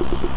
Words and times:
Yes. 0.00 0.29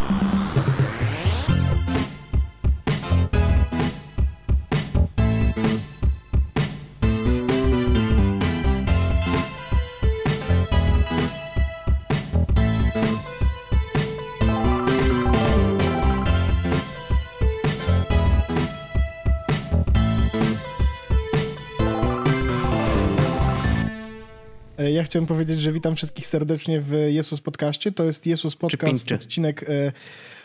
Ja 24.91 25.03
chciałem 25.03 25.25
powiedzieć, 25.25 25.61
że 25.61 25.71
witam 25.71 25.95
wszystkich 25.95 26.27
serdecznie 26.27 26.81
w 26.81 26.93
Jesus 27.09 27.41
Podcaście. 27.41 27.91
To 27.91 28.03
jest 28.03 28.27
Jesus 28.27 28.55
Podcast, 28.55 29.11
odcinek 29.11 29.63
e, 29.69 29.91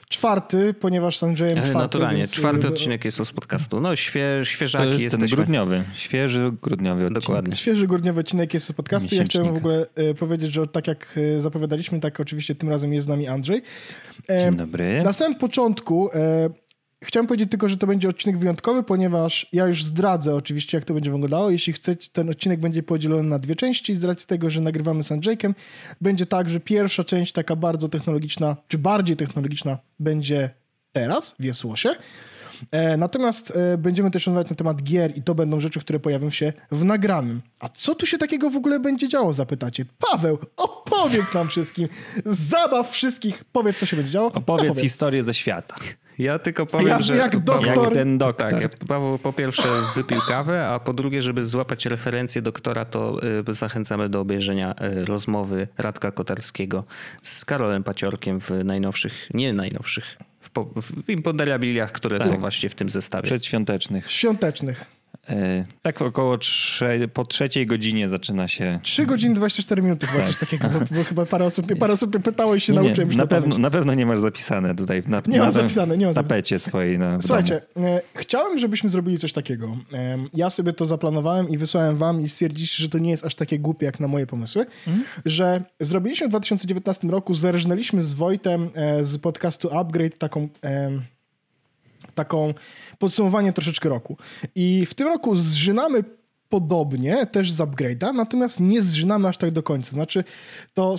czwarty, 0.09 0.75
ponieważ 0.75 1.19
z 1.19 1.23
Andrzejem 1.23 1.57
czwarty. 1.57 1.75
Naturalnie, 1.75 2.19
więc... 2.19 2.33
czwarty 2.33 2.69
odcinek 2.69 3.05
Jesus 3.05 3.33
Podcastu. 3.33 3.81
No, 3.81 3.97
świe, 3.97 4.27
świeżaki 4.43 4.85
to 4.85 4.91
jest 4.91 5.03
jesteśmy. 5.03 5.29
ten 5.29 5.37
grudniowy, 5.37 5.85
świeży 5.95 6.53
grudniowy 6.63 7.07
odcinek. 7.07 7.23
Dokładnie. 7.23 7.55
Świeży 7.55 7.87
grudniowy 7.87 8.21
odcinek 8.21 8.55
Jesus 8.55 8.73
Podcastu. 8.77 9.15
Ja 9.15 9.25
chciałem 9.25 9.55
w 9.55 9.57
ogóle 9.57 9.87
e, 9.95 10.15
powiedzieć, 10.15 10.53
że 10.53 10.67
tak 10.67 10.87
jak 10.87 11.19
e, 11.37 11.41
zapowiadaliśmy, 11.41 12.01
tak 12.01 12.21
oczywiście 12.21 12.55
tym 12.55 12.69
razem 12.69 12.93
jest 12.93 13.05
z 13.05 13.09
nami 13.09 13.27
Andrzej. 13.27 13.63
E, 14.29 14.39
Dzień 14.39 14.57
dobry. 14.57 15.03
Na 15.03 15.13
samym 15.13 15.39
początku 15.39 16.11
e, 16.13 16.51
Chciałem 17.05 17.27
powiedzieć 17.27 17.51
tylko, 17.51 17.69
że 17.69 17.77
to 17.77 17.87
będzie 17.87 18.09
odcinek 18.09 18.39
wyjątkowy, 18.39 18.83
ponieważ 18.83 19.47
ja 19.53 19.67
już 19.67 19.85
zdradzę 19.85 20.35
oczywiście, 20.35 20.79
jak 20.79 20.85
to 20.85 20.95
będzie 20.95 21.11
wyglądało. 21.11 21.51
Jeśli 21.51 21.73
chcecie, 21.73 22.11
ten 22.13 22.31
odcinek 22.31 22.61
będzie 22.61 22.83
podzielony 22.83 23.23
na 23.23 23.39
dwie 23.39 23.57
części 23.57 23.97
z 23.97 24.05
racji 24.05 24.27
tego, 24.27 24.51
że 24.51 24.61
nagrywamy 24.61 25.05
z 25.05 25.13
Andrzejkiem. 25.13 25.55
Będzie 26.01 26.27
tak, 26.27 26.49
że 26.49 26.61
pierwsza 26.61 27.05
część, 27.05 27.33
taka 27.33 27.57
bardzo 27.57 27.89
technologiczna, 27.89 28.57
czy 28.69 28.79
bardziej 28.79 29.17
technologiczna, 29.17 29.79
będzie 29.99 30.51
teraz 30.93 31.35
w 31.39 31.45
Jesłosie. 31.45 31.91
E, 32.71 32.97
natomiast 32.97 33.57
e, 33.57 33.79
będziemy 33.79 34.11
też 34.11 34.27
rozmawiać 34.27 34.51
na 34.51 34.57
temat 34.57 34.83
gier 34.83 35.19
i 35.19 35.23
to 35.23 35.35
będą 35.35 35.61
rzeczy, 35.61 35.81
które 35.81 36.01
pojawią 36.01 36.31
się 36.31 36.53
w 36.71 36.85
nagranym. 36.85 37.43
A 37.61 37.69
co 37.69 37.95
tu 37.95 38.07
się 38.07 38.19
takiego 38.19 38.51
w 38.51 38.57
ogóle 38.57 38.81
będzie 38.81 39.09
działo, 39.09 39.33
zapytacie? 39.33 39.85
Paweł, 40.11 40.39
opowiedz 40.57 41.35
nam 41.35 41.49
wszystkim. 41.49 41.89
Zabaw 42.25 42.91
wszystkich. 42.91 43.45
Powiedz, 43.53 43.79
co 43.79 43.87
się 43.87 43.97
będzie 43.97 44.13
działo. 44.13 44.33
Opowiedz 44.33 44.77
no, 44.77 44.83
historię 44.83 45.25
ze 45.25 45.35
świata. 45.35 45.77
Ja 46.19 46.39
tylko 46.39 46.67
powiem, 46.67 46.89
jak, 46.89 47.03
że... 47.03 47.17
Jak 47.17 47.37
doktor. 47.39 47.67
Jak 47.67 47.93
ten 47.93 48.19
doktor. 48.19 48.51
Tak, 48.51 48.77
Paweł 48.89 49.19
po 49.19 49.33
pierwsze 49.33 49.69
wypił 49.95 50.19
kawę, 50.29 50.69
a 50.69 50.79
po 50.79 50.93
drugie, 50.93 51.23
żeby 51.23 51.47
złapać 51.47 51.87
referencję 51.87 52.43
doktora, 52.43 52.85
to 52.85 53.21
y, 53.49 53.53
zachęcamy 53.55 54.09
do 54.09 54.21
obejrzenia 54.21 54.75
y, 55.03 55.05
rozmowy 55.05 55.69
Radka 55.79 56.11
Kotarskiego 56.11 56.85
z 57.23 57.45
Karolem 57.45 57.85
Paciorkiem 57.85 58.41
w 58.41 58.51
najnowszych, 58.65 59.29
nie 59.35 59.53
najnowszych, 59.53 60.17
w, 60.41 60.51
w 60.83 61.11
imponderabiliach, 61.11 61.93
które 61.93 62.19
tak. 62.19 62.29
są 62.29 62.39
właśnie 62.39 62.69
w 62.69 62.75
tym 62.75 62.91
zestawie. 62.91 63.23
Przedświątecznych. 63.23 64.11
Świątecznych. 64.11 64.98
E, 65.31 65.65
tak 65.83 66.03
około 66.03 66.39
trze 66.39 67.09
po 67.09 67.25
trzeciej 67.25 67.67
godzinie 67.67 68.09
zaczyna 68.09 68.49
się... 68.49 68.81
3 68.83 69.07
godziny 69.07 69.35
24 69.35 69.83
minuty 69.83 70.07
chyba 70.07 70.19
tak. 70.19 70.27
coś 70.27 70.39
takiego, 70.39 70.69
bo, 70.69 70.97
bo, 70.97 71.05
chyba 71.05 71.27
parę 71.27 71.45
osób, 71.45 71.79
parę 71.79 71.93
osób 71.93 72.23
pytało 72.23 72.55
i 72.55 72.61
się 72.61 72.73
nie, 72.73 72.81
nauczyłem 72.81 73.11
nie, 73.11 73.17
na, 73.17 73.27
pewno, 73.27 73.59
na 73.59 73.71
pewno 73.71 73.95
nie 73.95 74.07
masz 74.07 74.21
zapisane 74.21 74.75
tutaj 74.75 75.03
na, 75.07 75.23
nie 75.27 75.39
na 75.39 75.45
mam 75.45 75.53
zapisane, 75.53 75.99
nie 75.99 76.07
mam 76.07 76.15
tapecie 76.15 76.59
swojej. 76.59 76.99
Na, 76.99 77.21
Słuchajcie, 77.21 77.61
e, 77.77 78.01
chciałem, 78.15 78.59
żebyśmy 78.59 78.91
zrobili 78.91 79.19
coś 79.19 79.33
takiego. 79.33 79.77
E, 79.93 80.19
ja 80.35 80.51
sobie 80.51 80.73
to 80.73 80.87
zaplanowałem 80.87 81.49
i 81.49 81.59
wysłałem 81.59 81.97
wam 81.97 82.21
i 82.21 82.29
stwierdziliście, 82.29 82.83
że 82.83 82.89
to 82.89 82.99
nie 82.99 83.11
jest 83.11 83.27
aż 83.27 83.35
takie 83.35 83.59
głupie 83.59 83.87
jak 83.87 84.01
na 84.01 84.09
moje 84.09 84.27
pomysły, 84.27 84.67
mhm. 84.87 85.05
że 85.25 85.63
zrobiliśmy 85.81 86.27
w 86.27 86.31
2019 86.31 87.09
roku, 87.09 87.35
zerżnęliśmy 87.35 88.03
z 88.03 88.13
Wojtem 88.13 88.71
e, 88.75 89.05
z 89.05 89.19
podcastu 89.19 89.69
Upgrade 89.79 90.19
taką... 90.19 90.49
Taką 92.19 92.55
podsumowanie 92.99 93.53
troszeczkę 93.53 93.89
roku. 93.89 94.17
I 94.55 94.87
w 94.87 94.95
tym 94.95 95.09
roku 95.09 95.37
zżynamy 95.37 96.05
podobnie, 96.49 97.27
też 97.27 97.53
z 97.53 97.59
upgrade'a, 97.59 98.15
natomiast 98.15 98.61
nie 98.61 98.83
zżynamy 98.83 99.29
aż 99.29 99.39
tak 99.39 99.51
do 99.51 99.63
końca. 99.63 99.91
Znaczy, 99.91 100.25
to 100.75 100.95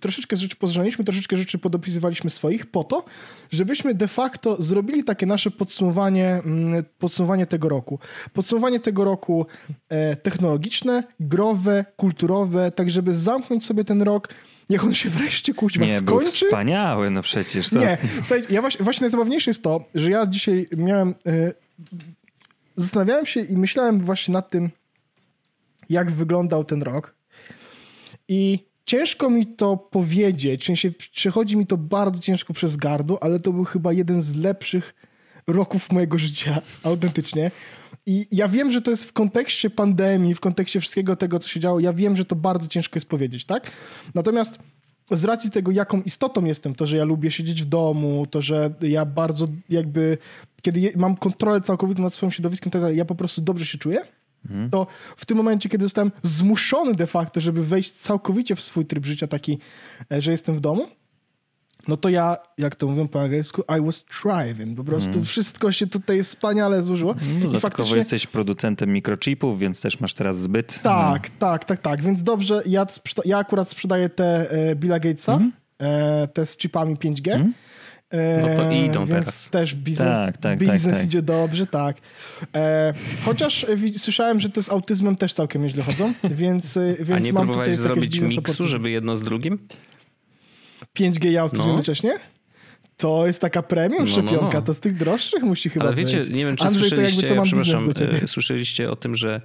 troszeczkę 0.00 0.36
rzeczy 0.36 0.56
pozżynaliśmy, 0.56 1.04
troszeczkę 1.04 1.36
rzeczy 1.36 1.58
podopisywaliśmy 1.58 2.30
swoich 2.30 2.66
po 2.66 2.84
to, 2.84 3.04
żebyśmy 3.50 3.94
de 3.94 4.08
facto 4.08 4.62
zrobili 4.62 5.04
takie 5.04 5.26
nasze 5.26 5.50
podsumowanie, 5.50 6.28
mm, 6.28 6.84
podsumowanie 6.98 7.46
tego 7.46 7.68
roku. 7.68 7.98
Podsumowanie 8.32 8.80
tego 8.80 9.04
roku 9.04 9.46
e, 9.88 10.16
technologiczne, 10.16 11.04
growe, 11.20 11.84
kulturowe, 11.96 12.70
tak 12.70 12.90
żeby 12.90 13.14
zamknąć 13.14 13.66
sobie 13.66 13.84
ten 13.84 14.02
rok 14.02 14.28
Niech 14.70 14.84
on 14.84 14.94
się 14.94 15.10
wreszcie 15.10 15.54
kuźwa 15.54 15.84
nie, 15.84 15.92
skończy. 15.92 16.24
Był 16.40 16.48
wspaniały, 16.48 17.10
no 17.10 17.22
przecież. 17.22 17.70
To... 17.70 17.78
Nie, 17.78 17.98
słuchaj, 18.22 18.42
ja 18.50 18.60
właśnie, 18.60 18.84
właśnie 18.84 19.04
najzabawniejsze 19.04 19.50
jest 19.50 19.62
to, 19.62 19.84
że 19.94 20.10
ja 20.10 20.26
dzisiaj 20.26 20.66
miałem... 20.76 21.14
Yy, 21.24 21.54
zastanawiałem 22.76 23.26
się 23.26 23.40
i 23.40 23.56
myślałem 23.56 24.00
właśnie 24.00 24.32
nad 24.32 24.50
tym, 24.50 24.70
jak 25.90 26.10
wyglądał 26.10 26.64
ten 26.64 26.82
rok. 26.82 27.14
I 28.28 28.58
ciężko 28.86 29.30
mi 29.30 29.46
to 29.46 29.76
powiedzieć, 29.76 30.62
w 30.62 30.66
sensie 30.66 30.90
przechodzi 31.12 31.56
mi 31.56 31.66
to 31.66 31.76
bardzo 31.76 32.20
ciężko 32.20 32.52
przez 32.52 32.76
gardło, 32.76 33.22
ale 33.22 33.40
to 33.40 33.52
był 33.52 33.64
chyba 33.64 33.92
jeden 33.92 34.22
z 34.22 34.34
lepszych 34.34 34.94
roków 35.46 35.92
mojego 35.92 36.18
życia, 36.18 36.60
autentycznie. 36.82 37.50
I 38.06 38.26
ja 38.30 38.48
wiem, 38.48 38.70
że 38.70 38.82
to 38.82 38.90
jest 38.90 39.04
w 39.04 39.12
kontekście 39.12 39.70
pandemii, 39.70 40.34
w 40.34 40.40
kontekście 40.40 40.80
wszystkiego 40.80 41.16
tego, 41.16 41.38
co 41.38 41.48
się 41.48 41.60
działo, 41.60 41.80
ja 41.80 41.92
wiem, 41.92 42.16
że 42.16 42.24
to 42.24 42.36
bardzo 42.36 42.68
ciężko 42.68 42.96
jest 42.96 43.08
powiedzieć, 43.08 43.44
tak? 43.44 43.70
Natomiast 44.14 44.58
z 45.10 45.24
racji 45.24 45.50
tego, 45.50 45.70
jaką 45.70 46.02
istotą 46.02 46.44
jestem, 46.44 46.74
to, 46.74 46.86
że 46.86 46.96
ja 46.96 47.04
lubię 47.04 47.30
siedzieć 47.30 47.62
w 47.62 47.64
domu, 47.64 48.26
to, 48.30 48.42
że 48.42 48.74
ja 48.80 49.04
bardzo 49.04 49.46
jakby, 49.68 50.18
kiedy 50.62 50.92
mam 50.96 51.16
kontrolę 51.16 51.60
całkowitą 51.60 52.02
nad 52.02 52.14
swoim 52.14 52.30
środowiskiem, 52.30 52.72
to 52.72 52.90
ja 52.90 53.04
po 53.04 53.14
prostu 53.14 53.42
dobrze 53.42 53.66
się 53.66 53.78
czuję, 53.78 54.02
mhm. 54.44 54.70
to 54.70 54.86
w 55.16 55.26
tym 55.26 55.36
momencie, 55.36 55.68
kiedy 55.68 55.84
zostałem 55.84 56.12
zmuszony 56.22 56.94
de 56.94 57.06
facto, 57.06 57.40
żeby 57.40 57.64
wejść 57.64 57.92
całkowicie 57.92 58.56
w 58.56 58.60
swój 58.60 58.86
tryb 58.86 59.06
życia 59.06 59.26
taki, 59.26 59.58
e, 60.12 60.20
że 60.20 60.30
jestem 60.30 60.54
w 60.54 60.60
domu, 60.60 60.88
no 61.88 61.96
to 61.96 62.08
ja, 62.08 62.36
jak 62.58 62.76
to 62.76 62.86
mówią 62.86 63.08
po 63.08 63.20
angielsku, 63.20 63.62
I 63.78 63.84
was 63.84 64.04
thriving. 64.04 64.76
Po 64.76 64.84
prostu 64.84 65.10
mm. 65.10 65.24
wszystko 65.24 65.72
się 65.72 65.86
tutaj 65.86 66.22
wspaniale 66.22 66.82
złożyło. 66.82 67.14
No, 67.14 67.40
dodatkowo 67.40 67.60
faktycznie... 67.60 67.96
jesteś 67.96 68.26
producentem 68.26 68.92
mikrochipów, 68.92 69.58
więc 69.58 69.80
też 69.80 70.00
masz 70.00 70.14
teraz 70.14 70.38
zbyt. 70.38 70.82
Tak, 70.82 71.28
no. 71.28 71.34
tak, 71.38 71.64
tak, 71.64 71.78
tak. 71.78 72.02
Więc 72.02 72.22
dobrze, 72.22 72.62
ja, 72.66 72.86
ja 73.24 73.38
akurat 73.38 73.68
sprzedaję 73.68 74.08
te 74.08 74.50
e, 74.50 74.76
Billa 74.76 74.98
Gatesa, 74.98 75.34
mm. 75.34 75.52
e, 75.78 76.28
te 76.28 76.46
z 76.46 76.56
chipami 76.56 76.96
5G. 76.96 77.32
Mm. 77.32 77.52
No 78.42 78.56
to 78.56 78.72
e, 78.72 78.86
idą 78.86 79.04
Więc 79.04 79.26
teraz. 79.26 79.50
też 79.50 79.74
biznes, 79.74 80.08
tak, 80.08 80.36
tak, 80.36 80.58
biznes 80.58 80.82
tak, 80.82 80.92
tak. 80.92 81.04
idzie 81.04 81.22
dobrze, 81.22 81.66
tak. 81.66 81.96
E, 82.54 82.92
chociaż 83.24 83.66
słyszałem, 83.96 84.40
że 84.40 84.48
to 84.48 84.62
z 84.62 84.68
autyzmem 84.68 85.16
też 85.16 85.34
całkiem 85.34 85.62
nieźle 85.62 85.82
chodzą, 85.82 86.12
więc, 86.30 86.76
e, 86.76 86.94
więc 87.00 87.10
A 87.10 87.18
nie 87.18 87.32
mam 87.32 87.42
próbowałeś 87.42 87.76
zrobić 87.76 88.20
miksu, 88.20 88.66
żeby 88.66 88.90
jedno 88.90 89.16
z 89.16 89.22
drugim? 89.22 89.58
5G 90.98 91.30
i 91.30 91.38
autyzm 91.38 91.62
no. 91.62 91.68
jednocześnie? 91.68 92.14
To 92.96 93.26
jest 93.26 93.40
taka 93.40 93.62
premium 93.62 94.04
no, 94.04 94.06
szczepionka, 94.06 94.46
no, 94.46 94.60
no. 94.60 94.62
to 94.62 94.74
z 94.74 94.80
tych 94.80 94.96
droższych 94.96 95.42
musi 95.42 95.70
chyba 95.70 95.86
Ale 95.86 95.94
wiecie, 95.94 96.18
być. 96.18 96.28
nie 96.28 96.44
wiem, 96.44 96.56
czy 96.56 96.64
Andrzej, 96.64 96.88
słyszeliście, 96.88 97.20
to 97.20 97.34
jakby, 97.34 97.46
co 97.46 97.56
mam 97.56 97.64
przepraszam, 97.64 97.88
do 97.88 97.94
ciebie. 97.94 98.22
E, 98.22 98.26
słyszeliście 98.26 98.90
o 98.90 98.96
tym, 98.96 99.16
że 99.16 99.40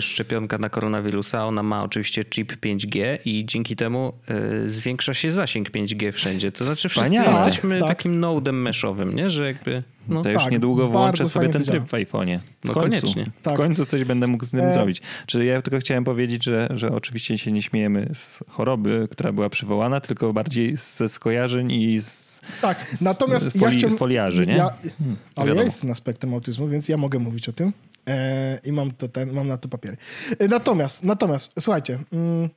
szczepionka 0.00 0.58
na 0.58 0.68
koronawirusa, 0.68 1.46
ona 1.46 1.62
ma 1.62 1.82
oczywiście 1.82 2.24
chip 2.24 2.52
5G 2.52 3.18
i 3.24 3.44
dzięki 3.46 3.76
temu 3.76 4.12
e, 4.28 4.68
zwiększa 4.68 5.14
się 5.14 5.30
zasięg 5.30 5.70
5G 5.70 6.12
wszędzie. 6.12 6.52
To 6.52 6.64
znaczy 6.66 6.88
wszyscy 6.88 7.10
Wspaniale. 7.10 7.38
jesteśmy 7.38 7.78
tak. 7.78 7.88
takim 7.88 8.20
nodem 8.20 8.62
meshowym, 8.62 9.16
nie? 9.16 9.30
Że 9.30 9.46
jakby... 9.46 9.82
No. 10.08 10.22
To 10.22 10.30
już 10.30 10.42
tak, 10.42 10.52
niedługo 10.52 10.88
włączę 10.88 11.28
sobie 11.28 11.48
ten 11.48 11.64
tryb 11.64 11.84
w 11.84 11.92
iPhone'ie. 11.92 12.38
W 12.60 12.64
no 12.64 12.74
końcu. 12.74 12.80
koniecznie. 12.80 13.26
Tak. 13.42 13.54
W 13.54 13.56
końcu 13.56 13.86
coś 13.86 14.04
będę 14.04 14.26
mógł 14.26 14.44
z 14.44 14.50
tym 14.50 14.60
e... 14.60 14.72
zrobić. 14.72 15.02
Czy 15.26 15.44
ja 15.44 15.62
tylko 15.62 15.78
chciałem 15.78 16.04
powiedzieć, 16.04 16.44
że, 16.44 16.68
że 16.74 16.92
oczywiście 16.92 17.38
się 17.38 17.52
nie 17.52 17.62
śmiejemy 17.62 18.10
z 18.14 18.44
choroby, 18.48 19.08
która 19.10 19.32
była 19.32 19.48
przywołana, 19.48 20.00
tylko 20.00 20.32
bardziej 20.32 20.76
ze 20.76 21.08
skojarzeń 21.08 21.72
i 21.72 22.00
z 22.00 22.29
tak, 22.60 22.96
natomiast 23.00 23.52
foli, 23.52 23.64
ja 23.64 23.70
chciałem, 23.70 23.98
foliarzy, 23.98 24.46
nie? 24.46 24.56
Ja, 24.56 24.70
hmm, 24.98 25.16
ale 25.36 25.46
wiadomo. 25.46 25.60
ja 25.60 25.64
jestem 25.64 25.90
aspektem 25.90 26.34
autyzmu, 26.34 26.68
więc 26.68 26.88
ja 26.88 26.96
mogę 26.96 27.18
mówić 27.18 27.48
o 27.48 27.52
tym 27.52 27.72
e, 28.06 28.58
i 28.64 28.72
mam, 28.72 28.90
to 28.90 29.08
ten, 29.08 29.32
mam 29.32 29.48
na 29.48 29.56
to 29.56 29.68
papiery. 29.68 29.96
E, 30.38 30.48
natomiast, 30.48 31.04
natomiast, 31.04 31.52
słuchajcie, 31.60 31.98
mm, 32.12 32.48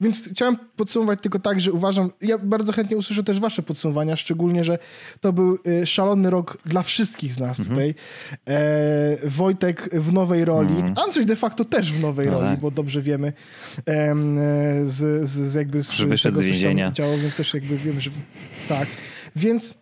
więc 0.00 0.28
chciałem 0.28 0.56
podsumować 0.76 1.20
tylko 1.22 1.38
tak, 1.38 1.60
że 1.60 1.72
uważam, 1.72 2.10
ja 2.20 2.38
bardzo 2.38 2.72
chętnie 2.72 2.96
usłyszę 2.96 3.24
też 3.24 3.40
wasze 3.40 3.62
podsumowania, 3.62 4.16
szczególnie, 4.16 4.64
że 4.64 4.78
to 5.20 5.32
był 5.32 5.58
y, 5.66 5.86
szalony 5.86 6.30
rok 6.30 6.58
dla 6.66 6.82
wszystkich 6.82 7.32
z 7.32 7.38
nas 7.38 7.60
mhm. 7.60 7.76
tutaj. 7.76 7.94
E, 8.48 9.28
Wojtek 9.28 9.90
w 9.92 10.12
nowej 10.12 10.44
roli, 10.44 10.76
mhm. 10.76 10.94
Andrzej 11.06 11.26
de 11.26 11.36
facto 11.36 11.64
też 11.64 11.92
w 11.92 12.00
nowej 12.00 12.26
no 12.26 12.32
roli, 12.32 12.46
tak. 12.46 12.60
bo 12.60 12.70
dobrze 12.70 13.02
wiemy 13.02 13.32
e, 13.86 14.14
z, 14.84 15.28
z, 15.28 15.30
z, 15.30 15.54
jakby 15.54 15.82
z 15.82 16.22
tego, 16.22 16.38
z 16.38 16.42
więzienia. 16.42 16.92
działo, 16.92 17.18
więc 17.18 17.36
też 17.36 17.54
jakby 17.54 17.76
wiemy, 17.76 18.00
że 18.00 18.10
tak. 18.68 18.88
Więc 19.36 19.74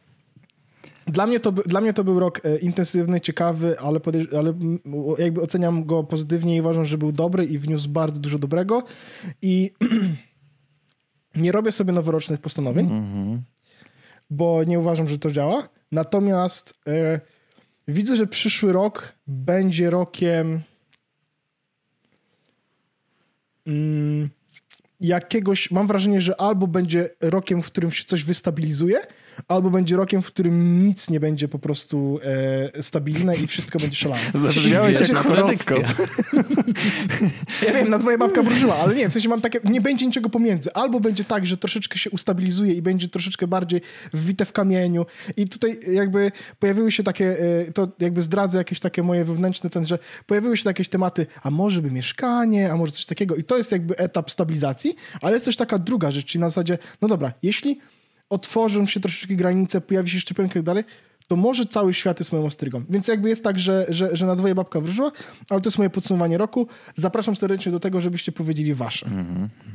dla 1.06 1.26
mnie, 1.26 1.40
to, 1.40 1.52
dla 1.52 1.80
mnie 1.80 1.92
to 1.92 2.04
był 2.04 2.20
rok 2.20 2.40
e, 2.44 2.58
intensywny, 2.58 3.20
ciekawy, 3.20 3.78
ale, 3.78 4.00
ale 4.38 4.54
jakby 5.18 5.40
oceniam 5.42 5.84
go 5.84 6.04
pozytywnie 6.04 6.56
i 6.56 6.60
uważam, 6.60 6.84
że 6.84 6.98
był 6.98 7.12
dobry 7.12 7.44
i 7.44 7.58
wniósł 7.58 7.88
bardzo 7.88 8.20
dużo 8.20 8.38
dobrego. 8.38 8.82
I 9.42 9.70
Nie 11.34 11.52
robię 11.52 11.72
sobie 11.72 11.92
noworocznych 11.92 12.40
postanowień, 12.40 12.86
Mhm. 12.86 13.42
bo 14.30 14.64
nie 14.64 14.78
uważam, 14.78 15.08
że 15.08 15.18
to 15.18 15.30
działa. 15.30 15.68
Natomiast 15.92 16.74
e, 16.86 17.20
widzę, 17.88 18.16
że 18.16 18.26
przyszły 18.26 18.72
rok 18.72 19.12
będzie 19.26 19.90
rokiem 19.90 20.60
mm, 23.66 24.28
jakiegoś. 25.00 25.70
Mam 25.70 25.86
wrażenie, 25.86 26.20
że 26.20 26.40
albo 26.40 26.66
będzie 26.66 27.08
rokiem, 27.20 27.62
w 27.62 27.66
którym 27.66 27.90
się 27.90 28.04
coś 28.04 28.24
wystabilizuje, 28.24 29.00
albo 29.48 29.70
będzie 29.70 29.96
rokiem, 29.96 30.22
w 30.22 30.26
którym 30.26 30.86
nic 30.86 31.10
nie 31.10 31.20
będzie 31.20 31.48
po 31.48 31.58
prostu 31.58 32.20
e, 32.74 32.82
stabilne 32.82 33.36
i 33.36 33.46
wszystko 33.46 33.78
będzie 33.78 33.96
szalane. 33.96 34.22
Zabrzmiałeś 34.34 35.00
jak 35.00 35.16
horoskop. 35.16 35.82
Ja 37.66 37.72
wiem, 37.72 37.88
na 37.88 37.98
twoja 37.98 38.18
babka 38.18 38.42
wróżyła, 38.42 38.76
ale 38.76 38.94
nie, 38.94 39.08
w 39.08 39.12
sensie 39.12 39.28
mam 39.28 39.40
takie, 39.40 39.60
nie 39.64 39.80
będzie 39.80 40.06
niczego 40.06 40.28
pomiędzy. 40.28 40.72
Albo 40.72 41.00
będzie 41.00 41.24
tak, 41.24 41.46
że 41.46 41.56
troszeczkę 41.56 41.98
się 41.98 42.10
ustabilizuje 42.10 42.74
i 42.74 42.82
będzie 42.82 43.08
troszeczkę 43.08 43.46
bardziej 43.46 43.80
wbite 44.12 44.44
w 44.44 44.52
kamieniu. 44.52 45.06
I 45.36 45.48
tutaj 45.48 45.78
jakby 45.92 46.32
pojawiły 46.58 46.92
się 46.92 47.02
takie, 47.02 47.36
e, 47.68 47.72
to 47.72 47.88
jakby 47.98 48.22
zdradzę 48.22 48.58
jakieś 48.58 48.80
takie 48.80 49.02
moje 49.02 49.24
wewnętrzne 49.24 49.70
ten, 49.70 49.84
że 49.84 49.98
pojawiły 50.26 50.56
się 50.56 50.62
jakieś 50.66 50.88
tematy, 50.88 51.26
a 51.42 51.50
może 51.50 51.82
by 51.82 51.90
mieszkanie, 51.90 52.72
a 52.72 52.76
może 52.76 52.92
coś 52.92 53.06
takiego. 53.06 53.36
I 53.36 53.44
to 53.44 53.56
jest 53.56 53.72
jakby 53.72 53.96
etap 53.96 54.30
stabilizacji, 54.30 54.94
ale 55.20 55.32
jest 55.32 55.44
też 55.44 55.56
taka 55.56 55.78
druga 55.78 56.10
rzecz, 56.10 56.26
czyli 56.26 56.40
na 56.40 56.48
zasadzie, 56.48 56.78
no 57.02 57.08
dobra, 57.08 57.32
jeśli 57.42 57.80
otworzą 58.30 58.86
się 58.86 59.00
troszeczkę 59.00 59.34
granice, 59.34 59.80
pojawi 59.80 60.10
się 60.10 60.20
szczepionka 60.20 60.52
i 60.52 60.54
tak 60.54 60.62
dalej, 60.62 60.84
to 61.28 61.36
może 61.36 61.66
cały 61.66 61.94
świat 61.94 62.18
jest 62.20 62.32
moją 62.32 62.44
ostrygą. 62.44 62.84
Więc 62.90 63.08
jakby 63.08 63.28
jest 63.28 63.44
tak, 63.44 63.58
że, 63.58 63.86
że, 63.88 64.16
że 64.16 64.26
na 64.26 64.36
dwoje 64.36 64.54
babka 64.54 64.80
wróżyła, 64.80 65.12
ale 65.50 65.60
to 65.60 65.68
jest 65.68 65.78
moje 65.78 65.90
podsumowanie 65.90 66.38
roku. 66.38 66.68
Zapraszam 66.94 67.36
serdecznie 67.36 67.72
do 67.72 67.80
tego, 67.80 68.00
żebyście 68.00 68.32
powiedzieli 68.32 68.74
wasze. 68.74 69.10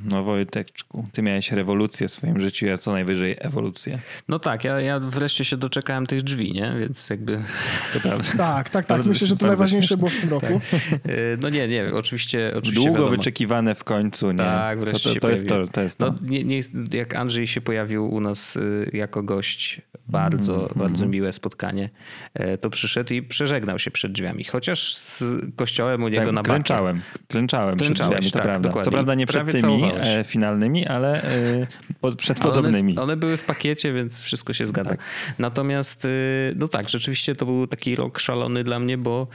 No 0.05 0.23
Wojteczku, 0.23 1.07
ty 1.11 1.21
miałeś 1.21 1.51
rewolucję 1.51 2.07
w 2.07 2.11
swoim 2.11 2.39
życiu, 2.39 2.65
ja 2.65 2.77
co 2.77 2.91
najwyżej 2.91 3.35
ewolucję. 3.39 3.99
No 4.27 4.39
tak, 4.39 4.63
ja, 4.63 4.81
ja 4.81 4.99
wreszcie 4.99 5.45
się 5.45 5.57
doczekałem 5.57 6.07
tych 6.07 6.21
drzwi, 6.21 6.51
nie? 6.51 6.73
Więc 6.79 7.09
jakby... 7.09 7.41
To 7.93 7.99
prawda. 7.99 8.27
Tak, 8.37 8.69
tak, 8.69 8.85
tak. 8.85 8.97
Bardzo- 8.97 9.09
Myślę, 9.09 9.27
że 9.27 9.37
to 9.37 9.47
najważniejsze 9.47 9.97
było 9.97 10.09
w 10.09 10.17
tym 10.21 10.29
roku. 10.29 10.45
e, 10.93 10.99
No 11.41 11.49
nie, 11.49 11.67
nie, 11.67 11.93
oczywiście, 11.93 12.51
oczywiście 12.55 12.75
Długo 12.75 12.91
wiadomo. 12.93 13.09
wyczekiwane 13.17 13.75
w 13.75 13.83
końcu, 13.83 14.31
nie? 14.31 14.37
Tak, 14.37 14.77
to, 14.79 14.85
wreszcie 14.85 15.09
to, 15.09 15.13
się 15.13 15.19
to, 15.19 15.29
jest 15.29 15.47
to, 15.47 15.67
to 15.67 15.81
jest 15.81 15.97
to. 15.97 16.05
No, 16.11 16.17
nie, 16.21 16.43
nie, 16.43 16.59
jak 16.93 17.15
Andrzej 17.15 17.47
się 17.47 17.61
pojawił 17.61 18.09
u 18.13 18.21
nas 18.21 18.55
y, 18.55 18.89
jako 18.93 19.23
gość, 19.23 19.81
bardzo, 20.07 20.53
Mhm, 20.53 20.71
bardzo 20.79 21.05
miłe 21.05 21.33
spotkanie, 21.39 21.89
e, 22.33 22.57
to 22.57 22.69
przyszedł 22.69 23.13
i 23.13 23.21
przeżegnał 23.21 23.79
się 23.79 23.91
przed 23.91 24.11
drzwiami. 24.11 24.43
Chociaż 24.43 24.95
z 24.95 25.23
kościołem 25.55 26.03
u 26.03 26.07
niego 26.07 26.25
tak, 26.25 26.33
na 26.33 26.43
bakie. 26.43 26.53
klęczałem, 26.53 27.01
klęczałem 27.27 27.77
przed 27.77 27.93
drzwiami, 27.93 28.31
to 28.31 28.31
tak, 28.31 28.43
prawda. 28.43 28.69
dokładnie. 28.69 28.85
Co 28.85 28.91
prawda 28.91 29.15
nie 29.15 29.25
przed 29.25 29.47
tymi 29.47 29.61
całowałeś. 29.61 30.07
e, 30.07 30.23
finalnymi, 30.23 30.87
ale 30.87 31.23
e, 31.23 32.15
przed 32.17 32.39
podobnymi. 32.39 32.93
One, 32.93 33.01
one 33.03 33.17
były 33.17 33.37
w 33.37 33.43
pakiecie, 33.43 33.93
więc 33.93 34.23
wszystko 34.23 34.53
się 34.53 34.65
zgadza. 34.65 34.89
Tak. 34.89 34.99
Natomiast, 35.39 36.05
y, 36.05 36.53
no 36.55 36.67
tak, 36.67 36.89
rzeczywiście 36.89 37.35
to 37.35 37.45
był 37.45 37.67
taki 37.67 37.95
rok 37.95 38.19
szalony 38.19 38.63
dla 38.63 38.79
mnie, 38.79 38.97
bo 38.97 39.27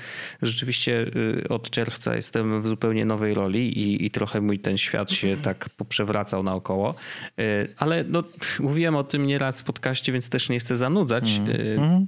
rzeczywiście 0.43 1.07
y, 1.43 1.49
od 1.49 1.71
czerwca 1.71 2.17
jestem 2.17 2.63
w 2.63 2.67
zupełnie 2.67 3.05
nowej 3.05 3.35
roli 3.35 3.79
i, 3.79 4.05
i 4.05 4.11
trochę 4.11 4.41
mój 4.41 4.59
ten 4.59 4.79
świat 4.79 5.13
się 5.13 5.37
tak 5.37 5.69
poprzewracał 5.77 6.43
naokoło. 6.43 6.95
Y, 7.41 7.75
Ale 7.77 8.05
no, 8.09 8.23
mówiłem 8.61 8.97
o 8.97 9.05
tym 9.05 9.27
nieraz 9.27 9.61
w 9.61 9.65
podcaście, 9.65 10.13
więc 10.13 10.29
też 10.29 10.49
nie 10.49 10.59
chcę 10.59 10.77
zanudzać. 10.77 11.41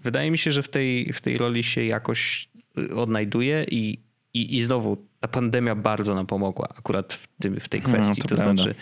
Wydaje 0.02 0.30
mi 0.30 0.38
się, 0.38 0.50
że 0.50 0.62
w 0.62 0.68
tej, 0.68 1.12
w 1.12 1.20
tej 1.20 1.38
roli 1.38 1.62
się 1.62 1.84
jakoś 1.84 2.48
y, 2.78 2.94
odnajduję 2.94 3.64
i, 3.70 3.98
i, 4.34 4.56
i 4.56 4.62
znowu 4.62 5.06
ta 5.20 5.28
pandemia 5.28 5.74
bardzo 5.74 6.14
nam 6.14 6.26
pomogła 6.26 6.68
akurat 6.78 7.12
w, 7.12 7.28
tym, 7.40 7.60
w 7.60 7.68
tej 7.68 7.82
kwestii. 7.82 8.22
to 8.22 8.28
to 8.28 8.34
prawda. 8.34 8.62
znaczy 8.62 8.74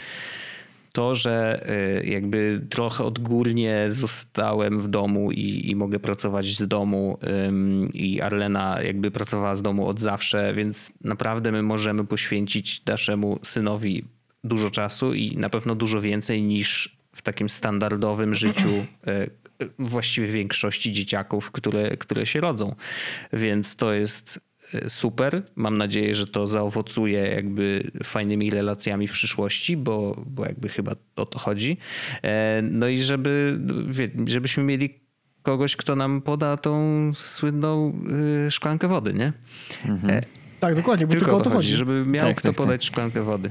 to, 0.95 1.15
że 1.15 1.67
y, 2.03 2.07
jakby 2.07 2.67
trochę 2.71 3.05
odgórnie 3.05 3.87
zostałem 3.89 4.81
w 4.81 4.89
domu 4.89 5.33
i, 5.33 5.71
i 5.71 5.77
mogę 5.77 5.99
pracować 5.99 6.47
z 6.47 6.69
domu 6.69 7.19
ym, 7.49 7.89
i 7.95 8.21
Arlena 8.21 8.83
jakby 8.83 9.11
pracowała 9.11 9.55
z 9.55 9.63
domu 9.63 9.87
od 9.87 10.01
zawsze, 10.01 10.55
więc 10.55 10.93
naprawdę 11.05 11.53
my 11.53 11.63
możemy 11.63 12.05
poświęcić 12.05 12.85
naszemu 12.85 13.39
synowi 13.43 14.05
dużo 14.45 14.71
czasu 14.71 15.15
i 15.15 15.37
na 15.37 15.51
pewno 15.51 15.75
dużo 15.75 16.01
więcej 16.01 16.43
niż 16.43 16.97
w 17.15 17.23
takim 17.23 17.49
standardowym 17.49 18.35
życiu 18.35 18.69
y, 18.69 19.44
właściwie 19.79 20.27
większości 20.27 20.93
dzieciaków, 20.93 21.51
które, 21.51 21.97
które 21.97 22.27
się 22.27 22.41
rodzą. 22.41 22.75
Więc 23.33 23.77
to 23.77 23.93
jest 23.93 24.41
y, 24.75 24.91
super. 24.91 25.43
Mam 25.57 25.79
nadzieję, 25.79 26.15
że 26.15 26.27
to 26.27 26.47
zaowocuje 26.47 27.19
jakby 27.21 27.91
fajnymi 28.05 28.51
relacjami 28.51 29.09
w 29.09 29.13
przyszłości, 29.13 29.77
bo, 29.77 30.23
bo 30.27 30.47
jakby 30.47 30.69
chyba 30.69 30.93
o 31.17 31.27
to 31.27 31.39
chodzi. 31.39 31.77
E, 32.23 32.63
No 32.63 32.89
i 32.89 32.99
żeby, 32.99 33.61
żebyśmy 34.27 34.63
mieli 34.63 35.01
kogoś, 35.43 35.77
kto 35.77 35.97
nam 35.97 36.23
poda 36.23 36.57
tą 36.57 37.11
słynną 37.15 37.99
y, 38.47 38.51
szklankę 38.51 38.89
wody, 38.89 39.13
nie? 39.15 39.33
E, 40.09 40.23
Tak, 40.61 40.75
dokładnie, 40.75 41.07
bo 41.07 41.13
tylko, 41.13 41.37
o 41.37 41.41
to 41.41 41.51
chodzi. 41.51 41.77
żeby 41.77 42.05
miał 42.07 42.27
Tak, 42.27 42.37
kto 42.37 42.49
tak, 42.49 42.57
tak. 42.57 42.67
podać 42.67 42.85
szklankę 42.85 43.23
wody. 43.23 43.51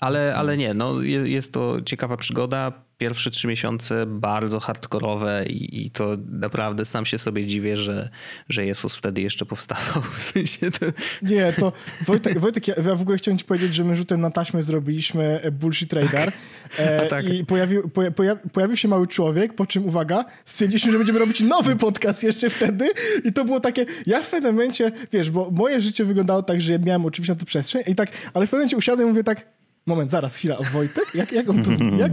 Ale, 0.00 0.34
ale 0.36 0.56
nie, 0.56 0.74
no 0.74 1.02
je- 1.02 1.28
jest 1.28 1.52
to 1.52 1.80
ciekawa 1.84 2.16
przygoda. 2.16 2.72
Pierwsze 3.02 3.30
trzy 3.30 3.48
miesiące 3.48 4.06
bardzo 4.06 4.60
hardkorowe 4.60 5.44
i, 5.46 5.86
i 5.86 5.90
to 5.90 6.16
naprawdę 6.28 6.84
sam 6.84 7.06
się 7.06 7.18
sobie 7.18 7.46
dziwię, 7.46 7.76
że, 7.76 8.08
że 8.48 8.66
Jezus 8.66 8.96
wtedy 8.96 9.20
jeszcze 9.20 9.46
powstawał. 9.46 10.02
W 10.18 10.22
sensie 10.22 10.70
to... 10.70 10.86
Nie, 11.22 11.52
to 11.52 11.72
Wojtek, 12.06 12.38
Wojtek 12.38 12.68
ja, 12.68 12.74
ja 12.74 12.94
w 12.94 13.02
ogóle 13.02 13.18
chciałem 13.18 13.38
ci 13.38 13.44
powiedzieć, 13.44 13.74
że 13.74 13.84
my 13.84 13.96
rzutem 13.96 14.20
na 14.20 14.30
taśmę 14.30 14.62
zrobiliśmy 14.62 15.40
e, 15.42 15.50
Bullshit 15.50 15.92
Radar 15.92 16.32
e, 16.78 17.02
A 17.02 17.06
tak. 17.06 17.28
i 17.28 17.46
pojawił, 17.46 17.88
poja, 17.88 18.10
poja, 18.10 18.36
pojawił 18.52 18.76
się 18.76 18.88
mały 18.88 19.06
człowiek, 19.06 19.54
po 19.54 19.66
czym, 19.66 19.86
uwaga, 19.86 20.24
stwierdziliśmy, 20.44 20.92
że 20.92 20.98
będziemy 20.98 21.18
robić 21.18 21.40
nowy 21.40 21.76
podcast 21.76 22.22
jeszcze 22.22 22.50
wtedy 22.50 22.90
i 23.24 23.32
to 23.32 23.44
było 23.44 23.60
takie, 23.60 23.86
ja 24.06 24.22
w 24.22 24.30
pewnym 24.30 24.54
momencie, 24.54 24.92
wiesz, 25.12 25.30
bo 25.30 25.50
moje 25.50 25.80
życie 25.80 26.04
wyglądało 26.04 26.42
tak, 26.42 26.60
że 26.60 26.72
ja 26.72 26.78
miałem 26.78 27.04
oczywiście 27.06 27.34
na 27.34 27.40
to 27.40 27.46
przestrzeń 27.46 27.82
i 27.86 27.94
tak, 27.94 28.10
ale 28.34 28.46
w 28.46 28.50
pewnym 28.50 28.60
momencie 28.60 28.76
usiadłem 28.76 29.08
i 29.08 29.10
mówię 29.10 29.24
tak, 29.24 29.46
moment, 29.86 30.10
zaraz, 30.10 30.36
chwila, 30.36 30.56
Wojtek? 30.72 31.04
Jak, 31.14 31.32
jak 31.32 31.50
on 31.50 31.62
to, 31.64 31.70
jak? 31.98 32.12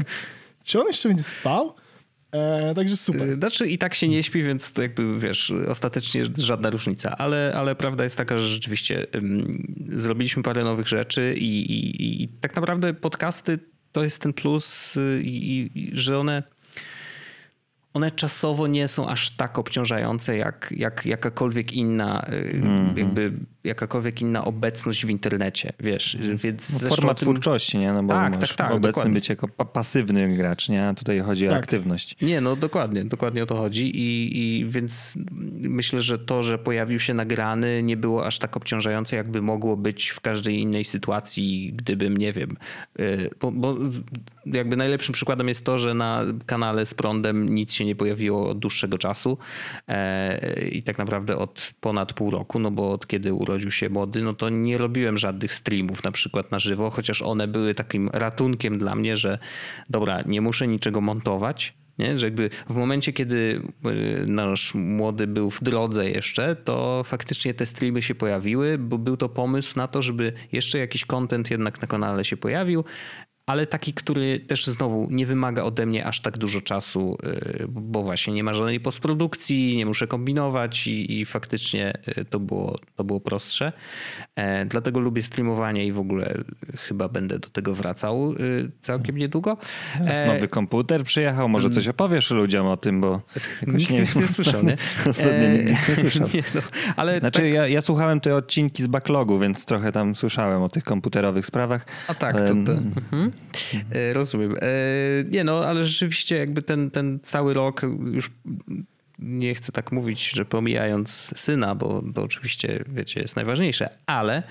Czy 0.70 0.80
on 0.80 0.88
jeszcze 0.88 1.10
będzie 1.10 1.24
spał? 1.24 1.76
E, 2.32 2.76
także 2.76 2.98
super. 2.98 3.36
Znaczy 3.36 3.68
i 3.68 3.78
tak 3.78 3.94
się 3.94 4.08
nie 4.08 4.24
śpi, 4.24 4.44
więc 4.44 4.74
to 4.74 4.82
jakby 4.82 5.20
wiesz, 5.20 5.54
ostatecznie 5.68 6.24
żadna 6.38 6.70
różnica, 6.70 7.18
ale, 7.18 7.54
ale 7.56 7.76
prawda 7.76 8.04
jest 8.04 8.18
taka, 8.18 8.38
że 8.38 8.48
rzeczywiście 8.48 9.08
zrobiliśmy 9.88 10.44
parę 10.44 10.64
nowych 10.64 10.88
rzeczy 10.88 11.36
i, 11.38 11.72
i, 11.72 12.24
i 12.24 12.28
tak 12.28 12.56
naprawdę 12.56 12.94
podcasty 12.94 13.60
to 13.92 14.04
jest 14.04 14.22
ten 14.22 14.34
plus, 14.34 14.98
y, 14.98 15.22
i, 15.24 15.70
i, 15.76 15.92
że 15.94 16.20
one 16.20 16.44
one 17.94 18.12
czasowo 18.12 18.68
nie 18.68 18.88
są 18.88 19.08
aż 19.10 19.30
tak 19.36 19.60
obciążające 19.60 20.38
jak, 20.38 20.74
jak 20.78 21.06
jakakolwiek 21.06 21.74
inna 21.74 22.26
y, 22.34 22.62
jakby 22.96 23.34
jakakolwiek 23.64 24.22
inna 24.22 24.46
obecność 24.46 25.06
w 25.06 25.10
internecie, 25.10 25.74
wiesz, 25.80 26.18
więc 26.36 26.82
No, 26.84 26.90
forma 26.90 27.12
o 27.12 27.16
tym- 27.16 27.26
twórczości, 27.26 27.78
nie? 27.78 27.94
No 27.94 28.04
bo 28.04 28.14
Tak, 28.14 28.38
tak, 28.38 28.54
tak, 28.54 28.72
obecny 28.72 28.88
dokładnie. 28.90 29.14
być 29.14 29.30
jako 29.30 29.48
pa- 29.48 29.66
pasywny 29.66 30.34
gracz, 30.34 30.70
nie? 30.70 30.88
A 30.88 30.94
tutaj 30.94 31.20
chodzi 31.20 31.48
o 31.48 31.50
Tak. 31.50 31.60
aktywność. 31.60 32.16
Nie, 32.22 32.42
no 32.42 32.56
dokładnie, 32.56 33.06
dokładnie 33.06 33.44
o 33.44 33.46
to 33.46 33.56
chodzi 33.56 33.98
i, 33.98 34.40
i 34.60 34.66
więc 34.66 35.18
myślę, 35.62 36.02
że 36.02 36.20
to, 36.20 36.44
że 36.44 36.58
pojawił 36.58 37.00
się 37.00 37.14
nagrany 37.14 37.84
nie 37.84 37.98
było 37.98 38.26
aż 38.26 38.40
tak 38.40 38.58
obciążające, 38.58 39.16
jakby 39.16 39.42
mogło 39.42 39.78
być 39.78 40.10
w 40.10 40.20
każdej 40.20 40.60
innej 40.60 40.84
sytuacji, 40.84 41.74
gdybym, 41.76 42.18
nie 42.18 42.34
wiem, 42.34 42.58
y, 43.00 43.30
bo, 43.42 43.52
bo 43.52 43.76
jakby 44.46 44.76
najlepszym 44.78 45.14
przykładem 45.14 45.48
jest 45.48 45.66
to, 45.66 45.78
że 45.78 45.94
na 45.94 46.24
kanale 46.46 46.86
z 46.86 46.94
prądem 46.94 47.56
nic 47.56 47.79
się 47.80 47.86
nie 47.86 47.96
pojawiło 47.96 48.50
od 48.50 48.60
dłuższego 48.60 48.98
czasu 48.98 49.38
e, 49.88 50.70
i 50.70 50.84
tak 50.84 50.98
naprawdę 50.98 51.38
od 51.38 51.74
ponad 51.80 52.14
pół 52.14 52.32
roku, 52.32 52.60
no 52.60 52.72
bo 52.72 52.92
od 52.92 53.08
kiedy 53.08 53.34
urodził 53.34 53.72
się 53.72 53.90
młody, 53.90 54.22
no 54.22 54.34
to 54.34 54.50
nie 54.50 54.78
robiłem 54.78 55.18
żadnych 55.18 55.54
streamów 55.54 56.04
na 56.04 56.12
przykład 56.12 56.52
na 56.52 56.60
żywo, 56.60 56.90
chociaż 56.90 57.22
one 57.22 57.48
były 57.48 57.76
takim 57.76 58.10
ratunkiem 58.14 58.78
dla 58.78 58.96
mnie, 58.96 59.18
że 59.18 59.40
dobra, 59.90 60.22
nie 60.26 60.42
muszę 60.42 60.68
niczego 60.68 61.02
montować, 61.02 61.74
nie? 62.00 62.20
Że 62.20 62.26
jakby 62.26 62.50
w 62.70 62.76
momencie, 62.76 63.14
kiedy 63.14 63.62
y, 63.86 64.26
nasz 64.28 64.74
młody 64.76 65.28
był 65.28 65.50
w 65.50 65.64
drodze 65.64 66.10
jeszcze, 66.10 66.56
to 66.56 67.04
faktycznie 67.04 67.54
te 67.54 67.66
streamy 67.66 68.02
się 68.02 68.16
pojawiły, 68.16 68.78
bo 68.78 68.98
był 68.98 69.18
to 69.18 69.30
pomysł 69.30 69.74
na 69.78 69.88
to, 69.88 70.02
żeby 70.02 70.34
jeszcze 70.52 70.80
jakiś 70.80 71.06
content 71.06 71.52
jednak 71.52 71.82
na 71.82 71.88
kanale 71.88 72.26
się 72.26 72.38
pojawił, 72.38 72.84
ale 73.50 73.68
taki, 73.68 73.94
który 73.94 74.40
też 74.40 74.68
znowu 74.68 75.08
nie 75.12 75.26
wymaga 75.26 75.64
ode 75.64 75.86
mnie 75.86 76.06
aż 76.06 76.22
tak 76.22 76.38
dużo 76.38 76.62
czasu, 76.62 77.18
y, 77.24 77.66
bo 77.68 78.04
właśnie 78.04 78.34
nie 78.34 78.44
ma 78.44 78.54
żadnej 78.54 78.80
postprodukcji, 78.80 79.78
nie 79.78 79.86
muszę 79.86 80.08
kombinować 80.08 80.88
i, 80.88 81.20
i 81.20 81.26
faktycznie 81.26 81.94
y, 82.18 82.26
to 82.26 82.40
było, 82.40 82.80
to 82.96 83.04
było 83.04 83.20
prostsze. 83.20 83.74
E, 84.36 84.66
Dlatego 84.66 85.00
lubię 85.00 85.24
streamowanie 85.24 85.86
i 85.86 85.92
w 85.92 86.00
ogóle 86.00 86.34
chyba 86.78 87.08
będę 87.08 87.40
do 87.40 87.50
tego 87.50 87.76
wracał 87.76 88.34
y, 88.34 88.72
całkiem 88.82 89.18
niedługo. 89.18 89.58
Teraz 89.98 90.22
E, 90.22 90.28
nowy 90.28 90.48
komputer 90.48 91.04
przyjechał, 91.04 91.50
może 91.50 91.70
coś 91.70 91.88
opowiesz 91.88 92.32
ludziom 92.32 92.68
o 92.68 92.78
tym, 92.78 93.02
bo 93.02 93.22
Nikt 93.68 93.92
nic 93.92 94.16
nie 94.16 94.28
słyszał, 94.28 94.64
nie? 94.64 94.78
Ostatnio 95.10 95.32
E, 95.32 95.64
nic 95.64 95.90
nie 95.90 95.96
słyszał. 95.96 96.28
nie, 96.34 96.44
no, 96.56 96.62
ale 96.96 97.20
Znaczy 97.20 97.42
tak, 97.42 97.52
ja, 97.52 97.68
ja 97.68 97.82
słuchałem 97.82 98.20
te 98.20 98.36
odcinki 98.36 98.84
z 98.84 98.88
backlogu, 98.88 99.40
więc 99.40 99.66
trochę 99.66 99.92
tam 99.92 100.16
słyszałem 100.16 100.62
o 100.62 100.70
tych 100.70 100.84
komputerowych 100.84 101.46
sprawach. 101.46 101.86
a 102.08 102.14
tak, 102.14 102.36
ale 102.36 102.48
to, 102.48 102.54
to, 102.54 102.72
mhm. 102.72 103.39
E, 103.92 104.14
rozumiem. 104.14 104.56
E, 104.56 104.68
nie 105.30 105.44
no, 105.44 105.66
ale 105.66 105.86
rzeczywiście 105.86 106.38
jakby 106.38 106.62
ten, 106.62 106.92
ten 106.92 107.20
cały 107.24 107.54
rok 107.54 107.82
już 108.14 108.32
nie 109.20 109.56
chcę 109.56 109.72
tak 109.72 109.92
mówić, 109.92 110.30
że 110.30 110.46
pomijając 110.46 111.34
syna, 111.36 111.76
bo 111.76 112.04
to 112.16 112.24
oczywiście, 112.24 112.84
wiecie, 112.88 113.22
jest 113.22 113.36
najważniejsze, 113.36 113.90
ale 114.06 114.44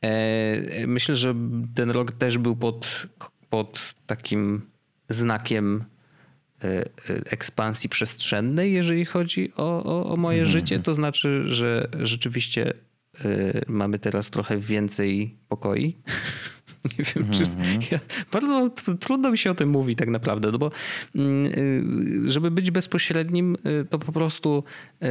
e, 0.00 0.86
myślę, 0.86 1.16
że 1.16 1.34
ten 1.74 1.90
rok 1.90 2.12
też 2.12 2.38
był 2.38 2.56
pod, 2.56 3.06
pod 3.50 3.94
takim 4.06 4.62
znakiem 5.08 5.84
ekspansji 7.30 7.88
przestrzennej, 7.88 8.72
jeżeli 8.72 9.04
chodzi 9.04 9.52
o, 9.56 9.84
o, 9.84 10.12
o 10.12 10.16
moje 10.16 10.40
mhm. 10.40 10.52
życie. 10.52 10.78
To 10.78 10.94
znaczy, 10.94 11.44
że 11.46 11.88
rzeczywiście 12.00 12.72
mamy 13.66 13.98
teraz 13.98 14.30
trochę 14.30 14.58
więcej 14.58 15.36
pokoi. 15.48 15.96
Nie 16.98 17.04
wiem, 17.04 17.24
mm 17.24 17.28
-hmm. 17.28 17.36
czy. 17.36 17.42
Mhm. 17.42 17.80
Ja, 17.90 17.98
bardzo 18.32 18.70
trudno 19.00 19.30
mi 19.30 19.38
się 19.38 19.50
o 19.50 19.54
tym 19.54 19.68
mówi, 19.68 19.96
tak 19.96 20.08
naprawdę, 20.08 20.52
no 20.52 20.58
bo 20.58 20.70
mm, 21.14 21.46
y, 22.26 22.30
żeby 22.30 22.50
być 22.50 22.70
bezpośrednim, 22.70 23.56
y, 23.66 23.84
to 23.90 23.98
po 23.98 24.12
prostu 24.12 24.64
y, 25.02 25.06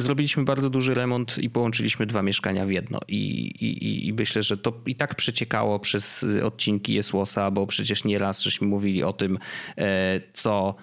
zrobiliśmy 0.00 0.44
bardzo 0.44 0.70
duży 0.70 0.94
remont 0.94 1.38
i 1.38 1.50
połączyliśmy 1.50 2.06
dwa 2.06 2.22
mieszkania 2.22 2.66
w 2.66 2.70
jedno. 2.70 3.00
I, 3.08 3.20
i, 3.46 4.06
i 4.08 4.12
myślę, 4.12 4.42
że 4.42 4.56
to 4.56 4.80
i 4.86 4.94
tak 4.94 5.14
przeciekało 5.14 5.78
przez 5.78 6.26
odcinki 6.42 6.94
Jesłosa, 6.94 7.50
bo 7.50 7.66
przecież 7.66 8.04
nieraz 8.04 8.42
żeśmy 8.42 8.66
mówili 8.66 9.02
o 9.02 9.12
tym, 9.12 9.38
e, 9.78 10.20
co 10.34 10.74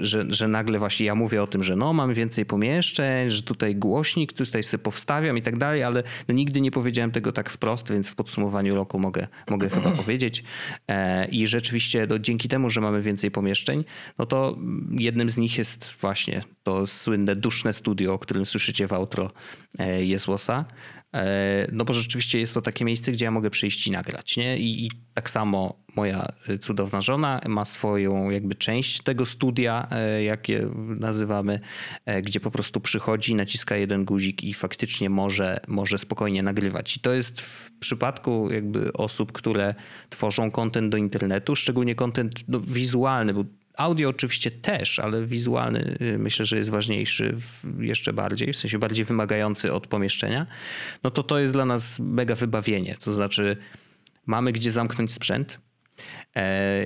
że, 0.00 0.24
że 0.28 0.48
nagle 0.48 0.78
właśnie 0.78 1.06
ja 1.06 1.14
mówię 1.14 1.42
o 1.42 1.46
tym, 1.46 1.62
że 1.62 1.76
no 1.76 1.92
mam 1.92 2.14
więcej 2.14 2.46
pomieszczeń, 2.46 3.30
że 3.30 3.42
tutaj 3.42 3.76
głośnik, 3.76 4.32
tutaj 4.32 4.62
sobie 4.62 4.82
powstawiam 4.82 5.38
i 5.38 5.42
tak 5.42 5.58
dalej, 5.58 5.82
ale 5.82 6.02
no 6.28 6.34
nigdy 6.34 6.60
nie 6.60 6.70
powiedziałem 6.70 7.10
tego 7.10 7.32
tak 7.32 7.50
wprost, 7.50 7.92
więc 7.92 8.08
w 8.08 8.14
podsumowaniu 8.14 8.74
roku 8.74 8.98
mogę, 8.98 9.26
mogę 9.50 9.68
chyba 9.68 9.90
powiedzieć. 10.02 10.44
E, 10.88 11.26
I 11.26 11.46
rzeczywiście 11.46 12.06
no, 12.10 12.18
dzięki 12.18 12.48
temu, 12.48 12.70
że 12.70 12.80
mamy 12.80 13.02
więcej 13.02 13.30
pomieszczeń, 13.30 13.84
no 14.18 14.26
to 14.26 14.58
jednym 14.90 15.30
z 15.30 15.36
nich 15.36 15.58
jest 15.58 15.94
właśnie 16.00 16.42
to 16.62 16.86
słynne 16.86 17.36
duszne 17.36 17.72
studio, 17.72 18.14
o 18.14 18.18
którym 18.18 18.46
słyszycie 18.46 18.86
w 18.86 18.92
outro 18.92 19.30
e, 19.78 20.04
Jesłosa. 20.04 20.64
E, 21.14 21.66
no 21.72 21.84
bo 21.84 21.94
rzeczywiście 21.94 22.40
jest 22.40 22.54
to 22.54 22.62
takie 22.62 22.84
miejsce, 22.84 23.12
gdzie 23.12 23.24
ja 23.24 23.30
mogę 23.30 23.50
przyjść 23.50 23.86
i 23.86 23.90
nagrać. 23.90 24.36
Nie? 24.36 24.58
I, 24.58 24.86
I, 24.86 24.90
tak 25.14 25.30
samo 25.30 25.74
moja 25.96 26.32
y, 26.48 26.58
cudowna 26.58 27.00
żona 27.00 27.40
ma 27.48 27.64
swoją 27.64 28.30
jakby 28.30 28.54
część 28.54 29.02
tego 29.02 29.26
studia, 29.26 29.88
e, 29.90 30.22
jakie 30.22 30.68
nazywamy, 30.76 31.60
e, 32.04 32.22
gdzie 32.22 32.40
po 32.40 32.50
prostu 32.50 32.80
przychodzi, 32.80 33.34
naciska 33.34 33.76
jeden 33.76 34.04
guzik 34.04 34.44
i 34.44 34.54
faktycznie 34.54 35.10
może, 35.10 35.60
może 35.68 35.98
spokojnie 35.98 36.42
nagrywać. 36.42 36.96
I 36.96 37.00
to 37.00 37.12
jest 37.12 37.40
w 37.40 37.70
przypadku 37.78 38.48
jakby 38.52 38.92
osób, 38.92 39.32
które 39.32 39.74
tworzą 40.10 40.50
kontent 40.50 40.92
do 40.92 40.96
internetu, 40.96 41.56
szczególnie 41.56 41.94
kontent 41.94 42.48
no, 42.48 42.60
wizualny, 42.60 43.34
bo 43.34 43.44
Audio 43.80 44.08
oczywiście 44.08 44.50
też, 44.50 44.98
ale 44.98 45.26
wizualny 45.26 45.96
y, 46.02 46.18
myślę, 46.18 46.44
że 46.44 46.56
jest 46.56 46.70
ważniejszy 46.70 47.36
jeszcze 47.78 48.12
bardziej, 48.12 48.52
w 48.52 48.56
sensie 48.56 48.78
bardziej 48.78 49.04
wymagający 49.04 49.72
od 49.72 49.86
pomieszczenia. 49.86 50.46
No 51.02 51.10
to 51.10 51.22
to 51.22 51.38
jest 51.38 51.54
dla 51.54 51.64
nas 51.64 51.98
mega 51.98 52.34
wybawienie. 52.34 52.96
To 53.00 53.12
znaczy, 53.12 53.56
mamy 54.26 54.52
gdzie 54.52 54.70
zamknąć 54.70 55.12
sprzęt, 55.12 55.58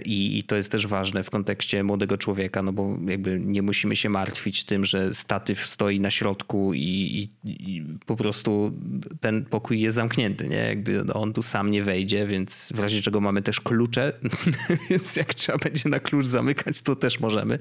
I, 0.05 0.39
I, 0.39 0.45
to 0.45 0.57
jest 0.57 0.73
też 0.73 0.87
ważne 0.87 1.23
w 1.23 1.31
kontekście 1.31 1.83
młodego 1.83 2.19
człowieka, 2.19 2.63
no 2.63 2.73
bo 2.73 2.99
jakby 3.07 3.41
nie 3.41 3.63
musimy 3.63 3.97
się 3.97 4.09
martwić 4.09 4.65
tym, 4.65 4.85
że 4.85 5.15
statyw 5.15 5.67
stoi 5.67 6.01
na 6.01 6.11
środku 6.11 6.75
i, 6.75 6.81
i, 6.81 7.29
i 7.45 7.85
po 8.07 8.17
prostu 8.17 8.73
ten 9.21 9.45
pokój 9.45 9.81
jest 9.81 9.97
zamknięty, 9.97 10.49
nie? 10.49 10.57
Jakby 10.57 11.13
on 11.13 11.33
tu 11.33 11.43
sam 11.43 11.71
nie 11.71 11.83
wejdzie, 11.83 12.27
więc 12.27 12.73
w 12.75 12.81
razie 12.81 13.03
czego 13.03 13.21
mamy 13.21 13.43
też 13.43 13.61
klucze, 13.61 14.13
więc 14.91 15.17
jak 15.17 15.35
trzeba 15.35 15.59
będzie 15.59 15.89
na 15.89 16.01
klucz 16.01 16.27
zamykać, 16.27 16.81
to 16.81 16.97
też 16.97 17.21
możemy. 17.21 17.59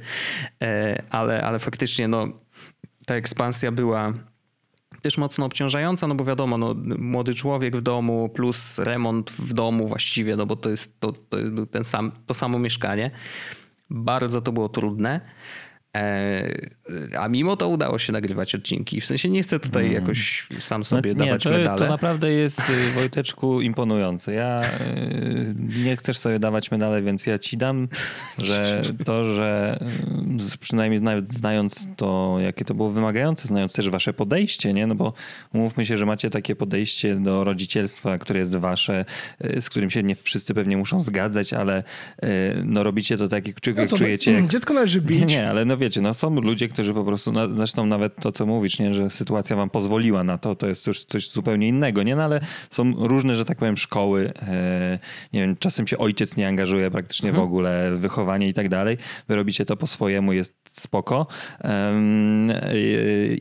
E, 0.62 1.04
ale, 1.10 1.44
ale 1.44 1.60
faktycznie 1.60 2.08
no, 2.08 2.28
ta 3.06 3.16
ekspansja 3.16 3.72
była 3.72 4.14
też 5.04 5.18
mocno 5.18 5.46
obciążająca, 5.46 6.08
no 6.08 6.16
bo 6.16 6.26
wiadomo, 6.26 6.58
no, 6.58 6.76
młody 6.98 7.34
człowiek 7.34 7.78
w 7.78 7.82
domu 7.82 8.30
plus 8.30 8.80
remont 8.80 9.32
w 9.32 9.54
domu 9.54 9.88
właściwie, 9.88 10.36
no 10.36 10.46
bo 10.46 10.56
to 10.56 10.70
jest, 10.70 11.00
to, 11.00 11.12
to 11.12 11.38
ten 11.72 11.84
sam, 11.84 12.12
to 12.26 12.34
samo 12.34 12.60
mieszkanie. 12.60 13.12
Bardzo 13.90 14.42
to 14.42 14.52
było 14.52 14.70
trudne. 14.70 15.22
E, 15.98 17.18
a 17.20 17.28
mimo 17.28 17.58
to 17.58 17.68
udało 17.68 18.00
się 18.00 18.14
nagrywać 18.14 18.56
odcinki. 18.56 19.02
W 19.02 19.06
sensie 19.06 19.30
nie 19.30 19.44
chcę 19.44 19.60
tutaj 19.60 19.84
hmm. 19.84 20.02
jakoś 20.02 20.48
sam 20.60 20.84
sobie 20.84 21.14
no, 21.14 21.26
dawać 21.26 21.46
nie, 21.46 21.52
to, 21.52 21.58
medale. 21.58 21.80
To 21.80 21.88
naprawdę 21.88 22.32
jest, 22.32 22.70
y, 22.70 22.92
Wojteczku, 22.92 23.62
imponujące. 23.62 24.34
Ja 24.34 24.62
y, 24.64 25.56
nie 25.86 25.98
chcesz 25.98 26.18
sobie 26.18 26.40
dawać 26.40 26.72
medale, 26.72 27.02
więc 27.02 27.26
ja 27.26 27.40
ci 27.40 27.58
dam, 27.58 27.88
że 28.38 28.82
to, 29.06 29.24
że 29.24 29.80
y, 30.54 30.58
przynajmniej 30.58 31.02
nawet 31.02 31.34
znając 31.34 31.88
to, 31.96 32.38
jakie 32.40 32.66
to 32.66 32.74
było 32.74 32.90
wymagające, 32.90 33.48
znając 33.48 33.74
też 33.74 33.90
wasze 33.90 34.14
podejście, 34.14 34.74
nie? 34.74 34.88
No 34.88 34.96
bo 34.96 35.14
umówmy 35.54 35.86
się, 35.86 35.98
że 35.98 36.06
macie 36.06 36.30
takie 36.30 36.56
podejście 36.56 37.16
do 37.16 37.44
rodzicielstwa, 37.44 38.18
które 38.18 38.40
jest 38.40 38.56
wasze, 38.56 39.06
z 39.60 39.70
którym 39.70 39.90
się 39.90 40.04
nie 40.04 40.16
wszyscy 40.16 40.54
pewnie 40.54 40.78
muszą 40.78 41.00
zgadzać, 41.00 41.54
ale 41.54 41.84
no 42.66 42.84
robicie 42.84 43.18
to 43.18 43.28
tak, 43.28 43.48
jak 43.48 43.78
no 43.78 43.98
czujecie. 43.98 44.32
Jak... 44.32 44.48
Dziecko 44.48 44.74
należy 44.74 45.02
bić. 45.08 45.20
Nie, 45.20 45.26
nie, 45.26 45.50
ale 45.50 45.66
no 45.66 45.78
wiecie, 45.84 46.02
no 46.02 46.14
są 46.14 46.42
ludzie, 46.42 46.68
którzy 46.68 46.94
po 46.94 47.04
prostu, 47.04 47.32
no, 47.32 47.56
zresztą 47.56 47.86
nawet 47.86 48.16
to, 48.16 48.32
co 48.32 48.46
mówisz, 48.46 48.80
nie, 48.80 48.94
że 48.94 49.10
sytuacja 49.10 49.56
wam 49.56 49.70
pozwoliła 49.70 50.24
na 50.24 50.38
to, 50.38 50.56
to 50.56 50.68
jest 50.68 50.88
już 50.88 51.06
coś 51.06 51.30
zupełnie 51.30 51.68
innego, 51.68 52.04
nie? 52.04 52.16
No, 52.16 52.24
ale 52.24 52.40
są 52.70 52.94
różne, 52.98 53.36
że 53.36 53.46
tak 53.46 53.58
powiem, 53.58 53.78
szkoły. 53.78 54.34
E, 54.42 54.98
nie 55.34 55.42
wiem, 55.42 55.58
czasem 55.58 55.88
się 55.88 55.98
ojciec 55.98 56.38
nie 56.38 56.48
angażuje 56.48 56.92
praktycznie 56.92 57.30
mhm. 57.30 57.46
w 57.46 57.48
ogóle 57.48 57.92
w 57.96 58.00
wychowanie 58.00 58.48
i 58.48 58.54
tak 58.54 58.70
dalej. 58.70 58.98
Wy 59.28 59.36
robicie 59.36 59.66
to 59.66 59.78
po 59.78 59.88
swojemu, 59.88 60.34
jest 60.34 60.64
spoko. 60.72 61.28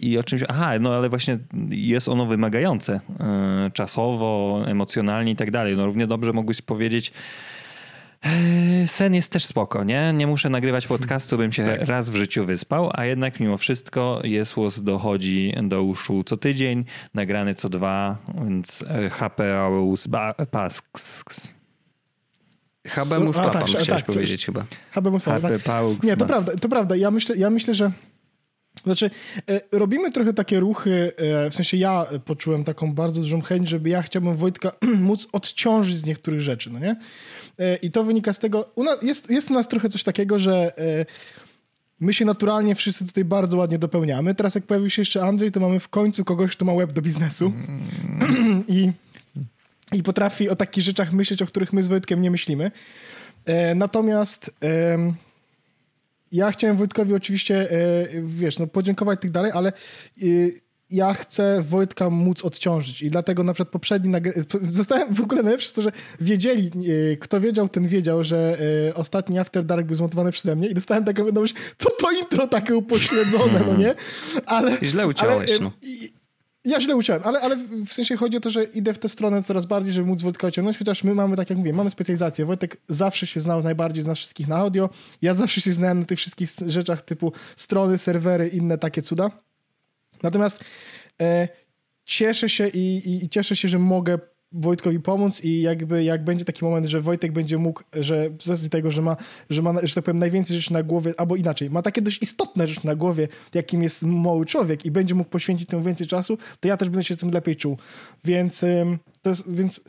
I 0.00 0.18
o 0.18 0.22
czymś, 0.22 0.42
aha, 0.48 0.72
no 0.80 0.94
ale 0.94 1.08
właśnie 1.08 1.38
jest 1.70 2.08
ono 2.08 2.26
wymagające 2.26 3.00
e, 3.20 3.70
czasowo, 3.74 4.62
emocjonalnie 4.66 5.32
i 5.32 5.36
tak 5.36 5.50
dalej. 5.50 5.76
No 5.76 5.86
równie 5.86 6.06
dobrze 6.06 6.32
mogłeś 6.32 6.62
powiedzieć, 6.62 7.12
sen 8.86 9.14
jest 9.14 9.32
też 9.32 9.44
spoko, 9.44 9.84
nie? 9.84 10.12
Nie 10.12 10.26
muszę 10.26 10.50
nagrywać 10.50 10.86
podcastu, 10.86 11.38
bym 11.38 11.52
się 11.52 11.64
tak. 11.78 11.82
raz 11.82 12.10
w 12.10 12.14
życiu 12.14 12.46
wyspał, 12.46 12.90
a 12.94 13.04
jednak 13.04 13.40
mimo 13.40 13.56
wszystko 13.56 14.20
Jesłos 14.24 14.80
dochodzi 14.80 15.54
do 15.62 15.82
uszu 15.82 16.24
co 16.24 16.36
tydzień, 16.36 16.84
nagrany 17.14 17.54
co 17.54 17.68
dwa, 17.68 18.18
więc 18.44 18.84
e, 18.88 19.10
Habemus 19.10 20.08
Pasks. 20.50 21.48
Habemus 22.86 23.36
Papam, 23.36 23.52
tak, 23.52 23.66
chciałeś 23.66 23.86
tak, 23.86 24.04
powiedzieć 24.04 24.46
chyba. 24.46 24.64
Habemus 24.90 25.24
tak. 25.24 25.42
Nie, 26.02 26.16
to 26.16 26.26
prawda, 26.26 26.56
to 26.56 26.68
prawda. 26.68 26.96
Ja 26.96 27.10
myślę, 27.10 27.36
ja 27.36 27.50
myślę 27.50 27.74
że 27.74 27.92
znaczy, 28.84 29.10
e, 29.50 29.60
robimy 29.72 30.12
trochę 30.12 30.32
takie 30.32 30.60
ruchy, 30.60 31.12
e, 31.16 31.50
w 31.50 31.54
sensie 31.54 31.76
ja 31.76 32.06
poczułem 32.24 32.64
taką 32.64 32.94
bardzo 32.94 33.20
dużą 33.20 33.40
chęć, 33.40 33.68
żeby 33.68 33.88
ja 33.88 34.02
chciałbym 34.02 34.34
Wojtka 34.34 34.72
móc 34.98 35.28
odciążyć 35.32 35.98
z 35.98 36.04
niektórych 36.04 36.40
rzeczy, 36.40 36.70
no 36.70 36.78
nie? 36.78 36.96
E, 37.58 37.76
I 37.76 37.90
to 37.90 38.04
wynika 38.04 38.32
z 38.32 38.38
tego, 38.38 38.72
jest, 39.02 39.30
jest 39.30 39.50
u 39.50 39.54
nas 39.54 39.68
trochę 39.68 39.88
coś 39.88 40.02
takiego, 40.02 40.38
że 40.38 40.72
my 42.00 42.12
się 42.12 42.24
naturalnie 42.24 42.74
wszyscy 42.74 43.06
tutaj 43.06 43.24
bardzo 43.24 43.56
ładnie 43.56 43.78
dopełniamy. 43.78 44.34
Teraz 44.34 44.54
jak 44.54 44.64
pojawił 44.64 44.90
się 44.90 45.02
jeszcze 45.02 45.22
Andrzej, 45.22 45.50
to 45.50 45.60
mamy 45.60 45.80
w 45.80 45.88
końcu 45.88 46.24
kogoś, 46.24 46.56
kto 46.56 46.64
ma 46.64 46.74
web 46.74 46.92
do 46.92 47.02
biznesu 47.02 47.46
mm. 47.46 48.64
I, 48.68 48.92
i 49.92 50.02
potrafi 50.02 50.48
o 50.48 50.56
takich 50.56 50.84
rzeczach 50.84 51.12
myśleć, 51.12 51.42
o 51.42 51.46
których 51.46 51.72
my 51.72 51.82
z 51.82 51.88
Wojtkiem 51.88 52.22
nie 52.22 52.30
myślimy. 52.30 52.70
Natomiast 53.74 54.50
ja 56.32 56.50
chciałem 56.50 56.76
Wojtkowi 56.76 57.14
oczywiście, 57.14 57.70
e, 57.70 58.06
wiesz, 58.22 58.58
no 58.58 58.66
podziękować 58.66 59.18
i 59.18 59.22
tak 59.22 59.30
dalej, 59.30 59.52
ale 59.54 59.68
e, 59.68 60.24
ja 60.92 61.14
chcę 61.14 61.62
Wojtka 61.62 62.10
móc 62.10 62.44
odciążyć 62.44 63.02
i 63.02 63.10
dlatego 63.10 63.44
na 63.44 63.52
przykład 63.52 63.72
poprzedni 63.72 64.14
zostałem 64.68 65.14
w 65.14 65.20
ogóle 65.20 65.42
najlepsze 65.42 65.72
to, 65.72 65.82
że 65.82 65.92
wiedzieli, 66.20 66.70
e, 67.12 67.16
kto 67.16 67.40
wiedział, 67.40 67.68
ten 67.68 67.88
wiedział, 67.88 68.24
że 68.24 68.58
ostatni 68.94 69.38
After 69.38 69.64
Dark 69.64 69.86
był 69.86 69.96
zmontowany 69.96 70.32
przeze 70.32 70.56
mnie 70.56 70.68
i 70.68 70.74
dostałem 70.74 71.04
taką 71.04 71.24
wiadomość, 71.24 71.54
co 71.78 71.90
to 71.90 72.10
intro 72.10 72.46
takie 72.46 72.76
upośledzone, 72.76 73.60
no 73.66 73.76
nie? 73.76 73.94
Ale... 74.46 74.78
Źle 74.82 75.06
uciąłeś, 75.06 75.50
ale, 75.50 75.60
no. 75.60 75.72
Ja 76.64 76.80
źle 76.80 76.96
uciąłem, 76.96 77.22
ale, 77.24 77.40
ale 77.40 77.56
w 77.86 77.92
sensie 77.92 78.16
chodzi 78.16 78.36
o 78.36 78.40
to, 78.40 78.50
że 78.50 78.64
idę 78.64 78.94
w 78.94 78.98
tę 78.98 79.08
stronę 79.08 79.42
coraz 79.42 79.66
bardziej, 79.66 79.92
żeby 79.92 80.06
móc 80.06 80.22
Wojtka 80.22 80.46
ociągnąć, 80.46 80.78
chociaż 80.78 81.04
my 81.04 81.14
mamy, 81.14 81.36
tak 81.36 81.50
jak 81.50 81.58
mówię, 81.58 81.72
mamy 81.72 81.90
specjalizację. 81.90 82.44
Wojtek 82.44 82.76
zawsze 82.88 83.26
się 83.26 83.40
znał 83.40 83.62
najbardziej 83.62 84.04
z 84.04 84.06
nas 84.06 84.18
wszystkich 84.18 84.48
na 84.48 84.56
audio. 84.56 84.90
Ja 85.22 85.34
zawsze 85.34 85.60
się 85.60 85.72
znałem 85.72 86.00
na 86.00 86.06
tych 86.06 86.18
wszystkich 86.18 86.50
rzeczach 86.66 87.02
typu 87.02 87.32
strony, 87.56 87.98
serwery, 87.98 88.48
inne 88.48 88.78
takie 88.78 89.02
cuda. 89.02 89.30
Natomiast 90.22 90.64
e, 91.20 91.48
cieszę 92.04 92.48
się 92.48 92.68
i, 92.68 92.96
i, 92.96 93.24
i 93.24 93.28
cieszę 93.28 93.56
się, 93.56 93.68
że 93.68 93.78
mogę 93.78 94.18
Wojtkowi 94.54 95.00
pomóc 95.00 95.44
i 95.44 95.60
jakby 95.60 96.04
jak 96.04 96.24
będzie 96.24 96.44
taki 96.44 96.64
moment, 96.64 96.86
że 96.86 97.00
Wojtek 97.00 97.32
będzie 97.32 97.58
mógł, 97.58 97.82
że 97.92 98.30
z 98.40 98.68
tego, 98.68 98.90
że 98.90 99.02
ma, 99.02 99.16
że 99.50 99.62
ma, 99.62 99.86
że 99.86 99.94
tak 99.94 100.04
powiem, 100.04 100.18
najwięcej 100.18 100.56
rzeczy 100.56 100.72
na 100.72 100.82
głowie, 100.82 101.12
albo 101.16 101.36
inaczej, 101.36 101.70
ma 101.70 101.82
takie 101.82 102.02
dość 102.02 102.22
istotne 102.22 102.66
rzeczy 102.66 102.86
na 102.86 102.94
głowie, 102.94 103.28
jakim 103.54 103.82
jest 103.82 104.02
mały 104.02 104.46
człowiek 104.46 104.86
i 104.86 104.90
będzie 104.90 105.14
mógł 105.14 105.30
poświęcić 105.30 105.68
temu 105.68 105.82
więcej 105.82 106.06
czasu, 106.06 106.38
to 106.60 106.68
ja 106.68 106.76
też 106.76 106.88
będę 106.88 107.04
się 107.04 107.16
tym 107.16 107.30
lepiej 107.30 107.56
czuł. 107.56 107.76
Więc 108.24 108.64
to 109.22 109.30
jest, 109.30 109.54
więc 109.54 109.80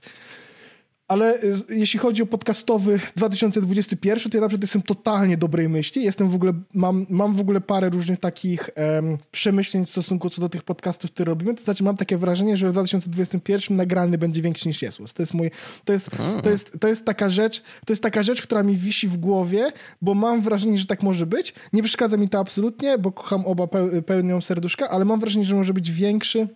ale 1.14 1.38
z, 1.54 1.70
jeśli 1.70 2.00
chodzi 2.00 2.24
o 2.24 2.26
podcastowy 2.26 3.00
2021, 3.16 4.32
to 4.32 4.38
ja 4.38 4.42
naprawdę 4.42 4.64
jestem 4.64 4.82
totalnie 4.82 5.38
dobrej 5.38 5.70
myśli. 5.70 6.04
Jestem 6.04 6.30
w 6.30 6.36
ogóle, 6.36 6.54
mam, 6.74 7.06
mam 7.10 7.34
w 7.34 7.40
ogóle 7.40 7.62
parę 7.62 7.90
różnych 7.90 8.20
takich 8.20 8.70
em, 8.76 9.18
przemyśleń 9.32 9.86
w 9.86 9.90
stosunku 9.90 10.30
co 10.30 10.42
do 10.42 10.50
tych 10.50 10.64
podcastów, 10.64 11.12
które 11.12 11.30
robimy. 11.30 11.54
To 11.54 11.64
znaczy 11.64 11.84
mam 11.84 11.98
takie 11.98 12.18
wrażenie, 12.18 12.58
że 12.58 12.70
w 12.70 12.72
2021 12.72 13.78
nagrany 13.78 14.18
będzie 14.18 14.42
większy 14.42 14.68
niż 14.68 14.82
Jesus. 14.82 15.14
To 15.14 15.22
jest 15.22 15.34
mój, 15.34 15.52
to 15.86 15.94
jest, 15.94 16.10
to 16.44 16.50
jest, 16.50 16.80
to 16.80 16.88
jest 16.88 17.06
taka 17.06 17.30
rzecz, 17.30 17.62
to 17.86 17.94
jest 17.94 18.04
taka 18.04 18.24
rzecz, 18.24 18.42
która 18.42 18.64
mi 18.64 18.78
wisi 18.78 19.08
w 19.08 19.18
głowie, 19.18 19.72
bo 20.02 20.14
mam 20.14 20.42
wrażenie, 20.42 20.78
że 20.78 20.86
tak 20.86 21.04
może 21.04 21.26
być. 21.26 21.54
Nie 21.74 21.84
przeszkadza 21.84 22.18
mi 22.18 22.30
to 22.30 22.40
absolutnie, 22.40 22.98
bo 22.98 23.12
kocham 23.12 23.46
oba 23.46 23.68
peł, 23.68 24.02
pełnią 24.02 24.42
serduszka, 24.42 24.90
ale 24.90 25.06
mam 25.06 25.20
wrażenie, 25.20 25.46
że 25.46 25.56
może 25.56 25.74
być 25.74 25.92
większy, 25.92 26.48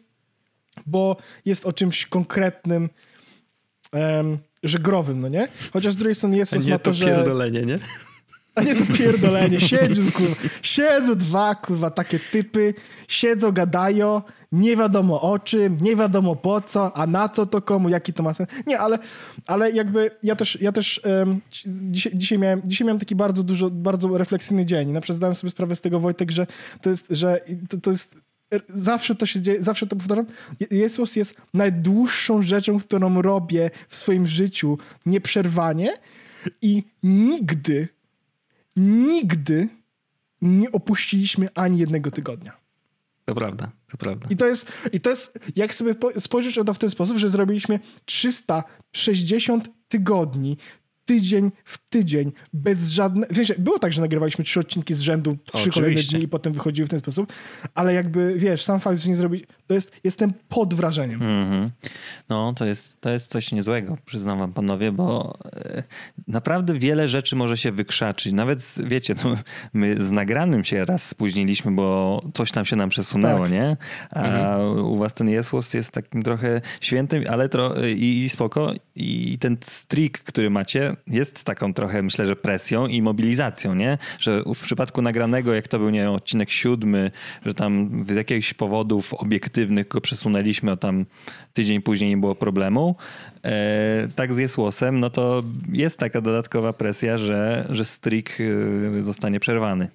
bo 0.86 1.18
jest 1.46 1.66
o 1.66 1.74
czymś 1.74 2.06
konkretnym, 2.06 2.90
em, 3.92 4.38
że 4.64 4.80
growym, 4.80 5.22
no 5.22 5.28
nie? 5.28 5.48
Chociaż 5.74 5.94
z 5.94 5.98
drugiej 5.98 6.16
strony 6.16 6.38
Jezus 6.38 6.66
nie 6.66 6.72
ma 6.72 6.80
to, 6.80 6.94
że... 6.94 7.06
pierdolenie, 7.06 7.62
nie? 7.62 7.78
A 8.56 8.64
nie 8.64 8.76
to 8.76 8.94
pierdolenie. 8.94 9.62
Siedzą, 9.62 10.12
kurwa. 10.12 10.36
Siedzą 10.62 11.16
dwa, 11.16 11.56
kurwa, 11.56 11.92
takie 11.92 12.20
typy. 12.32 12.74
Siedzą, 13.08 13.52
gadają. 13.52 14.22
Nie 14.52 14.78
wiadomo 14.78 15.22
o 15.22 15.40
czym, 15.40 15.78
nie 15.82 15.96
wiadomo 15.96 16.36
po 16.36 16.62
co, 16.62 16.98
a 16.98 17.08
na 17.08 17.30
co 17.30 17.46
to 17.46 17.62
komu, 17.62 17.90
jaki 17.90 18.14
to 18.14 18.24
ma 18.24 18.34
sens. 18.34 18.50
Nie, 18.68 18.80
ale, 18.80 19.00
ale 19.48 19.72
jakby 19.72 20.12
ja 20.24 20.36
też, 20.36 20.62
ja 20.62 20.72
też 20.72 21.02
um, 21.06 21.42
dzisiaj, 21.92 22.12
dzisiaj, 22.16 22.40
miałem, 22.40 22.62
dzisiaj 22.66 22.86
miałem 22.86 23.00
taki 23.00 23.16
bardzo 23.16 23.44
dużo, 23.44 23.70
bardzo 23.70 24.18
refleksyjny 24.18 24.66
dzień. 24.66 24.92
Na 24.92 25.02
przykład 25.02 25.18
zdałem 25.18 25.36
sobie 25.36 25.52
sprawę 25.52 25.76
z 25.76 25.82
tego, 25.82 26.00
Wojtek, 26.00 26.32
że 26.32 26.48
to 26.82 26.90
jest, 26.90 27.08
że 27.10 27.40
to, 27.70 27.78
to 27.78 27.92
jest 27.92 28.27
zawsze 28.68 29.16
to 29.16 29.26
się 29.26 29.42
dzieje, 29.42 29.64
zawsze 29.64 29.88
to 29.88 29.96
powtarzam. 29.96 30.26
Jezus 30.72 31.16
jest 31.16 31.36
najdłuższą 31.54 32.42
rzeczą, 32.42 32.80
którą 32.80 33.22
robię 33.22 33.72
w 33.90 33.96
swoim 33.96 34.28
życiu 34.28 34.78
nieprzerwanie 35.06 35.94
i 36.62 36.84
nigdy, 37.04 37.88
nigdy 38.76 39.70
nie 40.42 40.72
opuściliśmy 40.72 41.50
ani 41.56 41.80
jednego 41.80 42.12
tygodnia. 42.12 42.58
To 43.26 43.36
prawda, 43.36 43.72
to 43.92 43.98
prawda. 43.98 44.28
I 44.30 44.38
to 44.38 44.46
jest, 44.46 44.72
i 44.94 45.00
to 45.00 45.10
jest 45.10 45.40
jak 45.56 45.76
sobie 45.76 45.96
po- 45.96 46.20
spojrzeć 46.20 46.56
na 46.58 46.64
to 46.64 46.74
w 46.74 46.80
ten 46.80 46.90
sposób, 46.90 47.18
że 47.18 47.30
zrobiliśmy 47.30 47.80
360 48.06 49.70
tygodni, 49.88 50.58
tydzień 51.08 51.52
w 51.66 51.90
tydzień, 51.90 52.32
bez 52.54 52.90
żadnego... 52.90 53.34
W 53.34 53.36
sensie, 53.36 53.56
było 53.58 53.80
tak, 53.80 53.94
że 53.94 54.02
nagrywaliśmy 54.02 54.46
trzy 54.46 54.60
odcinki 54.60 54.94
z 54.94 55.00
rzędu, 55.00 55.38
trzy 55.54 55.70
kolejne 55.70 56.02
dni 56.04 56.24
i 56.24 56.28
potem 56.28 56.54
wychodziły 56.54 56.88
w 56.88 56.90
ten 56.90 57.00
sposób, 57.00 57.34
ale 57.76 57.94
jakby, 57.94 58.34
wiesz, 58.38 58.64
sam 58.64 58.80
fakt, 58.80 59.00
że 59.00 59.10
nie 59.10 59.16
zrobić, 59.16 59.44
to 59.68 59.74
jest, 59.74 59.92
jestem 60.04 60.34
pod 60.50 60.74
wrażeniem. 60.74 61.22
Mhm. 61.22 61.70
No, 62.30 62.54
to 62.54 62.66
jest, 62.66 63.02
to 63.02 63.10
jest 63.10 63.32
coś 63.32 63.52
niezłego, 63.52 63.98
przyznam 64.06 64.40
wam 64.40 64.54
panowie, 64.54 64.92
bo 64.92 65.38
e, 65.56 65.84
naprawdę 66.28 66.74
wiele 66.74 67.08
rzeczy 67.08 67.36
może 67.36 67.58
się 67.58 67.72
wykrzaczyć. 67.72 68.34
Nawet, 68.34 68.76
wiecie, 68.84 69.16
no, 69.24 69.38
my 69.74 70.06
z 70.06 70.12
nagranym 70.12 70.64
się 70.64 70.86
raz 70.86 71.08
spóźniliśmy, 71.08 71.72
bo 71.72 72.22
coś 72.34 72.52
tam 72.52 72.66
się 72.66 72.76
nam 72.76 72.90
przesunęło, 72.90 73.44
Tak. 73.44 73.52
nie? 73.52 73.78
A 74.10 74.58
u 74.84 74.98
was 74.98 75.14
ten 75.14 75.30
Jesłos 75.30 75.74
jest 75.74 75.92
takim 75.92 76.24
trochę 76.24 76.62
świętym, 76.82 77.24
ale 77.30 77.50
tro, 77.50 77.86
i, 77.86 78.24
i 78.24 78.30
spoko. 78.30 78.74
I 78.96 79.38
ten 79.40 79.58
streak, 79.62 80.20
który 80.20 80.50
macie, 80.50 80.96
jest 81.08 81.44
taką 81.44 81.74
trochę, 81.74 82.02
myślę, 82.02 82.26
że 82.26 82.36
presją 82.36 82.88
i 82.88 83.02
mobilizacją, 83.02 83.76
nie? 83.76 83.98
Że 84.20 84.44
w 84.56 84.64
przypadku 84.64 85.02
nagranego, 85.02 85.54
jak 85.54 85.68
to 85.68 85.80
był, 85.80 85.90
nie 85.90 86.00
wiem, 86.00 86.12
odcinek 86.12 86.52
siódmy, 86.52 87.12
że 87.46 87.54
tam 87.54 88.04
z 88.10 88.16
jakichś 88.16 88.54
powodów 88.54 89.14
obiektywnych 89.14 89.88
go 89.88 90.02
przesunęliśmy, 90.02 90.72
o 90.72 90.78
tam 90.78 91.06
tydzień 91.54 91.82
później 91.82 92.10
nie 92.10 92.18
było 92.18 92.36
problemu. 92.36 92.96
E, 93.44 94.08
tak 94.16 94.34
z 94.34 94.38
Jesłosem, 94.38 95.00
no 95.00 95.10
to 95.10 95.44
jest 95.72 96.00
taka 96.00 96.22
dodatkowa 96.22 96.74
presja, 96.74 97.18
że, 97.18 97.68
że 97.70 97.86
streak 97.86 98.38
e, 98.98 99.02
zostanie 99.02 99.40
przerwany. 99.40 99.88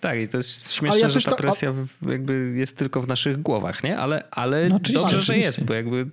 Tak, 0.00 0.18
i 0.18 0.28
to 0.28 0.36
jest 0.36 0.72
śmieszne, 0.72 1.00
ja 1.00 1.10
że 1.10 1.20
ta 1.20 1.30
to- 1.30 1.36
presja 1.36 1.72
w- 1.72 2.10
jakby 2.10 2.52
jest 2.56 2.76
tylko 2.76 3.02
w 3.02 3.08
naszych 3.08 3.42
głowach, 3.42 3.84
nie? 3.84 3.98
Ale, 3.98 4.24
ale 4.30 4.68
No 4.68 4.78
dobrze, 4.78 4.92
że 4.92 5.00
oczywiście. 5.06 5.36
jest, 5.38 5.64
bo 5.64 5.74
jakby 5.74 6.06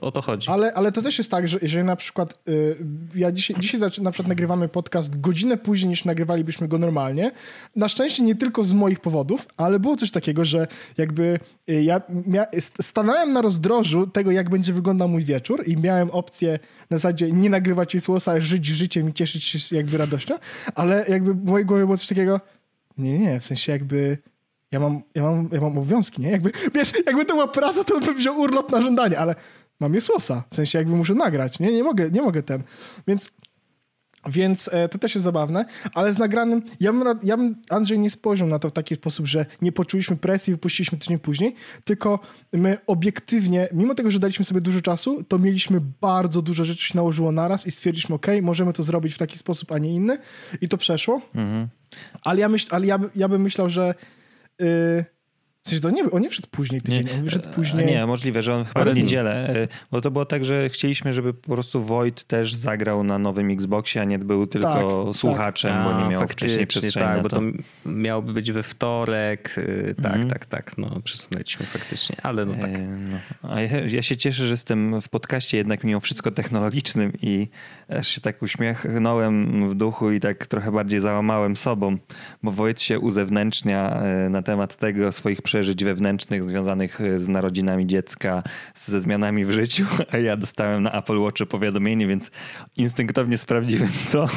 o, 0.00 0.06
o 0.06 0.12
to 0.12 0.22
chodzi. 0.22 0.48
Ale, 0.50 0.74
ale 0.74 0.92
to 0.92 1.02
też 1.02 1.18
jest 1.18 1.30
tak, 1.30 1.48
że 1.48 1.58
jeżeli 1.62 1.84
na 1.84 1.96
przykład 1.96 2.38
y, 2.48 2.76
ja 3.14 3.32
dzisiaj, 3.32 3.56
dzisiaj 3.60 3.80
na 3.80 4.10
przykład 4.10 4.28
nagrywamy 4.28 4.68
podcast 4.68 5.20
godzinę 5.20 5.56
później 5.56 5.88
niż 5.88 6.04
nagrywalibyśmy 6.04 6.68
go 6.68 6.78
normalnie. 6.78 7.30
Na 7.76 7.88
szczęście 7.88 8.22
nie 8.22 8.36
tylko 8.36 8.64
z 8.64 8.72
moich 8.72 9.00
powodów, 9.00 9.46
ale 9.56 9.80
było 9.80 9.96
coś 9.96 10.10
takiego, 10.10 10.44
że 10.44 10.66
jakby 10.98 11.38
y, 11.70 11.82
ja 11.82 12.00
stanąłem 12.80 13.32
na 13.32 13.42
rozdrożu 13.42 14.06
tego, 14.06 14.30
jak 14.30 14.50
będzie 14.50 14.72
wyglądał 14.72 15.08
mój 15.08 15.24
wieczór 15.24 15.62
i 15.66 15.76
miałem 15.76 16.10
opcję 16.10 16.58
na 16.90 16.96
zasadzie 16.98 17.32
nie 17.32 17.50
nagrywać 17.50 17.94
jej 17.94 18.00
słosa, 18.00 18.30
ale 18.30 18.40
żyć 18.40 18.66
życiem 18.66 19.08
i 19.10 19.12
cieszyć 19.12 19.44
się 19.44 19.76
jakby 19.76 19.98
radością, 19.98 20.34
ale 20.74 21.04
jakby 21.08 21.34
w 21.34 21.44
mojej 21.44 21.66
głowie 21.66 21.84
było 21.84 21.96
coś 21.96 22.08
takiego 22.08 22.40
nie, 22.98 23.18
nie, 23.18 23.40
w 23.40 23.44
sensie 23.44 23.72
jakby 23.72 24.18
ja 24.72 24.80
mam, 24.80 25.02
ja 25.14 25.22
mam, 25.22 25.48
ja 25.52 25.60
mam 25.60 25.78
obowiązki, 25.78 26.22
nie? 26.22 26.30
Jakby, 26.30 26.52
wiesz, 26.74 26.92
jakby 27.06 27.24
to 27.24 27.34
była 27.34 27.48
praca, 27.48 27.84
to 27.84 28.00
bym 28.00 28.16
wziął 28.16 28.40
urlop 28.40 28.72
na 28.72 28.82
żądanie, 28.82 29.18
ale 29.18 29.34
mam 29.80 29.94
je 29.94 30.00
słosa. 30.00 30.44
W 30.50 30.54
sensie 30.54 30.78
jakby 30.78 30.96
muszę 30.96 31.14
nagrać, 31.14 31.58
nie? 31.60 31.72
Nie 31.72 31.84
mogę, 31.84 32.10
nie 32.10 32.22
mogę 32.22 32.42
ten. 32.42 32.62
Więc, 33.06 33.30
więc 34.28 34.70
e, 34.72 34.88
to 34.88 34.98
też 34.98 35.14
jest 35.14 35.24
zabawne, 35.24 35.64
ale 35.94 36.12
z 36.12 36.18
nagranym, 36.18 36.62
ja 36.80 36.92
bym, 36.92 37.18
ja 37.22 37.36
bym, 37.36 37.56
Andrzej, 37.70 37.98
nie 37.98 38.10
spojrzał 38.10 38.48
na 38.48 38.58
to 38.58 38.68
w 38.68 38.72
taki 38.72 38.94
sposób, 38.94 39.26
że 39.26 39.46
nie 39.62 39.72
poczuliśmy 39.72 40.16
presji, 40.16 40.52
wypuściliśmy 40.52 40.98
tydzień 40.98 41.18
później, 41.18 41.54
tylko 41.84 42.18
my 42.52 42.78
obiektywnie, 42.86 43.68
mimo 43.72 43.94
tego, 43.94 44.10
że 44.10 44.18
daliśmy 44.18 44.44
sobie 44.44 44.60
dużo 44.60 44.80
czasu, 44.80 45.24
to 45.24 45.38
mieliśmy 45.38 45.80
bardzo 46.00 46.42
dużo 46.42 46.64
rzeczy 46.64 46.84
się 46.86 46.96
nałożyło 46.96 47.32
naraz 47.32 47.66
i 47.66 47.70
stwierdziliśmy, 47.70 48.14
ok, 48.14 48.26
możemy 48.42 48.72
to 48.72 48.82
zrobić 48.82 49.14
w 49.14 49.18
taki 49.18 49.38
sposób, 49.38 49.72
a 49.72 49.78
nie 49.78 49.94
inny 49.94 50.18
i 50.60 50.68
to 50.68 50.76
przeszło. 50.76 51.22
Ale 52.22 52.40
ja, 52.40 52.48
myśl, 52.48 52.68
ale 52.70 52.86
ja, 52.86 52.98
ja 53.16 53.28
bym 53.28 53.42
myślał, 53.42 53.70
że 53.70 53.94
yy, 54.60 55.04
w 55.66 55.68
sensie 55.68 55.82
to 55.82 55.90
nie, 55.90 56.10
on 56.10 56.22
nie 56.22 56.30
wszedł 56.30 56.48
później 56.50 56.82
tydzień, 56.82 57.06
on 57.18 57.24
wyszedł 57.24 57.48
A 57.48 57.52
później. 57.52 57.86
Nie, 57.86 58.06
możliwe, 58.06 58.42
że 58.42 58.54
on 58.54 58.64
chyba 58.64 58.84
w 58.84 58.86
nie. 58.88 58.94
niedzielę, 59.02 59.48
e, 59.48 59.68
bo 59.90 60.00
to 60.00 60.10
było 60.10 60.24
tak, 60.24 60.44
że 60.44 60.68
chcieliśmy, 60.68 61.12
żeby 61.12 61.34
po 61.34 61.52
prostu 61.52 61.84
Void 61.84 62.24
też 62.24 62.54
zagrał 62.54 63.04
na 63.04 63.18
nowym 63.18 63.50
Xboxie, 63.50 64.00
a 64.00 64.04
nie 64.04 64.18
był 64.18 64.46
tylko 64.46 65.04
tak. 65.06 65.16
słuchaczem, 65.16 65.84
bo 65.84 66.02
nie 66.02 66.08
miał 66.08 66.28
wcześniej 66.28 66.58
faktycznie, 66.58 66.66
przestrzeni 66.66 67.06
tak, 67.06 67.22
bo 67.22 67.28
to. 67.28 67.36
to 67.36 67.42
miałoby 67.90 68.32
być 68.32 68.52
we 68.52 68.62
wtorek. 68.62 69.54
y, 69.58 69.94
Tak, 70.02 70.12
Mhm. 70.12 70.28
tak, 70.30 70.46
tak. 70.46 70.78
No, 70.78 71.00
przesunęliśmy 71.04 71.66
faktycznie, 71.66 72.16
ale 72.22 72.44
no 72.44 72.54
tak. 72.54 72.70
E, 72.70 72.78
No. 73.10 73.18
A 73.50 73.60
ja, 73.60 73.80
ja 73.86 74.02
się 74.02 74.16
cieszę, 74.16 74.44
że 74.44 74.50
jestem 74.50 75.00
w 75.00 75.08
podcaście 75.08 75.56
jednak 75.56 75.84
mimo 75.84 76.00
wszystko 76.00 76.30
technologicznym 76.30 77.12
i 77.22 77.48
aż 77.98 78.08
się 78.08 78.20
tak 78.20 78.42
uśmiechnąłem 78.42 79.68
w 79.70 79.74
duchu 79.74 80.10
i 80.10 80.20
tak 80.20 80.46
trochę 80.46 80.72
bardziej 80.72 81.00
załamałem 81.00 81.56
sobą, 81.56 81.96
bo 82.42 82.50
Wojt 82.50 82.80
się 82.80 82.98
uzewnętrznia 83.00 83.90
e, 84.00 84.28
na 84.30 84.42
temat 84.42 84.76
tego 84.76 85.12
swoich 85.12 85.42
przeżyć 85.42 85.55
wewnętrznych 85.84 86.44
związanych 86.44 87.00
e, 87.00 87.18
z 87.18 87.28
narodzinami 87.28 87.86
dziecka, 87.86 88.42
ze 88.74 89.00
zmianami 89.00 89.44
w 89.44 89.50
życiu, 89.50 89.86
a 90.12 90.18
ja 90.18 90.36
dostałem 90.36 90.82
na 90.82 90.92
Apple 90.92 91.18
Watch 91.18 91.46
powiadomienie, 91.48 92.06
więc 92.06 92.30
instynktownie 92.76 93.38
sprawdziłem 93.38 93.88
co 94.10 94.28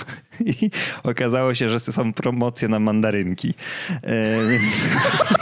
i 0.46 0.72
okazało 1.04 1.54
się, 1.54 1.70
że 1.70 1.80
są 1.80 2.14
promocje 2.14 2.68
na 2.68 2.80
mandarynki. 2.80 3.54
E, 4.04 4.48
Więc, 4.50 4.64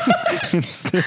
więc 0.54 0.84
te 0.92 1.04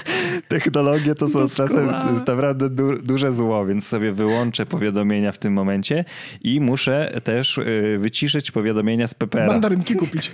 technologie 0.49 1.15
to 1.15 1.29
są 1.29 1.49
czasem 1.49 1.89
jest 2.13 2.27
naprawdę 2.27 2.71
du, 2.71 3.03
duże 3.03 3.33
zło, 3.33 3.67
więc 3.67 3.87
sobie 3.87 4.13
wyłączę 4.13 4.67
powiadomienia 4.67 5.33
w 5.33 5.39
tym 5.39 5.53
momencie 5.53 6.05
i 6.41 6.61
muszę 6.61 7.21
też 7.25 7.59
y, 7.59 7.99
wyciszyć 8.01 8.51
powiadomienia 8.51 9.09
z 9.09 9.15
PPR. 9.15 9.47
Mandarynki 9.47 9.95
kupić. 9.95 10.31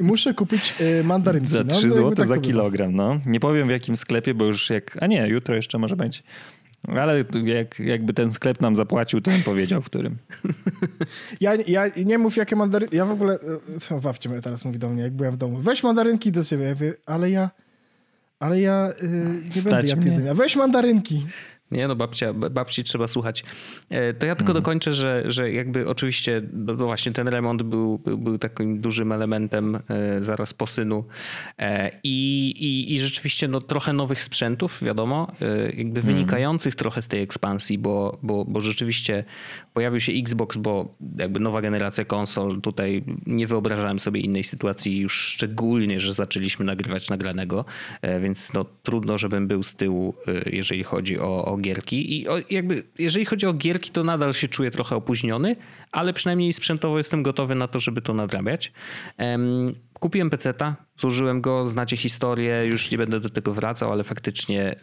Muszę 0.00 0.34
kupić 0.34 0.74
yy, 0.80 1.04
mandarynki. 1.04 1.48
Za 1.48 1.64
no, 1.64 1.70
3 1.70 1.74
jakby 1.74 1.94
zł 1.94 2.14
tak 2.14 2.28
za 2.28 2.38
kilogram, 2.38 2.94
no. 2.94 3.20
Nie 3.26 3.40
powiem 3.40 3.68
w 3.68 3.70
jakim 3.70 3.96
sklepie, 3.96 4.34
bo 4.34 4.44
już 4.44 4.70
jak... 4.70 4.98
A 5.00 5.06
nie, 5.06 5.28
jutro 5.28 5.54
jeszcze 5.54 5.78
może 5.78 5.96
być. 5.96 6.22
Ale 6.88 7.24
jak, 7.44 7.80
jakby 7.80 8.14
ten 8.14 8.32
sklep 8.32 8.60
nam 8.60 8.76
zapłacił, 8.76 9.20
to 9.20 9.30
bym 9.30 9.42
powiedział, 9.42 9.82
w 9.82 9.86
którym. 9.86 10.16
Ja, 11.40 11.54
ja 11.66 11.84
nie 12.04 12.18
mów 12.18 12.36
jakie 12.36 12.56
mandarynki. 12.56 12.96
Ja 12.96 13.04
w 13.04 13.10
ogóle. 13.10 13.38
e, 13.90 14.00
Babcia 14.00 14.30
mnie 14.30 14.40
teraz 14.40 14.64
mówi 14.64 14.78
do 14.78 14.88
mnie, 14.88 15.02
jak 15.02 15.12
byłem 15.12 15.32
w 15.32 15.36
domu. 15.36 15.56
Weź 15.56 15.82
mandarynki 15.82 16.32
do 16.32 16.44
ciebie. 16.44 16.64
Ja 16.64 16.70
mówię, 16.72 16.94
ale 17.06 17.30
ja. 17.30 17.50
Ale 18.38 18.60
ja 18.60 18.90
y, 19.02 19.06
nie 19.44 19.60
Stać 19.60 19.64
będę 19.64 19.88
jadł 19.88 20.08
jedzenia. 20.08 20.34
Weź 20.34 20.56
mandarynki. 20.56 21.26
Nie 21.74 21.88
no, 21.88 21.96
babcia, 21.96 22.32
babci 22.32 22.84
trzeba 22.84 23.08
słuchać. 23.08 23.44
E, 23.90 24.14
To 24.14 24.26
ja 24.26 24.36
tylko 24.36 24.54
dokończę, 24.54 24.92
że, 24.92 25.22
że 25.26 25.52
jakby 25.52 25.88
oczywiście 25.88 26.42
no 26.52 26.84
no 26.84 26.86
właśnie 26.86 27.12
ten 27.12 27.28
remont 27.28 27.62
był, 27.62 27.98
był, 27.98 28.18
był 28.18 28.38
takim 28.38 28.80
dużym 28.80 29.12
elementem 29.12 29.76
e, 29.88 30.22
zaraz 30.22 30.54
po 30.54 30.66
synu. 30.66 31.04
E, 31.58 31.90
i, 32.04 32.50
i, 32.50 32.94
i 32.94 32.98
rzeczywiście 32.98 33.48
no, 33.48 33.60
trochę 33.60 33.92
nowych 33.92 34.22
sprzętów, 34.22 34.84
wiadomo, 34.84 35.32
jakby 35.76 36.02
wynikających 36.02 36.74
trochę 36.74 37.02
z 37.02 37.08
tej 37.08 37.22
ekspansji, 37.22 37.78
bo, 37.78 38.18
bo, 38.22 38.44
bo 38.44 38.60
rzeczywiście 38.60 39.24
pojawił 39.72 40.00
się 40.00 40.12
Xbox, 40.12 40.56
bo 40.56 40.94
jakby 41.18 41.40
nowa 41.40 41.60
generacja 41.60 42.04
konsol, 42.04 42.60
tutaj 42.60 43.04
nie 43.26 43.46
wyobrażałem 43.46 43.98
sobie 43.98 44.20
innej 44.20 44.44
sytuacji, 44.44 44.98
już 44.98 45.14
szczególnie, 45.14 46.00
że 46.00 46.12
zaczęliśmy 46.12 46.64
nagrywać 46.64 47.10
nagranego, 47.10 47.64
więc 48.20 48.52
no 48.52 48.64
trudno, 48.82 49.18
żebym 49.18 49.48
był 49.48 49.62
z 49.62 49.74
tyłu, 49.74 50.14
jeżeli 50.46 50.82
chodzi 50.82 51.18
o, 51.18 51.44
o 51.44 51.56
gierki 51.64 52.20
i 52.20 52.26
jakby 52.50 52.84
jeżeli 52.98 53.24
chodzi 53.24 53.46
o 53.46 53.52
gierki, 53.52 53.90
to 53.90 54.04
nadal 54.04 54.32
się 54.32 54.48
czuję 54.48 54.70
trochę 54.70 54.96
opóźniony, 54.96 55.56
ale 55.92 56.12
przynajmniej 56.12 56.52
sprzętowo 56.52 56.98
jestem 56.98 57.22
gotowy 57.22 57.54
na 57.54 57.68
to, 57.68 57.80
żeby 57.80 58.02
to 58.02 58.14
nadrabiać. 58.14 58.72
Kupiłem 60.00 60.30
PC-ta, 60.30 60.76
zużyłem 60.96 61.40
go, 61.40 61.66
znacie 61.68 61.96
historię, 61.96 62.66
już 62.66 62.90
nie 62.90 62.98
będę 62.98 63.20
do 63.20 63.30
tego 63.30 63.52
wracał, 63.52 63.92
ale 63.92 64.04
faktycznie 64.04 64.76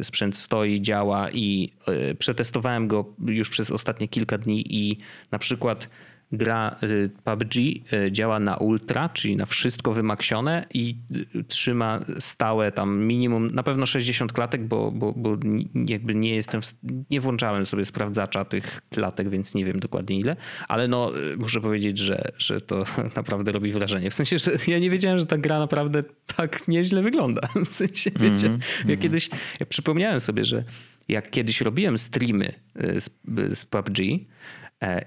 y, 0.00 0.04
sprzęt 0.04 0.38
stoi, 0.38 0.80
działa 0.80 1.30
i 1.30 1.72
y, 2.10 2.14
przetestowałem 2.14 2.88
go 2.88 3.14
już 3.26 3.50
przez 3.50 3.70
ostatnie 3.70 4.08
kilka 4.08 4.38
dni 4.38 4.64
i 4.70 4.98
na 5.30 5.38
przykład 5.38 5.88
gra 6.36 6.76
y, 6.82 7.10
PUBG 7.24 7.56
y, 7.56 8.12
działa 8.12 8.40
na 8.40 8.56
ultra, 8.56 9.08
czyli 9.08 9.36
na 9.36 9.46
wszystko 9.46 9.92
wymaksione 9.92 10.66
i 10.74 10.96
y, 11.34 11.44
trzyma 11.44 12.00
stałe 12.18 12.72
tam 12.72 12.98
minimum, 12.98 13.54
na 13.54 13.62
pewno 13.62 13.86
60 13.86 14.32
klatek, 14.32 14.64
bo, 14.66 14.90
bo, 14.90 15.12
bo 15.12 15.36
jakby 15.86 16.14
nie 16.14 16.34
jestem, 16.34 16.60
nie 17.10 17.20
włączałem 17.20 17.66
sobie 17.66 17.84
sprawdzacza 17.84 18.44
tych 18.44 18.80
klatek, 18.90 19.28
więc 19.28 19.54
nie 19.54 19.64
wiem 19.64 19.80
dokładnie 19.80 20.18
ile, 20.18 20.36
ale 20.68 20.88
no 20.88 21.12
muszę 21.38 21.60
powiedzieć, 21.60 21.98
że, 21.98 22.32
że 22.38 22.60
to 22.60 22.84
naprawdę 23.16 23.52
robi 23.52 23.72
wrażenie. 23.72 24.10
W 24.10 24.14
sensie, 24.14 24.38
że 24.38 24.50
ja 24.66 24.78
nie 24.78 24.90
wiedziałem, 24.90 25.18
że 25.18 25.26
ta 25.26 25.38
gra 25.38 25.58
naprawdę 25.58 26.02
tak 26.36 26.68
nieźle 26.68 27.02
wygląda. 27.02 27.48
W 27.66 27.74
sensie, 27.74 28.10
wiecie, 28.10 28.46
mm 28.46 28.58
-hmm. 28.58 28.62
ja 28.76 28.80
mhm. 28.80 28.98
kiedyś, 28.98 29.30
ja 29.60 29.66
przypomniałem 29.66 30.20
sobie, 30.20 30.44
że 30.44 30.64
jak 31.08 31.30
kiedyś 31.30 31.60
robiłem 31.60 31.98
streamy 31.98 32.52
z, 32.74 33.10
z 33.54 33.64
PUBG, 33.64 33.98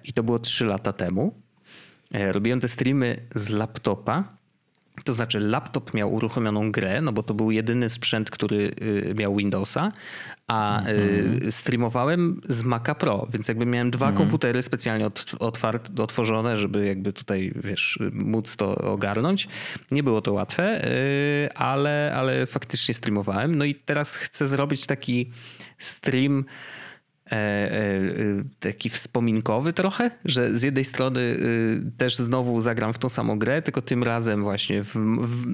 I 0.04 0.14
to 0.14 0.24
było 0.24 0.40
3 0.40 0.66
lata 0.66 0.94
temu. 0.94 1.42
E, 2.14 2.32
robiłem 2.32 2.60
te 2.60 2.68
streamy 2.68 3.22
z 3.36 3.50
laptopa. 3.50 4.38
To 5.04 5.14
znaczy, 5.14 5.40
laptop 5.40 5.94
miał 5.94 6.14
uruchomioną 6.14 6.72
grę, 6.72 7.02
no 7.02 7.12
bo 7.12 7.24
to 7.24 7.34
był 7.34 7.52
jedyny 7.52 7.90
sprzęt, 7.90 8.30
który 8.30 8.56
y, 8.82 9.16
miał 9.18 9.36
Windowsa, 9.36 9.92
a 10.48 10.82
mm. 10.82 11.52
streamowałem 11.52 12.42
z 12.50 12.64
Maca 12.64 12.96
Pro, 12.96 13.28
więc 13.34 13.48
jakby 13.48 13.66
miałem 13.66 13.92
dwa 13.92 14.06
mm. 14.06 14.18
komputery 14.18 14.62
specjalnie 14.62 15.10
otwarte, 15.40 16.04
otworzone, 16.04 16.58
żeby 16.58 16.86
jakby 16.86 17.14
tutaj, 17.14 17.54
wiesz, 17.56 18.00
móc 18.12 18.56
to 18.56 18.76
ogarnąć. 18.76 19.48
Nie 19.92 20.04
było 20.04 20.22
to 20.22 20.34
łatwe, 20.34 20.88
y, 20.88 21.54
ale, 21.54 22.14
ale 22.16 22.46
faktycznie 22.46 22.94
streamowałem. 22.94 23.58
No 23.58 23.66
i 23.66 23.76
teraz 23.76 24.16
chcę 24.16 24.48
zrobić 24.48 24.86
taki 24.86 25.32
stream 25.78 26.46
E, 26.46 26.46
e, 26.46 26.87
taki 28.60 28.90
wspominkowy 28.90 29.74
trochę, 29.74 30.12
że 30.26 30.58
z 30.58 30.64
jednej 30.64 30.86
strony 30.86 31.20
y, 31.20 31.92
też 31.98 32.16
znowu 32.16 32.62
zagram 32.62 32.94
w 32.94 32.98
tą 32.98 33.10
samą 33.10 33.40
grę, 33.40 33.62
tylko 33.62 33.82
tym 33.82 34.04
razem 34.04 34.44
właśnie 34.44 34.84
w, 34.84 34.94
w, 35.22 35.46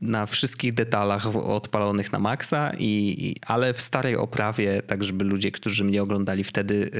na 0.00 0.26
wszystkich 0.26 0.74
detalach 0.74 1.36
odpalonych 1.36 2.12
na 2.12 2.18
maksa, 2.18 2.72
i, 2.78 3.36
ale 3.46 3.74
w 3.74 3.80
starej 3.80 4.16
oprawie, 4.16 4.82
tak 4.86 5.04
żeby 5.04 5.24
ludzie, 5.24 5.52
którzy 5.52 5.84
mnie 5.84 6.02
oglądali 6.02 6.44
wtedy 6.44 6.90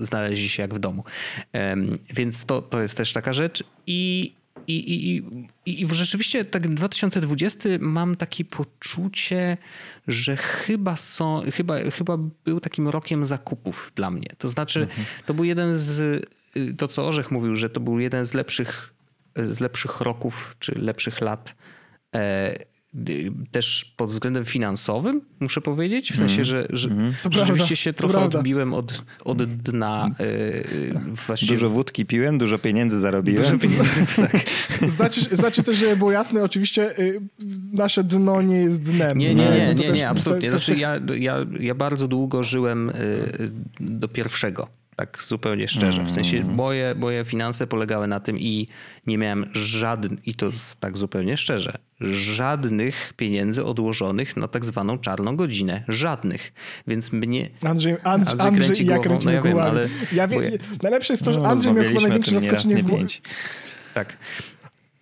y, 0.00 0.04
znaleźli 0.04 0.48
się 0.48 0.62
jak 0.62 0.74
w 0.74 0.78
domu. 0.78 1.04
Więc 2.14 2.44
to, 2.44 2.62
to 2.62 2.82
jest 2.82 2.96
też 2.96 3.12
taka 3.12 3.32
rzecz 3.32 3.64
i 3.86 4.32
i, 4.66 4.94
i, 4.94 5.22
i, 5.66 5.82
I 5.82 5.86
rzeczywiście 5.86 6.44
tak 6.44 6.68
2020 6.68 7.68
mam 7.80 8.16
takie 8.16 8.44
poczucie, 8.44 9.56
że 10.08 10.36
chyba 10.36 10.96
są, 10.96 11.42
chyba, 11.54 11.78
chyba 11.90 12.16
był 12.44 12.60
takim 12.60 12.88
rokiem 12.88 13.26
zakupów 13.26 13.92
dla 13.94 14.10
mnie. 14.10 14.26
To 14.38 14.48
znaczy, 14.48 14.80
mhm. 14.80 15.06
to 15.26 15.34
był 15.34 15.44
jeden 15.44 15.76
z, 15.76 16.26
to 16.78 16.88
co 16.88 17.08
Orzech 17.08 17.30
mówił, 17.30 17.56
że 17.56 17.70
to 17.70 17.80
był 17.80 17.98
jeden 17.98 18.26
z 18.26 18.34
lepszych, 18.34 18.94
z 19.36 19.60
lepszych 19.60 20.00
roków, 20.00 20.56
czy 20.58 20.78
lepszych 20.78 21.20
lat 21.20 21.54
e, 22.16 22.54
też 23.50 23.94
pod 23.96 24.10
względem 24.10 24.44
finansowym, 24.44 25.20
muszę 25.40 25.60
powiedzieć. 25.60 26.12
W 26.12 26.16
sensie, 26.16 26.40
mhm. 26.40 26.44
że, 26.44 26.66
że 26.70 26.88
mm. 26.88 27.12
rzeczywiście 27.30 27.92
prawda, 27.92 28.18
się 28.18 28.22
trochę 28.22 28.38
odbiłem 28.38 28.74
od, 28.74 29.04
od 29.24 29.42
dna. 29.42 30.10
Yy. 30.18 31.46
Dużo 31.48 31.70
wódki 31.70 32.06
piłem, 32.06 32.38
dużo 32.38 32.58
pieniędzy 32.58 33.00
zarobiłem. 33.00 33.42
Dużo 33.42 33.58
pieniędzy, 33.58 34.06
tak. 34.16 34.90
znaczy, 34.90 35.20
znaczy 35.20 35.62
też, 35.62 35.76
żeby 35.76 35.96
było 35.96 36.12
jasne, 36.12 36.42
oczywiście 36.42 36.98
y, 36.98 37.20
nasze 37.72 38.04
dno 38.04 38.42
nie 38.42 38.56
jest 38.56 38.82
dnem. 38.82 39.18
Nie, 39.18 39.34
nie, 39.34 39.50
nie, 39.50 39.74
nie, 39.74 39.92
nie, 39.92 40.08
absolutnie. 40.08 40.50
Znaczy, 40.50 40.76
ja, 40.76 41.00
ja, 41.18 41.36
ja 41.60 41.74
bardzo 41.74 42.08
długo 42.08 42.42
żyłem 42.42 42.90
y, 42.90 43.52
do 43.80 44.08
pierwszego 44.08 44.79
tak 45.00 45.22
zupełnie 45.22 45.68
szczerze. 45.68 46.04
W 46.04 46.10
sensie 46.10 46.38
mm. 46.38 46.54
moje, 46.54 46.94
moje 46.94 47.24
finanse 47.24 47.66
polegały 47.66 48.06
na 48.06 48.20
tym 48.20 48.38
i 48.38 48.68
nie 49.06 49.18
miałem 49.18 49.46
żadnych, 49.52 50.28
i 50.28 50.34
to 50.34 50.50
tak 50.80 50.98
zupełnie 50.98 51.36
szczerze, 51.36 51.78
żadnych 52.00 53.12
pieniędzy 53.16 53.64
odłożonych 53.64 54.36
na 54.36 54.48
tak 54.48 54.64
zwaną 54.64 54.98
czarną 54.98 55.36
godzinę. 55.36 55.84
Żadnych. 55.88 56.52
Więc 56.86 57.12
mnie... 57.12 57.50
Andrzej, 57.62 57.96
Andrzej, 58.04 58.40
Andrzej 58.40 58.66
kręci 58.66 58.92
Andrzej, 58.92 59.10
głową. 59.10 59.18
no 59.24 59.30
ja 59.30 59.42
wiem, 59.42 59.58
ale... 59.58 59.88
Ja 60.12 60.28
wie, 60.28 60.36
ja... 60.36 60.50
Najlepsze 60.82 61.12
jest 61.12 61.24
to, 61.24 61.32
że 61.32 61.40
no, 61.40 61.48
Andrzej 61.48 61.72
miał 61.72 61.84
chyba 61.84 62.00
największe 62.00 62.32
zaskoczenie 62.32 62.82
w 62.82 62.86
Tak. 63.94 64.16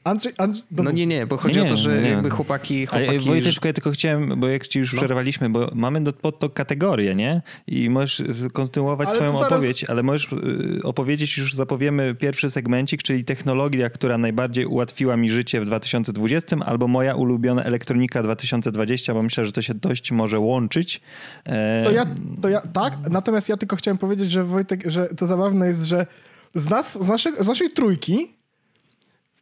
Andrzej, 0.08 0.32
Andrzej, 0.38 0.64
no 0.70 0.90
nie, 0.90 1.06
nie, 1.06 1.26
bo 1.26 1.36
chodzi 1.36 1.58
nie, 1.58 1.66
o 1.66 1.68
to, 1.68 1.76
że 1.76 2.02
nie. 2.02 2.08
jakby 2.08 2.30
chłopaki... 2.30 2.86
chłopaki 2.86 3.08
Ale 3.08 3.18
Wojteczku, 3.18 3.66
ja 3.66 3.72
tylko 3.72 3.90
chciałem, 3.90 4.40
bo 4.40 4.48
jak 4.48 4.68
ci 4.68 4.78
już 4.78 4.92
no. 4.92 4.98
przerwaliśmy, 4.98 5.50
bo 5.50 5.70
mamy 5.74 6.00
do, 6.00 6.12
pod 6.12 6.38
to 6.38 6.50
kategorię, 6.50 7.14
nie? 7.14 7.42
I 7.66 7.90
możesz 7.90 8.22
kontynuować 8.52 9.08
ale 9.08 9.16
swoją 9.16 9.30
zaraz... 9.30 9.52
opowieść, 9.52 9.84
ale 9.84 10.02
możesz 10.02 10.32
y, 10.32 10.80
opowiedzieć, 10.82 11.38
już 11.38 11.54
zapowiemy 11.54 12.14
pierwszy 12.14 12.50
segmencik, 12.50 13.02
czyli 13.02 13.24
technologia, 13.24 13.90
która 13.90 14.18
najbardziej 14.18 14.66
ułatwiła 14.66 15.16
mi 15.16 15.30
życie 15.30 15.60
w 15.60 15.66
2020, 15.66 16.56
albo 16.66 16.88
moja 16.88 17.14
ulubiona 17.14 17.64
elektronika 17.64 18.22
2020, 18.22 19.14
bo 19.14 19.22
myślę, 19.22 19.44
że 19.44 19.52
to 19.52 19.62
się 19.62 19.74
dość 19.74 20.12
może 20.12 20.38
łączyć. 20.38 21.00
E... 21.46 21.84
To, 21.84 21.90
ja, 21.90 22.06
to 22.42 22.48
ja, 22.48 22.60
tak, 22.60 22.94
natomiast 23.10 23.48
ja 23.48 23.56
tylko 23.56 23.76
chciałem 23.76 23.98
powiedzieć, 23.98 24.30
że 24.30 24.44
Wojtek, 24.44 24.82
że 24.86 25.06
to 25.06 25.26
zabawne 25.26 25.68
jest, 25.68 25.82
że 25.82 26.06
z 26.54 26.68
nas, 26.68 26.92
z, 27.04 27.38
z 27.40 27.48
naszej 27.48 27.70
trójki 27.70 28.37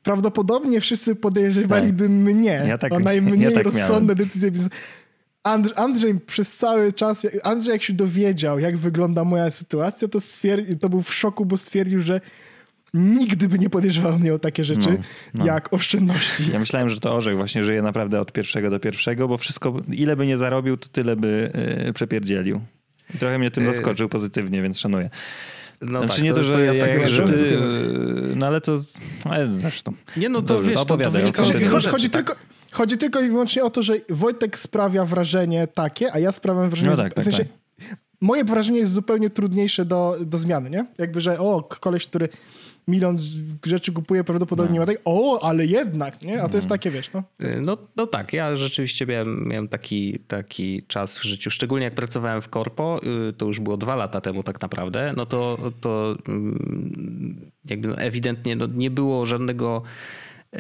prawdopodobnie 0.07 0.81
wszyscy 0.81 1.15
podejrzewaliby 1.15 2.05
tak. 2.05 2.13
mnie 2.13 2.65
ja 2.69 2.79
tak, 2.79 2.93
o 2.93 2.99
najmniej 2.99 3.41
ja 3.41 3.51
tak 3.51 3.65
rozsądne 3.65 4.15
miałem. 4.15 4.29
decyzje 4.29 4.51
Andrzej, 5.43 5.73
Andrzej 5.77 6.21
przez 6.21 6.57
cały 6.57 6.93
czas, 6.93 7.27
Andrzej 7.43 7.73
jak 7.73 7.83
się 7.83 7.93
dowiedział, 7.93 8.59
jak 8.59 8.77
wygląda 8.77 9.25
moja 9.25 9.51
sytuacja, 9.51 10.09
to, 10.09 10.19
to 10.81 10.89
był 10.89 11.03
w 11.03 11.15
szoku, 11.15 11.47
bo 11.47 11.57
stwierdził, 11.57 12.01
że 12.01 12.21
nigdy 12.95 13.49
by 13.49 13.59
nie 13.59 13.71
podejrzewał 13.71 14.19
mnie 14.19 14.35
o 14.35 14.39
takie 14.39 14.65
rzeczy, 14.65 14.89
no, 14.91 14.99
no. 15.35 15.47
jak 15.47 15.73
oszczędności. 15.73 16.53
Ja 16.53 16.59
myślałem, 16.59 16.89
że 16.89 17.01
to 17.01 17.15
Orzech 17.15 17.37
właśnie 17.37 17.65
żyje 17.65 17.83
naprawdę 17.83 18.21
od 18.21 18.33
pierwszego 18.33 18.71
do 18.71 18.81
pierwszego, 18.81 19.29
bo 19.29 19.39
wszystko, 19.39 19.77
ile 19.93 20.17
by 20.17 20.27
nie 20.27 20.39
zarobił, 20.39 20.77
to 20.77 20.89
tyle 20.89 21.17
by 21.17 21.51
yy, 21.85 21.93
przepierdzielił. 21.93 22.61
I 23.15 23.19
trochę 23.19 23.39
mnie 23.39 23.51
tym 23.51 23.65
y- 23.65 23.67
zaskoczył 23.67 24.09
pozytywnie, 24.09 24.63
więc 24.63 24.79
szanuję. 24.79 25.11
No 25.81 25.99
znaczy 25.99 26.15
tak, 26.15 26.25
nie 26.25 26.35
to, 26.35 26.45
że, 26.45 26.53
to 26.53 26.61
ja 26.61 26.81
tak 26.81 26.89
jak, 26.89 27.09
że 27.09 27.25
ty, 27.25 27.59
no 28.37 28.47
ale 28.47 28.61
to, 28.61 28.79
ale 29.25 29.53
zresztą. 29.53 29.93
Nie 30.17 30.29
no 30.29 30.43
to 30.43 30.55
Dobrze, 30.55 30.71
wiesz, 30.71 30.81
to, 30.81 30.85
to, 30.85 30.97
to 30.97 31.11
wynika 31.11 31.43
chodzi, 31.43 31.87
chodzi, 31.89 32.11
tak. 32.11 32.27
tylko, 32.27 32.41
chodzi 32.73 32.99
tylko 32.99 33.21
i 33.21 33.29
wyłącznie 33.29 33.65
o 33.65 33.71
to, 33.71 33.83
że 33.83 33.95
Wojtek 34.11 34.59
sprawia 34.59 35.05
wrażenie 35.05 35.67
takie, 35.67 36.13
a 36.13 36.19
ja 36.19 36.33
sprawiam 36.33 36.71
wrażenie, 36.71 36.91
no 36.91 36.97
tak, 36.97 37.21
w 37.21 37.25
sensie, 37.25 37.45
tak, 37.45 37.89
tak. 37.89 37.99
moje 38.21 38.45
wrażenie 38.45 38.79
jest 38.79 38.93
zupełnie 38.93 39.31
trudniejsze 39.31 39.85
do, 39.85 40.17
do 40.21 40.39
zmiany, 40.39 40.71
nie? 40.71 40.87
Jakby, 40.99 41.21
że 41.21 41.39
o, 41.39 41.63
koleś, 41.63 42.07
który 42.07 42.29
milion 42.89 43.17
rzeczy 43.67 43.93
kupuje, 43.93 44.25
prawdopodobnie 44.25 44.75
no. 44.75 44.87
ma 44.87 44.87
tak, 44.87 45.01
o, 45.05 45.41
ale 45.43 45.67
jednak, 45.67 46.23
nie? 46.23 46.43
A 46.43 46.49
to 46.49 46.57
jest 46.57 46.69
no. 46.69 46.75
takie, 46.75 46.91
wiesz, 46.91 47.13
no. 47.13 47.23
Y, 47.43 47.61
no, 47.61 47.79
no 47.97 48.07
tak, 48.07 48.33
ja 48.33 48.57
rzeczywiście 48.57 49.07
miałem, 49.07 49.49
miałem 49.49 49.69
taki, 49.69 50.19
taki 50.19 50.83
czas 50.89 51.19
w 51.19 51.23
życiu, 51.23 51.51
szczególnie 51.51 51.85
jak 51.85 51.95
pracowałem 51.95 52.43
w 52.43 52.49
korpo, 52.49 53.01
y, 53.29 53.33
to 53.33 53.47
już 53.47 53.61
było 53.61 53.77
dwa 53.77 53.97
lata 53.97 54.21
temu 54.21 54.43
tak 54.43 54.61
naprawdę, 54.61 55.15
no 55.17 55.27
to, 55.27 55.59
to 55.81 56.17
mm, 56.29 57.51
jakby 57.65 57.89
no 57.89 57.99
ewidentnie 57.99 58.57
no 58.57 58.67
nie 58.67 58.91
było 58.91 59.27
żadnego 59.27 59.83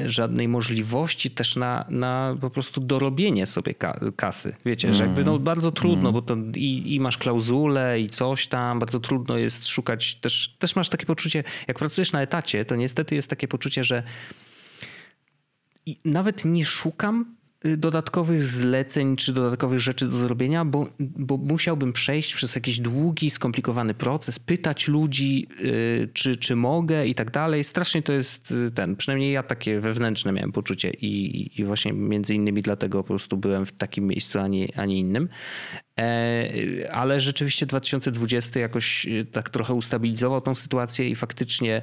żadnej 0.07 0.49
możliwości 0.49 1.31
też 1.31 1.57
na, 1.57 1.87
na 1.91 2.37
po 2.41 2.51
prostu 2.51 2.81
dorobienie 2.81 3.47
sobie 3.47 3.75
kasy. 4.17 4.57
Wiecie, 4.65 4.89
mm. 4.89 4.99
że 4.99 5.05
jakby 5.05 5.25
no 5.25 5.31
mm. 5.31 5.45
bardzo 5.45 5.73
trudno, 5.73 6.09
mm. 6.09 6.13
bo 6.13 6.23
to 6.23 6.37
i, 6.55 6.95
i 6.95 7.01
masz 7.01 7.19
klauzulę 7.19 8.01
i 8.01 8.09
coś 8.09 8.47
tam, 8.47 8.79
bardzo 8.79 9.01
trudno 9.01 9.39
jest 9.39 9.67
szukać, 9.67 10.15
też, 10.15 10.57
też 10.59 10.77
masz 10.77 10.89
takie 10.89 11.07
poczucie, 11.07 11.45
jak 11.69 11.79
pracujesz 11.79 12.13
na 12.13 12.23
etacie, 12.23 12.65
to 12.65 12.77
niestety 12.77 13.15
jest 13.15 13.31
takie 13.31 13.49
poczucie, 13.49 13.85
że 13.85 14.03
nawet 16.05 16.45
nie 16.45 16.65
szukam 16.65 17.37
dodatkowych 17.64 18.42
zleceń 18.42 19.16
czy 19.16 19.33
dodatkowych 19.33 19.81
rzeczy 19.81 20.07
do 20.09 20.16
zrobienia, 20.16 20.64
bo, 20.64 20.87
bo 21.01 21.37
musiałbym 21.37 21.92
przejść 21.92 22.35
przez 22.35 22.55
jakiś 22.55 22.81
długi, 22.81 23.31
skomplikowany 23.31 23.95
proces, 23.95 24.38
pytać 24.38 24.88
ludzi, 24.88 25.49
yy, 25.61 26.09
czy, 26.12 26.37
czy 26.37 26.57
mogę 26.57 27.07
i 27.07 27.14
tak 27.14 27.31
dalej. 27.31 27.64
Strasznie 27.64 28.03
to 28.03 28.12
jest 28.12 28.51
y, 28.51 28.71
ten, 28.71 28.97
przynajmniej 28.97 29.33
ja 29.33 29.42
takie 29.42 29.81
wewnętrzne 29.81 30.33
miałem 30.33 30.53
poczucie 30.53 30.90
i, 30.90 31.61
i 31.61 31.64
właśnie 31.64 31.92
między 31.92 32.35
innymi 32.35 32.62
dlatego 32.62 33.03
po 33.03 33.09
prostu 33.09 33.37
byłem 33.37 33.66
w 33.66 33.73
takim 33.73 34.07
miejscu, 34.07 34.38
a 34.38 34.49
nie, 34.49 34.69
a 34.77 34.85
nie 34.85 34.99
innym. 34.99 35.29
E, 35.99 36.92
ale 36.92 37.21
rzeczywiście 37.21 37.66
2020 37.66 38.61
jakoś 38.61 39.07
y, 39.07 39.27
tak 39.33 39.51
trochę 39.51 39.75
ustabilizował 39.75 40.40
tą 40.40 40.55
sytuację 40.55 41.09
i 41.09 41.14
faktycznie 41.14 41.83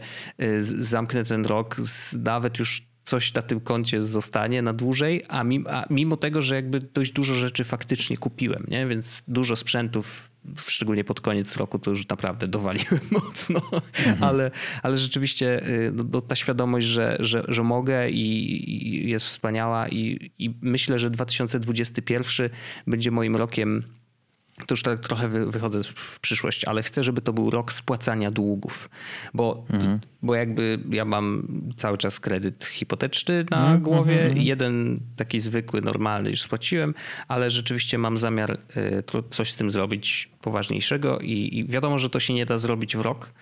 zamknę 0.80 1.24
ten 1.24 1.46
rok 1.46 1.76
z 1.82 2.16
nawet 2.16 2.60
już 2.60 2.93
coś 3.04 3.34
na 3.34 3.42
tym 3.42 3.60
koncie 3.60 4.02
zostanie 4.02 4.62
na 4.62 4.74
dłużej, 4.74 5.24
a 5.28 5.44
mimo, 5.44 5.70
a 5.70 5.86
mimo, 5.90 6.18
tego, 6.18 6.42
że 6.42 6.56
jakby 6.56 6.80
dość 6.80 7.12
dużo 7.12 7.36
rzeczy 7.36 7.64
faktycznie 7.64 8.18
kupiłem, 8.18 8.66
nie? 8.68 8.88
więc 8.88 9.24
dużo 9.28 9.56
sprzętów 9.56 10.30
szczególnie 10.68 11.04
pod 11.04 11.22
koniec 11.22 11.56
roku 11.58 11.80
to 11.80 11.90
już 11.90 12.08
naprawdę 12.08 12.48
dowaliłem 12.48 13.00
mocno, 13.12 13.62
mhm. 13.74 14.24
ale, 14.24 14.52
ale 14.84 14.98
rzeczywiście 14.98 15.68
y, 15.68 15.92
no, 15.94 16.04
no, 16.12 16.22
ta 16.22 16.36
świadomość, 16.36 16.88
że, 16.88 17.18
że, 17.20 17.44
że 17.48 17.64
mogę 17.64 18.10
i, 18.10 19.06
i 19.06 19.10
jest 19.10 19.26
wspaniała 19.26 19.90
i, 19.90 20.32
i 20.40 20.54
myślę, 20.62 21.00
że 21.00 21.10
2021 21.10 22.50
będzie 22.88 23.12
moim 23.12 23.36
rokiem 23.36 23.84
to 24.58 24.66
już 24.70 24.84
tak 24.84 25.00
trochę 25.00 25.28
wychodzę 25.30 25.84
w 25.84 26.20
przyszłość, 26.20 26.66
ale 26.66 26.84
chcę, 26.84 27.04
żeby 27.04 27.22
to 27.22 27.34
był 27.34 27.50
rok 27.50 27.74
spłacania 27.74 28.32
długów, 28.32 28.90
bo, 29.34 29.66
mhm. 29.70 30.00
bo 30.22 30.36
jakby 30.36 30.80
ja 30.90 31.06
mam 31.06 31.48
cały 31.78 31.98
czas 31.98 32.20
kredyt 32.20 32.66
hipoteczny 32.66 33.46
na 33.52 33.58
mhm. 33.58 33.82
głowie, 33.82 34.22
mhm. 34.22 34.42
jeden 34.42 35.00
taki 35.16 35.40
zwykły, 35.40 35.82
normalny 35.82 36.30
już 36.30 36.42
spłaciłem, 36.42 36.94
ale 37.28 37.50
rzeczywiście 37.50 37.98
mam 37.98 38.18
zamiar 38.18 38.52
y, 38.78 39.04
coś 39.30 39.52
z 39.52 39.56
tym 39.56 39.70
zrobić 39.70 40.30
poważniejszego 40.42 41.20
i, 41.20 41.58
i 41.58 41.66
wiadomo, 41.66 42.00
że 42.00 42.10
to 42.10 42.20
się 42.20 42.34
nie 42.34 42.46
da 42.46 42.58
zrobić 42.58 42.98
w 42.98 43.02
rok, 43.02 43.34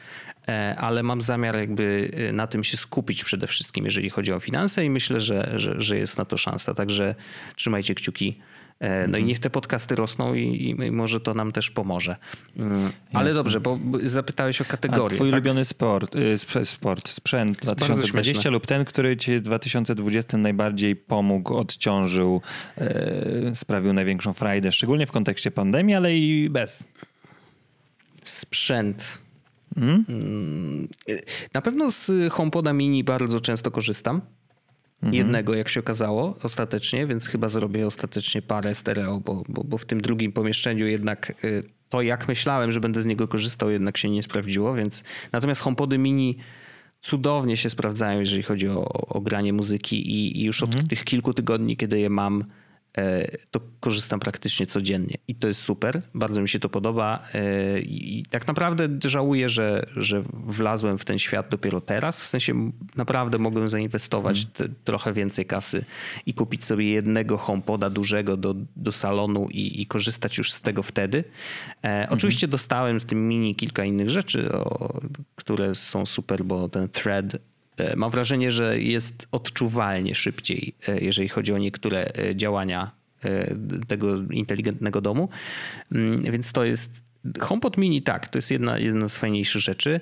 e, 0.48 0.76
ale 0.80 1.04
mam 1.04 1.22
zamiar 1.22 1.58
jakby 1.58 2.12
y, 2.30 2.34
na 2.34 2.48
tym 2.48 2.64
się 2.64 2.78
skupić 2.78 3.24
przede 3.24 3.48
wszystkim, 3.48 3.86
jeżeli 3.86 4.10
chodzi 4.10 4.34
o 4.34 4.40
finanse 4.40 4.86
i 4.86 4.90
myślę, 4.90 5.20
że, 5.20 5.54
że, 5.56 5.82
że 5.82 5.98
jest 5.98 6.18
na 6.18 6.26
to 6.26 6.38
szansa, 6.38 6.74
także 6.74 7.16
trzymajcie 7.56 7.96
kciuki 7.96 8.38
E, 8.38 8.61
no 9.08 9.18
i 9.18 9.24
niech 9.24 9.40
te 9.40 9.50
podcasty 9.50 9.96
rosną 9.96 10.34
i, 10.34 10.70
i 10.70 10.92
może 10.92 11.20
to 11.20 11.34
nam 11.34 11.52
też 11.52 11.72
pomoże. 11.72 12.16
Mm, 12.58 12.92
ale 13.14 13.30
Jasne. 13.30 13.34
dobrze, 13.34 13.60
bo 13.60 13.80
zapytałeś 14.04 14.62
o 14.62 14.66
kategorię. 14.66 15.16
A 15.16 15.16
twój 15.16 15.30
tak? 15.30 15.34
ulubiony 15.34 15.66
sport, 15.66 16.16
y, 16.16 16.66
sport, 16.66 17.10
sprzęt 17.10 17.58
2020 17.58 18.50
lub 18.50 18.68
ten, 18.68 18.86
który 18.86 19.18
ci 19.18 19.38
w 19.38 19.42
2020 19.42 20.38
najbardziej 20.38 20.96
pomógł, 20.96 21.56
odciążył, 21.56 22.42
e, 22.78 23.56
sprawił 23.56 23.94
największą 23.94 24.34
frajdę, 24.34 24.72
szczególnie 24.72 25.08
w 25.08 25.12
kontekście 25.12 25.52
pandemii, 25.52 25.96
ale 25.96 26.18
i 26.18 26.50
bez. 26.50 26.88
Sprzęt. 28.24 29.22
Hmm? 29.76 30.06
Na 31.54 31.62
pewno 31.62 31.92
z 31.92 32.12
HomePoda 32.32 32.74
Mini 32.74 33.04
bardzo 33.04 33.40
często 33.40 33.72
korzystam. 33.72 34.22
Mhm. 35.04 35.14
Jednego, 35.14 35.56
jak 35.56 35.70
się 35.70 35.80
okazało, 35.80 36.38
ostatecznie, 36.44 37.08
więc 37.08 37.28
chyba 37.28 37.50
zrobię 37.50 37.88
ostatecznie 37.88 38.42
parę 38.42 38.76
stereo, 38.76 39.20
bo, 39.20 39.44
bo, 39.50 39.64
bo 39.64 39.78
w 39.78 39.86
tym 39.86 40.02
drugim 40.02 40.32
pomieszczeniu 40.32 40.88
jednak 40.88 41.44
y, 41.44 41.64
to, 41.90 42.02
jak 42.02 42.28
myślałem, 42.28 42.72
że 42.72 42.80
będę 42.80 43.02
z 43.02 43.06
niego 43.06 43.28
korzystał, 43.28 43.72
jednak 43.72 43.98
się 43.98 44.10
nie 44.10 44.24
sprawdziło, 44.24 44.74
więc 44.74 45.04
natomiast 45.32 45.62
HomePody 45.62 45.98
Mini 45.98 46.38
cudownie 47.02 47.58
się 47.58 47.70
sprawdzają, 47.70 48.20
jeżeli 48.20 48.44
chodzi 48.44 48.70
o, 48.70 48.84
o 49.08 49.22
granie 49.22 49.54
muzyki 49.54 50.12
i, 50.12 50.42
i 50.42 50.44
już 50.44 50.64
od 50.64 50.70
mhm. 50.70 50.88
tych 50.88 51.04
kilku 51.04 51.34
tygodni, 51.34 51.78
kiedy 51.78 52.00
je 52.00 52.10
mam, 52.10 52.44
to 53.52 53.62
korzystam 53.80 54.20
praktycznie 54.20 54.68
codziennie 54.68 55.18
i 55.28 55.36
to 55.36 55.48
jest 55.48 55.62
super, 55.62 56.02
bardzo 56.14 56.42
mi 56.42 56.50
się 56.50 56.60
to 56.60 56.70
podoba 56.70 57.24
e, 57.34 57.80
i 57.80 58.26
tak 58.30 58.48
naprawdę 58.48 59.10
żałuję, 59.10 59.50
że, 59.50 59.86
że 59.96 60.24
wlazłem 60.34 60.98
w 60.98 61.06
ten 61.06 61.20
świat 61.20 61.50
dopiero 61.50 61.82
teraz, 61.82 62.22
w 62.22 62.28
sensie 62.28 62.72
naprawdę 62.96 63.38
mogłem 63.38 63.68
zainwestować 63.68 64.48
hmm. 64.58 64.76
trochę 64.84 65.14
więcej 65.14 65.46
kasy 65.46 65.86
i 66.26 66.34
kupić 66.34 66.66
sobie 66.66 66.92
jednego 66.92 67.38
HomePoda 67.38 67.90
dużego 67.90 68.38
do, 68.38 68.56
do 68.76 68.92
salonu 68.92 69.48
i, 69.52 69.82
i 69.82 69.86
korzystać 69.86 70.38
już 70.38 70.54
z 70.54 70.62
tego 70.62 70.84
wtedy. 70.84 71.24
E, 71.84 72.08
oczywiście 72.10 72.48
hmm. 72.48 72.52
dostałem 72.52 73.00
z 73.00 73.06
tym 73.06 73.28
mini 73.28 73.56
kilka 73.56 73.86
innych 73.86 74.10
rzeczy, 74.10 74.52
o, 74.52 75.00
które 75.36 75.76
są 75.76 76.06
super, 76.06 76.44
bo 76.44 76.70
ten 76.70 76.90
thread 76.90 77.26
E, 77.36 77.51
mam 77.96 78.12
wrażenie, 78.12 78.52
że 78.52 78.80
jest 78.80 79.28
odczuwalnie 79.32 80.16
szybciej, 80.16 80.76
e, 80.88 81.00
jeżeli 81.00 81.30
chodzi 81.30 81.54
o 81.54 81.58
niektóre 81.58 82.06
e, 82.06 82.36
działania 82.36 82.92
tego 83.88 84.16
inteligentnego 84.32 85.02
domu. 85.02 85.30
Mm, 85.92 86.32
więc 86.32 86.52
to 86.52 86.66
jest 86.66 87.04
HomePod 87.40 87.78
Mini 87.78 88.02
tak, 88.02 88.30
to 88.30 88.38
jest 88.38 88.52
jedna, 88.52 88.78
jedna 88.78 89.10
z 89.10 89.16
fajniejszych 89.16 89.62
rzeczy. 89.62 90.00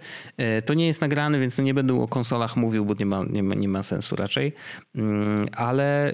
To 0.66 0.74
nie 0.74 0.88
jest 0.88 1.02
nagrane, 1.02 1.40
więc 1.40 1.58
nie 1.58 1.74
będę 1.74 2.02
o 2.02 2.08
konsolach 2.08 2.56
mówił, 2.56 2.86
bo 2.86 2.94
nie 3.00 3.06
ma, 3.06 3.24
nie 3.30 3.44
ma, 3.44 3.56
nie 3.56 3.68
ma 3.68 3.84
sensu 3.84 4.16
raczej. 4.16 4.54
Mm, 4.96 5.48
ale, 5.52 6.14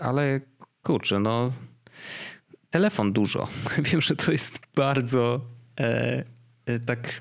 ale 0.00 0.40
kurczę, 0.82 1.20
no 1.20 1.52
telefon 2.74 3.12
dużo. 3.12 3.48
Wiem, 3.92 4.00
że 4.00 4.16
to 4.16 4.32
jest 4.32 4.58
bardzo 4.74 5.40
e, 5.80 6.24
tak 6.86 7.20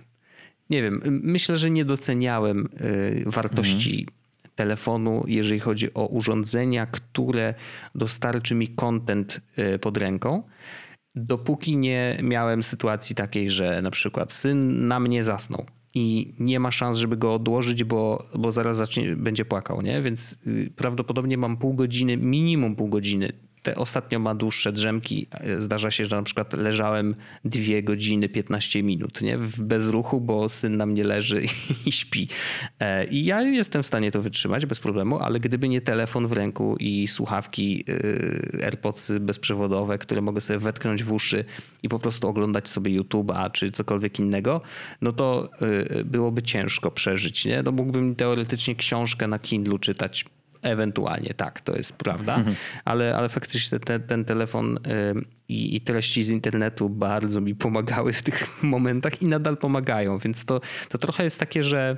nie 0.74 0.84
wiem, 0.84 1.02
myślę, 1.24 1.58
że 1.58 1.70
nie 1.70 1.86
doceniałem 1.86 2.70
y, 2.82 3.24
wartości 3.26 4.00
mhm. 4.00 4.18
telefonu, 4.56 5.24
jeżeli 5.28 5.60
chodzi 5.60 5.94
o 5.94 6.08
urządzenia, 6.08 6.86
które 6.86 7.54
dostarczy 7.96 8.56
mi 8.56 8.68
content 8.68 9.42
y, 9.76 9.80
pod 9.80 9.98
ręką. 9.98 10.44
Dopóki 11.16 11.78
nie 11.78 12.20
miałem 12.24 12.64
sytuacji 12.64 13.16
takiej, 13.16 13.52
że 13.52 13.82
na 13.82 13.92
przykład 13.92 14.34
syn 14.34 14.88
na 14.88 15.00
mnie 15.00 15.24
zasnął 15.24 15.66
i 15.94 16.34
nie 16.40 16.60
ma 16.60 16.72
szans, 16.72 16.98
żeby 16.98 17.18
go 17.18 17.34
odłożyć, 17.34 17.84
bo, 17.84 18.28
bo 18.36 18.52
zaraz 18.52 18.78
zacznie, 18.78 19.16
będzie 19.16 19.46
płakał, 19.46 19.82
nie? 19.82 20.02
Więc 20.02 20.40
y, 20.48 20.72
prawdopodobnie 20.76 21.38
mam 21.38 21.58
pół 21.58 21.74
godziny, 21.74 22.18
minimum 22.18 22.76
pół 22.76 22.88
godziny 22.88 23.34
te 23.63 23.76
ostatnio 23.76 24.19
ma 24.19 24.36
dłuższe 24.36 24.71
drzemki. 24.71 25.28
Zdarza 25.60 25.91
się, 25.91 26.06
że 26.06 26.15
na 26.15 26.23
przykład 26.23 26.54
leżałem 26.54 27.15
2 27.45 27.82
godziny 27.84 28.30
15 28.30 28.84
minut 28.84 29.21
nie? 29.21 29.38
w 29.38 29.62
bezruchu, 29.62 30.21
bo 30.21 30.49
syn 30.49 30.78
na 30.78 30.86
mnie 30.86 31.04
leży 31.04 31.45
i 31.86 31.91
śpi. 31.91 32.28
E, 32.80 33.06
I 33.06 33.26
ja 33.26 33.41
jestem 33.41 33.84
w 33.84 33.88
stanie 33.88 34.12
to 34.12 34.21
wytrzymać 34.21 34.65
bez 34.65 34.80
problemu, 34.80 35.19
ale 35.19 35.39
gdyby 35.39 35.69
nie 35.69 35.82
telefon 35.82 36.28
w 36.28 36.32
ręku 36.32 36.76
i 36.80 37.08
słuchawki 37.08 37.86
y, 37.89 38.63
AirPodsy 38.63 39.19
bezprzewodowe, 39.19 39.97
które 39.97 40.21
mogę 40.21 40.41
sobie 40.41 40.60
wetknąć 40.60 41.04
w 41.04 41.13
uszy 41.13 41.45
i 41.84 41.89
po 41.89 41.99
prostu 41.99 42.28
oglądać 42.28 42.69
sobie 42.69 43.02
YouTube'a 43.02 43.52
czy 43.52 43.71
cokolwiek 43.71 44.19
innego, 44.19 44.62
no 45.02 45.12
to 45.12 45.49
byłoby 46.06 46.41
ciężko 46.41 46.91
przeżyć. 46.91 47.45
Nie? 47.45 47.63
No 47.63 47.71
mógłbym 47.71 48.15
teoretycznie 48.15 48.76
książkę 48.76 49.28
na 49.28 49.39
Kindlu 49.39 49.80
czytać 49.80 50.26
Ewentualnie 50.63 51.34
tak, 51.34 51.62
to 51.62 51.76
jest 51.76 51.97
prawda, 51.97 52.36
mhm. 52.36 52.56
ale, 52.86 53.15
ale 53.15 53.30
faktycznie 53.30 53.80
ten, 53.80 54.04
ten 54.04 54.26
telefon 54.26 54.80
i, 55.47 55.76
i, 55.76 55.82
treści 55.82 56.23
z 56.23 56.30
internetu 56.30 56.89
bardzo 56.89 57.41
mi 57.41 57.56
pomagały 57.56 58.13
w 58.13 58.21
tych 58.21 58.47
momentach 58.63 59.21
i 59.21 59.26
nadal 59.26 59.58
pomagają, 59.58 60.17
więc 60.17 60.45
to, 60.45 60.62
to 60.89 60.97
trochę 60.97 61.23
jest 61.23 61.39
takie, 61.39 61.63
że 61.63 61.97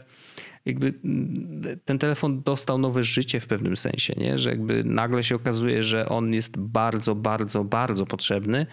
jakby 0.66 0.94
mm, 1.04 1.80
ten 1.86 2.00
telefon 2.00 2.42
dostał 2.44 2.78
nowe 2.78 3.04
życie 3.04 3.40
w 3.40 3.48
pewnym 3.48 3.78
sensie, 3.78 4.14
nie? 4.18 4.40
że 4.40 4.50
jakby 4.50 4.84
nagle 4.84 5.24
się 5.24 5.36
okazuje, 5.36 5.84
że 5.84 6.10
on 6.10 6.34
jest 6.34 6.60
bardzo, 6.60 7.16
bardzo, 7.16 7.64
bardzo 7.64 8.06
potrzebny 8.06 8.66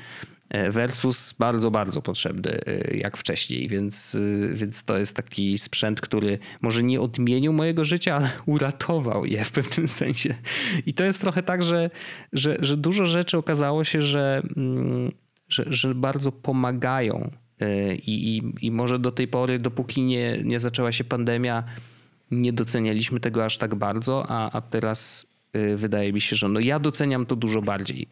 versus 0.53 1.35
bardzo, 1.39 1.71
bardzo 1.71 2.03
potrzebny 2.03 2.61
e, 2.67 2.97
jak 2.97 3.17
wcześniej, 3.17 3.69
więc, 3.69 4.15
e, 4.15 4.55
więc 4.55 4.85
to 4.85 4.99
jest 4.99 5.17
taki 5.17 5.59
sprzęt, 5.59 6.01
który 6.01 6.39
może 6.61 6.83
nie 6.83 7.01
odmienił 7.01 7.53
mojego 7.53 7.85
życia, 7.85 8.17
ale 8.17 8.31
uratował 8.47 9.25
je 9.25 9.45
w 9.45 9.53
pewnym 9.53 9.89
sensie. 9.89 10.35
I 10.87 10.95
to 10.95 11.05
jest 11.05 11.21
trochę 11.21 11.43
tak, 11.43 11.63
że, 11.63 11.91
że, 12.33 12.57
że 12.61 12.77
dużo 12.77 13.07
rzeczy 13.07 13.39
okazało 13.39 13.85
się, 13.85 14.03
że, 14.03 14.43
mm, 14.57 15.13
że, 15.49 15.65
że 15.67 15.95
bardzo 15.95 16.33
pomagają 16.33 17.31
i, 18.07 18.37
i, 18.37 18.67
i 18.67 18.71
może 18.71 18.99
do 18.99 19.13
tej 19.13 19.29
pory, 19.29 19.59
dopóki 19.59 20.03
nie, 20.03 20.39
nie 20.45 20.61
zaczęła 20.61 20.93
się 20.93 21.05
pandemia, 21.05 21.65
nie 22.31 22.53
docenialiśmy 22.53 23.21
tego 23.21 23.45
aż 23.45 23.59
tak 23.59 23.75
bardzo, 23.75 24.25
a, 24.29 24.51
a 24.51 24.61
teraz 24.61 25.27
wydaje 25.77 26.13
mi 26.13 26.21
się, 26.21 26.37
że 26.37 26.49
no 26.49 26.61
ja 26.61 26.79
doceniam 26.79 27.27
to 27.27 27.37
dużo 27.37 27.63
bardziej. 27.63 28.09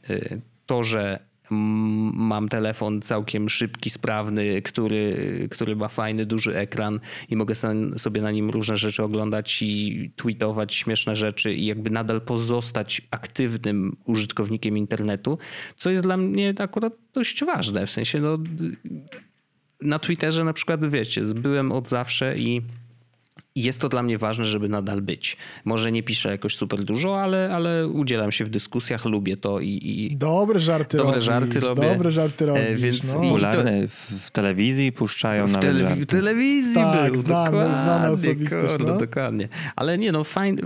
To, 0.67 0.85
że 0.85 1.30
mam 1.51 2.49
telefon 2.49 3.03
całkiem 3.03 3.49
szybki, 3.49 3.91
sprawny, 3.91 4.63
który, 4.63 5.49
który 5.51 5.77
ma 5.77 5.89
fajny, 5.89 6.27
duży 6.27 6.57
ekran 6.57 7.01
i 7.29 7.37
mogę 7.37 7.55
sobie 7.97 8.23
na 8.23 8.31
nim 8.31 8.51
różne 8.51 8.77
rzeczy 8.77 9.03
oglądać 9.03 9.63
i 9.63 10.11
tweetować 10.17 10.75
śmieszne 10.75 11.17
rzeczy 11.17 11.55
i 11.55 11.67
jakby 11.67 11.91
nadal 11.91 12.21
pozostać 12.21 13.03
aktywnym 13.11 13.97
użytkownikiem 14.05 14.79
internetu, 14.79 15.39
co 15.77 15.91
jest 15.91 16.03
dla 16.03 16.17
mnie 16.17 16.55
akurat 16.59 16.93
dość 17.15 17.45
ważne. 17.45 17.87
W 17.87 17.91
sensie, 17.91 18.21
no, 18.21 18.39
na 19.83 19.99
Twitterze 19.99 20.45
na 20.45 20.53
przykład, 20.53 20.91
wiecie, 20.91 21.23
byłem 21.35 21.73
od 21.73 21.89
zawsze 21.89 22.39
i 22.39 22.63
jest 23.57 23.81
to 23.81 23.89
dla 23.89 24.03
mnie 24.03 24.19
ważne, 24.19 24.45
żeby 24.45 24.69
nadal 24.69 25.03
być. 25.03 25.37
Może 25.65 25.93
nie 25.93 26.03
piszę 26.03 26.31
jakoś 26.31 26.57
super 26.57 26.85
dużo, 26.85 27.23
ale, 27.23 27.51
ale 27.55 27.89
udzielam 27.89 28.33
się 28.33 28.45
w 28.45 28.49
dyskusjach, 28.49 29.05
lubię 29.05 29.37
to 29.37 29.61
i. 29.61 29.81
i 29.85 30.17
dobre 30.17 30.59
żarty 30.59 30.97
dobre 30.97 31.13
robisz, 31.13 31.25
żarty 31.25 31.61
robię. 31.61 31.83
Dobre 31.83 32.11
żarty 32.11 32.45
e, 32.45 32.47
robisz. 32.47 32.81
Więc 32.81 33.15
no. 33.15 33.21
Popularne 33.21 33.87
w 34.21 34.31
telewizji 34.31 34.93
puszczają 34.93 35.47
w 35.47 35.53
nawet 35.53 35.77
żarty. 35.77 36.03
W 36.03 36.07
telewizji 36.07 36.75
tak, 36.75 37.13
był, 37.13 37.21
znane, 37.21 37.51
dokładnie, 37.51 37.75
znane 37.75 38.11
osobistość. 38.11 38.75
no. 38.79 38.99
Dokładnie. 38.99 39.49
Ale 39.77 39.99
nie 39.99 40.13
no, 40.13 40.25
fajnie. 40.25 40.63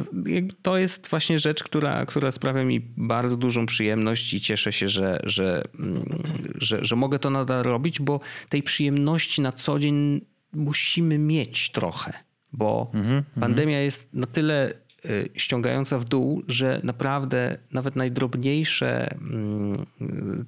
To 0.63 0.79
jest 0.79 1.09
właśnie 1.09 1.39
rzecz, 1.39 1.65
która, 1.65 2.07
która 2.07 2.33
sprawia 2.33 2.65
mi 2.65 2.81
bardzo 2.97 3.37
dużą 3.37 3.67
przyjemność 3.67 4.35
i 4.35 4.41
cieszę 4.41 4.73
się, 4.73 4.89
że, 4.89 5.21
że, 5.25 5.65
mm, 5.79 6.23
że, 6.55 6.85
że 6.85 6.97
mogę 6.97 7.19
to 7.19 7.31
nadal 7.31 7.63
robić, 7.63 8.01
bo 8.01 8.21
tej 8.49 8.63
przyjemności 8.63 9.43
na 9.43 9.53
co 9.53 9.79
dzień 9.79 10.21
musimy 10.53 11.19
mieć 11.19 11.71
trochę 11.71 12.13
bo 12.55 12.91
mhm, 12.95 13.25
pandemia 13.41 13.81
jest 13.81 14.15
na 14.15 14.27
tyle 14.27 14.73
y, 15.05 15.29
ściągająca 15.35 15.99
w 15.99 16.05
dół, 16.05 16.43
że 16.49 16.81
naprawdę 16.85 17.59
nawet 17.73 17.97
najdrobniejsze 17.97 19.11
mm, 19.11 19.87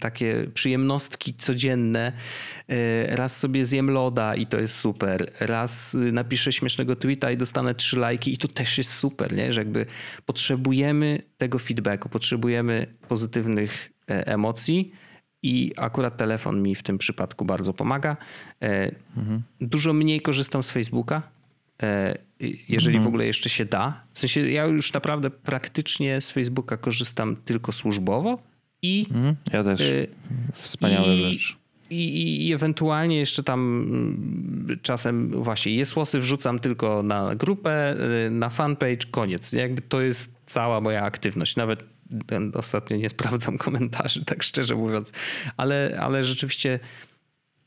takie 0.00 0.46
przyjemnostki 0.54 1.34
codzienne, 1.34 2.12
y, 2.70 3.06
raz 3.16 3.36
sobie 3.36 3.64
zjem 3.64 3.90
loda 3.90 4.34
i 4.34 4.46
to 4.46 4.60
jest 4.60 4.78
super, 4.78 5.30
raz 5.40 5.96
napiszę 6.12 6.52
śmiesznego 6.52 6.96
tweeta 6.96 7.30
i 7.30 7.36
dostanę 7.36 7.74
trzy 7.74 7.98
lajki 7.98 8.32
i 8.32 8.38
to 8.38 8.48
też 8.48 8.78
jest 8.78 8.94
super, 8.94 9.32
nie? 9.32 9.52
że 9.52 9.60
jakby 9.60 9.86
potrzebujemy 10.26 11.22
tego 11.38 11.58
feedbacku, 11.58 12.08
potrzebujemy 12.08 12.86
pozytywnych 13.08 13.92
e, 14.10 14.26
emocji, 14.26 14.92
i 15.42 15.72
akurat 15.76 16.16
telefon 16.16 16.62
mi 16.62 16.74
w 16.74 16.82
tym 16.82 16.98
przypadku 16.98 17.44
bardzo 17.44 17.72
pomaga. 17.72 18.16
Mhm. 19.16 19.42
Dużo 19.60 19.92
mniej 19.92 20.20
korzystam 20.20 20.62
z 20.62 20.70
Facebooka, 20.70 21.16
e, 21.16 21.35
jeżeli 22.68 22.96
mhm. 22.96 23.04
w 23.04 23.06
ogóle 23.06 23.26
jeszcze 23.26 23.48
się 23.48 23.64
da. 23.64 24.02
W 24.14 24.18
sensie 24.18 24.48
ja 24.48 24.66
już 24.66 24.92
naprawdę 24.92 25.30
praktycznie 25.30 26.20
z 26.20 26.30
Facebooka 26.30 26.76
korzystam 26.76 27.36
tylko 27.44 27.72
służbowo 27.72 28.42
i. 28.82 29.06
Mhm. 29.10 29.36
Ja 29.52 29.64
też. 29.64 29.80
E, 29.80 30.06
Wspaniała 30.52 31.16
rzecz. 31.16 31.56
I, 31.90 32.46
I, 32.46 32.52
ewentualnie 32.52 33.18
jeszcze 33.18 33.42
tam 33.42 33.60
mm, 33.60 34.78
czasem 34.82 35.42
właśnie 35.42 35.74
jesłosy 35.74 36.20
wrzucam 36.20 36.58
tylko 36.58 37.02
na 37.02 37.34
grupę, 37.34 37.96
na 38.30 38.50
fanpage, 38.50 39.06
koniec. 39.10 39.52
Jakby 39.52 39.82
to 39.82 40.00
jest 40.00 40.30
cała 40.46 40.80
moja 40.80 41.02
aktywność. 41.02 41.56
Nawet 41.56 41.84
Ostatnio 42.54 42.96
nie 42.96 43.08
sprawdzam 43.16 43.58
komentarzy, 43.58 44.24
tak 44.24 44.42
szczerze 44.42 44.74
mówiąc, 44.74 45.12
ale, 45.56 45.98
ale 46.00 46.24
rzeczywiście 46.24 46.78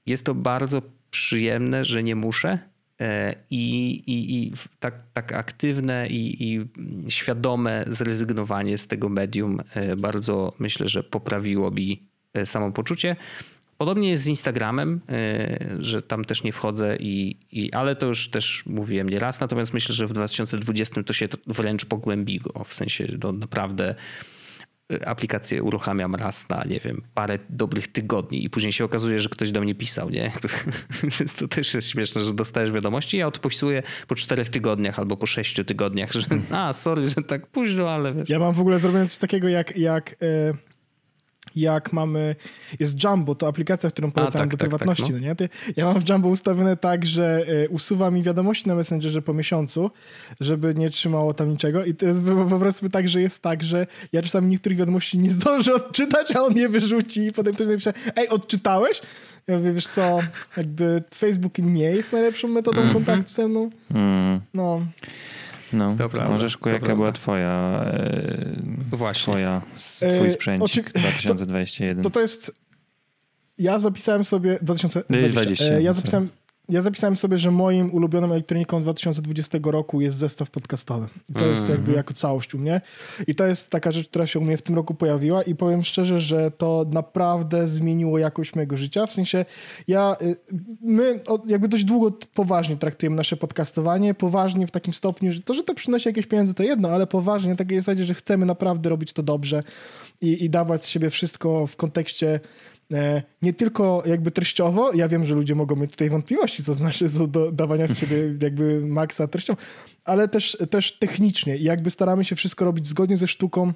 jest 0.05 0.25
to 0.25 0.35
bardzo 0.35 0.81
przyjemne, 1.11 1.85
że 1.85 2.03
nie 2.03 2.15
muszę. 2.15 2.59
E, 3.01 3.35
I, 3.49 3.91
i, 3.91 4.35
i 4.37 4.51
tak, 4.79 4.93
tak 5.13 5.33
aktywne 5.33 6.07
i, 6.07 6.53
i 6.53 6.65
świadome 7.11 7.85
zrezygnowanie 7.87 8.77
z 8.77 8.87
tego 8.87 9.09
medium 9.09 9.59
e, 9.73 9.95
bardzo 9.95 10.53
myślę, 10.59 10.89
że 10.89 11.03
poprawiło 11.03 11.71
e, 12.33 12.45
samopoczucie. 12.45 13.15
Podobnie 13.77 14.09
jest 14.09 14.23
z 14.23 14.27
Instagramem, 14.27 15.01
że 15.79 16.01
tam 16.01 16.25
też 16.25 16.43
nie 16.43 16.51
wchodzę, 16.51 16.97
i, 16.99 17.35
i, 17.51 17.73
ale 17.73 17.95
to 17.95 18.05
już 18.05 18.29
też 18.29 18.63
mówiłem 18.65 19.09
nieraz. 19.09 19.39
Natomiast 19.39 19.73
myślę, 19.73 19.95
że 19.95 20.07
w 20.07 20.13
2020 20.13 21.03
to 21.03 21.13
się 21.13 21.27
wręcz 21.47 21.85
pogłębiło. 21.85 22.63
W 22.63 22.73
sensie 22.73 23.07
to 23.19 23.31
naprawdę 23.31 23.95
aplikację 25.05 25.63
uruchamiam 25.63 26.15
raz 26.15 26.49
na, 26.49 26.63
nie 26.63 26.79
wiem, 26.79 27.01
parę 27.13 27.39
dobrych 27.49 27.87
tygodni 27.87 28.43
i 28.43 28.49
później 28.49 28.71
się 28.71 28.85
okazuje, 28.85 29.19
że 29.19 29.29
ktoś 29.29 29.51
do 29.51 29.61
mnie 29.61 29.75
pisał, 29.75 30.09
nie? 30.09 30.31
Więc 31.19 31.35
to 31.35 31.47
też 31.47 31.73
jest 31.73 31.89
śmieszne, 31.89 32.21
że 32.21 32.33
dostajesz 32.33 32.71
wiadomości 32.71 33.17
i 33.17 33.19
ja 33.19 33.27
odpisuję 33.27 33.83
po 34.07 34.15
czterech 34.15 34.49
tygodniach 34.49 34.99
albo 34.99 35.17
po 35.17 35.25
sześciu 35.25 35.63
tygodniach, 35.63 36.11
że 36.11 36.21
a, 36.51 36.73
sorry, 36.73 37.07
że 37.07 37.15
tak 37.15 37.47
późno, 37.47 37.89
ale 37.89 38.13
wiesz. 38.13 38.29
Ja 38.29 38.39
mam 38.39 38.53
w 38.53 38.59
ogóle 38.59 38.79
zrobione 38.79 39.07
coś 39.07 39.17
takiego 39.17 39.47
jak, 39.49 39.77
jak 39.77 40.15
yy 40.21 40.68
jak 41.55 41.93
mamy, 41.93 42.35
jest 42.79 43.03
Jumbo, 43.03 43.35
to 43.35 43.47
aplikacja, 43.47 43.89
którą 43.89 44.11
polecam 44.11 44.39
tak, 44.39 44.49
do 44.49 44.57
tak, 44.57 44.69
prywatności, 44.69 45.03
tak, 45.03 45.11
no. 45.11 45.19
no. 45.19 45.25
nie? 45.25 45.35
Ty, 45.35 45.49
ja 45.75 45.85
mam 45.85 45.99
w 45.99 46.09
Jumbo 46.09 46.29
ustawione 46.29 46.77
tak, 46.77 47.05
że 47.05 47.45
y, 47.49 47.69
usuwa 47.69 48.11
mi 48.11 48.23
wiadomości 48.23 48.67
na 48.67 48.75
Messengerze 48.75 49.21
po 49.21 49.33
miesiącu, 49.33 49.91
żeby 50.39 50.75
nie 50.75 50.89
trzymało 50.89 51.33
tam 51.33 51.49
niczego 51.49 51.85
i 51.85 51.95
teraz 51.95 52.19
wyobraźmy 52.19 52.89
tak, 52.89 53.09
że 53.09 53.21
jest 53.21 53.41
tak, 53.41 53.63
że 53.63 53.87
ja 54.13 54.21
czasami 54.21 54.47
niektórych 54.47 54.77
wiadomości 54.77 55.19
nie 55.19 55.31
zdążę 55.31 55.73
odczytać, 55.73 56.35
a 56.35 56.43
on 56.43 56.57
je 56.57 56.69
wyrzuci 56.69 57.27
i 57.27 57.31
potem 57.31 57.53
ktoś 57.53 57.67
napisze, 57.67 57.93
ej, 58.15 58.29
odczytałeś? 58.29 59.01
Ja 59.47 59.57
mówię, 59.57 59.73
wiesz 59.73 59.87
co, 59.87 60.19
jakby 60.57 61.03
Facebook 61.15 61.57
nie 61.57 61.83
jest 61.83 62.11
najlepszą 62.11 62.47
metodą 62.47 62.77
mm 62.77 62.89
-hmm. 62.89 62.93
kontaktu 62.93 63.33
ze 63.33 63.47
mną. 63.47 63.69
Mm. 63.91 64.41
No. 64.53 64.81
No, 65.73 65.95
to 65.97 66.09
prawda, 66.09 66.29
możesz 66.29 66.57
jaka 66.65 66.95
była 66.95 67.11
twoja, 67.11 67.83
e, 67.85 68.55
Właśnie. 68.91 69.23
twoja 69.23 69.61
twój 70.15 70.31
sprzęt 70.31 70.63
Oczy... 70.63 70.83
2021? 70.83 71.97
To, 71.97 72.03
to, 72.03 72.13
to 72.13 72.21
jest... 72.21 72.59
Ja 73.57 73.79
zapisałem 73.79 74.23
sobie... 74.23 74.59
2020. 74.61 75.41
20, 75.41 75.65
e, 75.65 75.81
ja 75.81 75.93
zapisałem... 75.93 76.27
Ja 76.69 76.81
zapisałem 76.81 77.15
sobie, 77.15 77.37
że 77.37 77.51
moim 77.51 77.93
ulubioną 77.93 78.31
elektroniką 78.31 78.81
2020 78.81 79.57
roku 79.63 80.01
jest 80.01 80.17
zestaw 80.17 80.49
podcastowy. 80.49 81.07
To 81.33 81.45
jest 81.45 81.61
mm 81.61 81.67
-hmm. 81.67 81.75
jakby 81.75 81.91
jako 81.91 82.13
całość 82.13 82.55
u 82.55 82.57
mnie. 82.57 82.81
I 83.27 83.35
to 83.35 83.47
jest 83.47 83.71
taka 83.71 83.91
rzecz, 83.91 84.07
która 84.07 84.27
się 84.27 84.39
u 84.39 84.41
mnie 84.41 84.57
w 84.57 84.61
tym 84.61 84.75
roku 84.75 84.93
pojawiła 84.93 85.41
i 85.41 85.55
powiem 85.55 85.83
szczerze, 85.83 86.21
że 86.21 86.51
to 86.51 86.85
naprawdę 86.91 87.67
zmieniło 87.67 88.17
jakość 88.17 88.55
mojego 88.55 88.77
życia. 88.77 89.05
W 89.05 89.11
sensie 89.11 89.45
ja, 89.87 90.15
y, 90.21 90.35
my 90.81 91.19
jakby 91.45 91.67
dość 91.67 91.83
długo 91.83 92.17
poważnie 92.33 92.77
traktujemy 92.77 93.15
nasze 93.15 93.37
podcastowanie. 93.37 94.13
Poważnie 94.13 94.67
w 94.67 94.71
takim 94.71 94.93
stopniu, 94.93 95.31
że 95.31 95.41
to, 95.41 95.53
że 95.53 95.63
to 95.63 95.73
przynosi 95.73 96.09
jakieś 96.09 96.25
pieniądze 96.25 96.53
to 96.53 96.63
jedno, 96.63 96.89
ale 96.89 97.07
poważnie, 97.07 97.49
na 97.49 97.55
takiej 97.55 97.77
zasadzie, 97.77 98.05
że 98.05 98.13
chcemy 98.13 98.45
naprawdę 98.45 98.89
robić 98.89 99.13
to 99.13 99.23
dobrze 99.23 99.63
i, 100.21 100.45
i 100.45 100.49
dawać 100.49 100.85
z 100.85 100.89
siebie 100.89 101.09
wszystko 101.09 101.67
w 101.67 101.75
kontekście 101.75 102.39
nie 103.41 103.53
tylko 103.53 104.03
jakby 104.05 104.31
treściowo, 104.31 104.93
ja 104.93 105.07
wiem, 105.07 105.25
że 105.25 105.35
ludzie 105.35 105.55
mogą 105.55 105.75
mieć 105.75 105.91
tutaj 105.91 106.09
wątpliwości, 106.09 106.63
co 106.63 106.73
znaczy 106.73 107.05
do 107.27 107.51
dawania 107.51 107.87
z 107.87 107.97
siebie 107.97 108.17
jakby 108.41 108.81
maksa 108.85 109.27
treścią, 109.27 109.55
ale 110.03 110.27
też, 110.27 110.57
też 110.69 110.99
technicznie 110.99 111.57
i 111.57 111.63
jakby 111.63 111.89
staramy 111.89 112.23
się 112.23 112.35
wszystko 112.35 112.65
robić 112.65 112.87
zgodnie 112.87 113.17
ze 113.17 113.27
sztuką, 113.27 113.73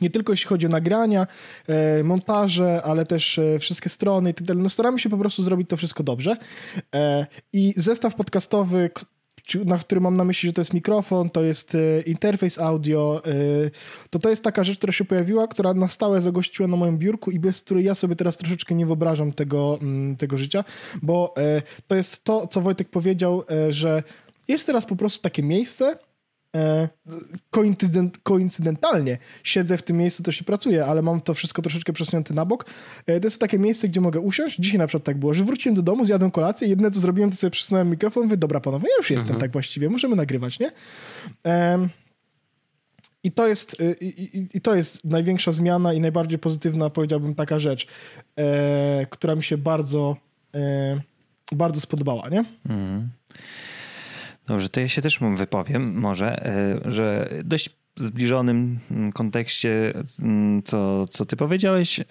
nie 0.00 0.10
tylko 0.10 0.32
jeśli 0.32 0.48
chodzi 0.48 0.66
o 0.66 0.68
nagrania, 0.68 1.26
e, 1.68 2.04
montaże, 2.04 2.82
ale 2.84 3.06
też 3.06 3.38
e, 3.38 3.58
wszystkie 3.58 3.88
strony 3.88 4.30
i 4.30 4.34
tak. 4.34 4.56
No 4.56 4.68
staramy 4.68 4.98
się 4.98 5.08
po 5.08 5.18
prostu 5.18 5.42
zrobić 5.42 5.68
to 5.68 5.76
wszystko 5.76 6.02
dobrze. 6.02 6.36
I 7.52 7.74
zestaw 7.76 8.14
podcastowy, 8.14 8.90
na 9.64 9.78
który 9.78 10.00
mam 10.00 10.16
na 10.16 10.24
myśli, 10.24 10.48
że 10.48 10.52
to 10.52 10.60
jest 10.60 10.74
mikrofon, 10.74 11.30
to 11.30 11.42
jest 11.42 11.74
e, 11.74 12.00
interfejs 12.00 12.58
audio, 12.58 13.22
e, 13.26 13.30
to 14.10 14.18
to 14.18 14.30
jest 14.30 14.44
taka 14.44 14.64
rzecz, 14.64 14.78
która 14.78 14.92
się 14.92 15.04
pojawiła, 15.04 15.48
która 15.48 15.74
na 15.74 15.88
stałe 15.88 16.22
zagościła 16.22 16.68
na 16.68 16.76
moim 16.76 16.98
biurku 16.98 17.30
i 17.30 17.38
bez 17.38 17.60
której 17.60 17.84
ja 17.84 17.94
sobie 17.94 18.16
teraz 18.16 18.36
troszeczkę 18.36 18.74
nie 18.74 18.86
wyobrażam 18.86 19.32
tego, 19.32 19.78
mm, 19.82 20.16
tego 20.16 20.38
życia, 20.38 20.64
bo 21.02 21.34
e, 21.36 21.62
to 21.88 21.94
jest 21.94 22.24
to, 22.24 22.46
co 22.46 22.60
Wojtek 22.60 22.88
powiedział, 22.88 23.42
że 23.68 24.02
jest 24.48 24.66
teraz 24.66 24.86
po 24.86 24.96
prostu 24.96 25.22
takie 25.22 25.42
miejsce, 25.42 25.98
koincydent, 27.50 28.18
koincydentalnie 28.18 29.18
siedzę 29.42 29.78
w 29.78 29.82
tym 29.82 29.96
miejscu, 29.96 30.22
to 30.22 30.32
się 30.32 30.44
pracuje, 30.44 30.86
ale 30.86 31.02
mam 31.02 31.20
to 31.20 31.34
wszystko 31.34 31.62
troszeczkę 31.62 31.92
przesunięte 31.92 32.34
na 32.34 32.44
bok. 32.44 32.66
E, 33.06 33.20
to 33.20 33.26
jest 33.26 33.40
takie 33.40 33.58
miejsce, 33.58 33.88
gdzie 33.88 34.00
mogę 34.00 34.20
usiąść. 34.20 34.56
Dzisiaj 34.58 34.78
na 34.78 34.86
przykład 34.86 35.04
tak 35.04 35.18
było, 35.18 35.34
że 35.34 35.44
wróciłem 35.44 35.76
do 35.76 35.82
domu, 35.82 36.04
zjadłem 36.04 36.30
kolację, 36.30 36.68
jedyne 36.68 36.90
co 36.90 37.00
zrobiłem, 37.00 37.30
to 37.30 37.36
sobie 37.36 37.50
przesunąłem 37.50 37.90
mikrofon, 37.90 38.22
mówię, 38.22 38.36
dobra 38.36 38.60
panowie, 38.60 38.88
ja 38.88 38.96
już 38.98 39.10
jestem 39.10 39.26
mhm. 39.26 39.40
tak 39.40 39.52
właściwie, 39.52 39.90
możemy 39.90 40.16
nagrywać, 40.16 40.58
nie? 40.58 40.72
I 43.22 43.32
to, 43.32 43.48
jest, 43.48 43.80
y, 43.80 43.96
i, 44.00 44.56
i, 44.56 44.60
to 44.60 44.74
jest 44.74 45.04
największa 45.04 45.52
zmiana 45.52 45.92
i 45.92 46.00
najbardziej 46.00 46.38
pozytywna, 46.38 46.90
powiedziałbym, 46.90 47.34
taka 47.34 47.58
rzecz, 47.58 47.86
e, 48.38 49.06
która 49.10 49.34
mi 49.34 49.42
się 49.42 49.58
bardzo, 49.58 50.16
e, 50.54 51.00
bardzo 51.52 51.80
spodobała, 51.80 52.28
nie? 52.28 52.44
Mhm. 52.68 53.08
Dobrze, 54.46 54.68
to 54.68 54.80
ja 54.80 54.88
się 54.88 55.02
też 55.02 55.18
wypowiem 55.36 55.98
może, 55.98 56.46
e, 56.46 56.92
że 56.92 57.28
dość 57.44 57.70
zbliżonym 57.96 58.78
kontekście, 59.14 59.94
mm, 60.22 60.62
co, 60.62 61.06
co 61.06 61.24
ty 61.24 61.36
powiedziałeś, 61.36 62.00
e, 62.00 62.04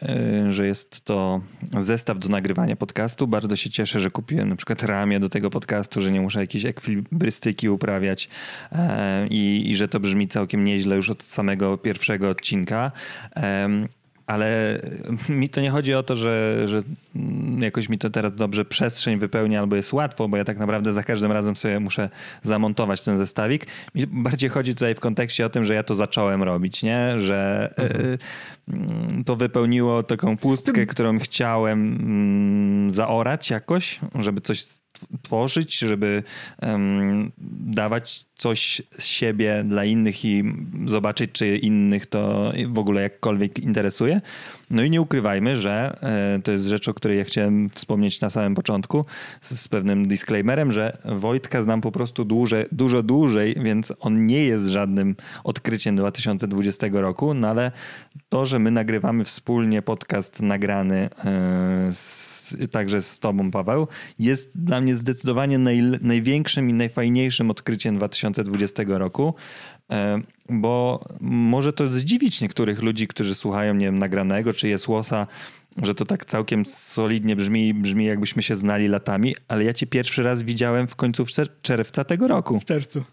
że 0.52 0.67
jest 0.67 1.02
to 1.06 1.41
zestaw 1.78 2.19
do 2.19 2.30
nagrywania 2.30 2.76
podcastu. 2.76 3.28
Bardzo 3.28 3.56
się 3.56 3.69
cieszę, 3.69 4.00
że 4.00 4.12
kupiłem 4.12 4.50
na 4.50 4.56
przykład 4.56 4.84
ramię 4.84 5.19
do 5.19 5.30
tego 5.30 5.50
podcastu, 5.50 6.02
że 6.02 6.12
nie 6.12 6.21
muszę 6.21 6.39
jakiejś 6.39 6.65
ekwilibrystyki 6.65 7.69
uprawiać 7.69 8.30
e, 8.71 9.28
i, 9.28 9.63
i 9.71 9.76
że 9.76 9.88
to 9.88 10.00
brzmi 10.00 10.28
całkiem 10.28 10.63
nieźle 10.63 10.95
już 10.95 11.10
od 11.10 11.24
samego 11.24 11.78
pierwszego 11.78 12.30
odcinka 12.30 12.91
ale 14.27 14.79
mi 15.29 15.49
to 15.49 15.61
nie 15.61 15.69
chodzi 15.71 15.93
o 15.93 16.03
to, 16.03 16.15
że, 16.15 16.67
że 16.67 16.81
jakoś 17.59 17.89
mi 17.89 17.97
to 17.97 18.09
teraz 18.09 18.35
dobrze 18.35 18.65
przestrzeń 18.65 19.19
wypełnia 19.19 19.59
albo 19.59 19.75
jest 19.75 19.93
łatwo, 19.93 20.27
bo 20.27 20.38
ja 20.38 20.43
tak 20.43 20.57
naprawdę 20.57 20.93
za 20.93 21.03
każdym 21.03 21.31
razem 21.31 21.55
sobie 21.55 21.79
muszę 21.79 22.09
zamontować 22.43 23.01
ten 23.01 23.17
zestawik. 23.17 23.67
Mi 23.95 24.07
bardziej 24.07 24.49
chodzi 24.49 24.73
tutaj 24.75 24.95
w 24.95 24.99
kontekście 24.99 25.45
o 25.45 25.49
tym, 25.49 25.65
że 25.65 25.73
ja 25.73 25.83
to 25.83 25.95
zacząłem 25.95 26.43
robić, 26.43 26.83
nie? 26.83 27.19
Że 27.19 27.73
mhm. 27.77 28.17
to 29.25 29.35
wypełniło 29.35 30.03
taką 30.03 30.38
pustkę, 30.38 30.86
którą 30.86 31.19
chciałem 31.19 31.97
mm, 32.01 32.91
zaorać 32.91 33.49
jakoś, 33.49 33.99
żeby 34.19 34.41
coś 34.41 34.65
tworzyć, 35.22 35.80
żeby 35.80 36.24
um, 36.62 37.32
dawać 37.68 38.26
coś 38.38 38.82
z 38.91 39.06
siebie 39.06 39.64
dla 39.68 39.86
innych 39.86 40.26
i 40.26 40.43
zobaczyć, 40.86 41.32
czy 41.32 41.58
innych 41.58 42.06
to 42.06 42.53
w 42.68 42.80
ogóle 42.80 43.01
jakkolwiek 43.01 43.60
interesuje. 43.60 44.22
No 44.76 44.84
i 44.84 44.89
nie 44.89 45.01
ukrywajmy, 45.01 45.57
że 45.57 45.97
e, 46.01 46.41
to 46.43 46.51
jest 46.51 46.65
rzecz, 46.65 46.88
o 46.88 46.93
której 46.93 47.17
ja 47.17 47.23
chciałem 47.23 47.69
wspomnieć 47.69 48.21
na 48.21 48.30
samym 48.30 48.55
początku 48.55 49.05
z, 49.41 49.59
z 49.59 49.67
pewnym 49.67 50.07
disclaimerem, 50.07 50.71
że 50.71 50.97
Wojtka 51.05 51.63
znam 51.63 51.82
po 51.82 51.91
prostu 51.91 52.26
dłużej, 52.26 52.65
dużo 52.71 53.03
dłużej, 53.03 53.55
więc 53.63 53.93
on 53.99 54.26
nie 54.26 54.43
jest 54.43 54.65
żadnym 54.65 55.15
odkryciem 55.43 55.95
2020 55.95 56.88
roku, 56.91 57.34
no 57.34 57.47
ale 57.47 57.71
to, 58.30 58.45
że 58.45 58.59
my 58.59 58.71
nagrywamy 58.71 59.26
wspólnie 59.26 59.82
podcast 59.82 60.41
nagrany 60.41 61.09
e, 61.26 61.89
z 61.93 62.36
także 62.71 63.01
z 63.01 63.19
Tobą, 63.19 63.51
Paweł, 63.51 63.88
jest 64.19 64.63
dla 64.63 64.82
mnie 64.82 64.95
zdecydowanie 64.95 65.57
naj, 65.57 65.82
największym 66.01 66.69
i 66.69 66.73
najfajniejszym 66.73 67.51
odkryciem 67.51 67.97
2020 67.97 68.84
roku. 68.88 69.34
E, 69.91 70.21
bo 70.49 71.05
może 71.21 71.73
to 71.73 71.88
zdziwić 71.88 72.41
niektórych 72.41 72.81
ludzi, 72.81 73.07
którzy 73.07 73.36
słuchają, 73.36 73.73
nie 73.73 73.86
wiem, 73.86 73.99
nagranego 73.99 74.53
czy 74.53 74.67
jest 74.67 74.88
łosa, 74.88 75.27
że 75.81 75.95
to 75.95 76.05
tak 76.05 76.25
całkiem 76.25 76.65
solidnie 76.65 77.36
brzmi, 77.36 77.73
brzmi 77.73 78.05
jakbyśmy 78.05 78.43
się 78.43 78.55
znali 78.55 78.88
latami, 78.88 79.36
ale 79.47 79.63
ja 79.63 79.73
cię 79.73 79.88
pierwszy 79.88 80.23
raz 80.23 80.43
widziałem 80.43 80.88
w 80.88 80.95
końcówce 80.95 81.43
czerwca 81.61 82.03
tego 82.03 82.27
roku. 82.27 82.59
W 82.59 82.65
czerwcu. 82.65 83.03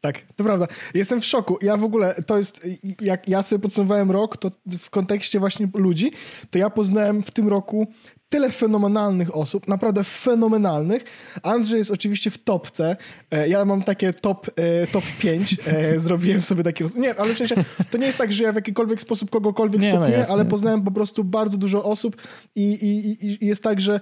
Tak, 0.00 0.22
to 0.36 0.44
prawda. 0.44 0.66
Jestem 0.94 1.20
w 1.20 1.24
szoku. 1.24 1.58
Ja 1.62 1.76
w 1.76 1.84
ogóle, 1.84 2.14
to 2.26 2.38
jest, 2.38 2.68
jak 3.00 3.28
ja 3.28 3.42
sobie 3.42 3.62
podsumowałem 3.62 4.10
rok, 4.10 4.36
to 4.36 4.50
w 4.78 4.90
kontekście 4.90 5.40
właśnie 5.40 5.68
ludzi, 5.74 6.10
to 6.50 6.58
ja 6.58 6.70
poznałem 6.70 7.22
w 7.22 7.30
tym 7.30 7.48
roku 7.48 7.86
tyle 8.32 8.50
fenomenalnych 8.50 9.36
osób, 9.36 9.68
naprawdę 9.68 10.04
fenomenalnych. 10.04 11.04
Andrzej 11.42 11.78
jest 11.78 11.90
oczywiście 11.90 12.30
w 12.30 12.38
topce. 12.38 12.96
E, 13.30 13.48
ja 13.48 13.64
mam 13.64 13.82
takie 13.82 14.12
top, 14.12 14.46
e, 14.56 14.86
top 14.86 15.04
5. 15.20 15.56
E, 15.66 16.00
zrobiłem 16.00 16.42
sobie 16.42 16.64
takie... 16.64 16.86
Nie, 16.94 17.14
ale 17.20 17.34
w 17.34 17.38
sensie 17.38 17.54
to 17.90 17.98
nie 17.98 18.06
jest 18.06 18.18
tak, 18.18 18.32
że 18.32 18.44
ja 18.44 18.52
w 18.52 18.54
jakikolwiek 18.54 19.00
sposób 19.00 19.30
kogokolwiek 19.30 19.82
nie, 19.82 19.88
no 19.88 19.94
stopniuję, 19.94 20.24
no 20.28 20.34
ale 20.34 20.44
poznałem 20.44 20.82
po 20.82 20.90
prostu 20.90 21.24
bardzo 21.24 21.58
dużo 21.58 21.84
osób 21.84 22.16
i, 22.56 22.72
i, 22.72 23.26
i, 23.26 23.46
jest 23.46 23.62
tak, 23.62 23.80
że 23.80 24.00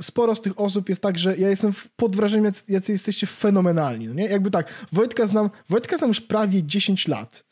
sporo 0.00 0.34
z 0.34 0.40
tych 0.40 0.60
osób 0.60 0.88
jest 0.88 1.02
tak, 1.02 1.18
że 1.18 1.36
ja 1.36 1.48
jestem 1.48 1.72
pod 1.96 2.16
wrażeniem, 2.16 2.52
jacy 2.68 2.92
jesteście 2.92 3.26
fenomenalni. 3.26 4.08
No 4.08 4.14
nie? 4.14 4.24
Jakby 4.24 4.50
tak, 4.50 4.86
Wojtka 4.92 5.26
znam, 5.26 5.50
Wojtka 5.68 5.96
znam 5.96 6.08
już 6.08 6.20
prawie 6.20 6.62
10 6.62 7.08
lat. 7.08 7.45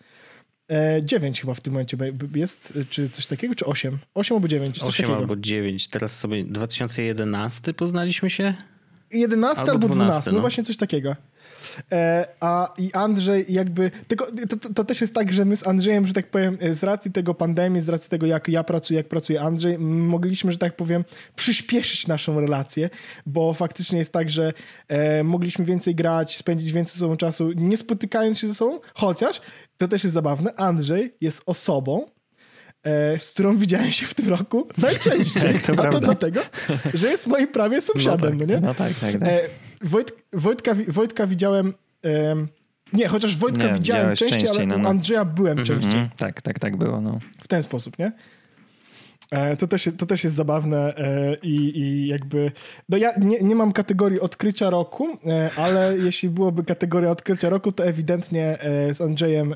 E, 0.68 1.04
9 1.04 1.40
chyba 1.40 1.54
w 1.54 1.60
tym 1.60 1.72
momencie 1.72 1.96
jest, 2.34 2.78
czy 2.90 3.08
coś 3.08 3.26
takiego, 3.26 3.54
czy 3.54 3.64
8? 3.64 3.98
8 4.14 4.36
albo 4.36 4.48
9? 4.48 4.78
8 4.82 4.92
takiego. 4.92 5.16
albo 5.16 5.36
9. 5.36 5.88
Teraz 5.88 6.18
sobie 6.18 6.44
2011 6.44 7.74
poznaliśmy 7.74 8.30
się? 8.30 8.54
11 9.12 9.60
albo, 9.60 9.72
albo 9.72 9.88
12, 9.88 10.04
12 10.04 10.30
no. 10.30 10.34
no. 10.34 10.40
właśnie 10.40 10.64
coś 10.64 10.76
takiego. 10.76 11.16
E, 11.92 12.26
a 12.40 12.74
i 12.78 12.92
Andrzej 12.92 13.44
jakby, 13.48 13.90
tylko 14.08 14.26
to, 14.48 14.56
to, 14.56 14.74
to, 14.74 14.84
też 14.84 15.00
jest 15.00 15.14
tak, 15.14 15.32
że 15.32 15.44
my 15.44 15.56
z 15.56 15.66
Andrzejem, 15.66 16.06
że 16.06 16.12
tak 16.12 16.26
powiem, 16.26 16.58
z 16.70 16.82
racji 16.84 17.12
tego 17.12 17.34
pandemii, 17.34 17.80
z 17.80 17.88
racji 17.88 18.10
tego 18.10 18.26
jak 18.26 18.48
ja 18.48 18.64
pracuję, 18.64 18.96
jak 18.96 19.08
pracuje 19.08 19.40
Andrzej, 19.40 19.78
mogliśmy, 19.78 20.52
że 20.52 20.58
tak 20.58 20.76
powiem, 20.76 21.04
przyspieszyć 21.36 22.06
naszą 22.06 22.40
relację, 22.40 22.90
bo 23.26 23.54
faktycznie 23.54 23.98
jest 23.98 24.12
tak, 24.12 24.30
że 24.30 24.52
e, 24.88 25.24
mogliśmy 25.24 25.64
więcej 25.64 25.94
grać, 25.94 26.36
spędzić 26.36 26.72
więcej 26.72 26.92
ze 26.92 26.98
sobą 26.98 27.16
czasu, 27.16 27.52
nie 27.52 27.76
spotykając 27.76 28.38
się 28.38 28.48
ze 28.48 28.54
sobą, 28.54 28.80
chociaż 28.94 29.40
to 29.76 29.88
też 29.88 30.04
jest 30.04 30.14
zabawne, 30.14 30.54
Andrzej 30.54 31.14
jest 31.20 31.42
osobą, 31.46 32.06
e, 32.82 33.18
z 33.18 33.30
którą 33.30 33.56
widziałem 33.56 33.92
się 33.92 34.06
w 34.06 34.14
tym 34.14 34.28
roku 34.28 34.68
najczęściej. 34.78 35.60
to 35.66 35.72
A 35.72 35.76
prawda. 35.76 35.92
to 35.92 36.00
dlatego, 36.00 36.40
że 36.94 37.10
jest 37.10 37.26
moim 37.26 37.48
prawie 37.48 37.80
sąsiadem, 37.80 38.38
no, 38.38 38.38
tak, 38.38 38.48
no 38.48 38.54
nie? 38.54 38.60
No 38.60 38.74
tak, 38.74 38.92
tak. 38.94 39.12
tak. 39.12 39.30
E, 39.84 39.88
Wojt, 39.88 40.12
Wojtka, 40.32 40.74
Wojtka 40.88 41.26
widziałem... 41.26 41.74
E, 42.04 42.36
nie, 42.92 43.08
chociaż 43.08 43.36
Wojtka 43.36 43.66
nie, 43.66 43.74
widziałem 43.74 44.16
częściej, 44.16 44.48
ale 44.48 44.66
no, 44.66 44.78
no. 44.78 44.88
Andrzeja 44.88 45.24
byłem 45.24 45.52
mm 45.52 45.64
-hmm, 45.64 45.68
częściej. 45.68 46.08
tak, 46.16 46.42
tak, 46.42 46.58
tak 46.58 46.76
było. 46.76 47.00
No. 47.00 47.18
W 47.42 47.48
ten 47.48 47.62
sposób, 47.62 47.98
nie? 47.98 48.12
E, 49.30 49.56
to 49.56 49.66
też, 49.66 49.88
to 49.98 50.06
też 50.06 50.24
jest 50.24 50.36
zabawne 50.36 50.96
e, 50.96 51.36
i, 51.42 51.78
i 51.78 52.06
jakby. 52.06 52.52
No 52.88 52.96
ja 52.96 53.12
nie, 53.20 53.40
nie 53.40 53.54
mam 53.54 53.72
kategorii 53.72 54.20
odkrycia 54.20 54.70
roku, 54.70 55.18
e, 55.26 55.50
ale 55.56 55.98
jeśli 55.98 56.28
byłoby 56.28 56.64
kategoria 56.64 57.10
odkrycia 57.10 57.50
roku, 57.50 57.72
to 57.72 57.84
ewidentnie 57.84 58.58
z 58.92 59.00
Andrzejem 59.00 59.54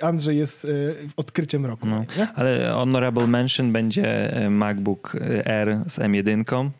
Andrzej 0.00 0.38
jest 0.38 0.66
odkryciem 1.16 1.66
roku. 1.66 1.86
No, 1.86 2.04
ale 2.34 2.72
honorable 2.74 3.26
mention 3.26 3.72
będzie 3.72 4.34
MacBook 4.50 5.16
Air 5.44 5.78
z 5.86 5.98
M1. 5.98 6.70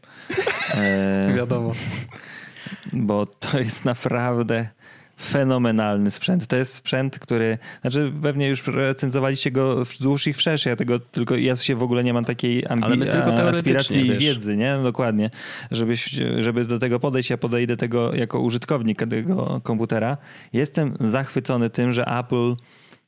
Wiadomo. 1.36 1.72
Bo 2.92 3.26
to 3.26 3.58
jest 3.58 3.84
naprawdę 3.84 4.68
fenomenalny 5.22 6.10
sprzęt. 6.10 6.46
To 6.46 6.56
jest 6.56 6.74
sprzęt, 6.74 7.18
który, 7.18 7.58
znaczy 7.80 8.12
pewnie 8.22 8.48
już 8.48 8.66
recenzowaliście 8.66 9.50
go 9.50 9.84
wzdłuż 9.84 10.26
i 10.26 10.32
wszerz, 10.32 10.66
ja 10.66 10.76
tego 10.76 10.98
tylko, 10.98 11.36
ja 11.36 11.56
się 11.56 11.76
w 11.76 11.82
ogóle 11.82 12.04
nie 12.04 12.14
mam 12.14 12.24
takiej 12.24 12.64
ambi- 12.64 13.48
aspiracji 13.48 14.06
i 14.06 14.18
wiedzy, 14.18 14.56
nie? 14.56 14.74
No, 14.74 14.82
dokładnie. 14.82 15.30
Żebyś, 15.70 16.04
żeby 16.38 16.64
do 16.64 16.78
tego 16.78 17.00
podejść, 17.00 17.30
ja 17.30 17.38
podejdę 17.38 17.76
tego 17.76 18.14
jako 18.14 18.40
użytkownik 18.40 18.98
tego 18.98 19.60
komputera. 19.62 20.16
Jestem 20.52 20.96
zachwycony 21.00 21.70
tym, 21.70 21.92
że 21.92 22.04
Apple 22.18 22.54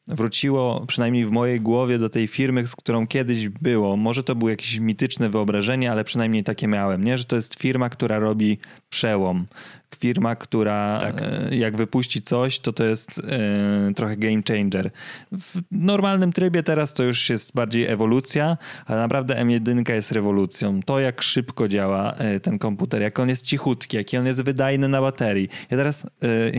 wróciło 0.08 0.84
przynajmniej 0.86 1.26
w 1.26 1.30
mojej 1.30 1.60
głowie 1.60 1.98
do 1.98 2.08
tej 2.08 2.26
firmy, 2.26 2.66
z 2.66 2.76
którą 2.76 3.06
kiedyś 3.06 3.48
było. 3.48 3.96
Może 3.96 4.24
to 4.24 4.34
było 4.34 4.50
jakieś 4.50 4.78
mityczne 4.78 5.30
wyobrażenie, 5.30 5.92
ale 5.92 6.04
przynajmniej 6.04 6.44
takie 6.44 6.68
miałem, 6.68 7.04
nie? 7.04 7.18
że 7.18 7.24
to 7.24 7.36
jest 7.36 7.54
firma, 7.54 7.88
która 7.88 8.18
robi 8.18 8.58
przełom, 8.88 9.46
firma, 9.94 10.36
która 10.36 10.98
tak. 11.00 11.22
E, 11.22 11.56
jak 11.56 11.76
wypuści 11.76 12.22
coś, 12.22 12.58
to 12.58 12.72
to 12.72 12.84
jest 12.84 13.18
e, 13.18 13.94
trochę 13.94 14.16
game 14.16 14.42
changer. 14.48 14.90
W 15.32 15.62
normalnym 15.70 16.32
trybie 16.32 16.62
teraz 16.62 16.94
to 16.94 17.02
już 17.02 17.30
jest 17.30 17.54
bardziej 17.54 17.86
ewolucja, 17.86 18.56
ale 18.86 18.98
naprawdę 19.00 19.34
M1 19.34 19.90
jest 19.90 20.12
rewolucją. 20.12 20.80
To 20.82 21.00
jak 21.00 21.22
szybko 21.22 21.68
działa 21.68 22.12
e, 22.12 22.40
ten 22.40 22.58
komputer, 22.58 23.02
jak 23.02 23.18
on 23.18 23.28
jest 23.28 23.44
cichutki, 23.44 23.96
jaki 23.96 24.16
on 24.16 24.26
jest 24.26 24.42
wydajny 24.42 24.88
na 24.88 25.00
baterii. 25.00 25.48
Ja 25.70 25.76
teraz, 25.76 26.06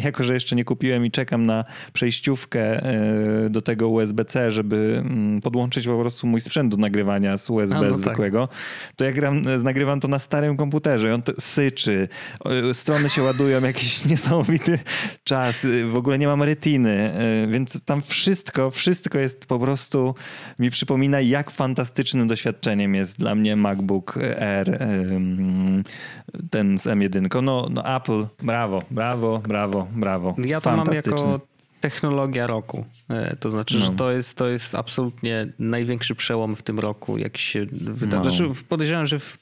jako 0.04 0.24
że 0.24 0.34
jeszcze 0.34 0.56
nie 0.56 0.66
kupiłem 0.66 1.06
i 1.06 1.12
czekam 1.12 1.46
na 1.46 1.66
przejściówkę 1.94 2.82
do 3.50 3.62
tego 3.62 3.90
USB-C, 3.90 4.52
żeby 4.52 5.02
mm, 5.06 5.42
podłączyć 5.42 5.86
po 5.88 6.00
prostu 6.00 6.28
mój 6.28 6.42
sprzęt 6.42 6.72
do 6.72 6.78
nagrywania 6.78 7.38
z 7.38 7.50
USB 7.50 7.76
A, 7.78 7.82
no 7.82 7.90
tak. 7.90 7.98
zwykłego, 7.98 8.48
tak. 8.48 8.58
to 8.96 9.06
ja 9.06 9.12
gram, 9.12 9.42
nagrywam 9.64 10.00
to 10.00 10.08
na 10.08 10.20
starym 10.20 10.58
komputerze 10.58 11.10
i 11.10 11.12
on 11.12 11.22
syczy, 11.40 12.08
strony 12.74 13.10
się 13.10 13.24
ładują 13.26 13.62
jakiś 13.62 14.06
niesamowity 14.12 14.80
czas. 15.24 15.68
W 15.92 15.96
ogóle 15.96 16.18
nie 16.18 16.28
mam 16.28 16.44
retiny, 16.44 17.14
y, 17.44 17.48
więc 17.48 17.82
tam 17.86 18.02
wszystko, 18.02 18.72
wszystko 18.72 19.20
jest 19.20 19.46
po 19.46 19.60
prostu 19.60 20.16
mi 20.60 20.70
przypomina, 20.70 21.22
jak 21.22 21.52
fantastycznym 21.52 22.28
doświadczeniem 22.28 22.96
jest 22.96 23.20
dla 23.20 23.36
mnie 23.36 23.56
MacBook 23.56 24.18
Air 24.40 24.80
ten 26.50 26.78
z 26.78 26.84
M1. 26.84 27.44
No, 27.44 27.68
no 27.72 27.96
Apple, 27.96 28.26
brawo, 28.44 28.82
brawo, 28.92 29.40
brawo, 29.40 29.88
brawo. 29.92 30.36
Ja 30.38 30.62
to 30.62 30.78
mam 30.78 30.94
jako 30.94 31.40
technologia 31.80 32.48
roku. 32.48 32.86
E, 33.10 33.36
to 33.36 33.50
znaczy, 33.50 33.76
no. 33.76 33.86
że 33.86 33.92
to 33.92 34.12
jest, 34.12 34.38
to 34.38 34.48
jest 34.48 34.76
absolutnie 34.76 35.48
największy 35.60 36.16
przełom 36.16 36.56
w 36.56 36.62
tym 36.62 36.80
roku, 36.80 37.18
jak 37.18 37.38
się 37.38 37.66
wydarzy. 37.72 38.42
No. 38.42 38.48
Znaczy, 38.48 38.64
podejrzewam, 38.68 39.08
że 39.08 39.20
w, 39.20 39.38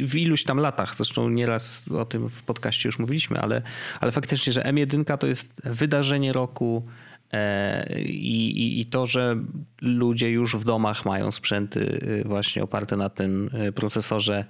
w, 0.00 0.14
iluś 0.14 0.44
tam 0.44 0.58
latach, 0.58 0.96
zresztą 0.96 1.28
nieraz 1.28 1.84
o 1.88 2.04
tym 2.04 2.28
w 2.28 2.42
podcaście 2.42 2.88
już 2.88 2.98
mówiliśmy, 2.98 3.40
ale, 3.40 3.62
ale 4.00 4.12
faktycznie, 4.12 4.52
że 4.52 4.62
M1 4.62 5.18
to 5.18 5.26
jest 5.26 5.62
wydarzenie 5.64 6.32
roku 6.32 6.84
e, 7.32 8.00
i, 8.02 8.60
i, 8.60 8.80
i 8.80 8.86
to, 8.86 9.06
że 9.06 9.36
ludzie 9.80 10.30
już 10.30 10.56
w 10.56 10.64
domach 10.64 11.04
mają 11.04 11.30
sprzęty 11.30 11.80
y, 11.80 12.28
właśnie 12.28 12.62
oparte 12.62 12.96
na 12.96 13.08
tym 13.08 13.50
y, 13.68 13.72
procesorze 13.72 14.44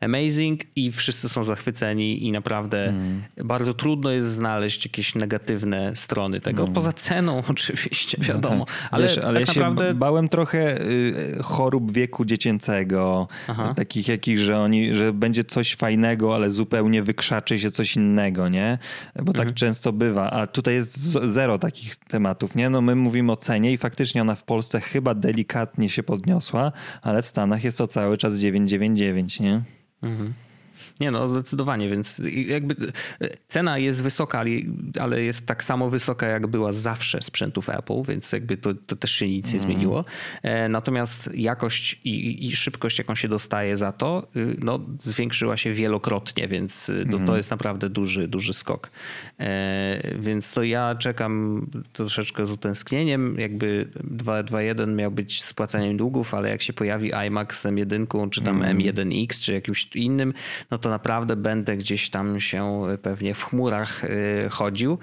Amazing 0.00 0.60
i 0.76 0.92
wszyscy 0.92 1.28
są 1.28 1.44
zachwyceni 1.44 2.26
i 2.26 2.32
naprawdę 2.32 2.88
mm. 2.88 3.22
bardzo 3.36 3.74
trudno 3.74 4.10
jest 4.10 4.28
znaleźć 4.28 4.84
jakieś 4.84 5.14
negatywne 5.14 5.96
strony 5.96 6.40
tego. 6.40 6.62
Mm. 6.62 6.74
Poza 6.74 6.92
ceną 6.92 7.42
oczywiście, 7.50 8.18
wiadomo. 8.20 8.56
No 8.56 8.64
tak. 8.64 8.88
Ale, 8.90 9.02
Wiesz, 9.02 9.18
ale 9.18 9.40
tak 9.40 9.56
ja 9.56 9.62
naprawdę... 9.62 9.88
się 9.88 9.94
bałem 9.94 10.28
trochę 10.28 10.82
y, 10.82 11.38
chorób 11.42 11.92
wieku 11.92 12.24
dziecięcego. 12.24 13.28
Aha. 13.48 13.74
Takich 13.76 14.08
jakich, 14.08 14.38
że 14.38 14.58
oni, 14.58 14.94
że 14.94 15.12
będzie 15.12 15.44
coś 15.44 15.74
fajnego, 15.74 16.34
ale 16.34 16.50
zupełnie 16.50 17.02
wykrzaczy 17.02 17.58
się 17.58 17.70
coś 17.70 17.96
innego, 17.96 18.48
nie? 18.48 18.78
Bo 19.16 19.32
tak 19.32 19.40
mhm. 19.40 19.54
często 19.54 19.92
bywa. 19.92 20.30
A 20.30 20.46
tutaj 20.46 20.74
jest 20.74 20.98
zero 21.12 21.58
takich 21.58 21.96
tematów, 21.96 22.54
nie? 22.54 22.70
No 22.70 22.80
my 22.80 22.94
mówimy 22.94 23.32
o 23.32 23.36
cenie 23.36 23.72
i 23.72 23.78
faktycznie 23.78 24.22
ona 24.22 24.34
w 24.34 24.44
Polsce 24.44 24.80
chyba 24.80 25.14
delikatnie 25.14 25.88
się 25.88 26.02
podniosła, 26.02 26.72
ale 27.02 27.22
w 27.22 27.26
Stanach 27.26 27.64
jest 27.64 27.78
to 27.78 27.86
cały 27.86 28.18
czas 28.18 28.38
999, 28.38 29.40
nie? 29.40 29.62
Mhm. 30.02 30.47
Nie 31.00 31.10
no, 31.10 31.28
zdecydowanie, 31.28 31.88
więc 31.88 32.22
jakby 32.46 32.92
e, 33.20 33.28
cena 33.48 33.78
jest 33.78 34.02
wysoka, 34.02 34.44
ale 35.00 35.22
jest 35.22 35.46
tak 35.46 35.64
samo 35.64 35.90
wysoka, 35.90 36.26
jak 36.26 36.46
była 36.46 36.72
zawsze 36.72 37.20
sprzętów 37.20 37.68
Apple, 37.68 38.02
więc 38.08 38.32
jakby 38.32 38.56
to, 38.56 38.74
to 38.74 38.96
też 38.96 39.12
się 39.12 39.28
nic 39.28 39.46
nie 39.46 39.60
mm. 39.60 39.62
zmieniło. 39.62 40.04
E, 40.42 40.68
natomiast 40.68 41.34
jakość 41.34 42.00
i, 42.04 42.46
i, 42.46 42.56
szybkość, 42.56 42.98
jaką 42.98 43.14
się 43.14 43.28
dostaje 43.28 43.76
za 43.76 43.92
to, 43.92 44.26
y, 44.36 44.56
no, 44.62 44.80
zwiększyła 45.02 45.56
się 45.56 45.72
wielokrotnie, 45.72 46.48
więc 46.48 46.90
mm. 46.90 47.04
to, 47.04 47.12
to 47.12 47.18
mhm. 47.18 47.36
jest 47.36 47.50
naprawdę 47.50 47.90
duży, 47.90 48.28
duży 48.28 48.52
skok. 48.52 48.90
E, 49.40 50.18
więc 50.18 50.52
to 50.52 50.62
ja 50.62 50.94
czekam 50.94 51.66
troszeczkę 51.92 52.46
z 52.46 52.50
utęsknieniem, 52.50 53.38
jakby 53.38 53.88
2.1 54.14 54.94
miał 54.94 55.10
być 55.10 55.42
spłacaniem 55.44 55.96
długów, 55.96 56.34
ale 56.34 56.48
jak 56.48 56.62
się 56.62 56.72
pojawi 56.72 57.12
iMac 57.12 57.54
z 57.54 57.64
M1 57.64 58.30
czy 58.30 58.40
tam 58.40 58.62
mm. 58.62 58.78
M1X 58.78 59.44
czy 59.44 59.52
jakimś 59.52 59.88
innym, 59.94 60.34
no 60.70 60.78
to 60.78 60.87
naprawdę 60.88 61.36
będę 61.36 61.76
gdzieś 61.76 62.10
tam 62.10 62.40
się 62.40 62.82
pewnie 63.02 63.34
w 63.34 63.44
chmurach 63.44 64.04
y, 64.04 64.48
chodził. 64.50 64.98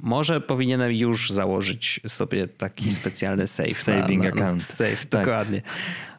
Może 0.00 0.40
powinienem 0.40 0.92
już 0.92 1.30
założyć 1.30 2.00
sobie 2.06 2.48
taki 2.48 2.92
specjalny 3.00 3.46
safe. 3.46 3.74
Saving 3.74 4.24
na, 4.24 4.30
na, 4.30 4.36
account. 4.36 4.64
Safe, 4.64 4.96
tak. 4.96 5.20
dokładnie. 5.20 5.62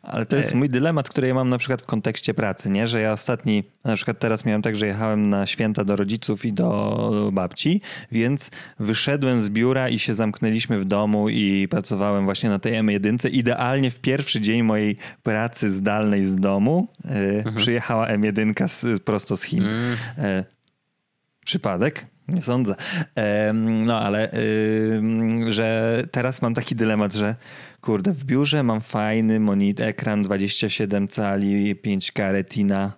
Ale 0.10 0.26
to 0.26 0.36
jest 0.36 0.55
mój 0.55 0.70
dylemat, 0.70 1.10
który 1.10 1.28
ja 1.28 1.34
mam 1.34 1.49
na 1.49 1.57
przykład 1.57 1.82
w 1.82 1.86
kontekście 1.86 2.34
pracy, 2.34 2.70
nie? 2.70 2.88
Że 2.88 3.01
ja 3.01 3.12
ostatni, 3.12 3.64
na 3.84 3.95
przykład 3.95 4.20
teraz 4.20 4.45
miałem 4.45 4.62
tak, 4.62 4.76
że 4.76 4.88
jechałem 4.88 5.30
na 5.30 5.45
święta 5.45 5.84
do 5.84 5.95
rodziców 5.95 6.45
i 6.45 6.53
do 6.53 7.30
babci, 7.34 7.82
więc 8.12 8.51
wyszedłem 8.80 9.41
z 9.41 9.49
biura 9.49 9.89
i 9.89 9.99
się 9.99 10.16
zamknęliśmy 10.16 10.80
w 10.80 10.86
domu 10.86 11.30
i 11.30 11.68
pracowałem 11.68 12.26
właśnie 12.26 12.49
na 12.49 12.60
tej 12.60 12.74
M1. 12.74 13.30
Idealnie 13.30 13.91
w 13.91 13.99
pierwszy 13.99 14.41
dzień 14.41 14.64
mojej 14.64 14.97
pracy 15.24 15.72
zdalnej 15.72 16.26
z 16.26 16.36
domu 16.36 16.88
y, 17.05 17.10
mhm. 17.10 17.55
przyjechała 17.55 18.07
M1 18.07 18.68
z, 18.68 19.03
prosto 19.03 19.38
z 19.38 19.43
Chin. 19.43 19.64
Mhm. 19.64 20.26
Y, 20.26 20.45
przypadek? 21.45 22.05
Nie 22.34 22.41
sądzę. 22.41 22.75
No 23.63 23.99
ale 23.99 24.32
że 25.49 26.03
teraz 26.11 26.41
mam 26.41 26.53
taki 26.53 26.75
dylemat, 26.75 27.13
że 27.13 27.36
kurde, 27.82 28.11
w 28.13 28.25
biurze 28.25 28.63
mam 28.63 28.82
fajny 28.82 29.39
monitor, 29.39 29.88
ekran 29.88 30.23
27 30.23 31.07
cali, 31.07 31.75
5K 31.75 32.32
retina, 32.32 32.91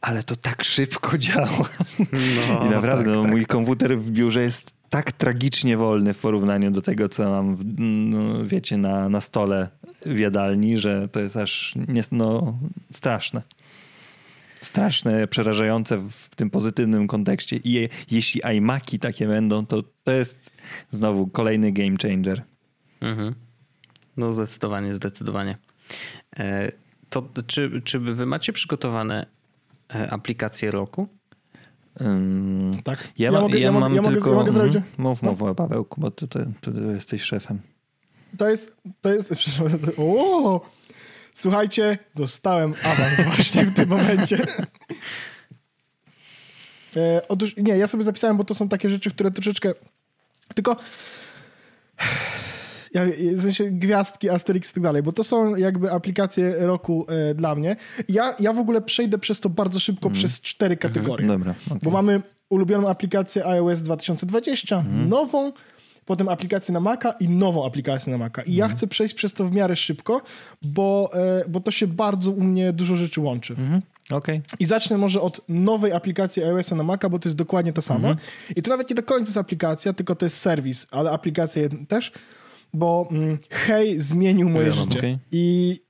ale 0.00 0.22
to 0.22 0.36
tak 0.36 0.64
szybko 0.64 1.18
działa. 1.24 1.68
No, 1.98 2.66
I 2.66 2.68
naprawdę 2.68 3.04
tak, 3.04 3.14
no, 3.14 3.22
tak, 3.22 3.30
mój 3.30 3.40
tak. 3.40 3.48
komputer 3.48 3.98
w 3.98 4.10
biurze 4.10 4.42
jest 4.42 4.72
tak 4.90 5.12
tragicznie 5.12 5.76
wolny 5.76 6.14
w 6.14 6.20
porównaniu 6.20 6.70
do 6.70 6.82
tego, 6.82 7.08
co 7.08 7.30
mam, 7.30 7.56
w, 7.56 7.64
no, 7.78 8.44
wiecie, 8.44 8.76
na, 8.76 9.08
na 9.08 9.20
stole 9.20 9.68
w 10.06 10.18
jadalni, 10.18 10.78
że 10.78 11.08
to 11.08 11.20
jest 11.20 11.36
aż 11.36 11.74
nie, 11.88 12.02
no, 12.12 12.58
straszne 12.92 13.42
straszne, 14.66 15.26
przerażające 15.26 15.98
w 16.10 16.30
tym 16.36 16.50
pozytywnym 16.50 17.06
kontekście. 17.06 17.56
I 17.56 17.72
je, 17.72 17.88
jeśli 18.10 18.40
iMaki 18.56 18.98
takie 18.98 19.26
będą, 19.26 19.66
to 19.66 19.82
to 20.04 20.12
jest 20.12 20.56
znowu 20.90 21.26
kolejny 21.26 21.72
game 21.72 21.96
changer. 22.02 22.42
Mhm. 23.00 23.34
No 24.16 24.32
zdecydowanie, 24.32 24.94
zdecydowanie. 24.94 25.58
E, 26.38 26.72
to 27.10 27.28
czy, 27.46 27.82
czy 27.84 27.98
wy 27.98 28.26
macie 28.26 28.52
przygotowane 28.52 29.26
e, 29.94 30.10
aplikacje 30.10 30.70
roku? 30.70 31.08
Um, 32.00 32.70
tak. 32.84 33.08
Ja, 33.18 33.30
ja, 33.30 33.40
mogę, 33.40 33.58
ja, 33.58 33.72
mam 33.72 33.94
ja 33.94 34.02
tylko... 34.02 34.10
Mogę, 34.18 34.30
ja 34.30 34.36
mogę 34.36 34.52
zrobić... 34.52 34.76
Mów, 34.98 35.22
mów, 35.22 35.40
no. 35.40 35.54
Pawełku, 35.54 36.00
bo 36.00 36.10
ty, 36.10 36.28
ty, 36.28 36.46
ty, 36.60 36.70
jesteś 36.94 37.22
szefem. 37.22 37.60
To 38.38 38.48
jest... 38.48 38.76
To 39.00 39.12
jest... 39.12 39.34
O! 39.98 40.60
Słuchajcie, 41.36 41.98
dostałem 42.14 42.74
awans 42.82 43.20
właśnie 43.36 43.64
w 43.64 43.74
tym 43.74 43.88
momencie. 43.88 44.46
E, 46.96 47.28
otóż 47.28 47.54
nie, 47.56 47.76
ja 47.76 47.86
sobie 47.86 48.04
zapisałem, 48.04 48.36
bo 48.36 48.44
to 48.44 48.54
są 48.54 48.68
takie 48.68 48.90
rzeczy, 48.90 49.10
które 49.10 49.30
troszeczkę. 49.30 49.72
Tylko. 50.54 50.76
Ja, 52.94 53.02
w 53.36 53.42
sensie 53.42 53.64
gwiazdki, 53.64 54.30
Asterix 54.30 54.70
i 54.70 54.74
tak 54.74 54.82
dalej, 54.82 55.02
bo 55.02 55.12
to 55.12 55.24
są 55.24 55.56
jakby 55.56 55.92
aplikacje 55.92 56.54
roku 56.58 57.06
e, 57.08 57.34
dla 57.34 57.54
mnie. 57.54 57.76
Ja, 58.08 58.34
ja 58.40 58.52
w 58.52 58.58
ogóle 58.58 58.82
przejdę 58.82 59.18
przez 59.18 59.40
to 59.40 59.48
bardzo 59.48 59.80
szybko 59.80 60.08
mm. 60.08 60.14
przez 60.14 60.40
cztery 60.40 60.74
mhm. 60.74 60.92
kategorie. 60.92 61.24
Mm, 61.26 61.38
dobra, 61.38 61.54
okay. 61.66 61.78
Bo 61.82 61.90
mamy 61.90 62.22
ulubioną 62.50 62.88
aplikację 62.88 63.46
iOS 63.46 63.82
2020, 63.82 64.78
mm. 64.78 65.08
nową, 65.08 65.52
potem 66.06 66.28
aplikację 66.28 66.74
na 66.74 66.80
Maca 66.80 67.10
i 67.20 67.28
nową 67.28 67.66
aplikację 67.66 68.12
na 68.12 68.18
Maca. 68.18 68.42
I 68.42 68.50
mhm. 68.50 68.58
ja 68.58 68.68
chcę 68.76 68.86
przejść 68.86 69.14
przez 69.14 69.32
to 69.32 69.44
w 69.44 69.52
miarę 69.52 69.76
szybko, 69.76 70.22
bo, 70.62 71.10
e, 71.14 71.44
bo 71.48 71.60
to 71.60 71.70
się 71.70 71.86
bardzo 71.86 72.30
u 72.30 72.40
mnie 72.40 72.72
dużo 72.72 72.96
rzeczy 72.96 73.20
łączy. 73.20 73.52
Mhm. 73.58 73.82
Okay. 74.10 74.42
I 74.58 74.66
zacznę 74.66 74.98
może 74.98 75.20
od 75.20 75.40
nowej 75.48 75.92
aplikacji 75.92 76.44
iOS 76.44 76.70
na 76.70 76.82
Maca, 76.82 77.08
bo 77.08 77.18
to 77.18 77.28
jest 77.28 77.38
dokładnie 77.38 77.72
to 77.72 77.82
samo. 77.82 78.08
Mhm. 78.08 78.26
I 78.56 78.62
to 78.62 78.70
nawet 78.70 78.90
nie 78.90 78.96
do 78.96 79.02
końca 79.02 79.28
jest 79.28 79.36
aplikacja, 79.36 79.92
tylko 79.92 80.14
to 80.14 80.26
jest 80.26 80.38
serwis, 80.38 80.86
ale 80.90 81.10
aplikacja 81.10 81.62
też, 81.88 82.12
bo 82.74 83.08
mm, 83.10 83.38
Hej 83.50 84.00
zmienił 84.00 84.48
moje 84.48 84.66
ja 84.66 84.72
życie. 84.72 84.98
Okay. 84.98 85.18
I, 85.32 85.80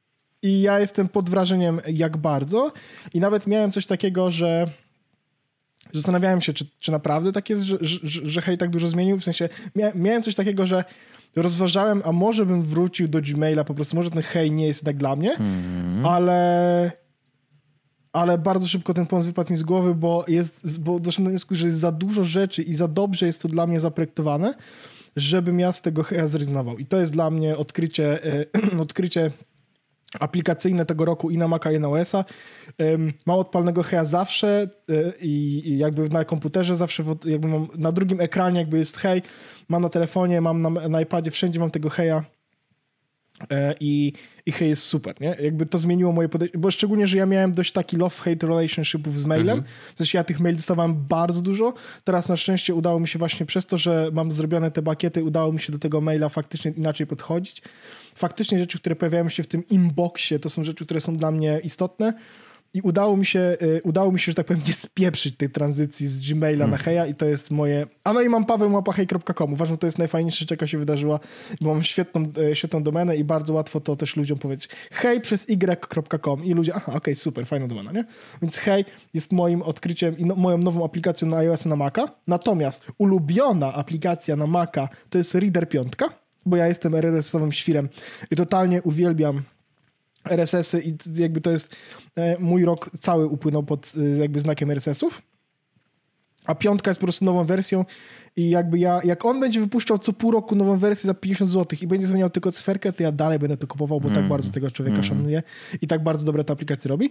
I 0.43 0.61
ja 0.61 0.81
jestem 0.81 1.09
pod 1.09 1.31
wrażeniem, 1.31 1.81
jak 1.93 2.17
bardzo. 2.17 2.73
I 3.14 3.21
nawet 3.21 3.47
miałem 3.47 3.73
coś 3.73 3.87
takiego, 3.87 4.31
że 4.31 4.67
Zastanawiałem 5.93 6.41
się, 6.41 6.53
czy, 6.53 6.64
czy 6.78 6.93
naprawdę 6.93 7.32
tak 7.32 7.51
jest, 7.51 7.62
że, 7.62 7.76
że, 7.80 8.20
że 8.26 8.43
hej 8.43 8.59
tak 8.59 8.70
dużo 8.70 8.89
zmienił. 8.89 9.18
W 9.18 9.24
sensie 9.24 9.49
mia, 9.74 9.93
miałem 9.95 10.22
coś 10.22 10.34
takiego, 10.34 10.66
że 10.66 10.84
rozważałem, 11.37 12.03
a 12.05 12.12
może 12.12 12.47
bym 12.47 12.62
wrócił 12.62 13.09
do 13.09 13.20
Gmaila, 13.22 13.64
po 13.64 13.74
prostu 13.74 13.97
może 13.97 14.11
ten 14.11 14.22
hej 14.22 14.51
nie 14.51 14.66
jest 14.66 14.84
tak 14.84 14.97
dla 14.97 15.16
mnie, 15.16 15.34
mm. 15.34 16.07
ale 16.07 16.93
ale 18.12 18.39
bardzo 18.39 18.66
szybko 18.66 18.95
ten 18.95 19.07
pomysł 19.07 19.28
wypadł 19.28 19.53
mi 19.53 19.57
z 19.57 19.62
głowy, 19.62 19.95
bo 19.95 20.24
jest, 20.28 20.80
bo 20.80 21.01
doszedłem 21.01 21.24
do 21.24 21.30
wniosku, 21.30 21.55
że 21.55 21.66
jest 21.66 21.78
za 21.78 21.93
dużo 21.93 22.24
rzeczy 22.24 22.62
i 22.62 22.74
za 22.74 22.89
dobrze 22.89 23.26
jest 23.26 23.43
to 23.43 23.49
dla 23.49 23.66
mnie 23.66 23.80
zaprojektowane, 23.80 24.55
żebym 25.16 25.61
ja 25.61 25.72
z 25.72 25.82
tego 25.82 26.03
heja 26.03 26.26
zrezygnował. 26.26 26.78
I 26.78 26.87
to 26.87 27.01
jest 27.01 27.12
dla 27.12 27.30
mnie 27.30 27.57
odkrycie, 27.57 28.24
e, 28.24 28.47
odkrycie 28.87 29.30
aplikacyjne 30.21 30.87
tego 30.87 31.05
roku 31.05 31.31
i 31.31 31.39
na 31.39 31.49
Maca 31.49 31.73
i 31.73 31.81
na 31.81 31.89
OS-a. 31.89 32.25
Mam 33.27 33.39
odpalnego 33.39 33.83
Heja 33.83 34.05
zawsze 34.05 34.69
e, 34.89 35.12
i 35.21 35.79
jakby 35.79 36.09
na 36.09 36.25
komputerze 36.25 36.77
zawsze 36.77 37.05
jakby 37.25 37.49
mam 37.49 37.69
na 37.79 37.93
drugim 37.93 38.21
ekranie 38.21 38.61
jakby 38.61 38.79
jest 38.79 38.97
Hej, 38.97 39.23
mam 39.69 39.83
na 39.83 39.89
telefonie, 39.89 40.41
mam 40.41 40.62
na, 40.62 40.71
na 40.71 41.01
iPadzie, 41.01 41.31
wszędzie 41.31 41.61
mam 41.61 41.71
tego 41.71 41.91
Heja 41.91 42.25
i, 43.80 44.12
i 44.47 44.53
hej 44.53 44.68
jest 44.68 44.82
super, 44.82 45.20
nie? 45.20 45.37
Jakby 45.43 45.66
to 45.66 45.78
zmieniło 45.78 46.12
moje 46.12 46.28
podejście, 46.28 46.59
bo 46.59 46.70
szczególnie, 46.70 47.07
że 47.07 47.18
ja 47.18 47.26
miałem 47.26 47.53
dość 47.53 47.72
taki 47.72 47.97
love-hate 47.97 48.47
relationshipów 48.47 49.20
z 49.20 49.26
mailem, 49.26 49.59
mhm. 49.59 49.74
w 49.95 49.99
sensie 49.99 50.18
ja 50.18 50.24
tych 50.24 50.41
maili 50.41 50.57
dostawałem 50.57 50.95
bardzo 51.09 51.43
dużo, 51.43 51.74
teraz 52.05 52.28
na 52.28 52.37
szczęście 52.37 52.74
udało 52.74 53.01
mi 53.01 53.09
się 53.09 53.18
właśnie 53.18 53.47
przez 53.47 53.66
to, 53.66 53.78
że 53.78 54.11
mam 54.12 54.32
zrobione 54.32 54.70
te 54.70 54.82
bakiety, 54.82 55.24
udało 55.24 55.53
mi 55.53 55.61
się 55.61 55.72
do 55.72 55.78
tego 55.78 56.01
maila 56.01 56.28
faktycznie 56.28 56.70
inaczej 56.70 57.07
podchodzić, 57.07 57.62
faktycznie 58.14 58.59
rzeczy, 58.59 58.78
które 58.78 58.97
pojawiają 58.97 59.28
się 59.28 59.43
w 59.43 59.47
tym 59.47 59.68
inboxie, 59.68 60.39
to 60.39 60.49
są 60.49 60.64
rzeczy, 60.64 60.84
które 60.84 61.01
są 61.01 61.16
dla 61.16 61.30
mnie 61.30 61.61
istotne. 61.64 62.12
I 62.75 62.81
udało 62.81 63.17
mi 63.17 63.27
się, 63.27 63.57
y, 63.62 63.81
udało 63.85 64.12
mi 64.12 64.21
się, 64.21 64.33
że 64.33 64.35
tak 64.35 64.47
powiem, 64.47 64.62
nie 64.67 64.73
spieprzyć 64.73 65.37
tej 65.37 65.51
tranzycji 65.51 66.07
z 66.07 66.31
Gmaila 66.31 66.59
hmm. 66.59 66.71
na 66.71 66.77
Heja 66.77 67.07
i 67.07 67.14
to 67.14 67.27
jest 67.27 67.51
moje... 67.51 67.87
A 68.05 68.12
no 68.12 68.21
i 68.21 68.29
mam 68.29 68.45
pawełmapahej.com. 68.45 69.53
Uważam, 69.53 69.75
że 69.75 69.79
to 69.79 69.87
jest 69.87 69.99
najfajniejsza 69.99 70.39
rzecz, 70.39 70.51
jaka 70.51 70.67
się 70.67 70.79
wydarzyła, 70.79 71.21
bo 71.61 71.75
mam 71.75 71.83
świetną, 71.83 72.23
y, 72.51 72.57
świetną 72.57 72.83
domenę 72.83 73.17
i 73.17 73.25
bardzo 73.25 73.55
łatwo 73.55 73.81
to 73.81 73.97
też 73.97 74.17
ludziom 74.17 74.39
powiedzieć. 74.39 74.69
Hej 74.91 75.21
przez 75.21 75.51
y.com 75.51 76.45
i 76.45 76.55
ludzie, 76.55 76.75
aha, 76.75 76.87
okej, 76.87 76.97
okay, 76.97 77.14
super, 77.14 77.47
fajna 77.47 77.69
domena, 77.69 77.93
nie? 77.93 78.05
Więc 78.43 78.57
Hej 78.57 78.85
jest 79.14 79.33
moim 79.33 79.62
odkryciem 79.62 80.19
i 80.19 80.25
no, 80.25 80.37
moją 80.37 80.59
nową 80.59 80.85
aplikacją 80.85 81.29
na 81.29 81.37
iOS 81.37 81.64
na 81.67 81.77
Maca. 81.77 82.09
Natomiast 82.27 82.85
ulubiona 82.99 83.75
aplikacja 83.75 84.37
na 84.37 84.47
Maca 84.47 84.89
to 85.11 85.19
jest 85.19 85.35
Reader 85.35 85.69
5 85.69 85.93
bo 86.47 86.57
ja 86.57 86.67
jestem 86.67 86.95
RSS-owym 86.95 87.53
świrem 87.53 87.89
i 88.31 88.37
totalnie 88.37 88.83
uwielbiam 88.83 89.43
RSS-y 90.31 90.83
i 90.83 90.97
jakby 91.14 91.41
to 91.41 91.51
jest 91.51 91.77
e, 92.16 92.39
mój 92.39 92.64
rok 92.64 92.91
cały 92.99 93.27
upłynął 93.27 93.62
pod 93.62 93.93
e, 93.97 94.18
jakby 94.18 94.41
znakiem 94.41 94.70
RSS-ów. 94.70 95.22
A 96.47 96.55
piątka 96.55 96.91
jest 96.91 97.01
po 97.01 97.07
prostu 97.07 97.24
nową 97.24 97.45
wersją 97.45 97.85
i 98.37 98.51
jakby 98.51 98.79
ja, 98.79 99.01
jak 99.05 99.24
on 99.24 99.41
będzie 99.41 99.61
wypuszczał 99.61 99.99
co 99.99 100.12
pół 100.12 100.31
roku 100.31 100.57
nową 100.57 100.79
wersję 100.79 101.09
za 101.09 101.14
50 101.14 101.51
zł 101.51 101.79
i 101.83 101.87
będzie 101.87 102.07
zmieniał 102.07 102.31
tylko 102.31 102.53
cyferkę, 102.53 102.93
to 102.93 103.03
ja 103.03 103.12
dalej 103.12 103.39
będę 103.39 103.57
to 103.57 103.66
kupował, 103.66 104.01
bo 104.01 104.09
mm. 104.09 104.20
tak 104.20 104.29
bardzo 104.29 104.51
tego 104.51 104.70
człowieka 104.70 104.97
mm. 104.97 105.05
szanuję 105.05 105.43
i 105.83 105.87
tak 105.87 106.03
bardzo 106.03 106.24
dobre 106.24 106.45
te 106.45 106.53
aplikacje 106.53 106.89
robi. 106.89 107.11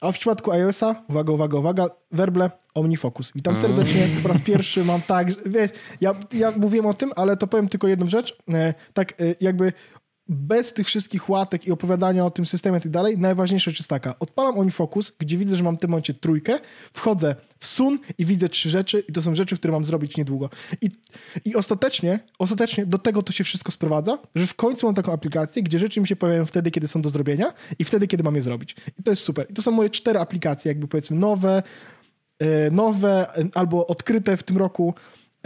A 0.00 0.12
w 0.12 0.18
przypadku 0.18 0.52
iOS-a, 0.52 1.02
uwaga, 1.08 1.32
uwaga, 1.32 1.58
uwaga, 1.58 1.86
werble 2.12 2.50
OmniFocus. 2.74 3.32
Witam 3.34 3.54
mm. 3.54 3.62
serdecznie, 3.62 4.06
po 4.22 4.28
raz 4.28 4.40
pierwszy 4.40 4.84
mam 4.84 5.00
tak, 5.00 5.48
wiesz, 5.48 5.70
ja, 6.00 6.14
ja 6.32 6.50
mówiłem 6.56 6.86
o 6.86 6.94
tym, 6.94 7.10
ale 7.16 7.36
to 7.36 7.46
powiem 7.46 7.68
tylko 7.68 7.88
jedną 7.88 8.08
rzecz, 8.08 8.38
e, 8.48 8.74
tak 8.92 9.14
jakby 9.40 9.72
bez 10.28 10.72
tych 10.72 10.86
wszystkich 10.86 11.28
łatek 11.28 11.66
i 11.66 11.72
opowiadania 11.72 12.24
o 12.24 12.30
tym 12.30 12.46
systemie 12.46 12.78
i 12.78 12.80
tak 12.80 12.92
dalej, 12.92 13.18
najważniejsza 13.18 13.70
rzecz 13.70 13.80
jest 13.80 13.90
taka. 13.90 14.18
Odpalam 14.18 14.58
OnFocus, 14.58 15.12
gdzie 15.18 15.36
widzę, 15.38 15.56
że 15.56 15.64
mam 15.64 15.76
w 15.76 15.80
tym 15.80 15.90
momencie 15.90 16.14
trójkę, 16.14 16.58
wchodzę 16.92 17.36
w 17.58 17.66
sun 17.66 17.98
i 18.18 18.24
widzę 18.24 18.48
trzy 18.48 18.70
rzeczy 18.70 19.04
i 19.08 19.12
to 19.12 19.22
są 19.22 19.34
rzeczy, 19.34 19.56
które 19.56 19.72
mam 19.72 19.84
zrobić 19.84 20.16
niedługo. 20.16 20.50
I, 20.80 20.90
i 21.44 21.54
ostatecznie, 21.56 22.20
ostatecznie 22.38 22.86
do 22.86 22.98
tego 22.98 23.22
to 23.22 23.32
się 23.32 23.44
wszystko 23.44 23.72
sprowadza, 23.72 24.18
że 24.34 24.46
w 24.46 24.54
końcu 24.54 24.86
mam 24.86 24.94
taką 24.94 25.12
aplikację, 25.12 25.62
gdzie 25.62 25.78
rzeczy 25.78 26.00
mi 26.00 26.06
się 26.06 26.16
pojawiają 26.16 26.46
wtedy, 26.46 26.70
kiedy 26.70 26.88
są 26.88 27.02
do 27.02 27.08
zrobienia 27.08 27.52
i 27.78 27.84
wtedy, 27.84 28.06
kiedy 28.06 28.22
mam 28.22 28.34
je 28.34 28.42
zrobić. 28.42 28.76
I 28.98 29.02
to 29.02 29.10
jest 29.10 29.22
super. 29.22 29.46
I 29.50 29.54
to 29.54 29.62
są 29.62 29.70
moje 29.70 29.90
cztery 29.90 30.18
aplikacje, 30.18 30.68
jakby 30.68 30.88
powiedzmy 30.88 31.16
nowe, 31.16 31.62
e, 32.38 32.70
nowe 32.70 33.26
albo 33.54 33.86
odkryte 33.86 34.36
w 34.36 34.42
tym 34.42 34.56
roku, 34.56 34.94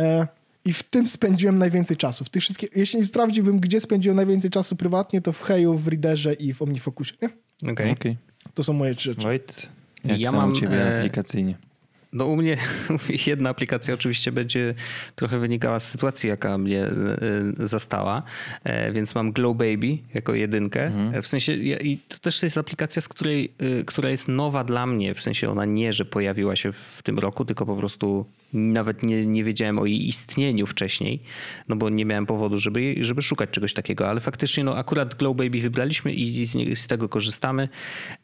e, 0.00 0.26
i 0.66 0.72
w 0.72 0.82
tym 0.82 1.08
spędziłem 1.08 1.58
najwięcej 1.58 1.96
czasu. 1.96 2.24
W 2.24 2.28
tych 2.28 2.42
wszystkich, 2.42 2.68
jeśli 2.76 3.06
sprawdziłbym, 3.06 3.60
gdzie 3.60 3.80
spędziłem 3.80 4.16
najwięcej 4.16 4.50
czasu 4.50 4.76
prywatnie, 4.76 5.20
to 5.20 5.32
w 5.32 5.42
Heju, 5.42 5.76
w 5.76 5.88
Readerze 5.88 6.34
i 6.34 6.54
w 6.54 6.62
OmniFocusie. 6.62 7.14
Okej. 7.62 7.72
Okay. 7.72 7.90
okay. 7.90 8.16
To 8.54 8.62
są 8.62 8.72
moje 8.72 8.94
trzy 8.94 9.10
rzeczy. 9.10 9.22
Wojt, 9.22 9.68
jak 10.04 10.20
ja 10.20 10.32
mam 10.32 10.52
u 10.52 10.54
ciebie 10.54 10.94
e... 10.94 10.98
aplikacyjnie? 10.98 11.54
No 12.12 12.26
u 12.26 12.36
mnie 12.36 12.56
jedna 13.26 13.50
aplikacja 13.50 13.94
oczywiście 13.94 14.32
będzie 14.32 14.74
trochę 15.14 15.38
wynikała 15.38 15.80
z 15.80 15.88
sytuacji, 15.88 16.28
jaka 16.28 16.58
mnie 16.58 16.82
e, 16.82 16.90
zastała, 17.58 18.22
e, 18.64 18.92
więc 18.92 19.14
mam 19.14 19.32
Glow 19.32 19.56
Baby 19.56 19.98
jako 20.14 20.34
jedynkę. 20.34 20.86
Mhm. 20.86 21.22
W 21.22 21.26
sensie 21.26 21.52
i 21.54 21.98
to 22.08 22.18
też 22.18 22.42
jest 22.42 22.58
aplikacja, 22.58 23.02
z 23.02 23.08
której, 23.08 23.52
która 23.86 24.10
jest 24.10 24.28
nowa 24.28 24.64
dla 24.64 24.86
mnie, 24.86 25.14
w 25.14 25.20
sensie 25.20 25.50
ona 25.50 25.64
nie, 25.64 25.92
że 25.92 26.04
pojawiła 26.04 26.56
się 26.56 26.72
w 26.72 27.00
tym 27.02 27.18
roku, 27.18 27.44
tylko 27.44 27.66
po 27.66 27.76
prostu 27.76 28.26
nawet 28.52 29.02
nie, 29.02 29.26
nie 29.26 29.44
wiedziałem 29.44 29.78
o 29.78 29.86
jej 29.86 30.08
istnieniu 30.08 30.66
wcześniej, 30.66 31.22
no 31.68 31.76
bo 31.76 31.90
nie 31.90 32.04
miałem 32.04 32.26
powodu, 32.26 32.58
żeby, 32.58 32.94
żeby 33.00 33.22
szukać 33.22 33.50
czegoś 33.50 33.74
takiego, 33.74 34.08
ale 34.08 34.20
faktycznie 34.20 34.64
no 34.64 34.76
akurat 34.76 35.14
Glow 35.14 35.36
Baby 35.36 35.60
wybraliśmy 35.60 36.12
i 36.12 36.46
z, 36.46 36.78
z 36.78 36.86
tego 36.86 37.08
korzystamy 37.08 37.68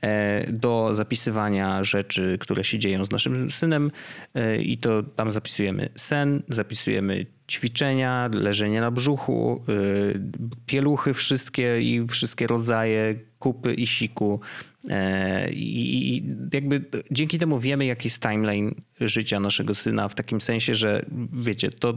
e, 0.01 0.53
do 0.53 0.89
zapisywania 0.93 1.85
rzeczy, 1.85 2.37
które 2.41 2.65
się 2.65 2.79
dzieją 2.79 3.05
z 3.05 3.11
naszym 3.11 3.51
synem 3.51 3.91
e, 4.35 4.63
i 4.63 4.79
to 4.79 5.03
tam 5.03 5.31
zapisujemy 5.31 5.89
sen, 5.95 6.43
zapisujemy 6.49 7.27
ćwiczenia, 7.53 8.31
leżenie 8.33 8.81
na 8.81 8.91
brzuchu, 8.91 9.65
y, 9.69 10.21
pieluchy 10.67 11.15
wszystkie 11.15 11.83
i 11.83 12.07
wszystkie 12.07 12.47
rodzaje, 12.47 13.15
kupy 13.39 13.75
i 13.75 13.87
siku. 13.87 14.41
E, 14.89 15.51
I 15.53 16.25
jakby 16.53 16.85
dzięki 17.11 17.39
temu 17.39 17.61
wiemy, 17.61 17.87
jaki 17.87 18.07
jest 18.07 18.23
timeline 18.23 18.75
życia 19.01 19.41
naszego 19.41 19.75
syna, 19.75 20.09
w 20.09 20.15
takim 20.15 20.41
sensie, 20.41 20.75
że 20.75 21.07
wiecie, 21.33 21.71
to 21.71 21.95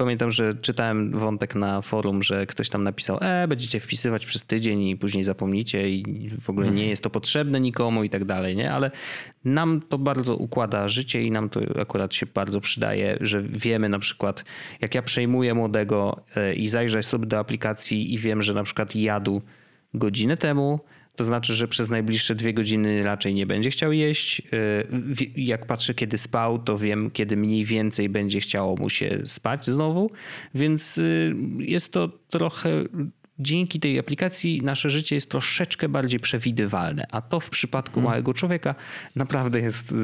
Pamiętam, 0.00 0.30
że 0.30 0.54
czytałem 0.54 1.10
wątek 1.10 1.54
na 1.54 1.82
forum, 1.82 2.22
że 2.22 2.46
ktoś 2.46 2.68
tam 2.68 2.84
napisał, 2.84 3.18
e, 3.20 3.48
będziecie 3.48 3.80
wpisywać 3.80 4.26
przez 4.26 4.42
tydzień 4.42 4.82
i 4.82 4.96
później 4.96 5.24
zapomnicie 5.24 5.90
i 5.90 6.30
w 6.40 6.50
ogóle 6.50 6.70
nie 6.70 6.88
jest 6.88 7.02
to 7.02 7.10
potrzebne 7.10 7.60
nikomu 7.60 8.04
i 8.04 8.10
tak 8.10 8.24
dalej, 8.24 8.56
nie? 8.56 8.72
Ale 8.72 8.90
nam 9.44 9.80
to 9.88 9.98
bardzo 9.98 10.36
układa 10.36 10.88
życie 10.88 11.22
i 11.22 11.30
nam 11.30 11.48
to 11.48 11.60
akurat 11.80 12.14
się 12.14 12.26
bardzo 12.26 12.60
przydaje, 12.60 13.18
że 13.20 13.42
wiemy 13.42 13.88
na 13.88 13.98
przykład, 13.98 14.44
jak 14.80 14.94
ja 14.94 15.02
przejmuję 15.02 15.54
młodego 15.54 16.20
e, 16.36 16.54
i 16.54 16.68
zajrzę 16.68 17.02
sobie 17.02 17.26
do 17.26 17.38
aplikacji 17.38 18.14
i 18.14 18.18
wiem, 18.18 18.42
że 18.42 18.54
na 18.54 18.62
przykład 18.62 18.96
jadł 18.96 19.42
godzinę 19.94 20.36
temu, 20.36 20.80
to 21.16 21.24
znaczy, 21.24 21.54
że 21.54 21.68
przez 21.68 21.90
najbliższe 21.90 22.34
dwie 22.34 22.54
godziny 22.54 23.02
raczej 23.02 23.34
nie 23.34 23.46
będzie 23.46 23.70
chciał 23.70 23.92
jeść. 23.92 24.42
Y, 25.20 25.30
jak 25.36 25.66
patrzę, 25.66 25.94
kiedy 25.94 26.18
spał, 26.18 26.58
to 26.58 26.78
wiem, 26.78 27.10
kiedy 27.10 27.36
mniej 27.36 27.64
więcej 27.64 28.08
będzie 28.08 28.40
chciało 28.40 28.76
mu 28.76 28.90
się 28.90 29.20
spać 29.24 29.66
znowu, 29.66 30.10
więc 30.54 30.98
y, 30.98 31.34
jest 31.58 31.92
to 31.92 32.08
trochę 32.28 32.84
dzięki 33.40 33.80
tej 33.80 33.98
aplikacji 33.98 34.62
nasze 34.62 34.90
życie 34.90 35.14
jest 35.14 35.30
troszeczkę 35.30 35.88
bardziej 35.88 36.20
przewidywalne, 36.20 37.06
a 37.10 37.20
to 37.20 37.40
w 37.40 37.50
przypadku 37.50 37.94
hmm. 37.94 38.10
małego 38.10 38.34
człowieka 38.34 38.74
naprawdę 39.16 39.60
jest 39.60 39.94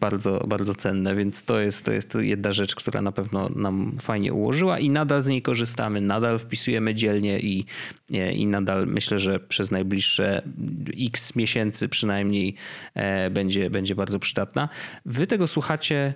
bardzo, 0.00 0.44
bardzo 0.48 0.74
cenne, 0.74 1.14
więc 1.14 1.42
to 1.42 1.60
jest, 1.60 1.84
to 1.84 1.92
jest 1.92 2.14
jedna 2.14 2.52
rzecz, 2.52 2.74
która 2.74 3.02
na 3.02 3.12
pewno 3.12 3.48
nam 3.48 3.96
fajnie 4.02 4.32
ułożyła 4.32 4.78
i 4.78 4.90
nadal 4.90 5.22
z 5.22 5.26
niej 5.28 5.42
korzystamy, 5.42 6.00
nadal 6.00 6.38
wpisujemy 6.38 6.94
dzielnie 6.94 7.40
i, 7.40 7.64
i 8.34 8.46
nadal 8.46 8.86
myślę, 8.86 9.18
że 9.18 9.40
przez 9.40 9.70
najbliższe 9.70 10.42
x 11.00 11.36
miesięcy 11.36 11.88
przynajmniej 11.88 12.54
e, 12.94 13.30
będzie, 13.30 13.70
będzie 13.70 13.94
bardzo 13.94 14.18
przydatna. 14.18 14.68
Wy 15.06 15.26
tego 15.26 15.46
słuchacie 15.46 16.14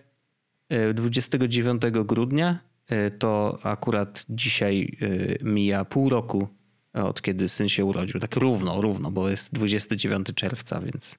29 0.94 1.84
e, 1.84 1.90
grudnia, 1.90 2.58
e, 2.86 3.10
to 3.10 3.58
akurat 3.62 4.24
dzisiaj 4.28 4.98
mija 5.42 5.84
pół 5.84 6.10
roku 6.10 6.48
od 6.94 7.22
kiedy 7.22 7.48
syn 7.48 7.68
się 7.68 7.84
urodził. 7.84 8.20
Tak 8.20 8.36
równo, 8.36 8.80
równo, 8.80 9.10
bo 9.10 9.28
jest 9.28 9.54
29 9.54 10.26
czerwca, 10.34 10.80
więc 10.80 11.18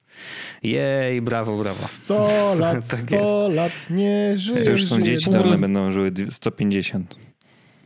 jej, 0.62 1.22
brawo, 1.22 1.58
brawo. 1.58 1.86
100 1.86 2.54
lat, 2.58 2.88
tak 2.88 3.00
100 3.00 3.48
lat, 3.48 3.72
nie 3.90 4.32
żyje. 4.36 4.64
To 4.64 4.70
już 4.70 4.86
są 4.86 5.02
dzieci, 5.02 5.30
które 5.30 5.58
będą 5.58 5.90
żyły 5.90 6.12
150. 6.30 7.16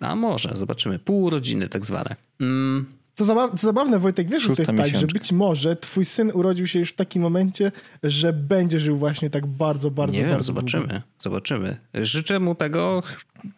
A 0.01 0.16
może, 0.16 0.51
zobaczymy. 0.55 0.99
Pół 0.99 1.30
rodziny 1.30 1.68
tak 1.68 1.85
zwane. 1.85 2.16
Mm. 2.41 2.87
Co, 3.14 3.24
zabaw, 3.24 3.50
co 3.50 3.56
zabawne, 3.56 3.98
Wojtek, 3.98 4.28
wiesz, 4.28 4.42
że 4.42 4.48
to 4.56 4.62
jest 4.62 4.72
miesiączka. 4.72 4.92
tak, 4.92 5.00
że 5.00 5.06
być 5.06 5.32
może 5.32 5.76
twój 5.76 6.04
syn 6.04 6.30
urodził 6.34 6.66
się 6.66 6.78
już 6.78 6.90
w 6.90 6.94
takim 6.96 7.22
momencie, 7.22 7.72
że 8.02 8.32
będzie 8.32 8.78
żył 8.78 8.96
właśnie 8.96 9.30
tak 9.30 9.46
bardzo, 9.46 9.90
bardzo, 9.90 10.16
Nie 10.16 10.22
bardzo 10.22 10.34
wiem, 10.36 10.42
zobaczymy, 10.42 10.86
długo. 10.86 11.02
zobaczymy. 11.18 11.76
Życzę 11.94 12.40
mu 12.40 12.54
tego, 12.54 13.02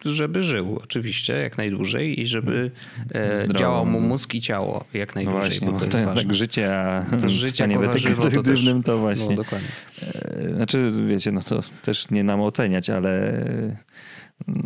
żeby 0.05 0.43
żył 0.43 0.79
oczywiście 0.83 1.33
jak 1.33 1.57
najdłużej 1.57 2.21
i 2.21 2.25
żeby 2.25 2.71
e, 3.15 3.47
działał 3.55 3.85
mu 3.85 4.01
mózg 4.01 4.33
i 4.33 4.41
ciało 4.41 4.85
jak 4.93 5.15
najdłużej. 5.15 5.41
No 5.41 5.49
właśnie, 5.49 5.71
bo 5.71 5.79
to, 5.79 5.85
to 5.85 5.97
jest 5.97 6.13
tak 6.13 6.33
życie, 6.33 6.77
a 6.79 7.05
to 7.21 7.29
życie 7.29 7.67
nie 7.67 7.77
detektywnym 7.79 8.83
to, 8.83 8.91
to 8.91 8.97
właśnie. 8.97 9.35
No, 9.35 9.43
dokładnie. 9.43 9.67
E, 10.03 10.55
znaczy, 10.55 10.91
wiecie, 11.07 11.31
no 11.31 11.41
to 11.41 11.63
też 11.81 12.09
nie 12.09 12.23
nam 12.23 12.41
oceniać, 12.41 12.89
ale 12.89 13.33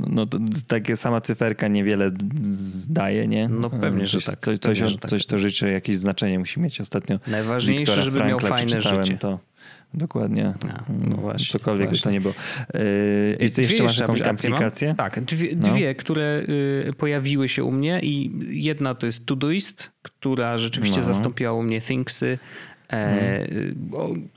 no 0.08 0.26
to 0.26 0.40
takie 0.68 0.98
sama 0.98 1.22
cyferka 1.22 1.68
niewiele 1.68 2.10
zdaje, 2.42 3.28
nie? 3.28 3.48
No 3.48 3.70
pewnie, 3.70 4.08
coś, 4.08 4.12
że 4.12 4.32
tak. 4.32 4.40
Coś, 4.40 4.60
coś, 4.60 4.80
pewnie, 4.80 4.90
że 4.90 4.98
tak. 4.98 5.10
coś 5.10 5.26
to 5.26 5.40
życie 5.40 5.72
jakieś 5.72 5.98
znaczenie 5.98 6.40
musi 6.40 6.60
mieć 6.60 6.82
ostatnio. 6.82 7.20
Najważniejsze, 7.28 7.80
Wiktora 7.80 8.02
żeby 8.02 8.18
Frankla 8.18 8.50
miał 8.50 8.58
fajne 8.58 8.82
życie. 8.82 9.18
To, 9.18 9.40
dokładnie. 9.94 10.54
No, 10.64 10.98
no 11.10 11.16
właśnie, 11.16 11.48
Cokolwiek 11.48 11.90
właśnie. 11.90 12.00
by 12.00 12.04
to 12.04 12.12
nie 12.12 12.22
było. 12.22 12.34
Yy, 12.74 13.48
I 13.48 13.52
ty 13.52 13.62
jeszcze 13.62 13.84
masz 13.84 14.00
jakąś 14.00 14.22
aplikację? 14.22 14.88
Mam? 14.88 14.98
Tak, 14.98 15.22
dwie, 15.22 15.56
no. 15.56 15.70
dwie, 15.74 15.96
które 15.96 16.44
y, 16.90 16.94
pojawiły 16.98 17.50
się 17.50 17.64
u 17.64 17.72
mnie 17.72 18.00
i 18.04 18.32
jedna 18.64 18.96
to 18.96 19.06
jest 19.06 19.26
Todoist, 19.26 19.92
która 20.02 20.58
rzeczywiście 20.58 21.00
no. 21.00 21.06
zastąpiła 21.06 21.54
u 21.54 21.64
mnie 21.64 21.82
Thingsy. 21.82 22.40
E, 22.92 23.48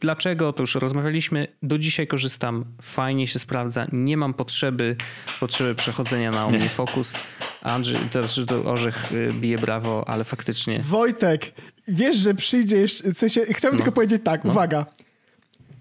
dlaczego? 0.01 0.53
To 0.53 0.63
już 0.63 0.75
rozmawialiśmy. 0.75 1.49
Do 1.63 1.79
dzisiaj 1.79 2.07
korzystam, 2.07 2.65
fajnie 2.83 3.27
się 3.27 3.39
sprawdza. 3.39 3.87
Nie 3.93 4.17
mam 4.17 4.35
potrzeby, 4.35 4.97
potrzeby 5.41 5.75
przechodzenia 5.75 6.31
na 6.31 6.47
OmniFocus. 6.47 7.19
Andrzej, 7.63 7.99
to, 8.11 8.23
znaczy 8.23 8.47
to 8.47 8.65
Orzech 8.65 9.13
y, 9.13 9.33
bije 9.33 9.59
brawo, 9.59 10.05
ale 10.09 10.25
faktycznie. 10.25 10.79
Wojtek, 10.81 11.53
wiesz, 11.89 12.17
że 12.17 12.35
przyjdzie 12.35 12.77
jeszcze. 12.77 13.11
W 13.11 13.19
sensie, 13.19 13.41
chciałbym 13.41 13.79
no. 13.79 13.85
tylko 13.85 13.95
powiedzieć 13.95 14.23
tak, 14.25 14.45
no. 14.45 14.51
uwaga. 14.51 14.87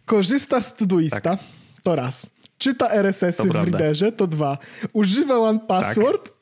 Korzysta 0.06 0.62
z 0.62 0.76
Todoista, 0.76 1.22
tak. 1.22 1.40
to 1.84 1.96
raz. 1.96 2.30
Czyta 2.58 2.90
RSS-y 2.92 3.44
w 3.44 3.52
Readerze, 3.52 4.12
to 4.12 4.28
dwa. 4.28 4.58
Używa 4.94 5.38
One 5.38 5.60
Password. 5.60 6.24
Tak. 6.24 6.34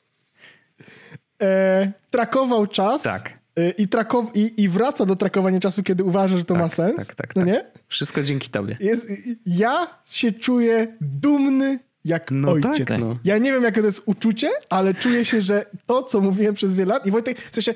E, 1.41 1.91
trakował 2.11 2.67
czas. 2.67 3.03
Tak 3.03 3.40
i, 3.77 3.87
trakow- 3.87 4.31
i, 4.33 4.63
i, 4.63 4.69
wraca 4.69 5.05
do 5.05 5.15
trakowania 5.15 5.59
czasu, 5.59 5.83
kiedy 5.83 6.03
uważa, 6.03 6.37
że 6.37 6.45
to 6.45 6.53
tak, 6.53 6.63
ma 6.63 6.69
sens. 6.69 7.07
Tak, 7.07 7.15
tak, 7.15 7.35
no 7.35 7.41
tak. 7.41 7.47
nie? 7.47 7.65
Wszystko 7.87 8.23
dzięki 8.23 8.49
tobie. 8.49 8.77
Jest, 8.79 9.09
ja 9.45 9.87
się 10.05 10.31
czuję 10.31 10.97
dumny 11.01 11.79
jak 12.05 12.31
no 12.31 12.51
ojciec. 12.51 12.87
Tak, 12.87 12.99
no. 12.99 13.17
Ja 13.23 13.37
nie 13.37 13.51
wiem, 13.51 13.63
jakie 13.63 13.81
to 13.81 13.85
jest 13.85 14.01
uczucie, 14.05 14.49
ale 14.69 14.93
czuję 14.93 15.25
się, 15.25 15.41
że 15.41 15.65
to, 15.85 16.03
co 16.03 16.21
mówiłem 16.21 16.55
przez 16.55 16.75
wiele 16.75 16.93
lat 16.93 17.07
i 17.07 17.11
Wojtek, 17.11 17.37
w 17.51 17.55
sensie, 17.55 17.73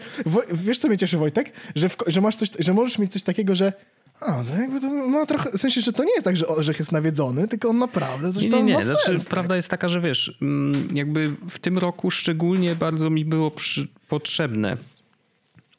wiesz, 0.52 0.80
co 0.80 0.88
mnie 0.88 0.98
cieszy, 0.98 1.18
Wojtek? 1.18 1.52
Że, 1.76 1.90
w, 1.90 1.98
że, 2.08 2.22
masz 2.22 2.36
coś, 2.36 2.50
że 2.60 2.74
możesz 2.74 3.00
mieć 3.00 3.14
coś 3.14 3.24
takiego, 3.24 3.56
że 3.56 3.74
a, 4.20 4.44
to 4.44 4.62
jakby 4.62 4.82
to 4.82 4.90
ma 4.90 5.26
trochę, 5.26 5.52
w 5.52 5.62
sensie, 5.62 5.82
że 5.82 5.94
to 5.94 6.04
nie 6.04 6.12
jest 6.12 6.26
tak, 6.26 6.38
że 6.38 6.48
Orzech 6.48 6.80
jest 6.80 6.92
nawiedzony, 6.92 7.48
tylko 7.48 7.70
on 7.70 7.78
naprawdę 7.78 8.34
coś 8.34 8.44
nie, 8.44 8.50
tam 8.50 8.60
nie, 8.60 8.66
nie. 8.66 8.74
ma 8.74 8.84
Znaczy, 8.84 9.06
sens. 9.06 9.26
Prawda 9.26 9.56
jest 9.56 9.70
taka, 9.70 9.90
że 9.90 10.02
wiesz, 10.02 10.38
mm, 10.42 10.96
jakby 10.96 11.32
w 11.50 11.60
tym 11.60 11.78
roku 11.78 12.12
szczególnie 12.12 12.76
bardzo 12.76 13.10
mi 13.10 13.26
było 13.26 13.52
przy, 13.52 13.88
potrzebne 14.08 14.78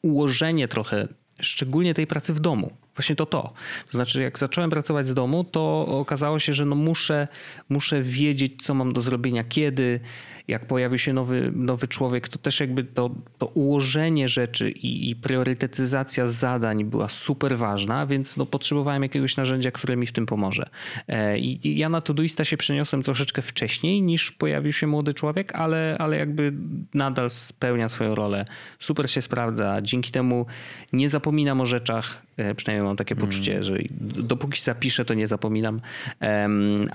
ułożenie 0.07 0.67
trochę, 0.67 1.07
szczególnie 1.39 1.93
tej 1.93 2.07
pracy 2.07 2.33
w 2.33 2.39
domu. 2.39 2.71
Właśnie 2.95 3.15
to 3.15 3.25
to. 3.25 3.41
To 3.85 3.91
znaczy, 3.91 4.21
jak 4.21 4.39
zacząłem 4.39 4.69
pracować 4.69 5.07
z 5.07 5.13
domu, 5.13 5.43
to 5.43 5.87
okazało 5.87 6.39
się, 6.39 6.53
że 6.53 6.65
no 6.65 6.75
muszę, 6.75 7.27
muszę 7.69 8.01
wiedzieć, 8.01 8.63
co 8.63 8.73
mam 8.73 8.93
do 8.93 9.01
zrobienia, 9.01 9.43
kiedy, 9.43 9.99
jak 10.47 10.65
pojawi 10.65 10.99
się 10.99 11.13
nowy, 11.13 11.51
nowy 11.55 11.87
człowiek, 11.87 12.27
to 12.27 12.37
też 12.37 12.59
jakby 12.59 12.83
to, 12.83 13.09
to 13.37 13.45
ułożenie 13.45 14.29
rzeczy 14.29 14.71
i, 14.71 15.09
i 15.09 15.15
priorytetyzacja 15.15 16.27
zadań 16.27 16.85
była 16.85 17.09
super 17.09 17.57
ważna, 17.57 18.05
więc 18.05 18.37
no 18.37 18.45
potrzebowałem 18.45 19.03
jakiegoś 19.03 19.37
narzędzia, 19.37 19.71
które 19.71 19.95
mi 19.95 20.07
w 20.07 20.11
tym 20.11 20.25
pomoże. 20.25 20.69
E, 21.07 21.39
I, 21.39 21.67
i 21.67 21.77
ja 21.77 21.89
na 21.89 22.01
Todoista 22.01 22.45
się 22.45 22.57
przeniosłem 22.57 23.03
troszeczkę 23.03 23.41
wcześniej 23.41 24.01
niż 24.01 24.31
pojawił 24.31 24.73
się 24.73 24.87
młody 24.87 25.13
człowiek, 25.13 25.55
ale, 25.55 25.95
ale 25.99 26.17
jakby 26.17 26.53
nadal 26.93 27.29
spełnia 27.29 27.89
swoją 27.89 28.15
rolę. 28.15 28.45
Super 28.79 29.11
się 29.11 29.21
sprawdza. 29.21 29.81
Dzięki 29.81 30.11
temu 30.11 30.45
nie 30.93 31.09
zapominam 31.09 31.61
o 31.61 31.65
rzeczach, 31.65 32.21
e, 32.37 32.55
przynajmniej 32.55 32.87
mam 32.87 32.97
takie 32.97 33.15
mm. 33.15 33.27
poczucie, 33.27 33.63
że 33.63 33.77
dopóki 34.01 34.61
zapiszę, 34.61 35.05
to 35.05 35.13
nie 35.13 35.27
zapominam, 35.27 35.81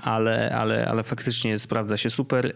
ale, 0.03 0.55
ale, 0.55 0.87
ale 0.87 1.03
faktycznie 1.03 1.59
sprawdza 1.59 1.97
się 1.97 2.09
super 2.09 2.45
e, 2.45 2.51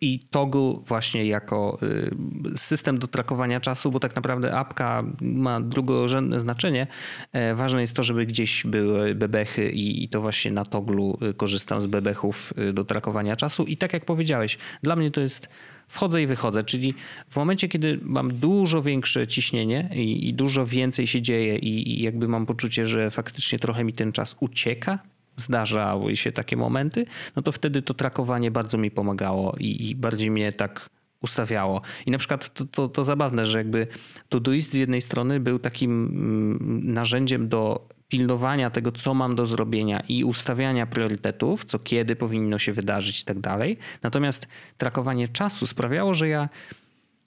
i 0.00 0.20
Toggle 0.32 0.74
właśnie 0.86 1.26
jako 1.26 1.78
y, 1.82 2.58
system 2.58 2.98
do 2.98 3.06
trakowania 3.06 3.60
czasu, 3.60 3.92
bo 3.92 4.00
tak 4.00 4.16
naprawdę 4.16 4.54
apka 4.54 5.04
ma 5.20 5.60
drugorzędne 5.60 6.40
znaczenie. 6.40 6.86
E, 7.32 7.54
ważne 7.54 7.80
jest 7.80 7.96
to, 7.96 8.02
żeby 8.02 8.26
gdzieś 8.26 8.66
były 8.66 9.14
bebechy 9.14 9.70
i 9.70 10.08
to 10.08 10.20
właśnie 10.20 10.50
na 10.50 10.64
Toglu 10.64 11.18
y, 11.30 11.34
korzystam 11.34 11.82
z 11.82 11.86
bebechów 11.86 12.52
y, 12.58 12.72
do 12.72 12.84
trakowania 12.84 13.36
czasu. 13.36 13.64
I 13.64 13.76
tak 13.76 13.92
jak 13.92 14.04
powiedziałeś, 14.04 14.58
dla 14.82 14.96
mnie 14.96 15.10
to 15.10 15.20
jest 15.20 15.48
wchodzę 15.88 16.22
i 16.22 16.26
wychodzę, 16.26 16.62
czyli 16.62 16.94
w 17.28 17.36
momencie, 17.36 17.68
kiedy 17.68 17.98
mam 18.02 18.34
dużo 18.34 18.82
większe 18.82 19.26
ciśnienie 19.26 19.90
i, 19.94 20.28
i 20.28 20.34
dużo 20.34 20.66
więcej 20.66 21.06
się 21.06 21.22
dzieje 21.22 21.56
i, 21.56 21.92
i, 21.92 22.02
jakby 22.02 22.28
mam 22.28 22.46
poczucie, 22.46 22.86
że 22.86 23.10
faktycznie 23.10 23.58
trochę 23.58 23.84
mi 23.84 23.92
ten 23.92 24.12
czas 24.12 24.36
ucieka, 24.40 24.98
zdarzały 25.36 26.16
się 26.16 26.32
takie 26.32 26.56
momenty, 26.56 27.06
no 27.36 27.42
to 27.42 27.52
wtedy 27.52 27.82
to 27.82 27.94
trakowanie 27.94 28.50
bardzo 28.50 28.78
mi 28.78 28.90
pomagało 28.90 29.56
i, 29.58 29.90
i 29.90 29.94
bardziej 29.94 30.30
mnie 30.30 30.52
tak 30.52 30.88
ustawiało. 31.22 31.82
I 32.06 32.10
na 32.10 32.18
przykład 32.18 32.54
to, 32.54 32.64
to, 32.64 32.88
to 32.88 33.04
zabawne, 33.04 33.46
że 33.46 33.58
jakby 33.58 33.86
Todoist 34.28 34.72
z 34.72 34.74
jednej 34.74 35.00
strony 35.00 35.40
był 35.40 35.58
takim 35.58 36.06
mm, 36.06 36.92
narzędziem 36.92 37.48
do 37.48 37.88
pilnowania 38.08 38.70
tego, 38.70 38.92
co 38.92 39.14
mam 39.14 39.36
do 39.36 39.46
zrobienia 39.46 40.02
i 40.08 40.24
ustawiania 40.24 40.86
priorytetów, 40.86 41.64
co 41.64 41.78
kiedy 41.78 42.16
powinno 42.16 42.58
się 42.58 42.72
wydarzyć 42.72 43.22
i 43.22 43.24
tak 43.24 43.40
dalej. 43.40 43.78
Natomiast 44.02 44.48
trakowanie 44.78 45.28
czasu 45.28 45.66
sprawiało, 45.66 46.14
że 46.14 46.28
ja 46.28 46.48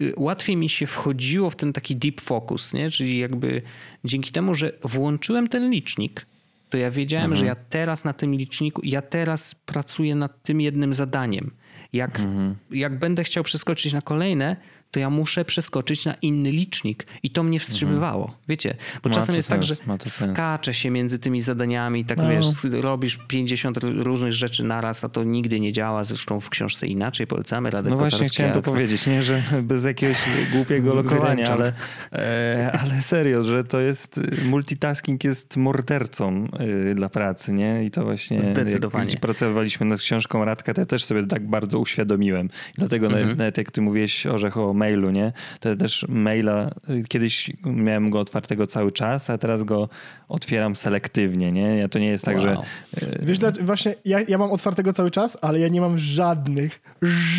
y, 0.01 0.13
łatwiej 0.17 0.57
mi 0.57 0.69
się 0.69 0.87
wchodziło 0.87 1.49
w 1.49 1.55
ten 1.55 1.73
taki 1.73 1.95
deep 1.95 2.21
focus, 2.21 2.73
nie? 2.73 2.91
czyli 2.91 3.19
jakby 3.19 3.61
dzięki 4.03 4.31
temu, 4.31 4.53
że 4.53 4.71
włączyłem 4.83 5.47
ten 5.47 5.71
licznik, 5.71 6.25
to 6.69 6.77
ja 6.77 6.91
wiedziałem, 6.91 7.25
mhm. 7.25 7.39
że 7.39 7.45
ja 7.45 7.55
teraz 7.55 8.03
na 8.03 8.13
tym 8.13 8.33
liczniku, 8.33 8.81
ja 8.83 9.01
teraz 9.01 9.55
pracuję 9.55 10.15
nad 10.15 10.43
tym 10.43 10.61
jednym 10.61 10.93
zadaniem. 10.93 11.51
Jak, 11.93 12.19
mhm. 12.19 12.55
jak 12.71 12.99
będę 12.99 13.23
chciał 13.23 13.43
przeskoczyć 13.43 13.93
na 13.93 14.01
kolejne, 14.01 14.55
to 14.95 14.99
ja 14.99 15.09
muszę 15.09 15.45
przeskoczyć 15.45 16.05
na 16.05 16.13
inny 16.13 16.51
licznik 16.51 17.05
i 17.23 17.29
to 17.29 17.43
mnie 17.43 17.59
wstrzymywało. 17.59 18.23
Mhm. 18.23 18.39
Wiecie, 18.47 18.75
bo 19.03 19.09
ma 19.09 19.15
czasem 19.15 19.35
jest 19.35 19.49
tak, 19.49 19.65
sens, 19.65 19.79
tak, 19.87 20.03
że 20.03 20.09
skacze 20.09 20.73
się 20.73 20.89
między 20.89 21.19
tymi 21.19 21.41
zadaniami, 21.41 22.05
tak 22.05 22.17
no. 22.17 22.29
wiesz, 22.29 22.45
robisz 22.71 23.19
50 23.27 23.77
różnych 23.83 24.33
rzeczy 24.33 24.63
naraz, 24.63 25.03
a 25.03 25.09
to 25.09 25.23
nigdy 25.23 25.59
nie 25.59 25.71
działa. 25.71 26.03
Zresztą 26.03 26.39
w 26.39 26.49
książce 26.49 26.87
inaczej 26.87 27.27
polecamy 27.27 27.69
Radek 27.69 27.91
No 27.91 27.97
właśnie 27.97 28.25
chciałem 28.25 28.53
to 28.53 28.61
powiedzieć, 28.61 29.07
nie, 29.07 29.23
że 29.23 29.43
bez 29.63 29.83
jakiegoś 29.83 30.17
głupiego 30.53 30.93
lokowania, 31.01 31.45
ale, 31.45 31.73
e, 32.13 32.79
ale 32.81 33.01
serio, 33.01 33.43
że 33.43 33.63
to 33.63 33.79
jest, 33.79 34.19
multitasking 34.45 35.23
jest 35.23 35.57
mordercą 35.57 36.47
y, 36.91 36.95
dla 36.95 37.09
pracy, 37.09 37.53
nie? 37.53 37.85
I 37.85 37.91
to 37.91 38.03
właśnie 38.03 38.41
Zdecydowanie. 38.41 39.09
jak 39.09 39.19
pracowaliśmy 39.19 39.85
nad 39.85 39.99
książką 39.99 40.45
Radka, 40.45 40.73
to 40.73 40.81
ja 40.81 40.85
też 40.85 41.03
sobie 41.03 41.27
tak 41.27 41.47
bardzo 41.47 41.79
uświadomiłem. 41.79 42.49
Dlatego 42.75 43.05
mhm. 43.05 43.23
nawet, 43.23 43.37
nawet 43.37 43.57
jak 43.57 43.71
ty 43.71 43.81
mówiłeś 43.81 44.25
Orzecho 44.25 44.73
mailu, 44.85 45.11
nie? 45.11 45.33
To 45.59 45.75
też 45.75 46.05
maila, 46.09 46.71
kiedyś 47.07 47.51
miałem 47.65 48.09
go 48.09 48.19
otwartego 48.19 48.67
cały 48.67 48.91
czas, 48.91 49.29
a 49.29 49.37
teraz 49.37 49.63
go 49.63 49.89
otwieram 50.27 50.75
selektywnie, 50.75 51.51
nie? 51.51 51.77
Ja 51.77 51.87
to 51.87 51.99
nie 51.99 52.07
jest 52.07 52.25
tak, 52.25 52.41
że... 52.41 52.57
E, 52.97 53.25
Wiesz, 53.25 53.39
właśnie 53.61 53.95
ja, 54.05 54.19
ja 54.27 54.37
mam 54.37 54.51
otwartego 54.51 54.93
cały 54.93 55.11
czas, 55.11 55.37
ale 55.41 55.59
ja 55.59 55.67
nie 55.67 55.81
mam 55.81 55.97
żadnych, 55.97 56.81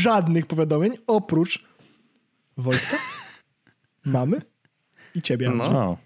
żadnych 0.02 0.46
powiadomień 0.46 0.92
oprócz 1.06 1.64
Wojtka, 2.56 2.96
mamy 4.04 4.40
i 5.14 5.22
ciebie. 5.22 5.50
No. 5.50 5.96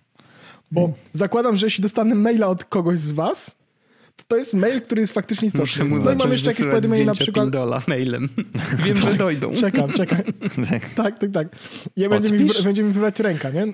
Bo 0.73 0.93
zakładam, 1.13 1.57
że 1.57 1.67
jeśli 1.67 1.83
dostanę 1.83 2.15
maila 2.15 2.47
od 2.47 2.65
kogoś 2.65 2.99
z 2.99 3.13
was, 3.13 3.57
to 4.29 4.37
jest 4.37 4.55
mail, 4.55 4.81
który 4.81 5.01
jest 5.01 5.13
faktycznie 5.13 5.47
istotny. 5.47 5.63
Muszę 5.63 5.85
mu 5.85 5.99
no 5.99 6.13
i 6.13 6.17
mam 6.17 6.33
jeszcze 6.33 6.51
jakieś 6.51 6.67
powiadomienie 6.67 7.05
na 7.05 7.15
przykład. 7.15 7.45
Pindola 7.45 7.83
mailem. 7.87 8.29
Wiem, 8.85 8.97
że 8.97 9.15
dojdą. 9.15 9.53
Czekam, 9.53 9.93
czekam. 9.93 10.19
tak, 10.97 11.19
tak, 11.19 11.31
tak. 11.33 11.49
I 11.97 12.09
będzie 12.09 12.31
mi, 12.31 12.51
będzie 12.65 12.83
mi 12.83 12.93
wybrać 12.93 13.21
ręka, 13.21 13.51
nie? 13.51 13.67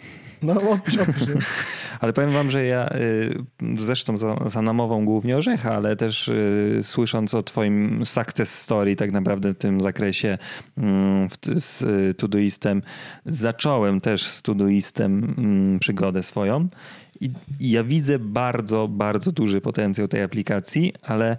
No 0.43 0.71
odpisz, 0.71 0.99
odpisz. 0.99 1.29
Ale 2.01 2.13
powiem 2.13 2.31
wam, 2.31 2.51
że 2.51 2.65
ja 2.65 2.89
y, 2.95 3.35
zresztą 3.81 4.17
za, 4.19 4.37
za 4.47 4.63
namową 4.63 5.05
głównie 5.05 5.37
Orzecha, 5.37 5.75
ale 5.75 5.97
też 5.97 6.29
y, 6.29 6.81
słysząc 6.83 7.35
o 7.35 7.43
twoim 7.43 8.07
success 8.07 8.63
story 8.63 8.97
tak 8.97 9.13
naprawdę 9.13 9.55
w 9.55 9.59
tym 9.59 9.81
zakresie 9.81 10.39
mm, 10.79 11.29
z 11.57 11.83
y, 11.83 12.15
Todoistem, 12.15 12.83
zacząłem 13.27 14.01
też 14.01 14.23
z 14.23 14.43
Todoistem 14.43 15.35
mm, 15.39 15.79
przygodę 15.79 16.23
swoją 16.23 16.69
i, 17.21 17.31
I 17.61 17.71
ja 17.71 17.85
widzę 17.85 18.19
bardzo, 18.19 18.89
bardzo 18.89 19.33
duży 19.33 19.61
potencjał 19.61 20.09
tej 20.09 20.23
aplikacji, 20.23 20.93
ale 21.03 21.37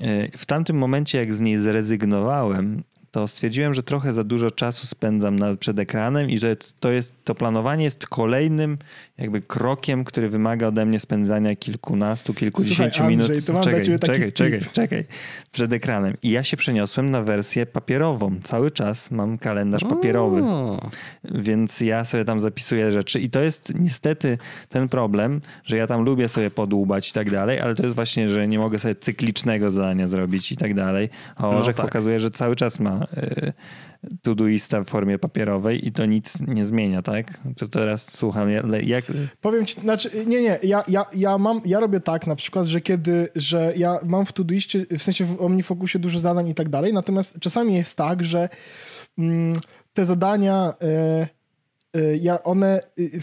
e, 0.00 0.38
w 0.38 0.46
tamtym 0.46 0.76
momencie, 0.76 1.18
jak 1.18 1.34
z 1.34 1.40
niej 1.40 1.58
zrezygnowałem, 1.58 2.82
to 3.10 3.28
stwierdziłem, 3.28 3.74
że 3.74 3.82
trochę 3.82 4.12
za 4.12 4.24
dużo 4.24 4.50
czasu 4.50 4.86
spędzam 4.86 5.38
przed 5.60 5.78
ekranem 5.78 6.30
i 6.30 6.38
że 6.38 6.56
to, 6.80 6.92
jest, 6.92 7.24
to 7.24 7.34
planowanie 7.34 7.84
jest 7.84 8.06
kolejnym 8.06 8.78
jakby 9.18 9.42
krokiem, 9.42 10.04
który 10.04 10.28
wymaga 10.28 10.66
ode 10.66 10.86
mnie 10.86 11.00
spędzania 11.00 11.56
kilkunastu, 11.56 12.34
kilkudziesięciu 12.34 12.94
Słuchaj, 12.94 13.16
minut. 13.16 13.46
To 13.46 13.52
mam 13.52 13.62
czekaj, 13.62 13.98
czekaj, 13.98 14.32
czekaj, 14.32 14.60
czekaj, 14.72 15.04
przed 15.52 15.72
ekranem. 15.72 16.14
I 16.22 16.30
ja 16.30 16.42
się 16.42 16.56
przeniosłem 16.56 17.10
na 17.10 17.22
wersję 17.22 17.66
papierową. 17.66 18.40
Cały 18.42 18.70
czas 18.70 19.10
mam 19.10 19.38
kalendarz 19.38 19.84
papierowy. 19.84 20.42
O. 20.42 20.90
Więc 21.24 21.80
ja 21.80 22.04
sobie 22.04 22.24
tam 22.24 22.40
zapisuję 22.40 22.92
rzeczy 22.92 23.20
i 23.20 23.30
to 23.30 23.40
jest 23.40 23.74
niestety 23.74 24.38
ten 24.68 24.88
problem, 24.88 25.40
że 25.64 25.76
ja 25.76 25.86
tam 25.86 26.02
lubię 26.02 26.28
sobie 26.28 26.50
podłubać 26.50 27.10
i 27.10 27.12
tak 27.12 27.30
dalej, 27.30 27.60
ale 27.60 27.74
to 27.74 27.82
jest 27.82 27.94
właśnie, 27.94 28.28
że 28.28 28.48
nie 28.48 28.58
mogę 28.58 28.78
sobie 28.78 28.94
cyklicznego 28.94 29.70
zadania 29.70 30.06
zrobić 30.06 30.52
i 30.52 30.56
tak 30.56 30.74
dalej. 30.74 31.08
A 31.36 31.48
Orzech 31.48 31.76
no 31.76 31.82
tak. 31.82 31.86
pokazuje, 31.86 32.20
że 32.20 32.30
cały 32.30 32.56
czas 32.56 32.80
ma 32.80 33.06
y, 33.16 33.52
Todoista 34.22 34.80
w 34.80 34.88
formie 34.88 35.18
papierowej 35.18 35.88
i 35.88 35.92
to 35.92 36.06
nic 36.06 36.40
nie 36.40 36.64
zmienia, 36.64 37.02
tak? 37.02 37.40
To 37.56 37.68
teraz 37.68 38.12
słucham, 38.12 38.48
jak... 38.82 39.04
Powiem 39.40 39.66
ci, 39.66 39.80
znaczy, 39.80 40.10
nie, 40.26 40.42
nie, 40.42 40.58
ja, 40.62 40.84
ja, 40.88 41.06
ja 41.14 41.38
mam, 41.38 41.60
ja 41.64 41.80
robię 41.80 42.00
tak 42.00 42.26
na 42.26 42.36
przykład, 42.36 42.66
że 42.66 42.80
kiedy, 42.80 43.28
że 43.36 43.72
ja 43.76 43.98
mam 44.04 44.26
w 44.26 44.32
Todoistie, 44.32 44.86
w 44.98 45.02
sensie 45.02 45.24
w 45.24 45.42
OmniFocusie 45.42 45.98
dużo 45.98 46.18
zadań 46.18 46.48
i 46.48 46.54
tak 46.54 46.68
dalej, 46.68 46.92
natomiast 46.92 47.40
czasami 47.40 47.74
jest 47.74 47.96
tak, 47.96 48.24
że 48.24 48.48
mm, 49.18 49.52
te 49.94 50.06
zadania, 50.06 50.74
y, 51.94 52.00
y, 52.00 52.18
ja 52.22 52.42
one, 52.42 52.82
y, 52.98 53.20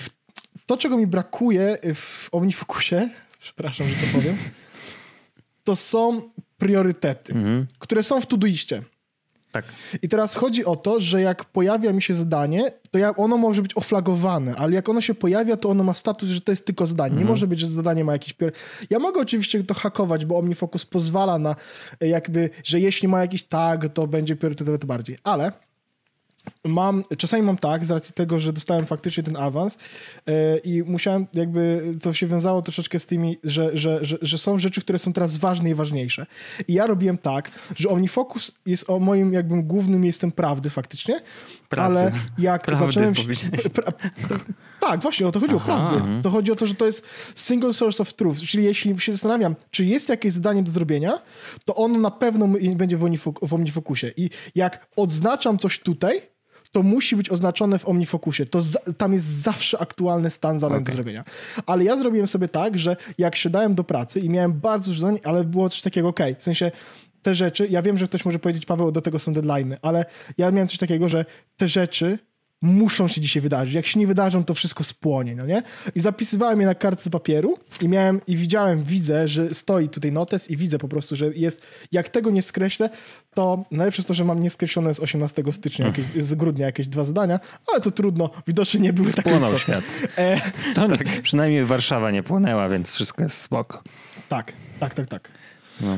to 0.66 0.78
czego 0.78 0.98
mi 0.98 1.08
brakuje 1.08 1.78
w 1.96 2.30
OmniFocusie, 2.32 3.10
przepraszam, 3.40 3.88
że 3.88 3.96
to 3.96 4.18
powiem, 4.18 4.38
to 5.64 5.76
są 5.76 6.22
priorytety, 6.58 7.34
mhm. 7.34 7.68
które 7.80 8.04
są 8.04 8.22
w 8.22 8.26
Todoistie. 8.26 8.82
Tak. 9.52 9.66
I 10.02 10.10
teraz 10.10 10.36
chodzi 10.36 10.66
o 10.66 10.76
to, 10.76 11.00
że 11.00 11.22
jak 11.22 11.46
pojawia 11.46 11.94
mi 11.94 12.02
się 12.02 12.14
zadanie, 12.14 12.72
to 12.92 13.00
ja, 13.00 13.16
ono 13.16 13.38
może 13.38 13.62
być 13.62 13.78
oflagowane, 13.78 14.56
ale 14.56 14.74
jak 14.74 14.90
ono 14.90 15.02
się 15.02 15.14
pojawia, 15.16 15.58
to 15.58 15.70
ono 15.70 15.84
ma 15.84 15.94
status, 15.94 16.30
że 16.30 16.42
to 16.42 16.52
jest 16.52 16.66
tylko 16.66 16.88
zadanie. 16.88 17.12
Mhm. 17.12 17.28
Nie 17.28 17.32
może 17.32 17.48
być, 17.48 17.60
że 17.60 17.68
zadanie 17.68 18.04
ma 18.04 18.12
jakiś... 18.12 18.36
Ja 18.90 19.00
mogę 19.00 19.22
oczywiście 19.22 19.64
to 19.64 19.74
hakować, 19.74 20.26
bo 20.26 20.38
OmniFocus 20.38 20.86
pozwala 20.86 21.40
na 21.40 21.56
jakby, 22.02 22.50
że 22.64 22.80
jeśli 22.80 23.08
ma 23.08 23.22
jakiś 23.22 23.44
tag, 23.44 23.94
to 23.94 24.08
będzie 24.08 24.36
priorytetowy 24.36 24.78
bardziej, 24.78 25.18
ale 25.24 25.52
mam, 26.66 27.04
czasami 27.18 27.44
mam 27.44 27.58
tak, 27.58 27.86
z 27.86 27.92
racji 27.92 28.14
tego, 28.14 28.40
że 28.40 28.54
dostałem 28.54 28.86
faktycznie 28.86 29.24
ten 29.24 29.38
awans 29.38 29.78
yy, 30.28 30.34
i 30.64 30.84
musiałem 30.84 31.28
jakby, 31.34 31.94
to 32.02 32.14
się 32.14 32.28
wiązało 32.28 32.62
troszeczkę 32.62 33.00
z 33.00 33.06
tymi, 33.06 33.38
że, 33.44 33.78
że, 33.78 34.06
że, 34.06 34.18
że, 34.22 34.38
są 34.38 34.60
rzeczy, 34.60 34.82
które 34.82 35.00
są 35.00 35.14
teraz 35.14 35.38
ważne 35.38 35.70
i 35.70 35.76
ważniejsze. 35.76 36.26
I 36.68 36.74
ja 36.74 36.88
robiłem 36.88 37.18
tak, 37.18 37.52
że 37.76 37.90
OmniFocus 37.90 38.52
jest 38.66 38.90
o 38.90 39.00
moim 39.00 39.34
jakby 39.34 39.64
głównym 39.64 40.02
miejscem 40.02 40.32
prawdy 40.32 40.70
faktycznie, 40.70 41.22
Pracy. 41.70 42.02
ale 42.02 42.12
jak 42.38 42.64
prawdy 42.64 42.86
zacząłem 42.86 43.16
się... 43.16 43.28
Pra, 43.74 43.94
tak, 44.80 45.02
właśnie 45.02 45.28
o 45.28 45.32
to 45.32 45.40
chodzi, 45.40 45.56
Aha. 45.56 45.86
o 45.86 45.90
prawdę. 45.90 46.22
To 46.22 46.30
chodzi 46.30 46.52
o 46.52 46.56
to, 46.56 46.68
że 46.68 46.76
to 46.76 46.86
jest 46.86 47.06
single 47.36 47.74
source 47.74 48.04
of 48.04 48.14
truth, 48.14 48.40
czyli 48.40 48.64
jeśli 48.64 49.00
się 49.00 49.12
zastanawiam, 49.12 49.56
czy 49.72 49.86
jest 49.86 50.10
jakieś 50.10 50.34
zadanie 50.34 50.64
do 50.64 50.72
zrobienia, 50.72 51.22
to 51.66 51.76
ono 51.76 52.00
na 52.00 52.12
pewno 52.12 52.48
będzie 52.76 52.98
w 53.42 53.54
OmniFocusie 53.54 54.12
i 54.18 54.30
jak 54.56 54.88
odznaczam 54.96 55.58
coś 55.58 55.80
tutaj, 55.80 56.22
to 56.72 56.84
musi 56.84 57.16
być 57.16 57.30
oznaczone 57.30 57.80
w 57.80 57.88
OmniFocusie. 57.88 58.46
To 58.46 58.60
tam 58.98 59.14
jest 59.14 59.26
zawsze 59.26 59.82
aktualny 59.82 60.30
stan 60.30 60.60
zadań 60.60 60.78
okay. 60.78 60.86
do 60.86 60.92
zrobienia. 60.92 61.24
Ale 61.66 61.84
ja 61.84 61.98
zrobiłem 61.98 62.28
sobie 62.28 62.48
tak, 62.48 62.78
że 62.78 62.98
jak 63.18 63.36
się 63.36 63.50
dałem 63.50 63.76
do 63.76 63.84
pracy 63.84 64.20
i 64.20 64.30
miałem 64.30 64.54
bardzo 64.54 64.88
dużo 64.88 65.02
zadań, 65.02 65.20
ale 65.24 65.44
było 65.44 65.70
coś 65.70 65.82
takiego, 65.82 66.08
ok, 66.08 66.20
w 66.40 66.44
sensie 66.44 66.72
te 67.22 67.36
rzeczy, 67.36 67.68
ja 67.68 67.82
wiem, 67.82 67.98
że 67.98 68.08
ktoś 68.08 68.26
może 68.26 68.40
powiedzieć, 68.40 68.66
Paweł, 68.66 68.92
do 68.92 69.02
tego 69.02 69.20
są 69.20 69.34
deadlines, 69.34 69.80
ale 69.82 70.06
ja 70.38 70.52
miałem 70.52 70.68
coś 70.68 70.78
takiego, 70.78 71.10
że 71.10 71.26
te 71.58 71.68
rzeczy 71.68 72.20
muszą 72.62 73.08
się 73.08 73.22
dzisiaj 73.22 73.42
wydarzyć. 73.42 73.74
Jak 73.74 73.86
się 73.86 74.00
nie 74.00 74.08
wydarzą, 74.08 74.44
to 74.44 74.54
wszystko 74.54 74.84
spłonie, 74.84 75.36
no 75.36 75.46
nie? 75.46 75.64
I 75.96 76.00
zapisywałem 76.00 76.62
je 76.62 76.66
na 76.66 76.76
kartce 76.76 77.10
papieru 77.10 77.58
i 77.82 77.88
miałem, 77.88 78.22
i 78.28 78.38
widziałem, 78.38 78.84
widzę, 78.84 79.28
że 79.28 79.54
stoi 79.54 79.90
tutaj 79.90 80.12
notes 80.12 80.50
i 80.52 80.58
widzę 80.58 80.78
po 80.78 80.88
prostu, 80.88 81.16
że 81.16 81.26
jest, 81.36 81.62
jak 81.92 82.10
tego 82.10 82.32
nie 82.32 82.42
skreślę, 82.42 82.90
to 83.34 83.66
najlepsze 83.72 84.00
jest 84.00 84.08
to, 84.08 84.14
że 84.14 84.26
mam 84.26 84.40
nieskreślone 84.40 84.94
z 84.94 85.00
18 85.00 85.44
stycznia, 85.52 85.88
jakieś, 85.88 86.06
z 86.06 86.36
grudnia 86.36 86.66
jakieś 86.66 86.88
dwa 86.88 87.04
zadania, 87.04 87.40
ale 87.68 87.82
to 87.82 87.92
trudno, 87.92 88.30
widocznie 88.48 88.80
nie 88.80 88.94
były 88.94 89.14
takie 89.14 89.30
Spłonął 89.30 89.60
świat. 89.60 89.84
E, 90.18 90.42
to 90.76 90.90
tak. 90.90 91.22
Przynajmniej 91.22 91.66
Warszawa 91.66 92.12
nie 92.12 92.24
płonęła, 92.24 92.70
więc 92.70 92.92
wszystko 92.92 93.24
jest 93.24 93.38
spoko. 93.38 93.84
Tak, 94.30 94.54
tak, 94.80 94.94
tak, 94.94 95.08
tak. 95.08 95.32
No. 95.82 95.98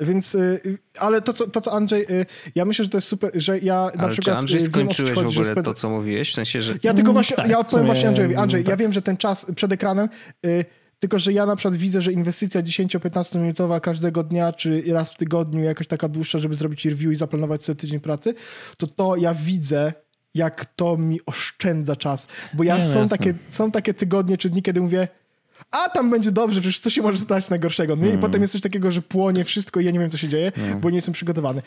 Więc, 0.00 0.34
y, 0.34 0.78
ale 0.98 1.22
to 1.22 1.32
co, 1.32 1.46
to, 1.46 1.60
co 1.60 1.72
Andrzej, 1.72 2.02
y, 2.02 2.26
ja 2.54 2.64
myślę, 2.64 2.84
że 2.84 2.90
to 2.90 2.96
jest 2.96 3.08
super, 3.08 3.30
że 3.34 3.58
ja 3.58 3.90
na 3.96 4.02
ale 4.02 4.12
przykład... 4.12 4.36
Czy 4.36 4.40
Andrzej 4.40 4.60
wiem, 4.60 4.68
skończyłeś 4.68 5.14
w 5.14 5.18
ogóle 5.18 5.44
spędza... 5.44 5.62
to, 5.62 5.74
co 5.74 5.90
mówiłeś? 5.90 6.30
W 6.30 6.34
sensie, 6.34 6.62
że... 6.62 6.74
Ja 6.82 6.94
tylko 6.94 7.12
właśnie, 7.12 7.36
tak, 7.36 7.50
ja 7.50 7.58
odpowiem 7.58 7.86
właśnie 7.86 8.08
Andrzejowi. 8.08 8.36
Andrzej, 8.36 8.64
tak. 8.64 8.70
ja 8.70 8.76
wiem, 8.76 8.92
że 8.92 9.02
ten 9.02 9.16
czas 9.16 9.46
przed 9.56 9.72
ekranem, 9.72 10.08
y, 10.46 10.64
tylko 10.98 11.18
że 11.18 11.32
ja 11.32 11.46
na 11.46 11.56
przykład 11.56 11.76
widzę, 11.76 12.02
że 12.02 12.12
inwestycja 12.12 12.62
10-15 12.62 13.40
minutowa 13.40 13.80
każdego 13.80 14.22
dnia, 14.22 14.52
czy 14.52 14.82
raz 14.86 15.14
w 15.14 15.16
tygodniu, 15.16 15.62
jakoś 15.62 15.86
taka 15.86 16.08
dłuższa, 16.08 16.38
żeby 16.38 16.54
zrobić 16.54 16.84
review 16.84 17.12
i 17.12 17.16
zaplanować 17.16 17.64
sobie 17.64 17.76
tydzień 17.76 18.00
pracy, 18.00 18.34
to 18.76 18.86
to 18.86 19.16
ja 19.16 19.34
widzę 19.34 19.92
jak 20.34 20.64
to 20.64 20.96
mi 20.96 21.20
oszczędza 21.26 21.96
czas. 21.96 22.28
Bo 22.54 22.64
ja, 22.64 22.88
są, 22.88 23.08
takie, 23.08 23.34
są 23.50 23.70
takie 23.70 23.94
tygodnie 23.94 24.38
czy 24.38 24.50
dni, 24.50 24.62
kiedy 24.62 24.80
mówię, 24.80 25.08
a 25.70 25.88
tam 25.88 26.10
będzie 26.10 26.30
dobrze, 26.30 26.60
przecież 26.60 26.80
co 26.80 26.90
się 26.90 27.02
może 27.02 27.18
stać 27.18 27.50
najgorszego. 27.50 27.96
No 27.96 28.02
mm. 28.02 28.18
i 28.18 28.20
potem 28.20 28.40
jest 28.40 28.52
coś 28.52 28.62
takiego, 28.62 28.90
że 28.90 29.02
płonie 29.02 29.44
wszystko 29.44 29.80
i 29.80 29.84
ja 29.84 29.90
nie 29.90 29.98
wiem, 29.98 30.10
co 30.10 30.18
się 30.18 30.28
dzieje, 30.28 30.52
mm. 30.56 30.80
bo 30.80 30.90
nie 30.90 30.96
jestem 30.96 31.14
przygotowany. 31.14 31.62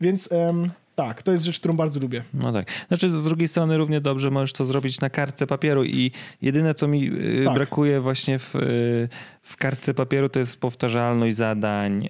Więc 0.00 0.28
um, 0.32 0.70
Tak, 0.94 1.22
to 1.22 1.32
jest 1.32 1.44
rzecz, 1.44 1.58
którą 1.58 1.76
bardzo 1.76 2.00
lubię. 2.00 2.24
No 2.34 2.52
tak. 2.52 2.68
Znaczy 2.88 3.10
z 3.10 3.24
drugiej 3.24 3.48
strony 3.48 3.78
równie 3.78 4.00
dobrze 4.00 4.30
możesz 4.30 4.52
to 4.52 4.64
zrobić 4.64 5.00
na 5.00 5.10
kartce 5.10 5.46
papieru 5.46 5.84
i 5.84 6.10
jedyne 6.42 6.74
co 6.74 6.88
mi 6.88 7.06
y, 7.08 7.42
Tak. 7.44 7.54
brakuje 7.54 8.00
właśnie 8.00 8.38
w, 8.38 8.56
y, 8.56 9.08
w 9.42 9.56
kartce 9.56 9.94
papieru 9.94 10.28
to 10.28 10.38
jest 10.38 10.60
powtarzalność 10.60 11.36
zadań, 11.36 12.08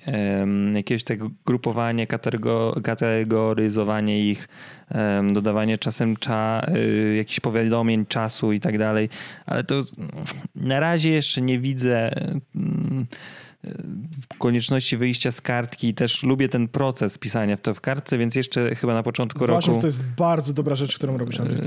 jakieś 0.74 1.04
tego 1.04 1.30
grupowanie, 1.46 2.06
kategor- 2.06 2.82
kategoryzowanie 2.82 4.30
ich, 4.30 4.48
dodawanie 5.32 5.78
czasem 5.78 6.16
cza, 6.16 6.66
y, 6.76 7.14
jakichś 7.16 7.40
powiadomień, 7.40 8.06
czasu 8.06 8.52
i 8.52 8.60
tak 8.60 8.78
dalej, 8.78 9.08
ale 9.46 9.64
to 9.64 9.84
na 10.54 10.80
razie 10.80 11.10
jeszcze 11.10 11.42
nie 11.42 11.58
widzę 11.58 12.10
mm, 12.56 13.06
konieczności 14.38 14.96
wyjścia 14.96 15.32
z 15.32 15.40
kartki 15.40 15.88
i 15.88 15.94
też 15.94 16.22
lubię 16.22 16.48
ten 16.48 16.68
proces 16.68 17.18
pisania 17.18 17.56
w 17.56 17.60
to 17.60 17.74
w 17.74 17.80
kartce, 17.80 18.18
więc 18.18 18.34
jeszcze 18.34 18.74
chyba 18.74 18.94
na 18.94 19.02
początku 19.02 19.44
Uważam, 19.44 19.68
roku 19.70 19.80
to 19.80 19.86
jest 19.86 20.02
bardzo 20.04 20.52
dobra 20.52 20.74
rzecz, 20.74 20.96
którą 20.96 21.18
robisz, 21.18 21.40
Andrzej. 21.40 21.58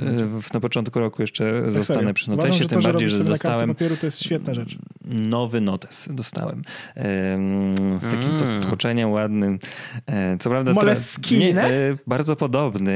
w- 0.42 0.54
na 0.54 0.60
początku 0.60 1.00
roku 1.00 1.22
jeszcze 1.22 1.62
Tak 1.62 1.72
zostanę 1.72 2.00
serio. 2.00 2.14
przy 2.14 2.32
Uważam, 2.32 2.46
notesie, 2.50 2.64
że 2.64 2.70
tym 2.70 2.76
to, 2.76 2.82
że 2.82 2.90
bardziej, 2.90 3.10
że 3.10 3.24
dostałem 3.24 3.70
papieru, 3.70 3.98
to 3.98 4.08
jest 4.08 4.24
świetna 4.26 4.54
rzecz. 4.54 4.78
nowy 5.06 5.62
notes 5.62 6.10
dostałem 6.12 6.62
em, 6.96 7.76
z 8.00 8.04
takim 8.04 8.30
Mm. 8.30 8.62
to 8.62 8.68
tłoczeniem 8.68 9.12
ładnym. 9.12 9.60
E, 10.08 10.38
Co 10.38 10.50
prawda 10.50 10.74
Moleskine? 10.74 11.40
nie, 11.54 11.62
e, 11.64 11.98
bardzo 12.08 12.36
podobny, 12.36 12.94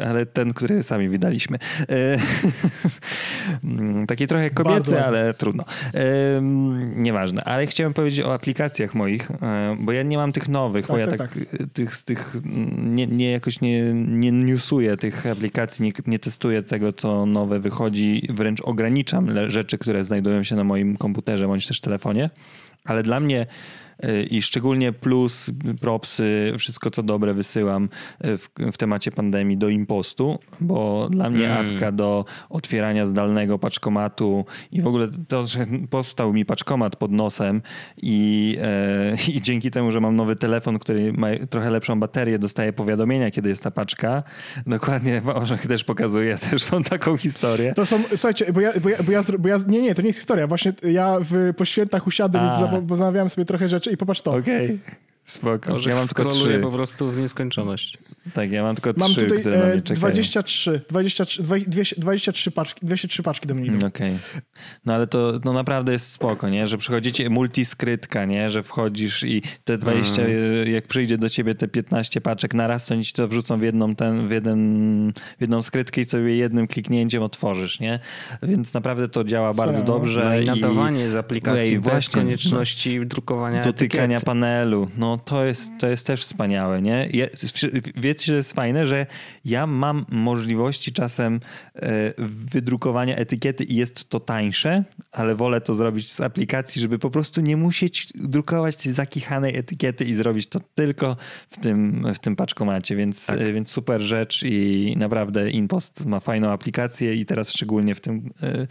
e, 0.00 0.08
ale 0.08 0.26
ten, 0.26 0.52
który 0.52 0.82
sami 0.82 1.08
wydaliśmy. 1.08 1.58
E, 1.88 2.18
Taki 4.06 4.26
trochę 4.26 4.50
kobiecy, 4.50 5.04
ale 5.04 5.34
trudno. 5.34 5.64
Nieważne, 6.96 7.44
ale 7.44 7.66
chciałem 7.74 7.94
powiedzieć 7.94 8.24
o 8.24 8.34
aplikacjach 8.34 8.94
moich, 8.94 9.30
e, 9.30 9.76
bo 9.80 9.92
ja 9.92 10.02
nie 10.02 10.16
mam 10.16 10.32
tych 10.32 10.48
nowych, 10.48 10.86
Tak, 10.86 10.96
bo 10.96 11.00
ja 11.00 11.06
tak, 11.06 11.18
tak, 11.18 11.38
tych, 11.72 12.02
tych 12.02 12.36
mm, 12.36 12.94
nie, 12.94 13.06
nie 13.06 13.30
jakoś 13.30 13.60
nie, 13.60 13.92
nie 13.94 14.32
newsuję 14.32 14.96
tych 14.96 15.26
aplikacji, 15.26 15.84
nie, 15.84 15.92
nie 16.06 16.18
testuję 16.18 16.62
tego, 16.62 16.92
co 16.92 17.26
nowe 17.26 17.60
wychodzi, 17.60 18.28
wręcz 18.30 18.60
ograniczam 18.60 19.48
rzeczy, 19.50 19.78
które 19.78 20.04
znajdują 20.04 20.42
się 20.42 20.56
na 20.56 20.64
moim 20.64 20.96
komputerze 20.96 21.46
bądź 21.46 21.66
też 21.66 21.80
telefonie. 21.80 22.30
Ale 22.84 23.02
dla 23.02 23.20
mnie 23.20 23.46
i 24.30 24.42
szczególnie 24.42 24.92
plus, 24.92 25.50
propsy, 25.80 26.52
wszystko 26.58 26.90
co 26.90 27.02
dobre 27.02 27.34
wysyłam 27.34 27.84
y, 28.24 28.38
w, 28.38 28.48
w 28.72 28.76
temacie 28.76 29.10
pandemii 29.10 29.56
do 29.56 29.68
impostu, 29.68 30.38
bo 30.60 31.08
dla 31.10 31.30
mnie 31.30 31.44
Mm. 31.44 31.66
apka 31.66 31.92
do 31.92 32.24
otwierania 32.50 33.06
zdalnego 33.06 33.58
paczkomatu 33.58 34.44
i 34.72 34.82
w 34.82 34.86
ogóle 34.86 35.08
to, 35.28 35.46
że 35.46 35.66
powstał 35.90 36.32
mi 36.32 36.44
paczkomat 36.44 36.96
pod 36.96 37.12
nosem 37.12 37.62
i, 37.96 38.56
e, 38.62 39.16
i 39.36 39.40
dzięki 39.40 39.70
temu, 39.70 39.90
że 39.90 40.00
mam 40.00 40.16
nowy 40.16 40.36
telefon, 40.36 40.78
który 40.78 41.12
ma 41.12 41.28
trochę 41.50 41.70
lepszą 41.70 42.00
baterię, 42.00 42.38
dostaję 42.38 42.72
powiadomienia, 42.72 43.30
kiedy 43.30 43.48
jest 43.48 43.62
ta 43.62 43.70
paczka. 43.70 44.22
Dokładnie, 44.66 45.22
Orzech 45.34 45.66
też 45.66 45.84
pokazuje, 45.84 46.38
też 46.50 46.72
mam 46.72 46.84
taką 46.84 47.16
historię. 47.16 47.72
To 47.76 47.86
są, 47.86 48.02
słuchajcie, 48.08 48.52
bo 48.52 48.60
ja, 48.60 48.72
bo 48.82 48.88
ja, 48.88 48.96
bo 49.02 49.12
ja, 49.12 49.22
bo 49.38 49.48
ja 49.48 49.56
nie, 49.66 49.82
nie, 49.82 49.94
to 49.94 50.02
nie 50.02 50.08
jest 50.08 50.18
historia. 50.18 50.46
Właśnie 50.46 50.72
ja 50.82 51.16
w, 51.20 51.54
po 51.56 51.64
świętach 51.64 52.06
usiadłem 52.06 52.44
A. 52.44 52.54
i 52.54 52.96
zamawiałem 52.96 53.28
sobie 53.28 53.44
trochę 53.44 53.68
rzeczy 53.68 53.83
i 53.90 53.96
popatrz 53.96 54.22
to. 54.22 54.32
Okej, 54.32 54.78
spoko. 55.26 55.70
Może 55.70 55.90
Ja 55.90 55.96
mam 55.96 56.06
tylko 56.08 56.24
trzy. 56.24 56.58
po 56.62 56.70
prostu 56.70 57.12
w 57.12 57.18
nieskończoność. 57.18 57.98
Tak, 58.34 58.50
ja 58.52 58.62
mam 58.62 58.76
tylko 58.76 58.92
Mam 59.00 59.10
trzy, 59.10 59.20
tutaj 59.22 59.40
które 59.40 59.58
na 59.58 59.64
e, 59.64 59.72
mnie 59.72 59.82
czekają. 59.82 60.00
23, 60.00 60.80
23, 60.88 61.42
200 61.42 61.96
23 62.00 62.50
paczki, 62.50 62.86
203 62.86 63.22
paczki 63.22 63.48
do 63.48 63.54
mnie 63.54 63.66
idą. 63.66 63.86
Okej. 63.86 64.18
No 64.84 64.94
ale 64.94 65.06
to 65.06 65.32
no 65.44 65.52
naprawdę 65.52 65.92
jest 65.92 66.10
spoko, 66.10 66.48
nie? 66.48 66.66
Że 66.66 66.78
przychodzicie 66.78 67.30
multiskrytka, 67.30 68.24
nie? 68.24 68.50
Że 68.50 68.62
wchodzisz 68.62 69.22
i 69.22 69.42
te 69.64 69.78
20, 69.78 70.22
Mm. 70.22 70.32
e, 70.66 70.70
jak 70.70 70.86
przyjdzie 70.86 71.18
do 71.18 71.30
ciebie 71.30 71.54
te 71.54 71.68
15 71.68 72.20
paczek 72.20 72.54
naraz, 72.54 72.86
to 72.86 72.94
oni 72.94 73.04
ci 73.04 73.12
to 73.12 73.28
wrzucą 73.28 73.58
w 73.58 73.62
jedną, 73.62 73.94
ten, 73.94 74.28
w 74.28 74.30
jeden, 74.30 75.12
w 75.38 75.40
jedną 75.40 75.62
skrytkę 75.62 76.00
i 76.00 76.04
sobie 76.04 76.36
jednym 76.36 76.66
kliknięciem 76.66 77.22
otworzysz, 77.22 77.80
nie? 77.80 77.98
Więc 78.42 78.74
naprawdę 78.74 79.08
to 79.08 79.24
działa 79.24 79.54
bardzo 79.54 79.74
Wspaniałe. 79.74 80.00
dobrze. 80.00 80.24
No 80.24 80.36
i 80.38 80.44
nadawanie 80.60 81.10
z 81.10 81.16
aplikacji 81.16 81.60
Ej, 81.74 81.74
bez 81.80 81.82
właśnie, 81.84 82.22
konieczności 82.22 83.06
drukowania 83.06 83.62
dotykania 83.62 84.04
etykiety. 84.04 84.24
panelu. 84.26 84.88
No 84.96 85.13
to 85.18 85.44
jest, 85.44 85.72
to 85.78 85.86
jest 85.86 86.06
też 86.06 86.20
wspaniałe, 86.20 86.82
nie? 86.82 87.08
Ja, 87.12 87.26
wiecie, 87.96 88.24
że 88.24 88.36
jest 88.36 88.52
fajne, 88.52 88.86
że 88.86 89.06
ja 89.44 89.66
mam 89.66 90.06
możliwości 90.08 90.92
czasem 90.92 91.40
e, 91.74 92.12
wydrukowania 92.52 93.16
etykiety 93.16 93.64
i 93.64 93.76
jest 93.76 94.08
to 94.08 94.20
tańsze, 94.20 94.84
ale 95.12 95.34
wolę 95.34 95.60
to 95.60 95.74
zrobić 95.74 96.12
z 96.12 96.20
aplikacji, 96.20 96.82
żeby 96.82 96.98
po 96.98 97.10
prostu 97.10 97.40
nie 97.40 97.56
musieć 97.56 98.08
drukować 98.14 98.76
tej 98.76 98.92
zakichanej 98.92 99.56
etykiety 99.56 100.04
i 100.04 100.14
zrobić 100.14 100.46
to 100.46 100.60
tylko 100.74 101.16
w 101.50 101.60
tym, 101.60 102.06
w 102.14 102.18
tym 102.18 102.36
paczkomacie, 102.36 102.96
więc, 102.96 103.26
Tak. 103.26 103.40
e, 103.40 103.52
więc 103.52 103.70
super 103.70 104.00
rzecz 104.00 104.42
i 104.42 104.94
naprawdę 104.96 105.50
InPost 105.50 106.06
ma 106.06 106.20
fajną 106.20 106.50
aplikację 106.50 107.14
i 107.14 107.24
teraz 107.24 107.50
szczególnie 107.50 107.94
w 107.94 108.00
tym 108.00 108.30
e, 108.42 108.66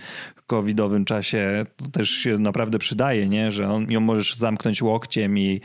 covidowym 0.47 1.05
czasie 1.05 1.65
to 1.77 1.85
też 1.85 2.09
się 2.09 2.37
naprawdę 2.37 2.79
przydaje, 2.79 3.29
nie? 3.29 3.51
że 3.51 3.69
on, 3.69 3.91
ją 3.91 3.99
możesz 3.99 4.35
zamknąć 4.35 4.81
łokciem 4.81 5.37
i, 5.37 5.61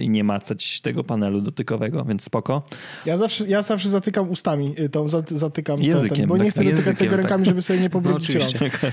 i 0.00 0.08
nie 0.08 0.24
macać 0.24 0.80
tego 0.80 1.04
panelu 1.04 1.40
dotykowego, 1.40 2.04
więc 2.04 2.22
spoko. 2.24 2.62
Ja 3.06 3.16
zawsze, 3.16 3.48
ja 3.48 3.62
zawsze 3.62 3.88
zatykam 3.88 4.30
ustami, 4.30 4.74
y, 4.80 4.88
tą 4.88 5.08
za- 5.08 5.22
zatykam 5.28 5.82
Językiem, 5.82 6.16
ten, 6.16 6.26
bo 6.28 6.36
nie 6.36 6.44
tak, 6.44 6.52
chcę 6.52 6.64
tak, 6.64 6.70
dotykać 6.74 6.98
tego 6.98 7.10
tak. 7.10 7.20
rękami, 7.20 7.44
żeby 7.46 7.62
sobie 7.62 7.78
nie 7.78 7.84
No 7.84 7.90
pobrudzić 7.90 8.34
rąk. 8.34 8.48
oczywiście. 8.54 8.92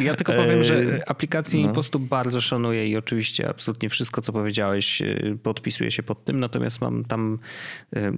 Ja 0.00 0.14
tylko 0.14 0.32
powiem, 0.32 0.62
że 0.62 0.78
Eee, 0.78 1.02
aplikację 1.06 1.60
no. 1.60 1.68
Impostu 1.68 1.98
bardzo 1.98 2.40
szanuję 2.40 2.88
i 2.88 2.96
oczywiście 2.96 3.48
absolutnie 3.48 3.88
wszystko, 3.88 4.22
co 4.22 4.32
powiedziałeś, 4.32 5.00
yy, 5.00 5.38
podpisuję 5.42 5.90
się 5.90 6.02
pod 6.02 6.24
tym, 6.24 6.40
natomiast 6.40 6.80
mam 6.80 7.04
tam, 7.04 7.38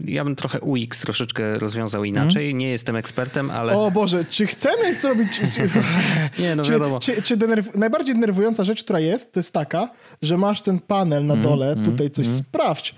ja 0.04 0.24
bym 0.24 0.36
trochę 0.36 0.60
UX 0.60 1.00
troszeczkę 1.00 1.58
rozwiązał 1.58 2.04
inaczej. 2.04 2.44
Mhm. 2.44 2.58
Nie 2.58 2.68
jestem 2.70 2.96
ekspertem, 2.96 3.50
ale 3.50 3.76
O 3.76 3.90
Boże, 3.90 4.24
czy 4.24 4.46
chcemy 4.46 4.94
zrobić... 4.94 5.40
Nie, 6.38 6.56
no 6.56 6.62
czy, 6.64 6.72
wiadomo. 6.72 6.98
czy, 7.00 7.22
czy 7.22 7.36
denerw... 7.36 7.74
Najbardziej 7.74 8.14
denerwująca 8.14 8.64
rzecz, 8.64 8.84
która 8.84 9.00
jest, 9.00 9.32
to 9.32 9.40
jest 9.40 9.52
taka, 9.52 9.90
że 10.22 10.38
masz 10.38 10.62
ten 10.62 10.78
panel 10.80 11.18
Mhm, 11.18 11.26
na 11.42 11.48
dole, 11.48 11.76
tutaj 11.84 12.07
coś 12.10 12.26
sprawdź 12.26 12.94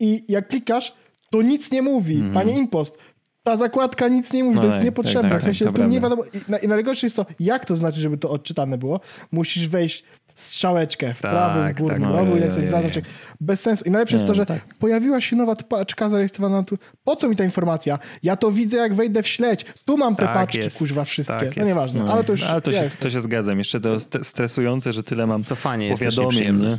i 0.00 0.24
jak 0.28 0.48
klikasz, 0.48 0.92
to 1.30 1.42
nic 1.42 1.70
nie 1.72 1.82
mówi. 1.82 2.22
Panie 2.34 2.58
Impost, 2.58 2.98
ta 3.42 3.56
zakładka 3.56 4.08
nic 4.08 4.32
nie 4.32 4.44
mówi. 4.44 4.54
No 4.56 4.60
to 4.60 4.66
jest 4.66 4.78
tak, 4.78 4.84
niepotrzebne. 4.84 5.22
tak, 5.22 5.30
tak, 5.32 5.40
w 5.40 5.44
sensie 5.44 5.64
to 5.64 5.72
to 5.72 5.86
nie 5.86 6.00
wiadomo. 6.00 6.24
I, 6.24 6.28
na, 6.50 6.58
I 6.58 6.68
najgorsze 6.68 7.06
jest 7.06 7.16
to, 7.16 7.26
jak 7.40 7.64
to 7.64 7.76
znaczy, 7.76 8.00
żeby 8.00 8.18
to 8.18 8.30
odczytane 8.30 8.78
było. 8.78 9.00
Musisz 9.32 9.68
wejść 9.68 10.04
strzałeczkę 10.34 11.14
w 11.14 11.20
Tak, 11.22 11.30
prawym 11.30 11.62
tak. 11.62 11.78
górnym 11.78 12.02
Ojej, 12.04 12.16
rogu 12.18 12.30
i 12.36 12.40
ojej, 12.40 12.52
coś 12.52 12.64
zaznaczek. 12.66 13.04
Bez 13.40 13.60
sensu. 13.60 13.84
I 13.84 13.90
najlepsze 13.90 14.16
jest 14.16 14.26
to, 14.26 14.32
Nie, 14.32 14.36
że 14.36 14.46
tak. 14.46 14.74
pojawiła 14.74 15.20
się 15.20 15.36
nowa 15.36 15.56
paczka 15.56 16.08
zarejestrowana 16.08 16.62
tu. 16.62 16.78
Po 17.04 17.16
co 17.16 17.28
mi 17.28 17.36
ta 17.36 17.44
informacja? 17.44 17.98
Ja 18.22 18.36
to 18.36 18.50
widzę, 18.50 18.76
jak 18.76 18.94
wejdę 18.94 19.22
w 19.22 19.28
śledź. 19.28 19.64
Tu 19.84 19.96
mam 19.96 20.16
te 20.16 20.22
Tak 20.24 20.34
paczki, 20.34 20.58
jest. 20.58 20.78
kuźwa, 20.78 21.04
wszystkie. 21.04 21.34
Tak 21.34 21.56
no 21.56 21.62
jest. 21.62 21.68
nieważne, 21.68 22.04
ale 22.12 22.24
to 22.24 22.32
już 22.32 22.42
ale 22.42 22.60
to, 22.60 22.70
ja 22.70 22.90
się, 22.90 22.96
to 22.96 23.10
się 23.10 23.20
zgadzam. 23.20 23.58
Jeszcze 23.58 23.80
to 23.80 24.00
st- 24.00 24.18
stresujące, 24.26 24.92
że 24.92 25.02
tyle 25.02 25.26
mam 25.26 25.44
Cofanie 25.44 25.86
jest 25.88 26.02
powiadomień. 26.02 26.26
nieprzyjemne. 26.30 26.78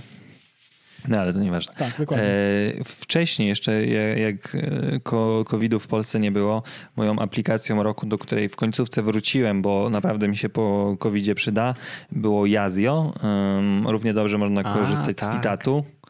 Nie? 1.07 1.15
No 1.15 1.21
ale 1.21 1.33
to 1.33 1.39
nieważne. 1.39 1.73
Tak, 1.77 1.97
dokładnie. 1.97 2.27
E, 2.27 2.83
wcześniej 2.83 3.49
jeszcze, 3.49 3.85
jak, 4.19 4.55
e, 4.55 5.43
COVID-u 5.45 5.79
w 5.79 5.87
Polsce 5.87 6.19
nie 6.19 6.31
było, 6.31 6.63
moją 6.95 7.19
aplikacją 7.19 7.83
roku, 7.83 8.05
do 8.05 8.17
której 8.17 8.49
w 8.49 8.55
końcówce 8.55 9.03
wróciłem, 9.03 9.61
bo 9.61 9.89
naprawdę 9.89 10.27
mi 10.27 10.37
się 10.37 10.49
po 10.49 10.95
COVID-zie 10.99 11.35
przyda, 11.35 11.75
było 12.11 12.45
Yazio. 12.45 13.13
Um, 13.23 13.87
równie 13.87 14.13
dobrze 14.13 14.37
można 14.37 14.61
A, 14.61 14.73
korzystać 14.73 15.19
z 15.19 15.25
tak. 15.25 15.35
Vitatu. 15.35 15.77
Em, 15.77 16.00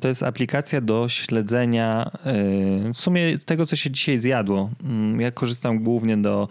To 0.00 0.08
jest 0.08 0.22
aplikacja 0.22 0.80
do 0.80 1.08
śledzenia 1.08 2.10
e, 2.24 2.92
w 2.92 2.96
sumie 3.00 3.38
tego, 3.38 3.66
co 3.66 3.76
się 3.76 3.90
dzisiaj 3.90 4.18
zjadło. 4.18 4.70
Mm, 4.84 5.20
Ja 5.20 5.30
korzystam 5.30 5.78
głównie 5.78 6.16
do 6.16 6.48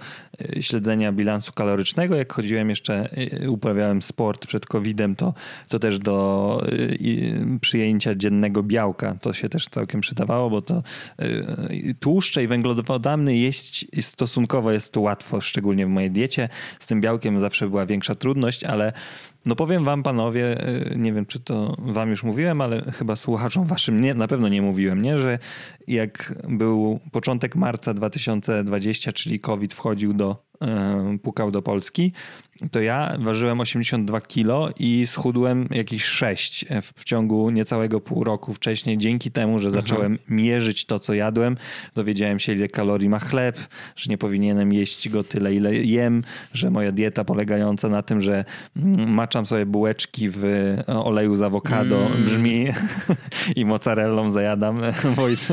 e, 0.55 0.61
śledzenia 0.61 1.11
bilansu 1.11 1.53
kalorycznego. 1.53 2.15
Jak 2.15 2.33
chodziłem 2.33 2.69
jeszcze, 2.69 3.09
e, 3.41 3.49
uprawiałem 3.49 4.01
sport 4.01 4.47
przed 4.47 4.65
COVID-em, 4.65 5.15
to, 5.15 5.33
to 5.67 5.79
też 5.79 5.99
do 5.99 6.27
przyjęcia 7.61 8.15
dziennego 8.15 8.63
białka. 8.63 9.15
To 9.21 9.33
się 9.33 9.49
też 9.49 9.67
całkiem 9.67 10.01
przydawało, 10.01 10.49
bo 10.49 10.61
to 10.61 10.83
tłuszcze 11.99 12.43
i 12.43 12.47
węglowodany 12.47 13.35
jeść 13.35 13.85
stosunkowo 14.01 14.71
jest 14.71 14.93
to 14.93 15.01
łatwo, 15.01 15.41
szczególnie 15.41 15.85
w 15.85 15.89
mojej 15.89 16.11
diecie. 16.11 16.49
Z 16.79 16.87
tym 16.87 17.01
białkiem 17.01 17.39
zawsze 17.39 17.69
była 17.69 17.85
większa 17.85 18.15
trudność, 18.15 18.63
ale 18.63 18.93
no 19.47 19.55
powiem 19.55 19.83
wam 19.83 20.03
panowie, 20.03 20.69
y, 20.91 20.95
nie 20.97 21.13
wiem 21.13 21.25
czy 21.25 21.39
to 21.39 21.75
wam 21.79 22.09
już 22.09 22.23
mówiłem, 22.23 22.61
ale 22.61 22.91
chyba 22.91 23.15
słuchaczom 23.15 23.65
waszym 23.65 24.01
nie, 24.01 24.13
na 24.13 24.27
pewno 24.27 24.47
nie 24.47 24.61
mówiłem, 24.61 25.01
nie, 25.01 25.19
że 25.19 25.39
jak 25.87 26.33
był 26.49 26.99
początek 27.11 27.55
marca 27.55 27.93
2020, 27.93 29.11
czyli 29.11 29.39
COVID 29.39 29.73
wchodził 29.73 30.13
do, 30.13 30.46
pukał 31.21 31.51
do 31.51 31.61
Polski, 31.61 32.11
to 32.71 32.81
ja 32.81 33.17
ważyłem 33.19 33.59
82 33.59 34.21
kilo 34.21 34.69
i 34.79 35.07
schudłem 35.07 35.67
jakieś 35.71 36.03
6 36.03 36.65
w, 36.81 37.03
ciągu 37.03 37.49
niecałego 37.49 38.01
pół 38.01 38.23
roku 38.23 38.53
wcześniej. 38.53 38.97
Dzięki 38.97 39.31
temu, 39.31 39.59
że 39.59 39.71
zacząłem 39.71 40.19
mierzyć 40.29 40.85
to, 40.85 40.99
co 40.99 41.13
jadłem, 41.13 41.57
dowiedziałem 41.95 42.39
się, 42.39 42.53
ile 42.53 42.67
kalorii 42.67 43.09
ma 43.09 43.19
chleb, 43.19 43.59
że 43.95 44.09
nie 44.09 44.17
powinienem 44.17 44.73
jeść 44.73 45.09
go 45.09 45.23
tyle, 45.23 45.55
ile 45.55 45.75
jem, 45.75 46.23
że 46.53 46.69
moja 46.69 46.91
dieta 46.91 47.23
polegająca 47.23 47.89
na 47.89 48.01
tym, 48.01 48.21
że 48.21 48.45
mm, 48.77 49.13
maczam 49.13 49.45
sobie 49.45 49.65
bułeczki 49.65 50.29
w 50.29 50.43
oleju 50.87 51.35
z 51.35 51.41
awokado 51.41 52.09
brzmi 52.25 52.67
i 53.55 53.65
mozzarellą 53.65 54.29
zajadam. 54.29 54.81
Wojt, 55.15 55.47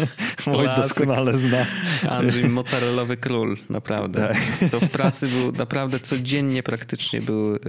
Wojt 0.46 0.70
doskonale 0.76 1.38
zna. 1.38 1.66
Andrzej 2.08 2.48
mozzarellowy 2.48 3.16
król, 3.16 3.56
naprawdę. 3.70 4.28
Tak. 4.60 4.70
To 4.70 4.80
w 4.80 4.88
pracy 4.98 5.28
był 5.28 5.52
naprawdę 5.52 6.00
codziennie 6.00 6.62
praktycznie 6.62 7.20
był, 7.20 7.54
y, 7.54 7.60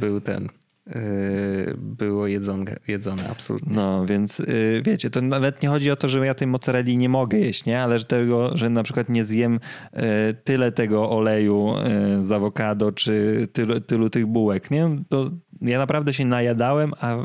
był 0.00 0.20
ten. 0.20 0.48
y, 0.88 1.74
Było 1.78 2.26
jedzone, 2.26 2.76
jedzone 2.88 3.28
absolutnie. 3.30 3.74
No, 3.74 4.06
więc 4.06 4.40
y, 4.40 4.82
wiecie, 4.84 5.10
to 5.10 5.20
nawet 5.22 5.62
nie 5.62 5.68
chodzi 5.68 5.90
o 5.90 5.96
to, 5.96 6.08
że 6.08 6.26
ja 6.26 6.34
tej 6.34 6.46
mozzarelli 6.46 6.96
nie 6.96 7.08
mogę 7.08 7.38
jeść, 7.38 7.64
nie? 7.64 7.82
Ale 7.82 7.98
że 7.98 8.04
tego, 8.04 8.56
że 8.56 8.70
na 8.70 8.82
przykład 8.82 9.08
nie 9.08 9.24
zjem 9.24 9.60
tyle 10.44 10.72
tego 10.72 11.10
oleju 11.10 11.74
z 12.20 12.32
awokado, 12.32 12.92
czy 12.92 13.46
tylu, 13.52 13.80
tylu 13.80 14.10
tych 14.10 14.26
bułek, 14.26 14.70
nie? 14.70 14.88
To 15.08 15.30
ja 15.62 15.78
naprawdę 15.78 16.12
się 16.14 16.24
najadałem, 16.24 16.92
a 17.00 17.16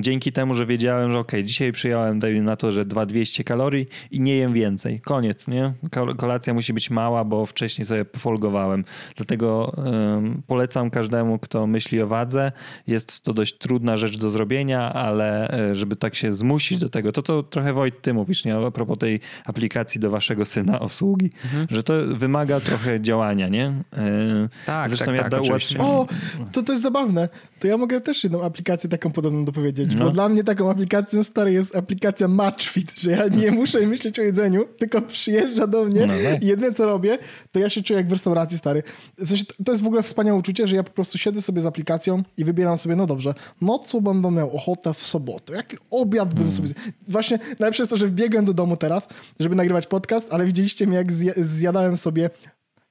dzięki 0.00 0.32
temu, 0.32 0.54
że 0.54 0.66
wiedziałem, 0.66 1.10
że 1.10 1.18
okej, 1.18 1.44
dzisiaj 1.44 1.72
przyjąłem 1.72 2.18
na 2.44 2.56
to, 2.56 2.72
że 2.72 2.84
2200 2.84 3.44
kalorii 3.44 3.86
i 4.10 4.20
nie 4.20 4.36
jem 4.36 4.52
więcej. 4.52 5.00
Koniec, 5.00 5.48
nie? 5.48 5.72
Kol- 5.90 6.16
Kolacja 6.16 6.54
musi 6.54 6.72
być 6.72 6.90
mała, 6.90 7.24
bo 7.24 7.46
wcześniej 7.46 7.84
sobie 7.86 8.04
folgowałem. 8.18 8.84
Dlatego 9.16 9.74
ym, 10.16 10.42
polecam 10.46 10.90
każdemu, 10.90 11.38
kto 11.38 11.66
myśli 11.66 12.02
o 12.02 12.06
wadze. 12.06 12.52
Jest 12.86 13.20
to 13.20 13.34
dość 13.34 13.58
trudna 13.58 13.96
rzecz 13.96 14.18
do 14.18 14.30
zrobienia, 14.30 14.92
ale 14.92 15.58
y, 15.70 15.74
żeby 15.74 15.96
tak 15.96 16.14
się 16.14 16.32
zmusić 16.32 16.78
do 16.78 16.88
tego, 16.88 17.12
to 17.12 17.22
to 17.22 17.42
trochę 17.42 17.72
Wojt, 17.72 18.02
ty 18.02 18.14
mówisz, 18.14 18.44
nie? 18.44 18.56
A 18.56 18.70
propos 18.70 18.98
tej 18.98 19.20
aplikacji 19.44 20.00
do 20.00 20.10
waszego 20.10 20.46
syna 20.46 20.80
obsługi, 20.80 21.30
że 21.70 21.82
to 21.82 21.94
wymaga 22.06 22.60
trochę 22.60 23.00
działania, 23.00 23.48
nie? 23.48 23.68
Y, 23.68 24.48
Tak, 24.66 24.88
Zresztą 24.88 25.06
tak, 25.06 25.14
ja 25.16 25.22
tak. 25.22 25.40
O, 25.80 26.06
to, 26.52 26.62
to 26.62 26.72
jest 26.72 26.82
zabawne. 26.82 27.28
To 27.60 27.68
ja 27.68 27.76
mogę 27.76 28.00
też 28.00 28.24
jedną 28.24 28.42
aplikację 28.42 28.90
taką 28.90 29.12
podobną 29.12 29.44
dopowiedzieć, 29.44 29.81
No. 29.96 30.04
bo 30.04 30.10
dla 30.10 30.28
mnie 30.28 30.44
taką 30.44 30.70
aplikacją 30.70 31.24
stary 31.24 31.52
jest 31.52 31.76
aplikacja 31.76 32.28
Matchfit, 32.28 33.00
że 33.00 33.10
ja 33.10 33.28
nie 33.28 33.50
muszę 33.60 33.80
myśleć 33.86 34.18
o 34.18 34.22
jedzeniu, 34.22 34.64
tylko 34.78 35.02
przyjeżdża 35.02 35.66
do 35.66 35.84
mnie 35.84 36.06
No 36.06 36.14
tak. 36.32 36.42
i 36.42 36.46
jedyne 36.46 36.72
co 36.72 36.86
robię, 36.86 37.18
to 37.52 37.58
ja 37.60 37.68
się 37.68 37.82
czuję 37.82 37.96
jak 37.96 38.08
w 38.08 38.12
restauracji 38.12 38.58
stary. 38.58 38.82
W 39.18 39.28
sensie, 39.28 39.44
to- 39.64 39.72
jest 39.72 39.84
w 39.84 39.86
ogóle 39.86 40.02
wspaniałe 40.02 40.38
uczucie, 40.38 40.66
że 40.66 40.76
ja 40.76 40.82
po 40.82 40.90
prostu 40.90 41.18
siedzę 41.18 41.42
sobie 41.42 41.60
z 41.62 41.66
aplikacją 41.66 42.22
i 42.36 42.44
wybieram 42.44 42.78
sobie, 42.78 42.96
no 42.96 43.06
dobrze, 43.06 43.34
no 43.60 43.78
co 43.78 44.00
będę 44.00 44.30
miał 44.30 44.56
ochotę 44.56 44.94
w 44.94 44.98
sobotę, 45.02 45.52
jaki 45.52 45.76
obiad 45.90 46.34
bym 46.34 46.52
sobie... 46.52 46.68
zje- 46.68 46.92
Właśnie 47.08 47.38
najlepsze 47.58 47.82
jest 47.82 47.90
to, 47.90 47.96
że 47.96 48.06
wbiegłem 48.06 48.44
do 48.44 48.54
domu 48.54 48.76
teraz, 48.76 49.08
żeby 49.40 49.54
nagrywać 49.54 49.86
podcast, 49.86 50.32
ale 50.32 50.46
widzieliście 50.46 50.86
mnie, 50.86 50.96
jak 50.96 51.12
zja- 51.12 51.42
zjadałem 51.42 51.96
sobie 51.96 52.30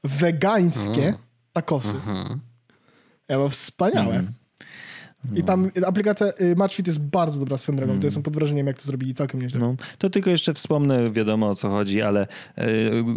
wegańskie 0.03 1.13
takosy. 1.53 1.95
Ja 3.29 3.35
było 3.37 3.49
wspaniałe. 3.49 4.23
I 5.35 5.43
tam 5.43 5.71
aplikacja 5.85 6.27
y, 6.41 6.55
Matchfit 6.55 6.87
jest 6.87 7.01
bardzo 7.01 7.39
dobra 7.39 7.57
swoją 7.57 7.77
drogą. 7.77 7.99
To 7.99 8.07
jestem 8.07 8.23
pod 8.23 8.33
wrażeniem, 8.33 8.67
jak 8.67 8.77
to 8.77 8.83
zrobili 8.83 9.13
całkiem 9.13 9.41
nieźle. 9.41 9.59
No, 9.59 9.75
to 9.97 10.09
tylko 10.09 10.29
jeszcze 10.29 10.53
wspomnę, 10.53 11.11
wiadomo 11.11 11.49
o 11.49 11.55
co 11.55 11.69
chodzi, 11.69 12.01
ale 12.01 12.27
e, 12.55 12.67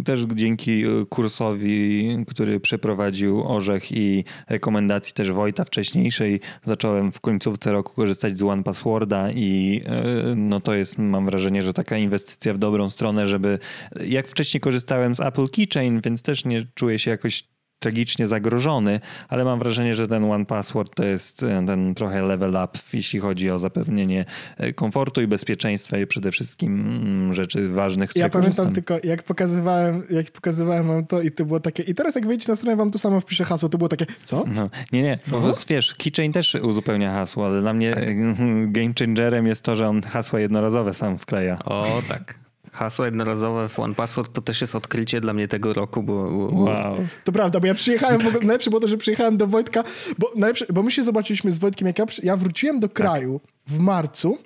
też 0.03 0.25
dzięki 0.35 0.83
e, 0.83 1.05
kursowi, 1.09 2.09
który 2.27 2.59
przeprowadził 2.59 3.47
Orzech 3.47 3.91
i 3.91 4.23
rekomendacji 4.49 5.13
też 5.13 5.31
Wojta 5.31 5.63
wcześniejszej, 5.63 6.39
zacząłem 6.63 7.11
w 7.11 7.19
końcówce 7.19 7.71
roku 7.71 7.93
korzystać 7.95 8.37
z 8.37 8.41
One 8.41 8.63
Passworda 8.63 9.31
i 9.31 9.81
e, 9.85 10.35
no 10.35 10.61
to 10.61 10.73
jest, 10.73 10.97
mam 10.97 11.25
wrażenie, 11.25 11.61
że 11.61 11.73
taka 11.73 11.97
inwestycja 11.97 12.53
w 12.53 12.57
dobrą 12.57 12.89
stronę, 12.89 13.27
żeby 13.27 13.59
jak 14.07 14.27
wcześniej 14.27 14.61
korzystałem 14.61 15.15
z 15.15 15.19
Apple 15.19 15.49
Keychain, 15.49 16.01
więc 16.01 16.21
też 16.21 16.45
nie 16.45 16.67
czuję 16.75 16.99
się 16.99 17.11
jakoś 17.11 17.54
tragicznie 17.85 18.27
zagrożony, 18.27 18.99
ale 19.29 19.43
mam 19.43 19.59
wrażenie, 19.59 19.95
że 19.95 20.07
ten 20.07 20.23
One 20.23 20.45
Password 20.45 20.95
to 20.95 21.03
jest 21.03 21.43
e, 21.43 21.65
ten 21.65 21.95
trochę 21.95 22.21
level 22.21 22.49
up, 22.49 22.79
jeśli 22.93 23.19
chodzi 23.19 23.51
o 23.51 23.57
zapewnienie 23.57 24.25
e, 24.57 24.73
komfortu 24.73 25.21
i 25.21 25.27
bezpieczeństwa 25.27 25.97
i 25.97 26.07
przede 26.07 26.31
wszystkim 26.31 26.79
mm, 26.79 27.33
rzeczy 27.33 27.69
ważnych, 27.69 28.09
które 28.09 28.25
Ja 28.25 28.29
pamiętam 28.29 28.65
korzystam. 28.65 28.73
tylko, 28.73 29.07
jak 29.07 29.23
pokazywałem, 29.23 30.03
jak 30.09 30.31
pokazywałem 30.31 30.87
wam 30.87 31.05
to 31.05 31.21
i 31.21 31.31
to 31.31 31.45
było 31.45 31.59
takie... 31.59 31.83
I 31.83 31.95
teraz 31.95 32.15
jak 32.15 32.27
wejdziecie 32.27 32.51
na 32.51 32.55
stronę, 32.55 32.75
wam 32.75 32.91
to 32.91 32.99
samo 32.99 33.21
wpiszę 33.21 33.43
hasło, 33.43 33.69
to 33.69 33.77
było 33.77 33.89
takie, 33.89 34.05
co? 34.23 34.43
No, 34.47 34.69
nie, 34.91 35.03
nie, 35.03 35.19
bo 35.31 35.53
wiesz, 35.69 35.95
Keychain 35.95 36.31
też 36.31 36.55
uzupełnia 36.55 37.13
hasło, 37.13 37.45
ale 37.45 37.61
dla 37.61 37.73
mnie 37.73 37.97
e, 37.97 38.15
game 38.77 38.93
changerem 38.99 39.47
jest 39.47 39.63
to, 39.63 39.75
że 39.75 39.87
on 39.87 40.01
hasła 40.01 40.39
jednorazowe 40.39 40.93
sam 40.93 41.17
wkleja. 41.17 41.59
O 41.65 42.01
tak. 42.07 42.44
Hasło 42.75 43.05
jednorazowe 43.05 43.67
w 43.67 43.79
One 43.79 43.95
Password 43.95 44.33
to 44.33 44.41
też 44.41 44.61
jest 44.61 44.75
odkrycie 44.75 45.21
dla 45.21 45.33
mnie 45.33 45.47
tego 45.47 45.73
roku, 45.73 46.03
bo, 46.03 46.31
bo 46.31 46.63
Wow. 46.63 46.97
To 47.23 47.31
prawda, 47.31 47.59
bo 47.59 47.67
ja 47.67 47.73
przyjechałem, 47.73 48.19
w 48.19 48.27
ogóle, 48.27 48.45
najlepsze 48.45 48.69
było 48.69 48.79
to, 48.79 48.87
że 48.87 48.97
przyjechałem 48.97 49.37
do 49.37 49.47
Wojtka, 49.47 49.83
bo, 50.17 50.31
najlepsze, 50.35 50.65
bo 50.73 50.83
my 50.83 50.91
się 50.91 51.03
zobaczyliśmy 51.03 51.51
z 51.51 51.59
Wojtkiem, 51.59 51.87
jak 51.87 51.99
ja, 51.99 52.05
ja 52.23 52.37
wróciłem 52.37 52.79
do 52.79 52.89
kraju 52.89 53.41
w 53.67 53.79
marcu 53.79 54.37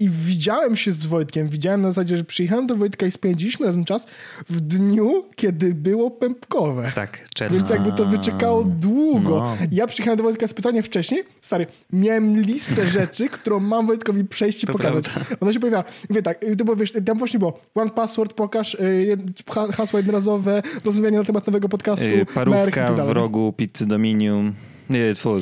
i 0.00 0.08
widziałem 0.08 0.76
się 0.76 0.92
z 0.92 1.06
Wojtkiem, 1.06 1.48
widziałem 1.48 1.82
na 1.82 1.88
zasadzie, 1.88 2.16
że 2.16 2.24
przyjechałem 2.24 2.66
do 2.66 2.76
Wojtka 2.76 3.06
i 3.06 3.10
spędziliśmy 3.10 3.66
razem 3.66 3.84
czas 3.84 4.06
w 4.48 4.60
dniu, 4.60 5.24
kiedy 5.36 5.74
było 5.74 6.10
pępkowe. 6.10 6.92
tak, 6.94 7.28
czerwca. 7.34 7.56
Więc 7.56 7.70
jakby 7.70 7.92
to 7.92 8.04
wyczekało 8.06 8.64
długo. 8.64 9.30
No. 9.30 9.56
Ja 9.70 9.86
przyjechałem 9.86 10.16
do 10.16 10.22
Wojtka 10.24 10.48
z 10.48 10.54
pytaniem 10.54 10.82
wcześniej. 10.82 11.22
Stary, 11.42 11.66
miałem 11.92 12.40
listę 12.40 12.86
rzeczy, 12.98 13.28
którą 13.28 13.60
mam 13.60 13.86
Wojtkowi 13.86 14.24
przejść 14.24 14.64
i 14.64 14.66
To 14.66 14.72
pokazać. 14.72 15.04
Ona 15.40 15.52
się 15.52 15.60
pojawiała. 15.60 15.84
Mówię 16.08 16.22
tak, 16.22 16.40
to 16.58 16.64
było, 16.64 16.76
wiesz, 16.76 16.92
tam 17.06 17.18
właśnie 17.18 17.38
było 17.38 17.60
one 17.74 17.90
password, 17.90 18.32
pokaż 18.32 18.74
y, 18.74 18.78
jed- 19.16 19.52
ha- 19.54 19.72
hasło 19.72 19.98
jednorazowe, 19.98 20.62
rozmawianie 20.84 21.18
na 21.18 21.24
temat 21.24 21.46
nowego 21.46 21.68
podcastu, 21.68 22.06
merch 22.06 22.30
i 22.30 22.34
Parówka 22.34 22.88
tak 22.96 23.06
w 23.06 23.10
rogu 23.10 23.52
pizzy 23.52 23.86
Dominium. 23.86 24.54
Nie, 24.90 25.14
twój, 25.14 25.40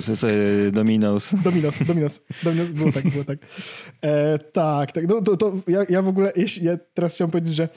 Dominos. 0.72 1.34
Dominos, 1.44 1.78
Dominos, 1.86 2.20
Dominos, 2.42 2.70
było 2.70 2.92
tak, 2.92 3.08
było 3.08 3.24
tak. 3.24 3.38
E, 4.02 4.38
tak, 4.38 4.92
tak. 4.92 5.08
No, 5.08 5.22
to, 5.22 5.36
to 5.36 5.52
ja, 5.68 5.80
ja 5.88 6.02
w 6.02 6.08
ogóle, 6.08 6.32
ja 6.62 6.78
teraz 6.94 7.14
chciałem 7.14 7.30
powiedzieć, 7.30 7.54
że 7.54 7.68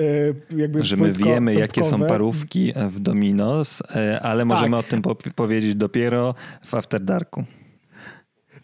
e, 0.00 0.34
jakby 0.56 0.84
Że 0.84 0.96
my 0.96 1.02
Wojtko 1.02 1.24
wiemy, 1.24 1.54
jakie 1.54 1.84
są 1.84 2.00
parówki 2.00 2.72
w 2.90 3.00
Dominos, 3.00 3.82
e, 3.96 4.20
ale 4.20 4.44
możemy 4.44 4.76
o 4.76 4.82
tym 4.82 5.02
po- 5.02 5.16
powiedzieć 5.34 5.74
dopiero 5.74 6.34
w 6.66 6.74
After 6.74 7.00
Darku. 7.00 7.44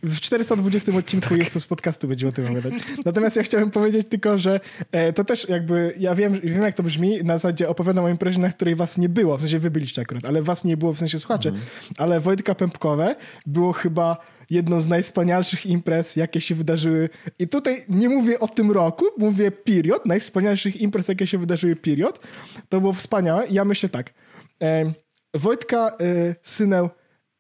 W 0.03 0.21
420 0.21 0.93
odcinku 0.93 1.37
jest 1.37 1.55
to 1.55 1.61
z 1.61 1.67
podcastu, 1.67 2.09
będziemy 2.09 2.31
o 2.31 2.33
tym 2.33 2.45
opowiadać. 2.45 2.75
Natomiast 3.05 3.37
ja 3.37 3.43
chciałem 3.43 3.71
powiedzieć 3.71 4.07
tylko, 4.09 4.39
że 4.39 4.61
e, 4.93 5.13
to 5.13 5.25
też 5.25 5.49
jakby, 5.49 5.95
ja 5.99 6.15
wiem, 6.15 6.41
wiem 6.45 6.63
jak 6.63 6.75
to 6.75 6.83
brzmi, 6.83 7.25
na 7.25 7.39
zasadzie 7.39 7.69
opowiadam 7.69 8.05
o 8.05 8.09
imprezie, 8.09 8.41
na 8.41 8.49
której 8.49 8.75
was 8.75 8.99
nie 8.99 9.09
było, 9.09 9.37
w 9.37 9.41
sensie 9.41 9.59
wy 9.59 9.71
byliście 9.71 10.03
akurat, 10.03 10.25
ale 10.25 10.43
was 10.43 10.65
nie 10.65 10.77
było 10.77 10.93
w 10.93 10.99
sensie 10.99 11.19
słuchaczy, 11.19 11.53
ale 11.97 12.21
Wojtka 12.21 12.55
Pępkowe 12.55 13.17
było 13.47 13.73
chyba 13.73 14.17
jedną 14.51 14.81
z 14.81 14.89
najwspanialszych 14.89 15.67
imprez, 15.67 16.17
jakie 16.17 16.41
się 16.41 16.55
wydarzyły. 16.55 17.09
I 17.39 17.49
tutaj 17.49 17.85
nie 17.89 18.09
mówię 18.09 18.41
o 18.41 18.49
tym 18.49 18.71
roku, 18.71 19.05
mówię 19.19 19.51
period, 19.51 20.07
najwspanialszych 20.07 20.81
imprez, 20.81 21.09
jakie 21.09 21.27
się 21.27 21.39
wydarzyły 21.39 21.77
period. 21.77 22.21
To 22.69 22.81
było 22.81 22.93
wspaniałe. 22.93 23.47
I 23.47 23.55
ja 23.55 23.65
myślę 23.65 23.89
tak, 23.89 24.13
e, 24.63 24.93
Wojtka 25.35 25.97
syneł 26.43 26.91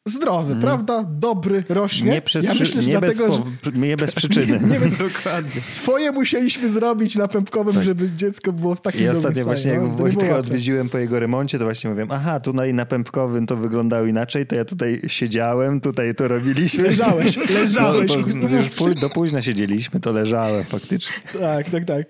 zdrowy, 0.06 0.56
prawda? 0.56 1.04
Dobry, 1.08 1.64
rośnie. 1.68 2.10
Nie, 2.12 2.22
przez, 2.22 2.44
ja 2.46 2.54
myślę, 2.54 2.82
że 2.82 2.90
nie, 2.90 2.98
dlatego, 2.98 3.28
bez, 3.28 3.40
że 3.62 3.72
nie 3.72 3.96
bez 3.96 4.14
przyczyny. 4.20 4.60
nie 4.72 4.80
bez, 4.80 4.98
Dokładnie. 4.98 5.60
swoje 5.60 6.12
musieliśmy 6.12 6.68
zrobić 6.68 7.16
na 7.16 7.28
pępkowym, 7.28 7.82
żeby 7.82 8.10
dziecko 8.12 8.52
było 8.52 8.74
w 8.74 8.80
takim 8.80 9.00
I 9.00 9.04
dobrym 9.04 9.18
ostatnio 9.18 9.34
stanie. 9.34 9.44
właśnie 9.44 9.70
jak 9.70 9.80
no, 9.80 9.86
to 9.86 9.90
nie 9.90 9.96
było 9.96 10.08
Wojtka 10.08 10.36
odwiedziłem 10.36 10.88
po 10.88 10.98
jego 10.98 11.20
remoncie, 11.20 11.58
to 11.58 11.64
właśnie 11.64 11.90
mówiłem, 11.90 12.10
aha, 12.10 12.40
tutaj 12.40 12.74
na 12.74 12.86
Pępkowym 12.86 13.46
to 13.46 13.56
wyglądało 13.56 14.06
inaczej, 14.06 14.46
to 14.46 14.54
ja 14.56 14.64
tutaj 14.64 15.00
siedziałem, 15.06 15.80
tutaj 15.80 16.14
to 16.14 16.28
robiliśmy. 16.28 16.82
Leżałeś, 16.82 17.36
leżałeś. 17.60 18.12
No, 18.34 18.48
już 18.48 18.94
do 19.00 19.10
późna 19.10 19.42
siedzieliśmy, 19.42 20.00
to 20.00 20.12
leżałem 20.12 20.64
faktycznie. 20.64 21.16
Tak, 21.40 21.70
tak, 21.70 21.84
tak. 21.84 22.06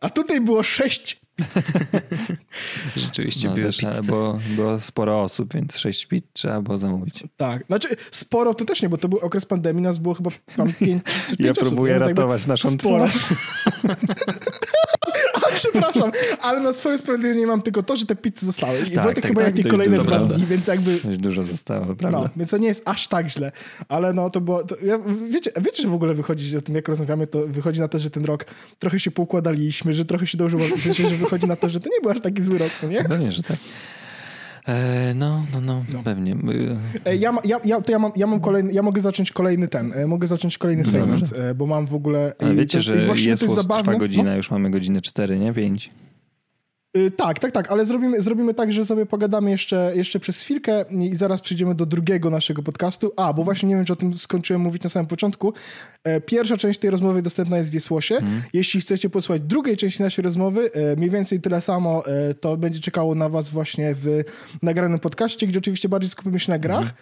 A 0.00 0.10
tutaj 0.10 0.40
było 0.40 0.62
sześć. 0.62 1.20
Rzeczywiście 2.96 3.48
No, 3.48 3.54
pizze. 3.54 4.00
bo 4.08 4.38
było 4.56 4.80
sporo 4.80 5.22
osób, 5.22 5.54
więc 5.54 5.76
sześć 5.78 6.06
pizz 6.06 6.22
trzeba 6.32 6.60
było 6.62 6.78
zamówić. 6.78 7.24
Tak. 7.36 7.66
Znaczy, 7.66 7.88
sporo 8.10 8.54
to 8.54 8.64
też 8.64 8.82
nie, 8.82 8.88
bo 8.88 8.96
to 8.98 9.08
był 9.08 9.18
okres 9.18 9.46
pandemii, 9.46 9.82
nas 9.82 9.98
było 9.98 10.14
chyba 10.14 10.30
tam 10.56 10.72
pięć, 10.72 11.02
czy 11.04 11.30
Ja 11.30 11.36
pięć 11.36 11.50
osób, 11.58 11.68
próbuję 11.68 11.92
jakby 11.92 12.08
ratować 12.08 12.46
naszą 12.46 12.70
sporo. 12.70 13.06
twarz. 13.08 13.24
przepraszam, 15.62 16.12
ale 16.40 16.60
na 16.60 16.72
swoje 16.72 16.98
sprawiedliwie 16.98 17.46
mam 17.46 17.62
tylko 17.62 17.82
to, 17.82 17.96
że 17.96 18.06
te 18.06 18.16
pizze 18.16 18.46
zostały. 18.46 18.78
I 18.78 18.90
Tak, 18.90 19.04
Wojtek 19.04 19.22
tak, 19.22 19.32
chyba 19.32 19.44
tak, 19.44 19.58
jak 19.58 19.68
kolejne 19.68 19.98
dwa 19.98 20.18
dni, 20.18 20.46
więc 20.46 20.66
jakby... 20.66 21.00
Dość 21.04 21.18
dużo 21.18 21.42
zostało, 21.42 21.94
prawda? 21.94 22.18
No, 22.18 22.28
więc 22.36 22.50
to 22.50 22.58
nie 22.58 22.68
jest 22.68 22.82
aż 22.88 23.08
tak 23.08 23.28
źle, 23.28 23.52
ale 23.88 24.12
no 24.12 24.30
to 24.30 24.40
było. 24.40 24.64
To, 24.64 24.76
ja, 24.82 24.98
wiecie, 25.30 25.50
wiecie, 25.60 25.82
że 25.82 25.88
w 25.88 25.94
ogóle 25.94 26.14
wychodzi 26.14 26.56
o 26.56 26.62
tym, 26.62 26.74
jak 26.74 26.88
rozmawiamy, 26.88 27.26
to 27.26 27.46
wychodzi 27.46 27.80
na 27.80 27.88
to, 27.88 27.98
że 27.98 28.10
ten 28.10 28.24
rok 28.24 28.44
trochę 28.78 29.00
się 29.00 29.10
poukładaliśmy, 29.10 29.94
że 29.94 30.04
trochę 30.04 30.26
się 30.26 30.38
dążyło, 30.38 30.62
że, 30.76 30.94
że 30.94 31.16
wychodzi 31.16 31.46
na 31.46 31.56
to, 31.56 31.70
że 31.70 31.80
to 31.80 31.90
nie 31.90 32.00
był 32.02 32.10
aż 32.10 32.20
taki 32.20 32.42
zły 32.42 32.58
rok, 32.58 32.70
no 32.82 32.88
nie? 32.88 33.04
Pewnie, 33.04 33.32
że 33.32 33.42
tak. 33.42 33.56
E, 34.68 35.14
no, 35.14 35.42
no, 35.52 35.60
no, 35.92 36.02
pewnie. 36.04 36.36
E, 37.06 37.16
Ja, 37.16 37.34
ja, 37.44 37.60
ja, 37.64 37.80
to 37.80 37.92
ja, 37.92 37.98
mam, 37.98 38.12
ja 38.16 38.26
mam 38.26 38.40
kolejny, 38.40 38.72
ja 38.72 38.82
mogę 38.82 39.00
zacząć 39.00 39.32
kolejny 39.32 39.68
ten, 39.68 39.92
e, 39.92 40.06
mogę 40.06 40.26
zacząć 40.26 40.58
kolejny 40.58 40.84
segment, 40.84 41.34
bo 41.56 41.66
mam 41.66 41.86
w 41.86 41.94
ogóle... 41.94 42.32
Ale 42.38 42.54
wiecie, 42.54 42.78
to, 42.78 42.82
że 42.82 42.96
jest 42.96 43.40
to 43.40 43.44
jest 43.46 43.54
zabawne. 43.54 43.84
trwa 43.84 43.98
godzina, 43.98 44.24
No, 44.30 44.36
już 44.36 44.50
mamy 44.50 44.70
godzinę 44.70 45.00
4, 45.00 45.38
nie? 45.38 45.52
5. 45.52 45.90
y, 46.96 47.10
tak, 47.10 47.38
tak, 47.38 47.52
tak, 47.52 47.70
ale 47.70 47.86
zrobimy, 47.86 48.22
zrobimy 48.22 48.54
tak, 48.54 48.72
że 48.72 48.84
sobie 48.84 49.06
pogadamy 49.06 49.50
jeszcze, 49.50 49.92
jeszcze 49.94 50.20
przez 50.20 50.42
chwilkę 50.42 50.84
i 50.90 51.14
zaraz 51.14 51.40
przejdziemy 51.40 51.74
do 51.74 51.86
drugiego 51.86 52.30
naszego 52.30 52.62
podcastu. 52.62 53.12
A, 53.16 53.32
bo 53.32 53.44
właśnie 53.44 53.68
nie 53.68 53.76
wiem, 53.76 53.84
czy 53.84 53.92
o 53.92 53.96
tym 53.96 54.18
skończyłem 54.18 54.62
mówić 54.62 54.82
na 54.82 54.90
samym 54.90 55.06
początku. 55.06 55.52
E, 56.04 56.20
Pierwsza 56.20 56.56
część 56.56 56.78
tej 56.80 56.90
rozmowy 56.90 57.22
dostępna 57.22 57.58
jest 57.58 57.70
w 57.70 57.74
Wiesłosie. 57.74 58.14
Mhm. 58.14 58.42
Jeśli 58.52 58.80
chcecie 58.80 59.10
posłuchać 59.10 59.42
drugiej 59.42 59.76
części 59.76 60.02
naszej 60.02 60.22
rozmowy, 60.22 60.70
e, 60.72 60.96
mniej 60.96 61.10
więcej 61.10 61.40
tyle 61.40 61.60
samo, 61.60 62.06
e, 62.06 62.34
to 62.34 62.56
będzie 62.56 62.80
czekało 62.80 63.14
na 63.14 63.28
was 63.28 63.50
właśnie 63.50 63.94
w 63.94 64.24
nagranym 64.62 64.98
podcaście, 64.98 65.46
gdzie 65.46 65.58
oczywiście 65.58 65.88
bardziej 65.88 66.10
skupimy 66.10 66.40
się 66.40 66.52
na 66.52 66.58
grach. 66.58 66.80
Mhm. 66.80 66.96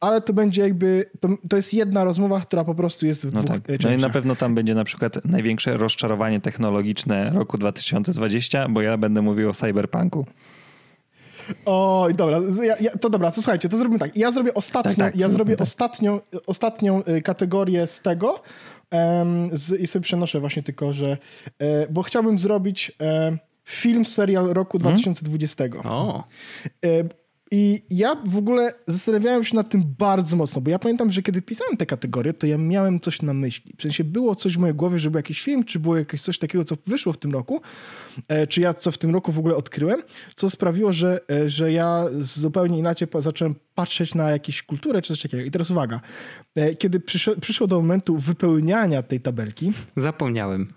Ale 0.00 0.20
to 0.20 0.32
będzie 0.32 0.62
jakby, 0.62 1.10
to, 1.20 1.28
to 1.50 1.56
jest 1.56 1.74
jedna 1.74 2.04
rozmowa, 2.04 2.40
która 2.40 2.64
po 2.64 2.74
prostu 2.74 3.06
jest 3.06 3.26
w 3.26 3.32
No 3.34 3.42
dwóch 3.42 3.56
tak. 3.56 3.70
e, 3.70 3.76
No 3.84 3.92
i 3.92 3.96
na 3.96 4.10
pewno 4.10 4.36
tam 4.36 4.54
będzie 4.54 4.74
na 4.74 4.84
przykład 4.84 5.24
największe 5.24 5.76
rozczarowanie 5.76 6.40
technologiczne 6.40 7.30
roku 7.34 7.58
2020, 7.58 8.68
bo 8.68 8.82
ja 8.82 8.96
będę 8.96 9.22
mówił 9.22 9.50
o 9.50 9.52
cyberpunku. 9.52 10.26
Oj, 11.66 12.14
dobra, 12.14 12.38
ja, 12.62 12.76
ja, 12.80 12.90
to 12.98 13.10
dobra, 13.10 13.30
to 13.30 13.34
słuchajcie, 13.42 13.68
to 13.68 13.76
zrobimy 13.76 13.98
tak. 13.98 14.16
Ja 14.16 14.32
zrobię 14.32 14.54
ostatnią, 14.54 14.94
Tak, 14.94 15.12
tak, 15.12 15.20
ja 15.20 15.28
zrobię 15.28 15.56
tak. 15.56 15.62
ostatnią, 15.62 16.20
ostatnią 16.46 17.02
y, 17.08 17.22
kategorię 17.22 17.86
z 17.86 18.00
tego 18.00 18.42
em, 18.90 19.48
z, 19.52 19.80
i 19.80 19.86
sobie 19.86 20.02
przenoszę 20.02 20.40
właśnie 20.40 20.62
tylko, 20.62 20.92
że 20.92 21.18
e, 21.58 21.86
bo 21.90 22.02
chciałbym 22.02 22.38
zrobić 22.38 22.92
e, 23.00 23.38
film, 23.64 24.04
serial 24.04 24.46
roku 24.46 24.76
Mhm. 24.76 24.94
2020. 24.94 25.64
O, 25.84 26.24
E, 26.84 26.88
I 27.56 27.82
ja 27.90 28.16
w 28.26 28.36
ogóle 28.36 28.74
zastanawiałem 28.86 29.44
się 29.44 29.56
nad 29.56 29.68
tym 29.68 29.94
bardzo 29.98 30.36
mocno, 30.36 30.60
bo 30.60 30.70
ja 30.70 30.78
pamiętam, 30.78 31.12
że 31.12 31.22
kiedy 31.22 31.42
pisałem 31.42 31.76
te 31.76 31.86
kategorie, 31.86 32.32
to 32.32 32.46
ja 32.46 32.58
miałem 32.58 33.00
coś 33.00 33.22
na 33.22 33.34
myśli. 33.34 33.74
W 33.78 33.82
sensie 33.82 34.04
było 34.04 34.34
coś 34.34 34.56
w 34.56 34.58
mojej 34.58 34.74
głowie, 34.74 34.98
że 34.98 35.10
był 35.10 35.18
jakiś 35.18 35.42
film, 35.42 35.64
czy 35.64 35.78
było 35.78 35.96
jakieś 35.96 36.22
coś 36.22 36.38
takiego, 36.38 36.64
co 36.64 36.76
wyszło 36.86 37.12
w 37.12 37.16
tym 37.16 37.32
roku, 37.32 37.60
e, 38.28 38.46
czy 38.46 38.60
ja 38.60 38.74
co 38.74 38.90
w 38.90 38.98
tym 38.98 39.10
roku 39.10 39.32
w 39.32 39.38
ogóle 39.38 39.56
odkryłem, 39.56 40.02
co 40.34 40.50
sprawiło, 40.50 40.92
że, 40.92 41.20
e, 41.30 41.50
że 41.50 41.72
ja 41.72 42.04
zupełnie 42.18 42.78
inaczej 42.78 43.08
zacząłem 43.18 43.54
patrzeć 43.74 44.14
na 44.14 44.30
jakąś 44.30 44.62
kulturę, 44.62 45.02
czy 45.02 45.12
coś 45.12 45.22
takiego. 45.22 45.42
I 45.42 45.50
teraz 45.50 45.70
uwaga, 45.70 46.00
e, 46.54 46.74
kiedy 46.74 47.00
przyszło, 47.00 47.34
przyszło 47.40 47.66
do 47.66 47.76
momentu 47.76 48.16
wypełniania 48.16 49.02
tej 49.02 49.20
tabelki, 49.20 49.72
zapomniałem. 49.96 50.72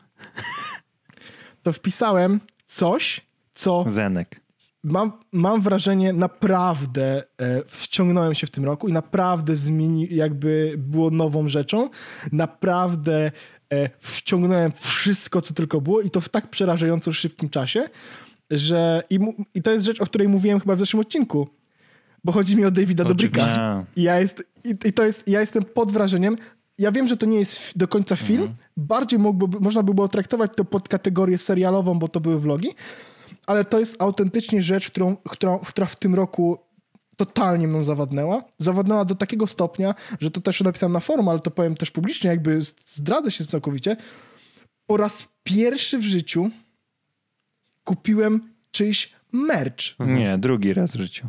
to 1.63 1.73
wpisałem 1.73 2.39
coś, 2.65 3.21
co 3.53 3.85
Zenek. 3.87 4.46
Mam, 4.87 5.11
mam 5.31 5.61
wrażenie, 5.61 6.13
naprawdę 6.13 7.23
e, 7.37 7.61
wciągnąłem 7.65 8.33
się 8.33 8.47
w 8.47 8.51
tym 8.51 8.65
roku 8.65 8.87
i 8.87 8.93
naprawdę 8.93 9.55
zmieni, 9.55 10.07
jakby 10.11 10.75
było 10.77 11.09
nową 11.09 11.47
rzeczą. 11.47 11.89
Naprawdę 12.31 13.31
e, 13.69 13.89
wciągnąłem 13.97 14.71
wszystko, 14.71 15.41
co 15.41 15.53
tylko 15.53 15.81
było 15.81 16.01
i 16.01 16.09
to 16.09 16.21
w 16.21 16.29
tak 16.29 16.49
przerażająco 16.49 17.13
szybkim 17.13 17.49
czasie, 17.49 17.89
że 18.51 19.03
i, 19.09 19.19
mu, 19.19 19.33
i 19.53 19.61
to 19.61 19.71
jest 19.71 19.85
rzecz, 19.85 20.01
o 20.01 20.05
której 20.05 20.27
mówiłem 20.27 20.59
chyba 20.59 20.75
w 20.75 20.79
zeszłym 20.79 21.01
odcinku, 21.01 21.47
bo 22.23 22.31
chodzi 22.31 22.57
mi 22.57 22.65
o 22.65 22.71
Davida 22.71 23.03
Dobryka. 23.03 23.43
A, 23.43 23.83
I 23.95 24.01
ja, 24.01 24.19
jest, 24.19 24.43
i, 24.63 24.75
i 24.85 24.93
to 24.93 25.05
jest, 25.05 25.27
ja 25.27 25.39
jestem 25.39 25.65
pod 25.65 25.91
wrażeniem. 25.91 26.35
Ja 26.77 26.91
wiem, 26.91 27.07
że 27.07 27.17
to 27.17 27.25
nie 27.25 27.39
jest 27.39 27.77
do 27.77 27.87
końca 27.87 28.15
film. 28.15 28.55
Bardziej 28.77 29.19
mógłby, 29.19 29.59
można 29.59 29.83
by 29.83 29.93
było 29.93 30.07
traktować 30.07 30.51
to 30.55 30.65
pod 30.65 30.89
kategorię 30.89 31.37
serialową, 31.37 31.99
bo 31.99 32.07
to 32.07 32.19
były 32.19 32.39
vlogi, 32.39 32.69
ale 33.47 33.65
to 33.65 33.79
jest 33.79 34.01
autentycznie 34.01 34.61
rzecz, 34.61 34.91
którą, 34.91 35.17
którą, 35.17 35.59
która 35.59 35.87
w 35.87 35.95
tym 35.95 36.15
roku 36.15 36.57
totalnie 37.17 37.67
mną 37.67 37.83
zawadnęła. 37.83 38.43
Zawadnęła 38.57 39.05
do 39.05 39.15
takiego 39.15 39.47
stopnia, 39.47 39.95
że 40.19 40.31
to 40.31 40.41
też 40.41 40.61
napisałem 40.61 40.93
na 40.93 40.99
forum, 40.99 41.29
ale 41.29 41.39
to 41.39 41.51
powiem 41.51 41.75
też 41.75 41.91
publicznie, 41.91 42.29
jakby 42.29 42.61
zdradzę 42.85 43.31
się 43.31 43.45
całkowicie. 43.45 43.95
Po 44.85 44.97
raz 44.97 45.27
pierwszy 45.43 45.97
w 45.97 46.03
życiu 46.03 46.49
kupiłem 47.83 48.53
czyjś 48.71 49.13
merch. 49.31 49.99
nie, 49.99 50.37
drugi 50.37 50.73
raz 50.73 50.91
w 50.91 50.99
życiu. 50.99 51.27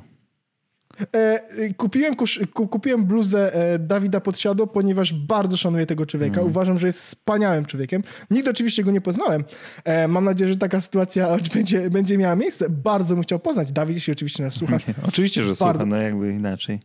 E, 1.00 1.16
e, 1.16 1.74
kupiłem, 1.76 2.16
kosz, 2.16 2.40
ku, 2.54 2.68
kupiłem 2.68 3.04
bluzę 3.04 3.54
e, 3.54 3.78
Dawida 3.78 4.20
Podsiadło, 4.20 4.66
ponieważ 4.66 5.12
bardzo 5.12 5.56
szanuję 5.56 5.86
tego 5.86 6.06
człowieka. 6.06 6.30
Mhm. 6.30 6.46
Uważam, 6.46 6.78
że 6.78 6.86
jest 6.86 6.98
wspaniałym 6.98 7.66
człowiekiem. 7.66 8.02
Nigdy 8.30 8.50
oczywiście 8.50 8.84
go 8.84 8.90
nie 8.90 9.00
poznałem. 9.00 9.44
E, 9.84 10.08
mam 10.08 10.24
nadzieję, 10.24 10.48
że 10.48 10.56
taka 10.56 10.80
sytuacja 10.80 11.36
będzie, 11.54 11.90
będzie 11.90 12.18
miała 12.18 12.36
miejsce. 12.36 12.70
Bardzo 12.70 13.14
bym 13.14 13.22
chciał 13.22 13.38
poznać. 13.38 13.72
Dawid, 13.72 13.94
jeśli 13.94 14.12
oczywiście 14.12 14.42
nas 14.42 14.54
słuchasz. 14.54 14.82
Oczywiście, 15.08 15.42
że 15.42 15.46
Bardzo. 15.46 15.64
słucham, 15.64 15.88
no 15.88 15.96
jakby 16.02 16.32
inaczej. 16.32 16.80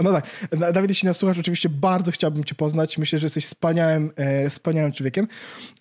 No 0.00 0.12
tak, 0.12 0.26
Da- 0.58 0.72
Dawid, 0.72 0.90
jeśli 0.90 1.06
nas 1.06 1.16
słuchasz, 1.16 1.38
oczywiście 1.38 1.68
bardzo 1.68 2.12
chciałbym 2.12 2.44
cię 2.44 2.54
poznać. 2.54 2.98
Myślę, 2.98 3.18
że 3.18 3.26
jesteś 3.26 3.46
wspaniałym, 3.46 4.12
e, 4.16 4.50
wspaniałym 4.50 4.92
człowiekiem. 4.92 5.28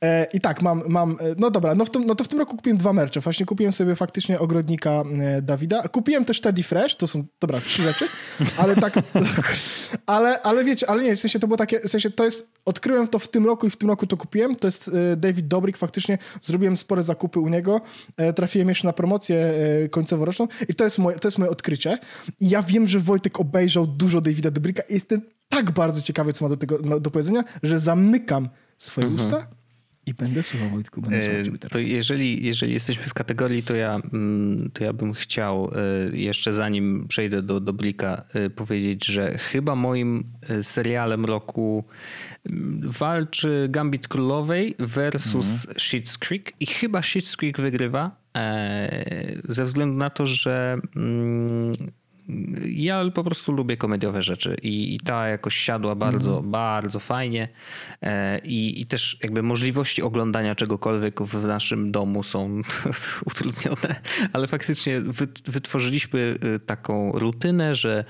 E, 0.02 0.28
I 0.34 0.42
tak, 0.42 0.62
mam, 0.62 0.84
mam 0.88 1.12
e, 1.12 1.36
no 1.38 1.52
dobra, 1.52 1.76
no, 1.76 1.86
w 1.86 1.90
tym, 1.90 2.06
no 2.06 2.16
to 2.16 2.24
w 2.24 2.28
tym 2.28 2.40
roku 2.40 2.56
kupiłem 2.56 2.78
dwa 2.78 2.94
mercze. 2.94 3.20
Właśnie 3.20 3.46
kupiłem 3.46 3.74
sobie 3.74 3.96
faktycznie 3.96 4.40
ogrodnika 4.40 4.92
e, 5.20 5.42
Dawida. 5.42 5.88
Kupiłem 5.88 6.26
też 6.26 6.42
Teddy 6.42 6.64
Fresh, 6.64 6.96
to 6.96 7.08
są, 7.08 7.24
dobra, 7.42 7.60
trzy 7.60 7.84
rzeczy, 7.84 8.08
ale 8.58 8.76
tak, 8.76 8.94
ale, 10.06 10.42
ale 10.42 10.64
wiecie, 10.64 10.90
ale 10.90 11.04
nie, 11.04 11.16
w 11.16 11.20
sensie 11.20 11.40
to 11.40 11.48
było 11.48 11.58
takie, 11.58 11.80
w 11.80 11.90
sensie 11.90 12.10
to 12.10 12.26
jest, 12.26 12.48
odkryłem 12.66 13.08
to 13.08 13.20
w 13.20 13.28
tym 13.28 13.46
roku 13.46 13.68
i 13.68 13.70
w 13.70 13.76
tym 13.76 13.90
roku 13.90 14.08
to 14.08 14.18
kupiłem. 14.18 14.56
To 14.56 14.68
jest 14.68 14.88
e, 14.88 15.16
David 15.16 15.48
Dobrik, 15.48 15.78
faktycznie 15.78 16.18
zrobiłem 16.42 16.78
spore 16.78 17.04
zakupy 17.04 17.40
u 17.40 17.48
niego. 17.50 17.82
E, 18.18 18.34
Trafiłem 18.34 18.70
jeszcze 18.70 18.88
na 18.88 18.94
promocję 18.94 19.54
końcowo-roczną 19.92 20.48
i 20.70 20.76
to 20.76 20.84
jest, 20.84 20.98
moje, 20.98 21.20
to 21.20 21.28
jest 21.28 21.38
moje 21.38 21.52
odkrycie. 21.52 21.98
I 22.40 22.50
ja 22.50 22.64
wiem, 22.64 22.88
że 22.88 23.00
Wojtek 23.00 23.40
obejrzał 23.40 23.88
dużo 23.88 24.05
Davida 24.22 24.52
Dobrika 24.52 24.84
i 24.90 24.94
jestem 24.94 25.22
tak 25.50 25.72
bardzo 25.72 26.02
ciekawy, 26.02 26.34
co 26.34 26.46
ma 26.46 26.50
do 26.50 26.58
tego 26.58 26.80
no, 26.84 27.00
do 27.00 27.12
powiedzenia, 27.12 27.44
że 27.64 27.80
zamykam 27.80 28.50
swoje 28.78 29.08
usta 29.08 29.48
i 30.06 30.14
będę 30.14 30.44
słuchał 30.44 30.70
Wojtku, 30.70 31.02
będę 31.02 31.22
słuchał 31.22 31.44
ciebie 31.44 31.56
E, 31.56 31.60
To 31.60 31.70
teraz. 31.70 31.88
jeżeli, 31.88 32.46
jeżeli 32.46 32.74
jesteśmy 32.74 33.04
w 33.04 33.14
kategorii, 33.14 33.64
to 33.64 33.76
ja, 33.76 34.02
mm, 34.14 34.72
to 34.74 34.84
ja 34.84 34.94
bym 34.94 35.14
chciał 35.14 35.72
e, 36.12 36.18
jeszcze 36.18 36.54
zanim 36.54 37.06
przejdę 37.08 37.42
do 37.42 37.60
Dobrika 37.60 38.24
e, 38.34 38.50
powiedzieć, 38.50 39.06
że 39.06 39.38
chyba 39.38 39.76
moim 39.76 40.24
serialem 40.62 41.26
roku 41.26 41.86
mm, 42.50 42.82
walczy 42.84 43.68
Gambit 43.70 44.08
Królowej 44.08 44.76
versus 44.80 45.68
Schitt's 45.68 46.18
Creek 46.18 46.54
i 46.60 46.66
chyba 46.66 47.00
Schitt's 47.00 47.38
Creek 47.38 47.62
wygrywa 47.62 48.26
ze 49.50 49.66
względu 49.66 49.98
na 49.98 50.10
to, 50.10 50.28
że 50.28 50.78
mm, 50.96 51.76
ja 52.66 53.12
po 53.14 53.24
prostu 53.24 53.52
lubię 53.52 53.78
komediowe 53.78 54.24
rzeczy 54.24 54.58
i, 54.64 54.96
i 54.96 55.00
ta 55.00 55.28
jakoś 55.28 55.56
siadła 55.56 55.96
bardzo, 55.96 56.42
bardzo 56.42 57.00
fajnie. 57.00 57.48
E, 58.02 58.40
i, 58.40 58.82
i 58.82 58.86
też 58.86 59.18
jakby 59.24 59.44
możliwości 59.44 60.02
oglądania 60.02 60.56
czegokolwiek 60.56 61.22
w 61.22 61.48
naszym 61.48 61.92
domu 61.92 62.24
są 62.24 62.62
utrudnione, 63.28 64.02
ale 64.34 64.48
faktycznie 64.48 65.02
wy, 65.02 65.28
wytworzyliśmy 65.46 66.38
y, 66.56 66.60
taką 66.60 67.12
rutynę, 67.12 67.76
że 67.76 68.06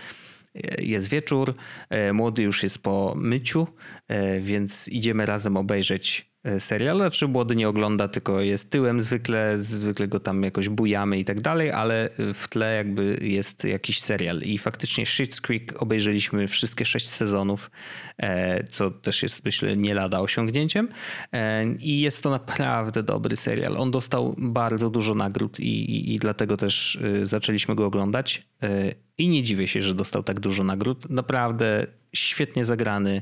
jest 0.80 1.08
wieczór, 1.08 1.56
e, 1.90 2.14
młody 2.14 2.44
już 2.44 2.64
jest 2.64 2.84
po 2.84 3.14
myciu, 3.18 3.68
e, 4.08 4.40
więc 4.40 4.88
idziemy 4.88 5.26
razem 5.26 5.58
obejrzeć 5.58 6.35
e, 6.46 6.60
serial. 6.60 6.98
Znaczy 6.98 7.28
młody 7.28 7.56
nie 7.56 7.70
ogląda, 7.70 8.08
tylko 8.08 8.42
jest 8.42 8.72
tyłem 8.72 9.02
zwykle, 9.02 9.58
zwykle 9.58 10.08
go 10.08 10.20
tam 10.20 10.44
jakoś 10.44 10.70
bujamy 10.70 11.20
i 11.20 11.26
tak 11.26 11.42
dalej, 11.42 11.72
ale 11.72 12.10
w 12.34 12.48
tle 12.48 12.76
jakby 12.76 13.18
jest 13.22 13.64
jakiś 13.64 14.00
serial. 14.00 14.42
I 14.42 14.58
faktycznie 14.58 15.06
Schitt's 15.06 15.42
Creek 15.42 15.82
obejrzeliśmy 15.82 16.48
wszystkie 16.48 16.86
sześć 16.86 17.10
sezonów, 17.10 17.72
e, 18.18 18.64
co 18.64 18.92
też 18.92 19.24
jest 19.24 19.46
myślę 19.46 19.78
nie 19.78 19.94
lada 19.94 20.20
osiągnięciem. 20.20 20.90
E, 21.34 21.66
I 21.66 22.00
jest 22.00 22.24
to 22.24 22.30
naprawdę 22.30 23.04
dobry 23.04 23.36
serial. 23.36 23.78
On 23.78 23.92
dostał 23.92 24.36
bardzo 24.38 24.90
dużo 24.90 25.16
nagród 25.16 25.60
i, 25.60 25.92
i, 25.92 26.14
i 26.14 26.20
dlatego 26.20 26.58
też 26.58 27.00
zaczęliśmy 27.24 27.76
go 27.76 27.86
oglądać. 27.86 28.48
E, 28.64 28.96
I 29.18 29.28
nie 29.28 29.44
dziwię 29.44 29.68
się, 29.68 29.82
że 29.82 29.96
dostał 29.96 30.24
tak 30.24 30.40
dużo 30.40 30.64
nagród. 30.64 31.10
Naprawdę 31.10 31.88
świetnie 32.16 32.66
zagrany. 32.66 33.22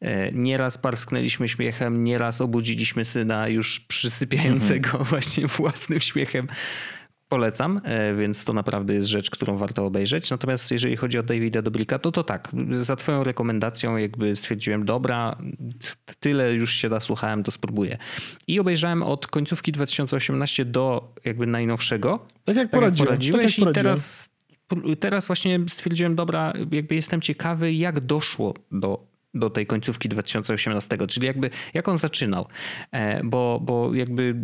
E, 0.00 0.32
Nieraz 0.32 0.78
parsknęliśmy 0.78 1.48
śmiechem, 1.48 2.04
nieraz 2.04 2.40
obudziliśmy 2.40 3.04
syna 3.04 3.48
już 3.48 3.80
przysypiającego 3.80 4.98
właśnie 5.10 5.46
własnym 5.46 6.00
śmiechem. 6.00 6.46
Polecam, 7.32 7.78
e, 7.84 8.14
więc 8.14 8.44
to 8.44 8.52
naprawdę 8.52 8.94
jest 8.94 9.08
rzecz, 9.08 9.30
którą 9.30 9.56
warto 9.56 9.86
obejrzeć. 9.86 10.30
Natomiast 10.30 10.70
jeżeli 10.70 10.96
chodzi 10.96 11.18
o 11.18 11.22
Davida 11.22 11.62
Dobrika, 11.62 11.98
to 11.98 12.12
to 12.12 12.24
tak, 12.24 12.48
za 12.70 12.96
twoją 12.96 13.24
rekomendacją 13.24 13.96
jakby 13.96 14.36
stwierdziłem, 14.36 14.84
dobra, 14.84 15.36
tyle 16.20 16.54
już 16.54 16.74
się 16.74 16.88
nasłuchałem, 16.88 17.42
to 17.42 17.50
spróbuję. 17.50 17.98
I 18.46 18.60
obejrzałem 18.60 19.02
od 19.02 19.26
końcówki 19.26 19.72
2018 19.72 20.64
do 20.64 21.14
jakby 21.24 21.46
najnowszego. 21.46 22.26
Tak 22.44 22.56
jak, 22.56 22.70
poradziłem, 22.70 23.08
tak 23.08 23.24
jak 23.24 23.32
poradziłeś 23.32 23.56
tak 23.56 23.66
jak 23.66 23.70
i 23.70 23.74
teraz, 23.74 24.30
teraz 25.00 25.26
właśnie 25.26 25.60
stwierdziłem, 25.68 26.16
dobra, 26.16 26.52
jakby 26.70 26.94
jestem 26.94 27.20
ciekawy, 27.20 27.72
jak 27.72 28.00
doszło 28.00 28.54
do 28.72 29.12
do 29.34 29.50
tej 29.50 29.66
końcówki 29.66 30.08
2018, 30.08 30.98
czyli 31.08 31.26
jakby 31.26 31.50
jak 31.74 31.88
on 31.88 31.98
zaczynał, 31.98 32.46
e, 32.90 33.24
bo, 33.24 33.60
bo 33.62 33.94
jakby 33.94 34.34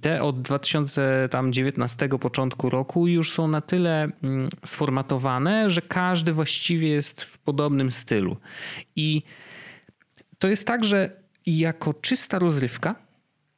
te 0.00 0.22
od 0.22 0.42
2019 0.42 2.08
początku 2.08 2.70
roku 2.70 3.06
już 3.06 3.32
są 3.32 3.48
na 3.48 3.60
tyle 3.60 4.08
mm, 4.22 4.48
sformatowane, 4.64 5.70
że 5.70 5.82
każdy 5.82 6.32
właściwie 6.32 6.88
jest 6.88 7.22
w 7.22 7.38
podobnym 7.38 7.92
stylu. 7.92 8.36
I 8.96 9.22
to 10.38 10.48
jest 10.48 10.66
tak, 10.66 10.84
że 10.84 11.10
jako 11.46 11.94
czysta 11.94 12.38
rozrywka 12.38 12.94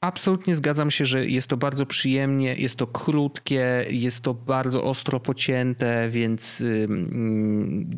Absolutnie 0.04 0.54
zgadzam 0.54 0.90
się, 0.90 1.04
że 1.04 1.26
jest 1.26 1.48
to 1.48 1.56
bardzo 1.56 1.86
przyjemnie, 1.86 2.54
jest 2.54 2.76
to 2.76 2.86
krótkie, 2.86 3.86
jest 3.90 4.22
to 4.22 4.34
bardzo 4.34 4.84
ostro 4.84 5.20
pocięte, 5.20 6.08
więc 6.10 6.64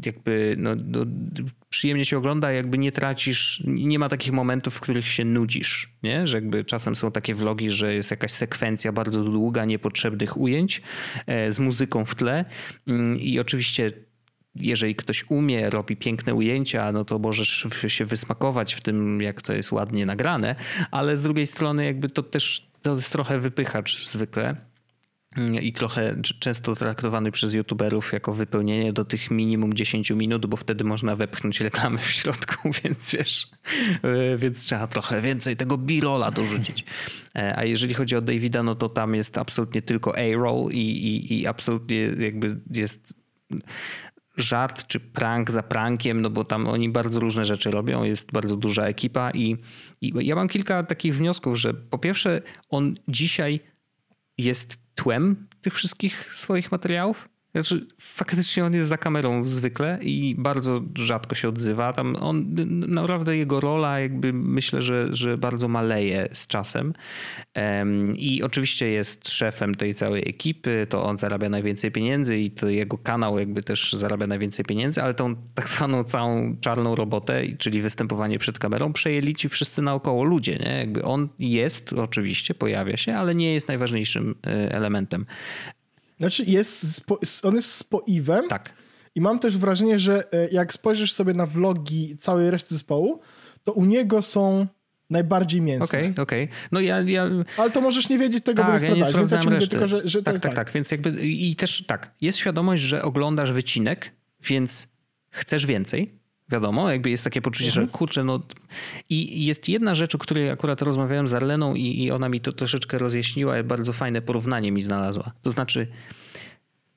jakby 0.04 0.56
no, 0.58 0.70
no, 0.86 1.06
przyjemnie 1.68 2.04
się 2.04 2.18
ogląda, 2.18 2.52
jakby 2.52 2.78
nie 2.78 2.92
tracisz, 2.92 3.62
nie 3.66 3.98
ma 3.98 4.08
takich 4.08 4.32
momentów, 4.32 4.74
w 4.74 4.80
których 4.80 5.08
się 5.08 5.24
nudzisz, 5.24 5.96
nie? 6.02 6.26
że 6.26 6.36
jakby 6.36 6.64
czasem 6.64 6.96
są 6.96 7.10
takie 7.10 7.34
vlogi, 7.34 7.70
że 7.70 7.94
jest 7.94 8.10
jakaś 8.10 8.30
sekwencja 8.30 8.92
bardzo 8.92 9.24
długa, 9.24 9.64
niepotrzebnych 9.64 10.36
ujęć 10.36 10.82
e, 11.26 11.52
z 11.52 11.58
muzyką 11.58 12.04
w 12.04 12.14
tle 12.14 12.44
i 13.18 13.40
oczywiście 13.40 13.92
jeżeli 14.60 14.94
ktoś 14.94 15.24
umie, 15.28 15.70
robi 15.70 15.96
piękne 15.96 16.34
ujęcia, 16.34 16.92
no 16.92 17.04
to 17.04 17.18
możesz 17.18 17.66
się 17.88 18.04
wysmakować 18.04 18.74
w 18.74 18.80
tym, 18.80 19.22
jak 19.22 19.42
to 19.42 19.52
jest 19.52 19.72
ładnie 19.72 20.06
nagrane, 20.06 20.54
ale 20.90 21.16
z 21.16 21.22
drugiej 21.22 21.46
strony 21.46 21.84
jakby 21.84 22.10
to 22.10 22.22
też 22.22 22.70
to 22.82 22.96
jest 22.96 23.12
trochę 23.12 23.40
wypychacz 23.40 24.08
zwykle 24.08 24.56
i 25.62 25.72
trochę 25.72 26.16
często 26.38 26.76
traktowany 26.76 27.32
przez 27.32 27.54
youtuberów 27.54 28.12
jako 28.12 28.32
wypełnienie 28.32 28.92
do 28.92 29.04
tych 29.04 29.30
minimum 29.30 29.74
10 29.74 30.10
minut, 30.10 30.46
bo 30.46 30.56
wtedy 30.56 30.84
można 30.84 31.16
wepchnąć 31.16 31.60
reklamy 31.60 31.98
w 31.98 32.10
środku, 32.10 32.70
więc 32.84 33.10
wiesz, 33.10 33.50
e, 34.02 34.36
więc 34.36 34.64
trzeba 34.64 34.86
trochę 34.86 35.20
więcej 35.20 35.56
tego 35.56 35.78
B-rolla 35.78 36.30
dorzucić. 36.30 36.84
E, 37.36 37.58
a 37.58 37.64
jeżeli 37.64 37.94
chodzi 37.94 38.16
o 38.16 38.20
Davida, 38.20 38.62
no 38.62 38.74
to 38.74 38.88
tam 38.88 39.14
jest 39.14 39.38
absolutnie 39.38 39.82
tylko 39.82 40.18
A-roll 40.18 40.70
i, 40.72 40.78
i, 40.78 41.40
i 41.40 41.46
absolutnie 41.46 42.00
jakby 42.18 42.60
jest 42.74 43.26
żart 44.36 44.86
czy 44.86 45.00
prank 45.00 45.50
za 45.50 45.62
prankiem, 45.62 46.22
no 46.22 46.30
bo 46.30 46.44
tam 46.44 46.66
oni 46.66 46.88
bardzo 46.88 47.20
różne 47.20 47.44
rzeczy 47.44 47.70
robią, 47.70 48.04
jest 48.04 48.32
bardzo 48.32 48.56
duża 48.56 48.82
ekipa 48.82 49.30
i, 49.30 49.56
i 50.00 50.12
ja 50.26 50.34
mam 50.34 50.48
kilka 50.48 50.82
takich 50.82 51.16
wniosków, 51.16 51.58
że 51.58 51.74
po 51.74 51.98
pierwsze 51.98 52.42
on 52.70 52.94
dzisiaj 53.08 53.60
jest 54.38 54.78
tłem 54.94 55.46
tych 55.60 55.74
wszystkich 55.74 56.34
swoich 56.34 56.72
materiałów, 56.72 57.28
znaczy, 57.62 57.86
faktycznie 58.00 58.64
on 58.64 58.74
jest 58.74 58.88
za 58.88 58.98
kamerą 58.98 59.44
zwykle 59.44 59.98
i 60.02 60.34
bardzo 60.38 60.82
rzadko 60.94 61.34
się 61.34 61.48
odzywa. 61.48 61.92
Tam 61.92 62.16
on, 62.20 62.44
naprawdę 62.88 63.36
jego 63.36 63.60
rola 63.60 64.00
jakby 64.00 64.32
myślę, 64.32 64.82
że, 64.82 65.14
że 65.14 65.38
bardzo 65.38 65.68
maleje 65.68 66.28
z 66.32 66.46
czasem. 66.46 66.94
I 68.16 68.42
oczywiście 68.42 68.88
jest 68.88 69.28
szefem 69.28 69.74
tej 69.74 69.94
całej 69.94 70.28
ekipy, 70.28 70.86
to 70.90 71.04
on 71.04 71.18
zarabia 71.18 71.48
najwięcej 71.48 71.90
pieniędzy 71.90 72.38
i 72.38 72.50
to 72.50 72.68
jego 72.68 72.98
kanał 72.98 73.38
jakby 73.38 73.62
też 73.62 73.92
zarabia 73.92 74.26
najwięcej 74.26 74.64
pieniędzy, 74.64 75.02
ale 75.02 75.14
tą 75.14 75.36
tak 75.54 75.68
zwaną 75.68 76.04
całą 76.04 76.56
czarną 76.60 76.94
robotę, 76.94 77.42
czyli 77.58 77.82
występowanie 77.82 78.38
przed 78.38 78.58
kamerą, 78.58 78.92
przejęli 78.92 79.34
ci 79.34 79.48
wszyscy 79.48 79.82
naokoło 79.82 80.24
ludzie. 80.24 80.56
Nie? 80.56 80.78
Jakby 80.78 81.02
on 81.02 81.28
jest, 81.38 81.92
oczywiście, 81.92 82.54
pojawia 82.54 82.96
się, 82.96 83.14
ale 83.14 83.34
nie 83.34 83.54
jest 83.54 83.68
najważniejszym 83.68 84.34
e, 84.46 84.72
elementem. 84.72 85.26
Znaczy 86.18 86.44
jest, 86.46 87.04
on 87.42 87.54
jest 87.54 87.72
spoiwem. 87.72 88.48
Tak. 88.48 88.72
I 89.14 89.20
mam 89.20 89.38
też 89.38 89.58
wrażenie, 89.58 89.98
że 89.98 90.32
e, 90.32 90.48
jak 90.48 90.72
spojrzysz 90.72 91.12
sobie 91.12 91.34
na 91.34 91.46
vlogi 91.46 92.16
całej 92.16 92.50
reszty 92.50 92.74
zespołu, 92.74 93.20
to 93.64 93.72
u 93.72 93.84
niego 93.84 94.22
są 94.22 94.66
najbardziej 95.10 95.60
mięsne. 95.60 95.84
Okej, 95.98 96.10
okay, 96.10 96.22
okej. 96.22 96.44
Okay. 96.44 96.56
No 96.72 96.80
ja, 96.80 97.00
ja... 97.00 97.30
Ale 97.56 97.70
to 97.70 97.80
możesz 97.80 98.08
nie 98.08 98.18
wiedzieć 98.18 98.44
tego, 98.44 98.62
tak, 98.62 98.66
bo 98.66 98.72
nie 98.72 98.78
sprawdzałeś. 98.78 99.00
Ja 99.00 99.06
nie 99.06 99.12
sprawdzałem 99.12 99.50
więc 99.50 99.64
ja 99.64 99.68
tylko, 99.70 99.86
że, 99.86 100.00
że 100.04 100.22
tak, 100.22 100.34
tak, 100.34 100.42
tak, 100.42 100.54
tak, 100.54 100.72
Więc 100.72 100.90
jakby 100.90 101.10
i 101.26 101.56
też 101.56 101.84
tak, 101.86 102.10
jest 102.20 102.38
świadomość, 102.38 102.82
że 102.82 103.02
oglądasz 103.02 103.52
wycinek, 103.52 104.12
więc 104.42 104.88
chcesz 105.30 105.66
więcej, 105.66 106.14
Wiadomo, 106.48 106.90
jakby 106.90 107.10
jest 107.10 107.24
takie 107.24 107.42
poczucie, 107.42 107.68
mhm. 107.68 107.86
że 107.86 107.92
kurczę, 107.92 108.24
no 108.24 108.40
i 109.08 109.44
jest 109.46 109.68
jedna 109.68 109.94
rzecz, 109.94 110.14
o 110.14 110.18
której 110.18 110.50
akurat 110.50 110.82
rozmawiałem 110.82 111.28
z 111.28 111.34
Arleną 111.34 111.74
i, 111.74 112.04
i 112.04 112.10
ona 112.10 112.28
mi 112.28 112.40
to 112.40 112.52
troszeczkę 112.52 112.98
rozjaśniła, 112.98 113.62
bardzo 113.62 113.92
fajne 113.92 114.22
porównanie 114.22 114.72
mi 114.72 114.82
znalazła. 114.82 115.32
To 115.42 115.50
znaczy 115.50 115.86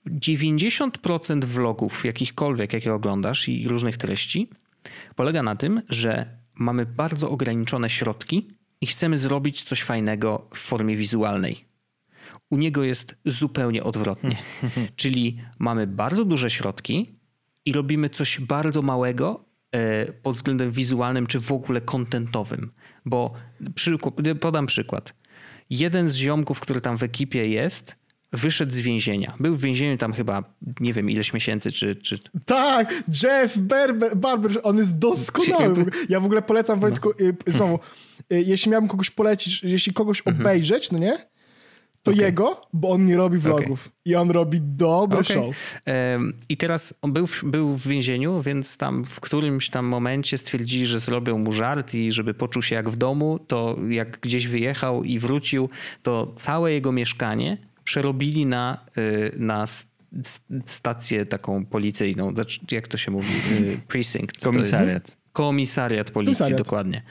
90% 0.07 1.45
vlogów 1.45 2.05
jakichkolwiek, 2.05 2.73
jakie 2.73 2.93
oglądasz 2.93 3.49
i 3.49 3.67
różnych 3.67 3.97
treści 3.97 4.49
polega 5.15 5.43
na 5.43 5.55
tym, 5.55 5.81
że 5.89 6.37
mamy 6.55 6.85
bardzo 6.85 7.29
ograniczone 7.29 7.89
środki 7.89 8.47
i 8.81 8.87
chcemy 8.87 9.17
zrobić 9.17 9.63
coś 9.63 9.83
fajnego 9.83 10.47
w 10.53 10.57
formie 10.57 10.95
wizualnej. 10.95 11.65
U 12.49 12.57
niego 12.57 12.83
jest 12.83 13.15
zupełnie 13.25 13.83
odwrotnie. 13.83 14.37
Czyli 14.95 15.41
mamy 15.59 15.87
bardzo 15.87 16.25
duże 16.25 16.49
środki, 16.49 17.18
i 17.65 17.73
robimy 17.73 18.09
coś 18.09 18.39
bardzo 18.39 18.81
małego 18.81 19.45
e, 19.71 20.11
pod 20.11 20.35
względem 20.35 20.71
wizualnym 20.71 21.27
czy 21.27 21.39
w 21.39 21.51
ogóle 21.51 21.81
kontentowym. 21.81 22.71
Bo 23.05 23.33
przykład, 23.75 24.13
podam 24.39 24.65
przykład. 24.65 25.13
Jeden 25.69 26.09
z 26.09 26.15
ziomków, 26.15 26.59
który 26.59 26.81
tam 26.81 26.97
w 26.97 27.03
ekipie 27.03 27.47
jest, 27.47 27.95
wyszedł 28.33 28.71
z 28.71 28.79
więzienia. 28.79 29.33
Był 29.39 29.55
w 29.55 29.61
więzieniu 29.61 29.97
tam 29.97 30.13
chyba 30.13 30.43
nie 30.79 30.93
wiem 30.93 31.09
ileś 31.09 31.33
miesięcy, 31.33 31.71
czy... 31.71 31.95
czy... 31.95 32.19
Tak, 32.45 33.03
Jeff 33.23 33.57
Barber, 33.57 34.17
Barber, 34.17 34.51
on 34.63 34.77
jest 34.77 34.99
doskonały. 34.99 35.85
Ja 36.09 36.19
w 36.19 36.25
ogóle 36.25 36.41
polecam 36.41 36.79
Wojtku, 36.79 37.09
no. 37.19 37.53
znowu, 37.53 37.79
y, 38.33 38.41
jeśli 38.41 38.71
miałbym 38.71 38.87
kogoś 38.89 39.09
polecić, 39.09 39.63
jeśli 39.63 39.93
kogoś 39.93 40.19
mhm. 40.19 40.41
obejrzeć, 40.41 40.91
no 40.91 40.99
nie? 40.99 41.29
To 42.03 42.11
okay. 42.11 42.25
jego, 42.25 42.61
bo 42.73 42.89
on 42.89 43.05
nie 43.05 43.17
robi 43.17 43.37
vlogów. 43.37 43.81
Okay. 43.81 43.93
I 44.05 44.15
on 44.15 44.31
robi 44.31 44.61
dobry 44.61 45.19
okay. 45.19 45.35
show. 45.35 45.55
I 46.49 46.57
teraz 46.57 46.93
on 47.01 47.13
był, 47.13 47.27
w, 47.27 47.43
był 47.43 47.77
w 47.77 47.87
więzieniu, 47.87 48.41
więc 48.41 48.77
tam 48.77 49.05
w 49.05 49.19
którymś 49.19 49.69
tam 49.69 49.85
momencie 49.85 50.37
stwierdzili, 50.37 50.85
że 50.85 50.99
zrobią 50.99 51.37
mu 51.37 51.53
żart 51.53 51.93
i 51.93 52.11
żeby 52.11 52.33
poczuł 52.33 52.61
się 52.61 52.75
jak 52.75 52.89
w 52.89 52.95
domu, 52.95 53.39
to 53.47 53.77
jak 53.89 54.19
gdzieś 54.19 54.47
wyjechał 54.47 55.03
i 55.03 55.19
wrócił, 55.19 55.69
to 56.03 56.33
całe 56.35 56.71
jego 56.71 56.91
mieszkanie 56.91 57.57
przerobili 57.83 58.45
na, 58.45 58.85
y, 58.97 59.31
na 59.37 59.65
stację 60.65 61.25
taką 61.25 61.65
policyjną. 61.65 62.33
Znaczy, 62.33 62.59
jak 62.71 62.87
to 62.87 62.97
się 62.97 63.11
mówi? 63.11 63.33
Y, 63.51 63.79
precinct. 63.87 64.43
Komisariat. 64.43 65.17
Komisariat 65.33 66.11
policji, 66.11 66.37
Komisariat. 66.37 66.63
dokładnie. 66.63 67.01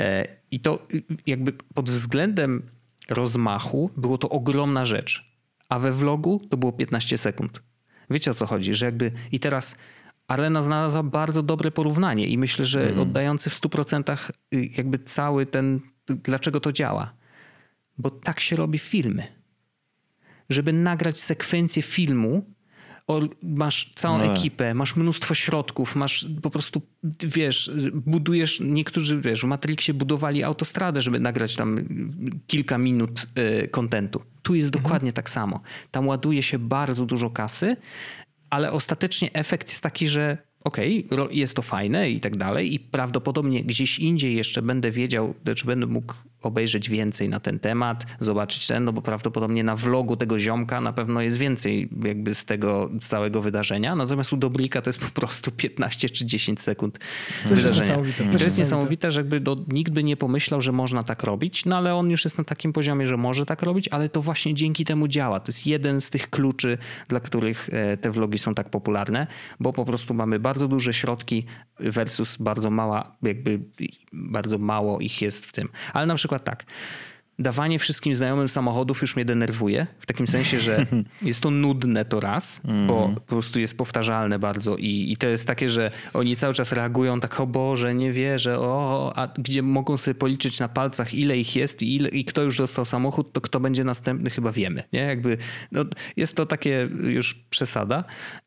E, 0.00 0.28
I 0.50 0.60
to 0.60 0.86
y, 0.94 1.02
jakby 1.26 1.52
pod 1.52 1.90
względem 1.90 2.62
rozmachu 3.08 3.90
było 3.96 4.18
to 4.18 4.28
ogromna 4.28 4.84
rzecz, 4.84 5.36
a 5.68 5.78
we 5.78 5.92
vlogu 5.92 6.40
to 6.50 6.56
było 6.56 6.72
15 6.72 7.18
sekund. 7.18 7.62
Wiecie 8.10 8.30
o 8.30 8.34
co 8.34 8.46
chodzi, 8.46 8.74
że 8.74 8.86
jakby 8.86 9.12
i 9.32 9.40
teraz 9.40 9.76
Arena 10.28 10.62
znalazła 10.62 11.02
bardzo 11.02 11.42
dobre 11.42 11.70
porównanie 11.70 12.26
i 12.26 12.38
myślę, 12.38 12.64
że 12.64 12.88
mm. 12.88 13.00
oddający 13.00 13.50
w 13.50 13.60
100% 13.60 14.30
y, 14.54 14.70
jakby 14.76 14.98
cały 14.98 15.46
ten, 15.46 15.80
dlaczego 16.06 16.60
to 16.60 16.72
działa. 16.72 17.12
Bo 17.98 18.10
tak 18.10 18.40
się 18.40 18.56
robi 18.56 18.78
filmy. 18.78 19.26
Żeby 20.50 20.72
nagrać 20.72 21.20
sekwencję 21.20 21.82
filmu, 21.82 22.53
masz 23.42 23.92
całą 23.94 24.18
no. 24.18 24.24
ekipę, 24.24 24.74
masz 24.74 24.96
mnóstwo 24.96 25.34
środków, 25.34 25.96
masz 25.96 26.26
po 26.42 26.50
prostu, 26.50 26.82
wiesz, 27.22 27.70
budujesz, 27.92 28.60
niektórzy, 28.60 29.20
wiesz, 29.20 29.40
w 29.40 29.44
Matrixie 29.44 29.94
budowali 29.94 30.42
autostradę, 30.42 31.00
żeby 31.00 31.20
nagrać 31.20 31.56
tam 31.56 31.84
kilka 32.46 32.78
minut 32.78 33.26
y, 33.62 33.68
kontentu. 33.68 34.22
Tu 34.42 34.54
jest 34.54 34.68
mhm. 34.68 34.82
dokładnie 34.82 35.12
tak 35.12 35.30
samo. 35.30 35.60
Tam 35.90 36.08
ładuje 36.08 36.42
się 36.42 36.58
bardzo 36.58 37.06
dużo 37.06 37.30
kasy, 37.30 37.76
ale 38.50 38.72
ostatecznie 38.72 39.32
efekt 39.32 39.68
jest 39.68 39.82
taki, 39.82 40.08
że 40.08 40.38
okej, 40.64 41.06
okay, 41.10 41.34
jest 41.34 41.56
to 41.56 41.62
fajne 41.62 42.10
i 42.10 42.20
tak 42.20 42.36
dalej 42.36 42.74
i 42.74 42.80
prawdopodobnie 42.80 43.64
gdzieś 43.64 43.98
indziej 43.98 44.36
jeszcze 44.36 44.62
będę 44.62 44.90
wiedział, 44.90 45.34
czy 45.56 45.66
będę 45.66 45.86
mógł 45.86 46.14
obejrzeć 46.46 46.90
więcej 46.90 47.28
na 47.28 47.40
ten 47.40 47.58
temat, 47.58 48.06
zobaczyć 48.20 48.66
ten, 48.66 48.84
no 48.84 48.92
bo 48.92 49.02
prawdopodobnie 49.02 49.64
na 49.64 49.76
vlogu 49.76 50.16
tego 50.16 50.38
ziomka 50.38 50.80
na 50.80 50.92
pewno 50.92 51.20
jest 51.20 51.36
więcej 51.36 51.88
jakby 52.04 52.34
z 52.34 52.44
tego 52.44 52.90
całego 53.00 53.42
wydarzenia, 53.42 53.94
natomiast 53.94 54.32
u 54.32 54.36
Dobrika 54.36 54.82
to 54.82 54.88
jest 54.88 55.00
po 55.00 55.20
prostu 55.20 55.50
15 55.50 56.10
czy 56.10 56.26
10 56.26 56.60
sekund 56.60 56.98
To 56.98 57.04
jest 57.48 57.54
wydarzenia. 57.54 57.86
niesamowite. 57.86 58.24
I 58.34 58.38
to 58.38 58.44
jest 58.44 58.58
niesamowite, 58.58 59.12
że 59.12 59.20
jakby 59.20 59.40
do, 59.40 59.56
nikt 59.68 59.92
by 59.92 60.04
nie 60.04 60.16
pomyślał, 60.16 60.60
że 60.60 60.72
można 60.72 61.02
tak 61.02 61.22
robić, 61.22 61.64
no 61.64 61.76
ale 61.76 61.94
on 61.94 62.10
już 62.10 62.24
jest 62.24 62.38
na 62.38 62.44
takim 62.44 62.72
poziomie, 62.72 63.06
że 63.08 63.16
może 63.16 63.46
tak 63.46 63.62
robić, 63.62 63.88
ale 63.88 64.08
to 64.08 64.22
właśnie 64.22 64.54
dzięki 64.54 64.84
temu 64.84 65.08
działa. 65.08 65.40
To 65.40 65.48
jest 65.48 65.66
jeden 65.66 66.00
z 66.00 66.10
tych 66.10 66.30
kluczy, 66.30 66.78
dla 67.08 67.20
których 67.20 67.68
e, 67.72 67.96
te 67.96 68.10
vlogi 68.10 68.38
są 68.38 68.54
tak 68.54 68.70
popularne, 68.70 69.26
bo 69.60 69.72
po 69.72 69.84
prostu 69.84 70.14
mamy 70.14 70.38
bardzo 70.38 70.68
duże 70.68 70.94
środki 70.94 71.44
versus 71.80 72.36
bardzo 72.36 72.70
mała, 72.70 73.16
jakby 73.22 73.60
bardzo 74.12 74.58
mało 74.58 75.00
ich 75.00 75.22
jest 75.22 75.46
w 75.46 75.52
tym. 75.52 75.68
Ale 75.92 76.06
na 76.06 76.14
przykład 76.14 76.33
tak 76.38 76.64
dawanie 77.38 77.78
wszystkim 77.78 78.14
znajomym 78.14 78.48
samochodów 78.48 79.02
już 79.02 79.16
mnie 79.16 79.24
denerwuje. 79.24 79.86
W 79.98 80.06
takim 80.06 80.26
sensie, 80.26 80.60
że 80.60 80.86
jest 81.22 81.40
to 81.40 81.50
nudne 81.50 82.04
to 82.04 82.20
raz, 82.20 82.60
bo 82.86 83.10
po 83.14 83.20
prostu 83.20 83.60
jest 83.60 83.78
powtarzalne 83.78 84.38
bardzo 84.38 84.76
i, 84.76 85.12
i 85.12 85.16
to 85.16 85.26
jest 85.26 85.46
takie, 85.46 85.68
że 85.68 85.90
oni 86.12 86.36
cały 86.36 86.54
czas 86.54 86.72
reagują 86.72 87.20
tak, 87.20 87.40
o 87.40 87.46
Boże, 87.46 87.94
nie 87.94 88.12
wierzę, 88.12 88.60
o, 88.60 89.12
a 89.16 89.26
gdzie 89.26 89.62
mogą 89.62 89.96
sobie 89.96 90.14
policzyć 90.14 90.60
na 90.60 90.68
palcach, 90.68 91.14
ile 91.14 91.38
ich 91.38 91.56
jest 91.56 91.82
i, 91.82 91.96
ile, 91.96 92.08
i 92.08 92.24
kto 92.24 92.42
już 92.42 92.58
dostał 92.58 92.84
samochód, 92.84 93.32
to 93.32 93.40
kto 93.40 93.60
będzie 93.60 93.84
następny, 93.84 94.30
chyba 94.30 94.52
wiemy. 94.52 94.82
Nie? 94.92 95.00
Jakby, 95.00 95.38
no, 95.72 95.84
jest 96.16 96.36
to 96.36 96.46
takie 96.46 96.88
już 97.04 97.34
przesada. 97.34 98.04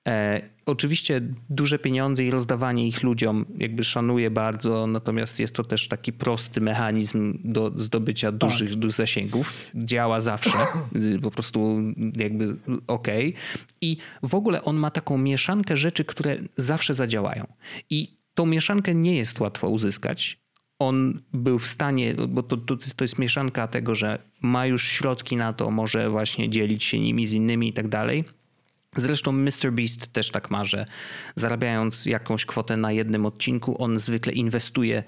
E, 0.07 0.57
oczywiście 0.68 1.22
duże 1.49 1.80
pieniądze 1.80 2.23
i 2.23 2.31
rozdawanie 2.31 2.88
ich 2.88 3.03
ludziom 3.03 3.45
jakby 3.57 3.84
szanuję 3.84 4.31
bardzo, 4.31 4.88
natomiast 4.88 5.39
jest 5.39 5.53
to 5.53 5.64
też 5.64 5.88
taki 5.88 6.14
prosty 6.14 6.61
mechanizm 6.61 7.39
do 7.44 7.72
zdobycia 7.76 8.31
dużych, 8.31 8.76
dużych 8.76 8.98
zasięgów. 8.98 9.53
Działa 9.76 10.22
zawsze, 10.22 10.57
y, 10.95 11.19
po 11.22 11.31
prostu 11.31 11.81
jakby 12.18 12.56
okej. 12.88 13.34
I 13.81 13.98
w 14.23 14.35
ogóle 14.35 14.64
on 14.64 14.76
ma 14.76 14.91
taką 14.91 15.18
mieszankę 15.18 15.77
rzeczy, 15.77 16.06
które 16.06 16.38
zawsze 16.57 16.94
zadziałają. 16.94 17.48
I 17.89 18.18
tą 18.34 18.45
mieszankę 18.45 18.95
nie 18.95 19.15
jest 19.15 19.39
łatwo 19.39 19.69
uzyskać. 19.69 20.39
On 20.80 21.22
był 21.34 21.60
w 21.60 21.68
stanie, 21.68 22.14
bo 22.14 22.44
to, 22.44 22.57
to, 22.57 22.77
to 22.95 23.03
jest 23.03 23.19
mieszanka 23.19 23.68
tego, 23.68 23.95
że 23.95 24.19
ma 24.41 24.65
już 24.65 24.84
środki 24.84 25.35
na 25.35 25.53
to, 25.53 25.72
może 25.72 26.10
właśnie 26.10 26.49
dzielić 26.49 26.84
się 26.84 26.99
nimi 26.99 27.27
z 27.27 27.34
innymi 27.34 27.69
i 27.69 27.73
tak 27.73 27.88
dalej 27.88 28.36
Zresztą 28.95 29.31
Mr. 29.31 29.72
Beast 29.72 30.14
też 30.14 30.30
tak 30.31 30.51
ma, 30.51 30.65
że 30.65 30.85
zarabiając 31.35 32.05
jakąś 32.05 32.45
kwotę 32.45 32.77
na 32.77 32.91
jednym 32.91 33.26
odcinku, 33.26 33.84
on 33.84 33.99
zwykle 33.99 34.34
inwestuje 34.34 35.03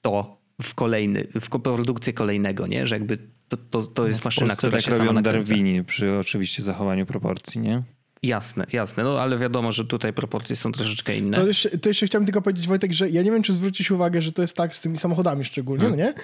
to 0.00 0.40
w 0.62 0.74
kolejny, 0.74 1.26
w 1.40 1.48
produkcję 1.48 2.12
kolejnego, 2.12 2.66
nie? 2.66 2.86
Że 2.86 2.94
jakby 2.94 3.18
to, 3.48 3.56
to, 3.56 3.82
to 3.82 4.06
jest 4.06 4.20
w 4.20 4.24
maszyna, 4.24 4.56
która 4.56 4.72
tak 4.72 4.80
się 4.80 4.92
sama 4.92 5.04
robią 5.04 5.12
nakręca. 5.12 5.54
Darwini 5.54 5.84
przy 5.84 6.18
oczywiście 6.18 6.62
zachowaniu 6.62 7.06
proporcji, 7.06 7.60
nie? 7.60 7.82
Jasne, 8.22 8.66
jasne. 8.72 9.04
No 9.04 9.20
ale 9.20 9.38
wiadomo, 9.38 9.72
że 9.72 9.84
tutaj 9.84 10.12
proporcje 10.12 10.56
są 10.56 10.72
troszeczkę 10.72 11.16
inne. 11.16 11.36
To 11.36 11.46
jeszcze, 11.46 11.78
to 11.78 11.88
jeszcze 11.88 12.06
chciałem 12.06 12.26
tylko 12.26 12.42
powiedzieć, 12.42 12.68
Wojtek, 12.68 12.92
że 12.92 13.10
ja 13.10 13.22
nie 13.22 13.30
wiem, 13.30 13.42
czy 13.42 13.52
zwrócić 13.52 13.90
uwagę, 13.90 14.22
że 14.22 14.32
to 14.32 14.42
jest 14.42 14.56
tak 14.56 14.74
z 14.74 14.80
tymi 14.80 14.98
samochodami 14.98 15.44
szczególnie, 15.44 15.84
Hmm. 15.84 16.00
no 16.00 16.04
nie? 16.06 16.14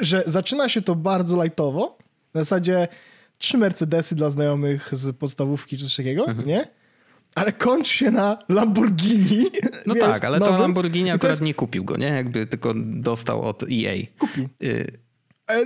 Że 0.00 0.22
zaczyna 0.26 0.68
się 0.68 0.82
to 0.82 0.94
bardzo 0.94 1.42
lightowo, 1.44 1.98
na 2.34 2.40
zasadzie 2.40 2.88
trzy 3.38 3.58
Mercedesy 3.58 4.14
dla 4.14 4.30
znajomych 4.30 4.88
z 4.92 5.16
podstawówki 5.16 5.78
czy 5.78 5.84
coś 5.84 5.96
takiego, 5.96 6.26
Mhm. 6.26 6.48
nie? 6.48 6.68
Ale 7.34 7.52
kończy 7.52 7.94
się 7.96 8.10
na 8.10 8.38
Lamborghini. 8.48 9.44
No 9.86 9.94
wiesz, 9.94 10.04
tak, 10.04 10.24
ale 10.24 10.38
to 10.38 10.44
nowym. 10.44 10.60
Lamborghini 10.60 11.08
I 11.08 11.10
to 11.10 11.14
akurat 11.14 11.32
jest- 11.32 11.42
nie 11.42 11.54
kupił 11.54 11.84
go, 11.84 11.96
nie? 11.96 12.06
Jakby 12.06 12.46
tylko 12.46 12.74
dostał 12.76 13.42
od 13.42 13.62
EA. 13.62 13.94
Kupił. 14.18 14.48
Y, 14.62 14.98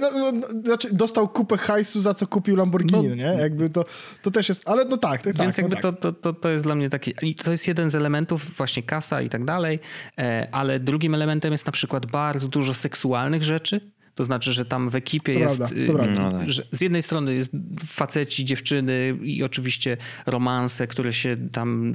No, 0.00 0.10
no, 0.12 0.32
no, 0.32 0.62
znaczy 0.64 0.88
dostał 0.94 1.28
kupę 1.28 1.56
hajsu, 1.56 2.00
za 2.00 2.14
co 2.14 2.26
kupił 2.26 2.56
Lamborghini, 2.56 3.02
No. 3.02 3.08
no, 3.08 3.14
nie? 3.14 3.22
Jakby 3.40 3.70
to, 3.70 3.84
to 4.22 4.30
też 4.30 4.48
jest, 4.48 4.62
ale 4.68 4.84
no 4.84 4.96
tak, 4.96 5.22
tak, 5.22 5.36
Więc 5.36 5.56
tak, 5.56 5.62
jakby 5.62 5.76
no 5.76 5.82
to, 5.82 5.92
tak. 5.92 6.00
to, 6.00 6.12
to, 6.12 6.32
to 6.32 6.48
jest 6.48 6.64
dla 6.64 6.74
mnie 6.74 6.90
taki, 6.90 7.14
i 7.22 7.34
to 7.34 7.50
jest 7.50 7.68
jeden 7.68 7.90
z 7.90 7.94
elementów, 7.94 8.56
właśnie 8.56 8.82
kasa 8.82 9.22
i 9.22 9.28
tak 9.28 9.44
dalej, 9.44 9.78
e, 10.18 10.48
ale 10.52 10.80
drugim 10.80 11.14
elementem 11.14 11.52
jest 11.52 11.66
na 11.66 11.72
przykład 11.72 12.06
bardzo 12.06 12.48
dużo 12.48 12.74
seksualnych 12.74 13.42
rzeczy. 13.42 13.90
To 14.20 14.24
znaczy, 14.24 14.52
że 14.52 14.64
tam 14.64 14.88
w 14.90 14.94
ekipie 14.94 15.34
To 15.34 15.40
jest. 15.40 15.58
prawda, 15.58 15.76
y, 15.76 15.86
to 15.86 15.92
prawda. 15.92 16.30
No 16.30 16.38
tak. 16.38 16.50
że 16.50 16.62
z 16.72 16.80
jednej 16.80 17.02
strony 17.02 17.34
jest 17.34 17.52
faceci, 17.86 18.44
dziewczyny 18.44 19.18
i 19.22 19.42
oczywiście 19.42 19.96
romanse, 20.26 20.86
które 20.86 21.12
się 21.12 21.36
tam 21.52 21.94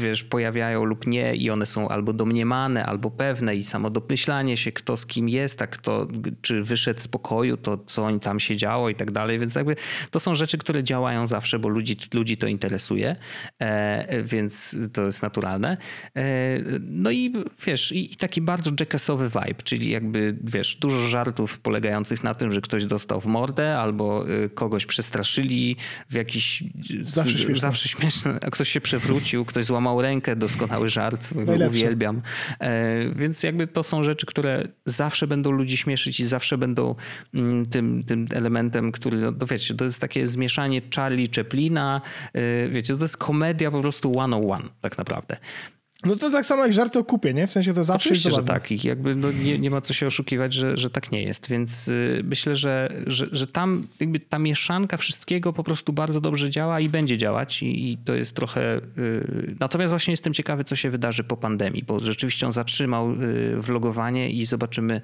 wiesz, 0.00 0.24
pojawiają 0.24 0.84
lub 0.84 1.06
nie, 1.06 1.34
i 1.34 1.50
one 1.50 1.66
są 1.66 1.88
albo 1.88 2.12
domniemane, 2.12 2.86
albo 2.86 3.10
pewne, 3.10 3.56
i 3.56 3.64
samo 3.64 3.90
domyślanie 3.90 4.56
się, 4.56 4.72
kto 4.72 4.96
z 4.96 5.06
kim 5.06 5.28
jest, 5.28 5.62
a 5.62 5.66
kto 5.66 6.08
czy 6.42 6.62
wyszedł 6.62 7.00
z 7.00 7.08
pokoju, 7.08 7.56
to 7.56 7.78
co 7.86 8.04
oni 8.04 8.20
tam 8.20 8.40
się 8.40 8.56
działo 8.56 8.88
i 8.88 8.94
tak 8.94 9.10
dalej. 9.10 9.38
Więc 9.38 9.54
jakby 9.54 9.76
to 10.10 10.20
są 10.20 10.34
rzeczy, 10.34 10.58
które 10.58 10.84
działają 10.84 11.26
zawsze, 11.26 11.58
bo 11.58 11.68
ludzi, 11.68 11.96
ludzi 12.14 12.36
to 12.36 12.46
interesuje, 12.46 13.16
e, 13.58 14.22
więc 14.22 14.76
to 14.92 15.06
jest 15.06 15.22
naturalne. 15.22 15.76
E, 16.16 16.22
no 16.80 17.10
i 17.10 17.32
wiesz, 17.66 17.92
i, 17.92 18.12
i 18.12 18.16
taki 18.16 18.40
bardzo 18.40 18.70
jackassowy 18.80 19.28
vibe, 19.28 19.62
czyli 19.64 19.90
jakby 19.90 20.36
wiesz, 20.44 20.76
dużo 20.76 21.08
żartów 21.08 21.59
polegających 21.62 22.24
na 22.24 22.34
tym, 22.34 22.52
że 22.52 22.60
ktoś 22.60 22.84
dostał 22.84 23.20
w 23.20 23.26
mordę 23.26 23.78
albo 23.78 24.28
y, 24.30 24.50
kogoś 24.50 24.86
przestraszyli 24.86 25.76
w 26.08 26.14
jakiś... 26.14 26.64
Zawsze 27.02 27.38
śmieszne. 27.38 27.56
Zawsze 27.56 27.88
śmieszne. 27.88 28.38
A 28.46 28.50
ktoś 28.50 28.68
się 28.68 28.80
przewrócił, 28.80 29.44
ktoś 29.44 29.64
złamał 29.64 30.02
rękę, 30.02 30.36
doskonały 30.36 30.88
żart, 30.88 31.30
uwielbiam. 31.68 32.22
E, 32.60 33.14
więc 33.14 33.42
jakby 33.42 33.66
to 33.66 33.82
są 33.82 34.04
rzeczy, 34.04 34.26
które 34.26 34.68
zawsze 34.86 35.26
będą 35.26 35.50
ludzi 35.50 35.76
śmieszyć 35.76 36.20
i 36.20 36.24
zawsze 36.24 36.58
będą 36.58 36.94
mm, 37.34 37.66
tym, 37.66 38.04
tym 38.04 38.26
elementem, 38.30 38.92
który, 38.92 39.16
no, 39.16 39.32
no 39.40 39.46
wiecie, 39.46 39.74
to 39.74 39.84
jest 39.84 40.00
takie 40.00 40.28
zmieszanie 40.28 40.82
Charlie 40.96 41.28
Chaplina, 41.36 42.00
e, 42.32 42.68
wiecie, 42.68 42.96
to 42.96 43.04
jest 43.04 43.16
komedia 43.16 43.70
po 43.70 43.80
prostu 43.80 44.18
one 44.18 44.36
on 44.36 44.50
one 44.50 44.68
tak 44.80 44.98
naprawdę. 44.98 45.36
No 46.04 46.16
to 46.16 46.30
tak 46.30 46.46
samo 46.46 46.62
jak 46.62 46.72
żarty 46.72 46.98
o 46.98 47.04
kupie, 47.04 47.34
nie? 47.34 47.46
W 47.46 47.50
sensie 47.50 47.74
to 47.74 47.84
zawsze 47.84 48.08
Oczywiście, 48.08 48.30
że 48.30 48.42
tak. 48.42 48.72
I 48.72 48.86
jakby 48.88 49.14
no 49.14 49.32
nie, 49.32 49.58
nie 49.58 49.70
ma 49.70 49.80
co 49.80 49.94
się 49.94 50.06
oszukiwać, 50.06 50.54
że, 50.54 50.76
że 50.76 50.90
tak 50.90 51.12
nie 51.12 51.22
jest. 51.22 51.48
Więc 51.48 51.88
y, 51.88 52.22
myślę, 52.24 52.56
że, 52.56 53.02
że, 53.06 53.26
że 53.32 53.46
tam 53.46 53.86
jakby 54.00 54.20
ta 54.20 54.38
mieszanka 54.38 54.96
wszystkiego 54.96 55.52
po 55.52 55.62
prostu 55.62 55.92
bardzo 55.92 56.20
dobrze 56.20 56.50
działa 56.50 56.80
i 56.80 56.88
będzie 56.88 57.18
działać. 57.18 57.62
I, 57.62 57.92
i 57.92 57.98
to 57.98 58.14
jest 58.14 58.36
trochę... 58.36 58.76
Y, 58.98 59.56
natomiast 59.60 59.90
właśnie 59.90 60.12
jestem 60.12 60.34
ciekawy, 60.34 60.64
co 60.64 60.76
się 60.76 60.90
wydarzy 60.90 61.24
po 61.24 61.36
pandemii, 61.36 61.82
bo 61.82 62.00
rzeczywiście 62.00 62.46
on 62.46 62.52
zatrzymał 62.52 63.12
y, 63.12 63.56
vlogowanie 63.56 64.30
i 64.30 64.46
zobaczymy 64.46 65.00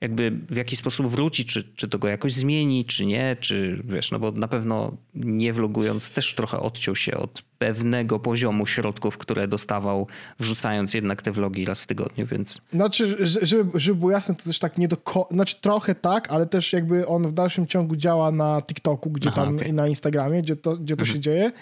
jakby 0.00 0.32
w 0.50 0.56
jaki 0.56 0.76
sposób 0.76 1.06
wróci, 1.06 1.44
czy, 1.44 1.62
czy 1.76 1.88
to 1.88 1.98
go 1.98 2.08
jakoś 2.08 2.32
zmieni, 2.32 2.84
czy 2.84 3.06
nie, 3.06 3.36
czy 3.40 3.82
wiesz, 3.84 4.10
no 4.10 4.18
bo 4.18 4.32
na 4.32 4.48
pewno 4.48 4.96
nie 5.14 5.52
vlogując 5.52 6.10
też 6.10 6.34
trochę 6.34 6.60
odciął 6.60 6.96
się 6.96 7.16
od 7.16 7.42
pewnego 7.66 8.18
poziomu 8.18 8.66
środków, 8.66 9.18
które 9.18 9.48
dostawał, 9.48 10.06
wrzucając 10.38 10.94
jednak 10.94 11.22
te 11.22 11.32
vlogi 11.32 11.64
raz 11.64 11.80
w 11.80 11.86
tygodniu, 11.86 12.26
więc 12.26 12.60
Znaczy, 12.72 13.26
że- 13.26 13.46
żeby, 13.46 13.80
żeby 13.80 13.98
było 13.98 14.10
jasne, 14.10 14.34
to 14.34 14.42
też 14.44 14.58
tak 14.58 14.78
nie 14.78 14.88
do 14.88 14.96
Znaczy 15.30 15.56
trochę 15.60 15.94
tak, 15.94 16.30
ale 16.30 16.46
też 16.46 16.72
jakby 16.72 17.06
on 17.06 17.26
w 17.28 17.32
dalszym 17.32 17.66
ciągu 17.66 17.96
działa 17.96 18.32
na 18.32 18.62
TikToku, 18.62 19.10
gdzie 19.10 19.28
Aha, 19.32 19.40
tam. 19.40 19.48
Mhm. 19.48 19.70
i 19.70 19.72
na 19.72 19.88
Instagramie, 19.88 20.42
gdzie 20.42 20.56
to, 20.56 20.76
gdzie 20.76 20.96
to 20.96 21.04
się 21.04 21.20
dzieje. 21.20 21.52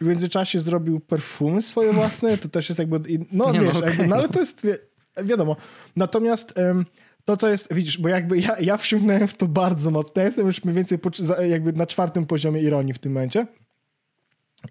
W 0.00 0.04
międzyczasie 0.06 0.60
zrobił 0.60 1.00
perfumy 1.00 1.62
swoje 1.62 1.92
własne, 1.92 2.38
to 2.38 2.48
też 2.48 2.68
jest 2.68 2.78
jakby... 2.78 3.00
No 3.32 3.52
Nie, 3.52 3.58
no 3.60 3.64
wiesz, 3.66 3.76
okej. 3.76 3.88
jakby, 3.88 4.06
no 4.06 4.16
ale 4.16 4.28
to 4.28 4.40
jest 4.40 4.66
wi- 4.66 5.24
wiadomo. 5.24 5.56
Natomiast 5.96 6.58
em, 6.58 6.84
to, 7.24 7.36
co 7.36 7.48
jest, 7.48 7.74
widzisz, 7.74 7.98
bo 7.98 8.08
jakby 8.08 8.38
ja, 8.38 8.56
ja 8.60 8.76
wsiągnąłem 8.76 9.28
w 9.28 9.34
to 9.36 9.46
bardzo 9.48 9.90
mocno. 9.90 10.12
Ja 10.16 10.24
jestem 10.24 10.46
już 10.46 10.64
mniej 10.64 10.76
więcej 10.76 10.98
po, 10.98 11.10
jakby 11.48 11.72
na 11.72 11.86
czwartym 11.86 12.26
poziomie 12.26 12.60
ironii 12.62 12.92
w 12.92 12.98
tym 12.98 13.12
momencie. 13.12 13.46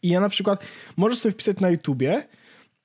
I 0.02 0.10
ja 0.10 0.20
na 0.20 0.30
przykład, 0.30 0.64
możesz 0.98 1.20
sobie 1.20 1.34
wpisać 1.34 1.60
na 1.60 1.70
YouTubie, 1.70 2.24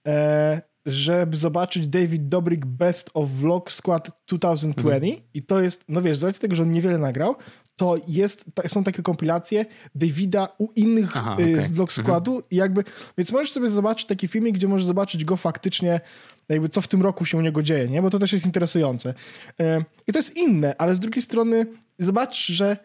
e, 0.06 0.62
żeby 0.86 1.36
zobaczyć 1.36 1.88
David 1.88 2.28
Dobrik 2.28 2.66
Best 2.66 3.10
of 3.14 3.30
Vlog 3.30 3.70
Squad 3.70 4.10
2020 4.28 5.22
i 5.34 5.42
to 5.42 5.60
jest, 5.60 5.84
no 5.88 6.02
wiesz, 6.02 6.16
z 6.16 6.24
racji 6.24 6.40
tego, 6.40 6.54
że 6.54 6.62
on 6.62 6.72
niewiele 6.72 6.98
nagrał, 6.98 7.36
to 7.76 7.96
jest, 8.08 8.44
są 8.66 8.84
takie 8.84 9.02
kompilacje 9.02 9.66
Davida 9.94 10.48
u 10.58 10.68
innych 10.76 11.16
Aha, 11.16 11.30
y, 11.30 11.42
okej. 11.42 11.62
z 11.62 11.72
Vlog 11.72 11.92
Składu 11.92 12.42
i 12.50 12.56
jakby, 12.56 12.84
więc 13.18 13.32
możesz 13.32 13.52
sobie 13.52 13.68
zobaczyć 13.68 14.06
taki 14.06 14.28
filmik, 14.28 14.54
gdzie 14.54 14.68
możesz 14.68 14.86
zobaczyć 14.86 15.24
go 15.24 15.36
faktycznie 15.36 16.00
jakby 16.48 16.68
co 16.68 16.80
w 16.80 16.88
tym 16.88 17.02
roku 17.02 17.24
się 17.24 17.38
u 17.38 17.40
niego 17.40 17.62
dzieje, 17.62 17.88
nie? 17.88 18.02
Bo 18.02 18.10
to 18.10 18.18
też 18.18 18.32
jest 18.32 18.46
interesujące. 18.46 19.14
E, 19.60 19.84
I 20.06 20.12
to 20.12 20.18
jest 20.18 20.36
inne, 20.36 20.74
ale 20.78 20.96
z 20.96 21.00
drugiej 21.00 21.22
strony 21.22 21.66
zobacz, 21.98 22.46
że 22.46 22.76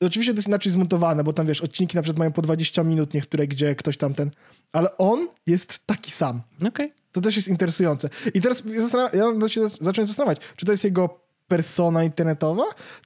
Oczywiście 0.00 0.32
to 0.32 0.38
jest 0.38 0.48
inaczej 0.48 0.72
zmontowane, 0.72 1.24
bo 1.24 1.32
tam 1.32 1.46
wiesz, 1.46 1.60
odcinki 1.60 1.96
na 1.96 2.02
przykład 2.02 2.18
mają 2.18 2.32
po 2.32 2.42
20 2.42 2.84
minut 2.84 3.14
niektóre, 3.14 3.46
gdzie 3.46 3.74
ktoś 3.74 3.96
tam 3.96 4.14
ten, 4.14 4.30
ale 4.72 4.96
on 4.96 5.28
jest 5.46 5.86
taki 5.86 6.10
sam. 6.10 6.42
okej. 6.68 6.92
To 7.12 7.20
też 7.20 7.36
jest 7.36 7.48
interesujące. 7.48 8.08
I 8.34 8.40
teraz 8.40 8.62
ja 9.12 9.48
się 9.48 9.68
zacząłem 9.68 10.06
zastanawiać, 10.06 10.38
czy 10.56 10.66
to 10.66 10.72
jest 10.72 10.84
jego 10.84 11.24
persona 11.48 12.04
internetowa, 12.04 12.64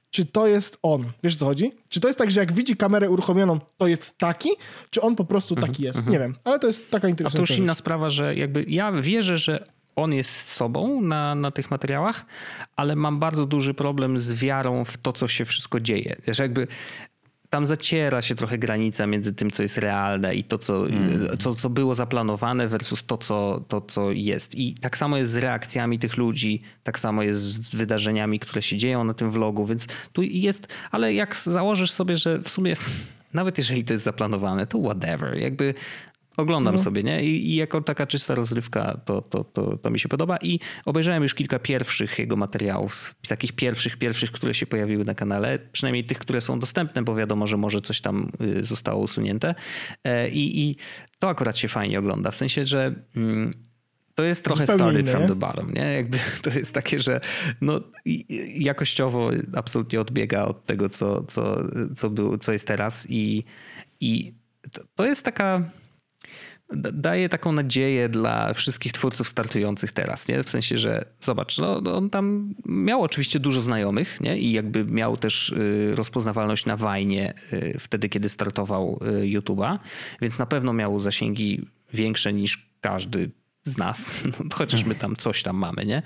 czy 0.09 0.25
to 0.25 0.47
jest 0.47 0.79
on. 0.81 1.11
Wiesz 1.23 1.35
co 1.35 1.45
chodzi? 1.45 1.71
Czy 1.89 1.99
to 1.99 2.07
jest 2.07 2.19
tak, 2.19 2.31
że 2.31 2.39
jak 2.39 2.53
widzi 2.53 2.75
kamerę 2.75 3.09
uruchomioną, 3.09 3.59
to 3.77 3.87
jest 3.87 4.17
taki, 4.17 4.49
czy 4.89 5.01
on 5.01 5.15
po 5.15 5.25
prostu 5.25 5.55
taki 5.55 5.83
jest? 5.83 6.07
Nie 6.07 6.19
wiem, 6.19 6.35
ale 6.43 6.59
to 6.59 6.67
jest 6.67 6.89
taka 6.91 6.97
A 6.97 7.01
to 7.01 7.09
interesująca 7.09 7.53
już 7.53 7.59
inna 7.59 7.75
sprawa, 7.75 8.09
że 8.09 8.35
jakby 8.35 8.63
ja 8.67 8.91
wierzę, 8.91 9.37
że 9.37 9.67
on 10.03 10.13
jest 10.13 10.51
sobą 10.51 11.01
na, 11.01 11.35
na 11.35 11.51
tych 11.51 11.71
materiałach, 11.71 12.25
ale 12.75 12.95
mam 12.95 13.19
bardzo 13.19 13.45
duży 13.45 13.73
problem 13.73 14.19
z 14.19 14.33
wiarą 14.33 14.85
w 14.85 14.97
to, 14.97 15.13
co 15.13 15.27
się 15.27 15.45
wszystko 15.45 15.79
dzieje. 15.79 16.15
Że 16.27 16.43
jakby 16.43 16.67
tam 17.49 17.65
zaciera 17.65 18.21
się 18.21 18.35
trochę 18.35 18.57
granica 18.57 19.07
między 19.07 19.33
tym, 19.33 19.51
co 19.51 19.63
jest 19.63 19.77
realne 19.77 20.35
i 20.35 20.43
to, 20.43 20.57
co, 20.57 20.87
mm. 20.87 21.37
co, 21.37 21.55
co 21.55 21.69
było 21.69 21.95
zaplanowane 21.95 22.67
versus 22.67 23.05
to 23.05 23.17
co, 23.17 23.65
to, 23.67 23.81
co 23.81 24.11
jest. 24.11 24.55
I 24.55 24.75
tak 24.75 24.97
samo 24.97 25.17
jest 25.17 25.31
z 25.31 25.37
reakcjami 25.37 25.99
tych 25.99 26.17
ludzi, 26.17 26.61
tak 26.83 26.99
samo 26.99 27.23
jest 27.23 27.41
z 27.41 27.75
wydarzeniami, 27.75 28.39
które 28.39 28.61
się 28.61 28.77
dzieją 28.77 29.03
na 29.03 29.13
tym 29.13 29.31
vlogu, 29.31 29.65
więc 29.65 29.87
tu 30.13 30.21
jest, 30.21 30.73
ale 30.91 31.13
jak 31.13 31.37
założysz 31.37 31.91
sobie, 31.91 32.17
że 32.17 32.39
w 32.39 32.49
sumie 32.49 32.75
nawet 33.33 33.57
jeżeli 33.57 33.83
to 33.83 33.93
jest 33.93 34.03
zaplanowane, 34.03 34.67
to 34.67 34.79
whatever. 34.79 35.37
Jakby 35.37 35.73
Oglądam 36.39 36.75
no. 36.75 36.81
sobie, 36.81 37.03
nie? 37.03 37.23
I, 37.23 37.51
I, 37.51 37.55
jako 37.55 37.81
taka 37.81 38.07
czysta 38.07 38.35
rozrywka 38.35 38.99
to, 39.05 39.21
to, 39.21 39.43
to, 39.43 39.77
to 39.77 39.89
mi 39.89 39.99
się 39.99 40.09
podoba. 40.09 40.37
I 40.41 40.59
obejrzałem 40.85 41.23
już 41.23 41.33
kilka 41.35 41.59
pierwszych 41.59 42.19
jego 42.19 42.35
materiałów, 42.35 43.15
takich 43.27 43.51
pierwszych, 43.51 43.97
pierwszych, 43.97 44.31
które 44.31 44.53
się 44.53 44.65
pojawiły 44.65 45.05
na 45.05 45.15
kanale, 45.15 45.59
przynajmniej 45.71 46.03
tych, 46.03 46.19
które 46.19 46.41
są 46.41 46.59
dostępne, 46.59 47.03
bo 47.03 47.15
wiadomo, 47.15 47.47
że 47.47 47.57
może 47.57 47.81
coś 47.81 48.01
tam 48.01 48.31
y, 48.41 48.65
zostało 48.65 49.01
usunięte. 49.01 49.55
E, 50.03 50.29
I, 50.29 50.69
i 50.69 50.75
to 51.19 51.29
akurat 51.29 51.57
się 51.57 51.67
fajnie 51.67 51.99
ogląda, 51.99 52.31
w 52.31 52.35
sensie, 52.35 52.65
że 52.65 52.95
mm, 53.15 53.53
to 54.15 54.23
jest 54.23 54.43
trochę 54.43 54.67
Zupełnie 54.67 54.93
started 54.93 55.09
from 55.09 55.27
the 55.27 55.35
bottom, 55.35 55.73
nie? 55.73 55.93
Jakby 55.93 56.17
to 56.43 56.49
jest 56.49 56.73
takie, 56.73 56.99
że 56.99 57.21
no, 57.61 57.81
jakościowo 58.55 59.29
absolutnie 59.55 60.01
odbiega 60.01 60.43
od 60.43 60.65
tego, 60.65 60.89
co, 60.89 61.23
co, 61.23 61.57
co, 61.95 62.09
był, 62.09 62.37
co 62.37 62.51
jest 62.51 62.67
teraz 62.67 63.07
i, 63.09 63.43
i 63.99 64.33
to 64.95 65.05
jest 65.05 65.25
taka 65.25 65.63
daje 66.93 67.29
taką 67.29 67.51
nadzieję 67.51 68.09
dla 68.09 68.53
wszystkich 68.53 68.91
twórców 68.91 69.27
startujących 69.29 69.91
teraz, 69.91 70.27
nie? 70.27 70.43
W 70.43 70.49
sensie, 70.49 70.77
że 70.77 71.05
zobacz, 71.19 71.57
no, 71.57 71.81
no, 71.81 71.95
on 71.97 72.09
tam 72.09 72.53
miał 72.65 73.01
oczywiście 73.01 73.39
dużo 73.39 73.61
znajomych, 73.61 74.21
nie? 74.21 74.37
I 74.37 74.51
jakby 74.51 74.85
miał 74.85 75.17
też 75.17 75.49
y, 75.49 75.95
rozpoznawalność 75.95 76.65
na 76.65 76.77
Wajnie 76.77 77.33
y, 77.53 77.75
wtedy, 77.79 78.09
kiedy 78.09 78.29
startował 78.29 78.99
y, 79.01 79.39
YouTube'a, 79.39 79.79
więc 80.21 80.39
na 80.39 80.45
pewno 80.45 80.73
miał 80.73 80.99
zasięgi 80.99 81.65
większe 81.93 82.33
niż 82.33 82.69
każdy 82.81 83.31
z 83.69 83.77
nas, 83.77 84.23
no, 84.25 84.31
chociaż 84.53 84.85
my 84.85 84.95
tam 84.95 85.15
coś 85.15 85.43
tam 85.43 85.55
mamy, 85.57 85.85
nie? 85.85 86.01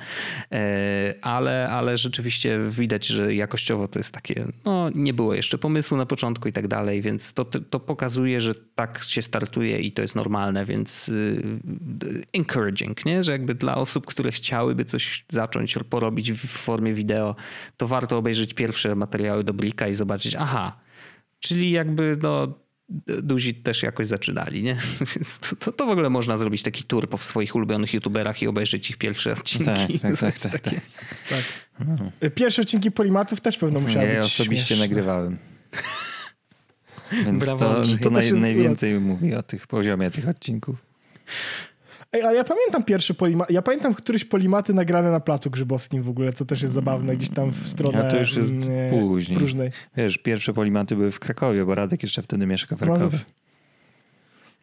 E, 0.51 1.13
ale, 1.21 1.69
ale 1.69 1.97
rzeczywiście 1.97 2.59
widać, 2.69 3.07
że 3.07 3.35
jakościowo 3.35 3.87
to 3.87 3.99
jest 3.99 4.13
takie, 4.13 4.45
no 4.65 4.89
nie 4.95 5.13
było 5.13 5.33
jeszcze 5.33 5.57
pomysłu 5.57 5.97
na 5.97 6.05
początku 6.05 6.47
i 6.47 6.53
tak 6.53 6.67
dalej, 6.67 7.01
więc 7.01 7.33
to, 7.33 7.45
to 7.45 7.79
pokazuje, 7.79 8.41
że 8.41 8.55
tak 8.75 9.03
się 9.03 9.21
startuje 9.21 9.79
i 9.79 9.91
to 9.91 10.01
jest 10.01 10.15
normalne, 10.15 10.65
więc 10.65 11.09
y, 11.09 11.61
encouraging, 12.33 13.05
nie? 13.05 13.23
Że 13.23 13.31
jakby 13.31 13.55
dla 13.55 13.75
osób, 13.75 14.05
które 14.05 14.31
chciałyby 14.31 14.85
coś 14.85 15.25
zacząć 15.29 15.75
porobić 15.89 16.31
w 16.31 16.47
formie 16.47 16.93
wideo, 16.93 17.35
to 17.77 17.87
warto 17.87 18.17
obejrzeć 18.17 18.53
pierwsze 18.53 18.95
materiały 18.95 19.43
do 19.43 19.53
Blika 19.53 19.87
i 19.87 19.93
zobaczyć, 19.93 20.35
aha, 20.35 20.79
czyli 21.39 21.71
jakby 21.71 22.17
no 22.21 22.62
duzi 23.23 23.53
też 23.53 23.83
jakoś 23.83 24.07
zaczynali, 24.07 24.63
nie? 24.63 24.77
Więc 25.15 25.39
to, 25.59 25.71
to 25.71 25.85
w 25.85 25.89
ogóle 25.89 26.09
można 26.09 26.37
zrobić 26.37 26.63
taki 26.63 26.83
tour 26.83 27.09
po 27.09 27.17
swoich 27.17 27.55
ulubionych 27.55 27.93
youtuberach 27.93 28.41
i 28.41 28.47
obejrzeć 28.47 28.89
ich 28.89 28.97
pierwsze 28.97 29.31
odcinki. 29.31 29.99
Tak, 29.99 30.17
tak, 30.19 30.19
tak, 30.19 30.39
tak, 30.39 30.61
takie... 30.61 30.81
tak. 31.29 31.43
No. 31.79 32.11
Pierwsze 32.35 32.61
odcinki 32.61 32.91
Polimatów 32.91 33.41
też 33.41 33.57
pewno 33.57 33.79
musiały 33.79 34.07
ja 34.07 34.15
być 34.15 34.25
osobiście 34.25 34.65
śmieszne. 34.65 34.85
nagrywałem. 34.85 35.37
Więc 37.25 37.39
Brawo, 37.39 37.57
to, 37.57 37.83
to, 38.01 38.09
naj, 38.09 38.33
najwięcej 38.33 38.99
mówi 38.99 39.35
o 39.35 39.43
tych 39.43 39.67
poziomie 39.67 40.11
tych 40.11 40.27
odcinków. 40.27 40.85
Ej, 42.13 42.23
a 42.23 42.33
ja 42.33 42.43
pamiętam 42.43 42.83
pierwszy 42.83 43.13
polimat. 43.13 43.51
Ja 43.51 43.61
pamiętam 43.61 43.93
któryś 43.93 44.25
polimaty 44.25 44.73
nagrane 44.73 45.11
na 45.11 45.19
Placu 45.19 45.49
Grzybowskim 45.49 46.03
w 46.03 46.09
ogóle, 46.09 46.33
co 46.33 46.45
też 46.45 46.61
jest 46.61 46.73
zabawne, 46.73 47.15
gdzieś 47.15 47.29
tam 47.29 47.51
w 47.51 47.67
stronę. 47.67 48.07
A 48.07 48.11
to 48.11 48.17
już 48.17 48.35
jest 48.35 48.51
mm, 48.51 48.89
później. 48.89 49.37
Próżnej. 49.37 49.71
Wiesz, 49.97 50.17
pierwsze 50.17 50.53
polimaty 50.53 50.95
były 50.95 51.11
w 51.11 51.19
Krakowie, 51.19 51.65
bo 51.65 51.75
Radek 51.75 52.03
jeszcze 52.03 52.21
wtedy 52.21 52.45
mieszka 52.45 52.75
w 52.75 52.81
no, 52.81 52.87
Krakowie. 52.87 53.17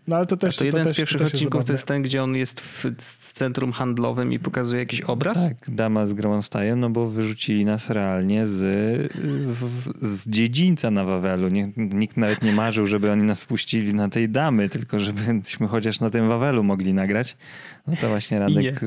No, 0.09 0.17
ale 0.17 0.27
to 0.27 0.37
też. 0.37 0.57
A 0.57 0.59
to 0.59 0.65
jeden 0.65 0.85
to 0.85 0.95
z 0.95 0.97
pierwszych 0.97 1.23
odcinków 1.23 1.65
to 1.65 1.73
jest 1.73 1.87
ten, 1.87 2.03
gdzie 2.03 2.23
on 2.23 2.37
jest 2.37 2.61
w 2.61 3.33
centrum 3.33 3.73
handlowym 3.73 4.33
i 4.33 4.39
pokazuje 4.39 4.81
jakiś 4.81 5.01
obraz? 5.01 5.49
Tak, 5.49 5.71
dama 5.75 6.07
z 6.07 6.13
Gromonstajem, 6.13 6.81
no 6.81 6.91
bo 6.91 7.07
wyrzucili 7.07 7.65
nas 7.65 7.91
realnie 7.91 8.47
z, 8.47 9.13
z 10.03 10.29
dziedzińca 10.29 10.91
na 10.91 11.05
Wawelu. 11.05 11.49
Nie, 11.49 11.73
nikt 11.77 12.17
nawet 12.17 12.43
nie 12.43 12.53
marzył, 12.53 12.87
żeby 12.87 13.11
oni 13.11 13.23
nas 13.23 13.45
puścili 13.45 13.95
na 13.95 14.09
tej 14.09 14.29
damy, 14.29 14.69
tylko 14.69 14.99
żebyśmy 14.99 15.69
chociaż 15.69 16.01
na 16.01 16.11
tym 16.11 16.29
Wawelu 16.29 16.65
mogli 16.65 16.95
nagrać. 16.95 17.37
No 17.87 17.97
to 18.01 18.09
właśnie 18.09 18.39
Radek 18.39 18.81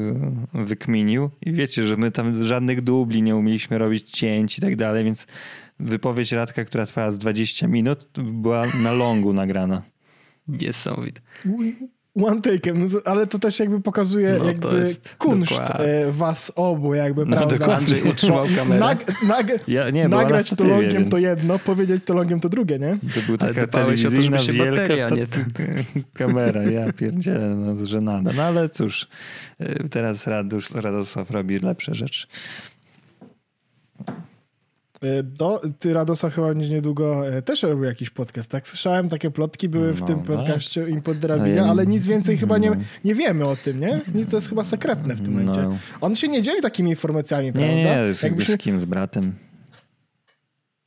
wykminił. 0.54 1.30
I 1.42 1.52
wiecie, 1.52 1.86
że 1.86 1.98
my 1.98 2.12
tam 2.12 2.44
żadnych 2.44 2.82
dubli 2.82 3.22
nie 3.22 3.36
umieliśmy 3.36 3.78
robić 3.78 4.12
cięć 4.12 4.58
i 4.58 4.62
tak 4.62 4.76
dalej, 4.76 5.04
więc 5.04 5.28
wypowiedź 5.80 6.32
Radka, 6.32 6.66
która 6.66 6.86
trwała 6.86 7.12
z 7.12 7.18
20 7.18 7.68
minut, 7.68 8.10
była 8.18 8.64
na 8.84 8.92
longu 8.92 9.34
nagrana. 9.34 9.93
Niesamowite. 10.48 11.22
One 12.16 12.42
taken, 12.42 12.88
ale 13.06 13.28
to 13.28 13.40
też 13.40 13.60
jakby 13.60 13.82
pokazuje 13.82 14.36
no, 14.40 14.46
jakby 14.46 14.84
kunszt 15.18 15.52
dokładnie. 15.52 15.86
was 16.10 16.52
obu, 16.56 16.94
jakby, 16.94 17.26
no, 17.26 17.38
prawda? 17.38 17.76
Andrzej 17.76 18.04
utrzymał 18.04 18.46
kamerę. 18.56 18.80
Nag, 18.80 19.24
nag, 19.24 19.48
ja, 19.68 19.90
nie, 19.90 20.08
nagrać 20.08 20.50
to 20.50 20.64
longiem 20.64 20.92
więc... 20.92 21.10
to 21.10 21.18
jedno, 21.18 21.60
powiedzieć 21.60 22.04
to 22.06 22.14
longiem 22.14 22.40
to 22.40 22.50
drugie, 22.50 22.80
nie? 22.80 22.98
To 23.16 23.22
był 23.28 23.38
taka 23.38 23.68
telewizyjna 23.68 24.38
o 24.38 24.40
to, 24.40 24.54
wielka 24.54 24.82
bateria, 24.82 25.10
nie 25.10 26.04
kamera, 26.20 26.64
ja 26.64 26.94
pierdzielę, 26.94 27.56
no 27.56 27.86
żenada. 27.86 28.32
No 28.36 28.44
ale 28.44 28.70
cóż, 28.70 29.08
y, 29.62 29.90
teraz 29.90 30.28
Radusz, 30.28 30.72
Radosław 30.72 31.32
robi 31.32 31.60
lepsze 31.60 31.96
rzeczy. 31.96 32.28
E, 35.04 35.24
do, 35.24 35.62
ty 35.80 35.94
Radosa 35.94 36.30
chyba 36.30 36.54
niedługo 36.54 37.28
e, 37.28 37.42
też 37.42 37.64
robił 37.64 37.84
jakiś 37.84 38.10
podcast, 38.10 38.52
tak? 38.52 38.68
Słyszałem, 38.68 39.10
takie 39.10 39.32
plotki 39.32 39.70
były 39.70 39.94
w 39.94 40.00
no, 40.02 40.08
tym 40.08 40.16
tak. 40.16 40.26
podcaście 40.26 40.82
no. 40.82 40.88
Impod 40.88 41.18
Drabina, 41.18 41.66
ale 41.66 41.88
nic 41.88 42.08
więcej 42.08 42.38
chyba 42.38 42.58
nie, 42.58 42.72
nie 43.04 43.16
wiemy 43.16 43.46
o 43.46 43.56
tym, 43.56 43.80
nie? 43.80 44.02
Nic 44.16 44.30
to 44.30 44.38
jest 44.38 44.50
chyba 44.50 44.64
sekretne 44.64 45.16
w 45.16 45.22
tym 45.22 45.34
momencie. 45.34 45.62
No. 45.62 45.78
On 46.02 46.16
się 46.16 46.28
nie 46.28 46.42
dzieli 46.42 46.62
takimi 46.62 46.90
informacjami, 46.90 47.46
nie, 47.46 47.54
prawda? 47.54 47.74
Nie, 47.76 47.84
nie, 47.84 48.14
Jakbyśmy... 48.24 48.56
z 48.56 48.58
kim? 48.58 48.80
Z 48.80 48.86
bratem. 48.86 49.34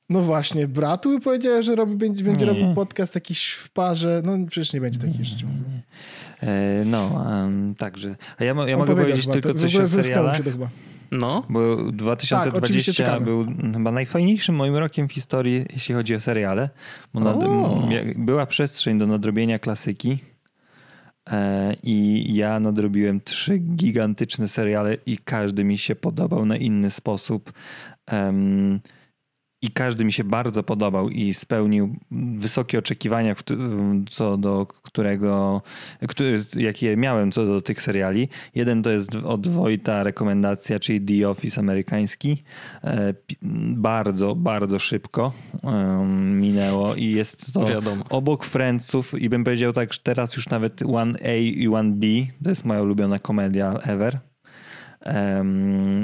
No 0.09 0.21
właśnie, 0.21 0.69
bratu 0.69 1.21
powiedział, 1.21 1.63
że 1.63 1.75
robi, 1.75 1.97
będzie, 1.97 2.25
będzie 2.25 2.47
robił 2.47 2.75
podcast 2.75 3.15
jakiś 3.15 3.53
w 3.53 3.71
parze. 3.71 4.23
No 4.25 4.33
przecież 4.49 4.73
nie 4.73 4.81
będzie 4.81 5.01
takich 5.01 5.25
rzeczy. 5.25 5.47
E, 6.43 6.83
no, 6.85 7.25
um, 7.27 7.75
także. 7.75 8.17
A 8.39 8.45
ja, 8.45 8.55
ja 8.67 8.77
mogę 8.77 8.95
powiedzieć 8.97 9.27
tylko 9.27 9.55
coś 9.55 9.77
o 9.77 9.89
serialach. 9.89 10.37
Się 10.37 10.45
to 10.45 10.51
chyba. 10.51 10.69
No. 11.11 11.43
Bo 11.49 11.77
2020 11.93 13.05
tak, 13.05 13.25
był 13.25 13.47
chyba 13.73 13.93
najfajniejszym 13.93 14.55
moim 14.55 14.77
rokiem 14.77 15.09
w 15.09 15.13
historii, 15.13 15.65
jeśli 15.73 15.95
chodzi 15.95 16.15
o 16.15 16.21
seriale. 16.21 16.71
Bo 17.15 17.21
nad, 17.21 17.37
była 18.17 18.47
przestrzeń 18.47 18.99
do 18.99 19.07
nadrobienia 19.07 19.59
klasyki. 19.59 20.19
E, 21.31 21.75
I 21.83 22.27
ja 22.35 22.61
nadrobiłem 22.61 23.21
trzy 23.21 23.59
gigantyczne 23.59 24.49
seriale 24.49 24.97
i 25.07 25.19
każdy 25.19 25.65
mi 25.65 25.79
się 25.79 25.95
podobał 25.95 26.47
na 26.47 26.57
inny 26.57 26.91
sposób. 26.91 27.53
Um, 28.13 28.81
i 29.63 29.71
każdy 29.71 30.05
mi 30.05 30.13
się 30.13 30.25
bardzo 30.25 30.63
podobał 30.63 31.09
i 31.09 31.35
spełnił 31.35 31.97
wysokie 32.37 32.79
oczekiwania, 32.79 33.35
co 34.11 34.37
do 34.37 34.67
którego, 34.67 35.63
który, 36.09 36.43
jakie 36.57 36.97
miałem 36.97 37.33
co 37.33 37.47
do 37.47 37.61
tych 37.61 37.83
seriali. 37.83 38.29
Jeden 38.55 38.83
to 38.83 38.91
jest 38.91 39.15
od 39.15 39.49
Wojta 39.49 40.03
rekomendacja, 40.03 40.79
czyli 40.79 41.01
The 41.01 41.29
Office 41.29 41.61
amerykański. 41.61 42.39
E, 42.85 43.15
bardzo, 43.77 44.35
bardzo 44.35 44.79
szybko 44.79 45.33
minęło 46.17 46.95
i 46.95 47.05
jest 47.05 47.53
to 47.53 47.67
Wiadomo. 47.67 48.05
obok 48.11 48.45
Friendsów 48.45 49.15
i 49.21 49.29
bym 49.29 49.45
powiedział 49.45 49.73
tak, 49.73 49.93
że 49.93 50.01
teraz 50.03 50.37
już 50.37 50.49
nawet 50.49 50.83
One 50.83 51.19
A 51.25 51.35
i 51.35 51.69
One 51.69 51.93
B 51.93 52.07
to 52.45 52.51
jest 52.51 52.65
moja 52.65 52.83
ulubiona 52.83 53.19
komedia 53.19 53.73
ever. 53.73 54.19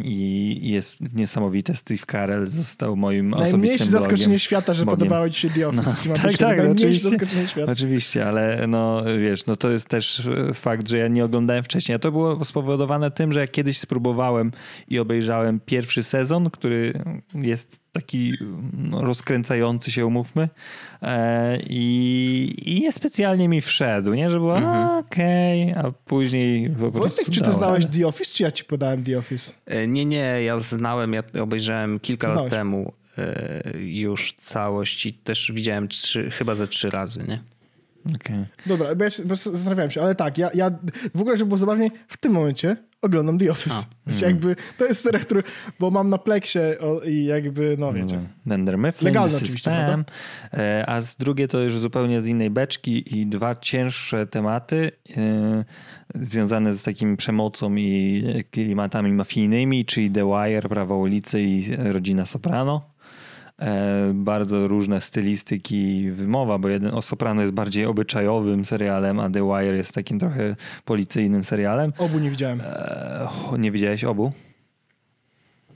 I 0.05 0.59
jest 0.63 1.15
niesamowite. 1.15 1.75
Steve 1.75 2.03
Carell 2.13 2.47
został 2.47 2.97
moim 2.97 3.31
Najmniejsze 3.31 3.57
osobistym 3.57 3.91
blogiem. 3.91 4.11
zaskoczenie 4.11 4.39
świata, 4.39 4.75
że 4.75 4.85
podobało 4.85 5.31
ci 5.31 5.41
się 5.41 5.51
The 5.51 5.69
Office. 5.69 6.09
No, 6.09 6.15
tak, 6.15 6.39
tak, 6.39 6.61
oczywiście, 6.71 7.17
oczywiście, 7.67 8.27
ale 8.27 8.67
no 8.69 9.03
wiesz, 9.21 9.47
no 9.47 9.57
to 9.57 9.71
jest 9.71 9.89
też 9.89 10.29
fakt, 10.55 10.89
że 10.89 10.99
ja 10.99 11.09
nie 11.09 11.25
oglądałem 11.25 11.65
wcześniej. 11.65 11.97
A 11.97 11.99
to 11.99 12.13
było 12.13 12.45
spowodowane 12.45 13.11
tym, 13.11 13.33
że 13.33 13.41
ja 13.41 13.47
kiedyś 13.47 13.79
spróbowałem 13.79 14.53
i 14.89 14.99
obejrzałem 14.99 15.61
pierwszy 15.67 16.03
sezon, 16.03 16.51
który 16.51 16.93
jest 17.35 17.83
taki 17.93 18.33
no, 18.73 19.03
rozkręcający 19.03 19.91
się, 19.91 20.07
umówmy. 20.07 20.49
E, 21.03 21.59
I, 21.67 22.55
I 22.67 22.81
niespecjalnie 22.81 23.49
mi 23.49 23.61
wszedł, 23.61 24.15
nie? 24.15 24.31
Że 24.31 24.39
było 24.39 24.57
mhm. 24.57 24.99
okej, 24.99 25.71
okay, 25.71 25.85
a 25.85 25.93
później 25.93 26.71
po 26.71 26.91
Wojtek, 26.91 27.31
czy 27.31 27.41
ty 27.41 27.53
znałeś 27.53 27.87
The 27.87 28.07
Office, 28.07 28.35
czy 28.35 28.43
ja 28.43 28.53
ci 28.53 28.65
podałem 28.65 29.05
The 29.05 29.19
Office? 29.19 29.53
E, 29.67 29.87
nie, 29.87 30.05
nie, 30.05 30.43
ja 30.43 30.61
znałem, 30.61 31.13
ja 31.13 31.23
obejrzałem 31.43 32.01
kilka 32.01 32.29
Znałeś. 32.29 32.43
lat 32.43 32.59
temu 32.59 32.93
e, 33.19 33.63
już 33.79 34.33
całość 34.33 35.07
i 35.07 35.13
też 35.13 35.53
widziałem 35.55 35.89
trzy, 35.89 36.31
chyba 36.31 36.55
ze 36.55 36.69
trzy 36.69 36.91
razy, 36.91 37.25
nie? 37.29 37.52
Okay. 38.15 38.47
Dobra, 38.67 38.95
bo 38.95 39.05
ja 39.05 39.11
się, 39.11 39.25
bo 39.25 39.37
zastanawiałem 39.37 39.91
się, 39.91 40.03
ale 40.03 40.15
tak, 40.15 40.39
ja, 40.39 40.51
ja 40.55 40.71
w 41.15 41.21
ogóle, 41.21 41.37
żeby 41.37 41.49
było 41.49 41.59
zabawnie, 41.59 41.91
w 42.09 42.17
tym 42.17 42.33
momencie 42.33 42.77
oglądam 43.03 43.39
The 43.39 43.51
Office. 43.51 43.77
A, 43.77 43.93
Znaczy 44.11 44.25
jakby, 44.25 44.57
to 44.79 44.87
jest 44.87 45.01
serial, 45.01 45.23
który, 45.23 45.43
bo 45.81 45.91
mam 45.91 46.11
na 46.11 46.19
pleksie 46.19 46.59
i 47.07 47.25
jakby, 47.25 47.77
no 47.79 47.93
wiecie. 47.93 48.21
Dunder 48.47 48.79
Mifflin, 48.79 49.05
Legalne 49.05 49.37
oczywiście, 49.37 49.71
prawda? 49.71 50.05
E, 50.55 50.85
A 50.87 51.01
z 51.01 51.17
drugie 51.17 51.49
to 51.49 51.61
już 51.61 51.79
zupełnie 51.79 52.21
z 52.21 52.27
innej 52.27 52.51
beczki 52.51 53.21
i 53.21 53.27
dwa 53.27 53.57
cięższe 53.57 54.27
tematy 54.27 54.93
e, 55.17 55.65
związane 56.15 56.73
z 56.73 56.83
takim 56.83 57.17
przemocą 57.17 57.75
i 57.77 58.25
klimatami 58.51 59.13
mafijnymi, 59.13 59.85
czyli 59.85 60.11
The 60.11 60.27
Wire, 60.27 60.69
Prawo 60.69 60.97
ulicy 60.97 61.43
i 61.43 61.77
Rodzina 61.77 62.27
Soprano. 62.27 62.92
E, 63.63 64.13
Bardzo 64.15 64.69
różne 64.69 65.01
stylistyki 65.01 66.11
wymowa, 66.11 66.59
bo 66.59 66.69
jeden 66.69 66.95
o 66.95 67.03
Soprano 67.03 67.41
jest 67.43 67.55
bardziej 67.55 67.87
obyczajowym 67.87 68.65
serialem, 68.65 69.21
a 69.21 69.31
The 69.31 69.41
Wire 69.49 69.77
jest 69.77 69.95
takim 69.95 70.19
trochę 70.19 70.57
policyjnym 70.85 71.45
serialem. 71.45 71.93
Obu 71.99 72.19
nie 72.19 72.31
widziałem. 72.31 72.61
E, 72.61 73.29
Nie 73.59 73.71
widziałeś 73.71 74.05
obu? 74.05 74.33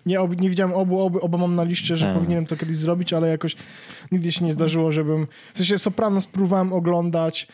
Nie, 0.06 0.20
obu, 0.20 0.34
nie 0.34 0.50
widziałem 0.50 0.74
obu, 0.74 1.00
obu, 1.00 1.18
oba 1.24 1.38
mam 1.38 1.54
na 1.54 1.64
liście, 1.64 1.96
że 1.96 2.14
powinienem 2.14 2.46
to 2.46 2.56
kiedyś 2.56 2.76
zrobić, 2.76 3.12
ale 3.12 3.28
jakoś 3.28 3.56
nigdy 4.12 4.32
się 4.32 4.44
nie 4.44 4.52
zdarzyło, 4.52 4.92
żebym... 4.92 5.26
W 5.54 5.58
sensie 5.58 5.78
Soprano 5.78 6.20
spróbowałem 6.20 6.72
oglądać 6.72 7.48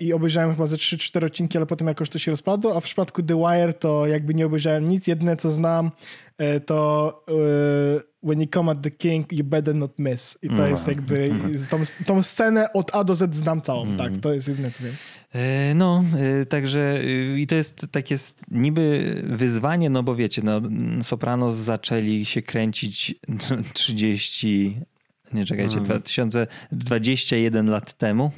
i 0.00 0.12
obejrzałem 0.12 0.50
chyba 0.50 0.66
ze 0.66 0.76
3-4 0.76 1.24
odcinki, 1.24 1.58
ale 1.58 1.66
potem 1.66 1.88
jakoś 1.88 2.08
to 2.10 2.18
się 2.18 2.30
rozpadło, 2.30 2.76
a 2.76 2.80
w 2.80 2.84
przypadku 2.84 3.22
The 3.22 3.36
Wire 3.36 3.72
to 3.74 4.06
jakby 4.06 4.34
nie 4.34 4.46
obejrzałem 4.46 4.88
nic. 4.88 5.06
Jedyne 5.06 5.36
co 5.36 5.50
znam 5.50 5.90
e, 6.38 6.60
to 6.60 7.24
e, 7.28 8.14
When 8.26 8.40
you 8.40 8.46
come 8.54 8.72
at 8.72 8.82
the 8.82 8.90
king, 8.90 9.32
you 9.32 9.44
better 9.44 9.74
not 9.74 9.98
miss. 9.98 10.38
I 10.42 10.46
to 10.48 10.52
Mhm. 10.54 10.70
jest 10.70 10.88
jakby... 10.88 11.30
z 11.54 11.68
Tą, 11.68 11.82
tą 12.06 12.22
scenę 12.22 12.72
od 12.72 12.94
A 12.94 13.04
do 13.04 13.14
Z 13.14 13.34
znam 13.36 13.60
całą, 13.62 13.82
Mhm. 13.86 13.98
tak. 14.12 14.20
To 14.20 14.32
jest 14.34 14.48
jedyne 14.48 14.70
co 14.70 14.84
wiem. 14.84 14.94
E, 15.34 15.74
No, 15.74 16.04
e, 16.42 16.46
także 16.46 16.80
e, 17.00 17.38
i 17.40 17.46
to 17.46 17.54
jest 17.54 17.86
takie 17.90 18.16
niby 18.50 19.14
wyzwanie, 19.26 19.90
no 19.90 20.02
bo 20.02 20.16
wiecie, 20.16 20.42
no, 20.44 20.60
Sopranos 21.02 21.54
zaczęli 21.56 22.24
się 22.24 22.42
kręcić 22.42 23.14
30, 23.74 24.80
nie 25.32 25.44
czekajcie, 25.46 25.80
2021 25.80 27.70
lat 27.70 27.92
temu. 27.92 28.30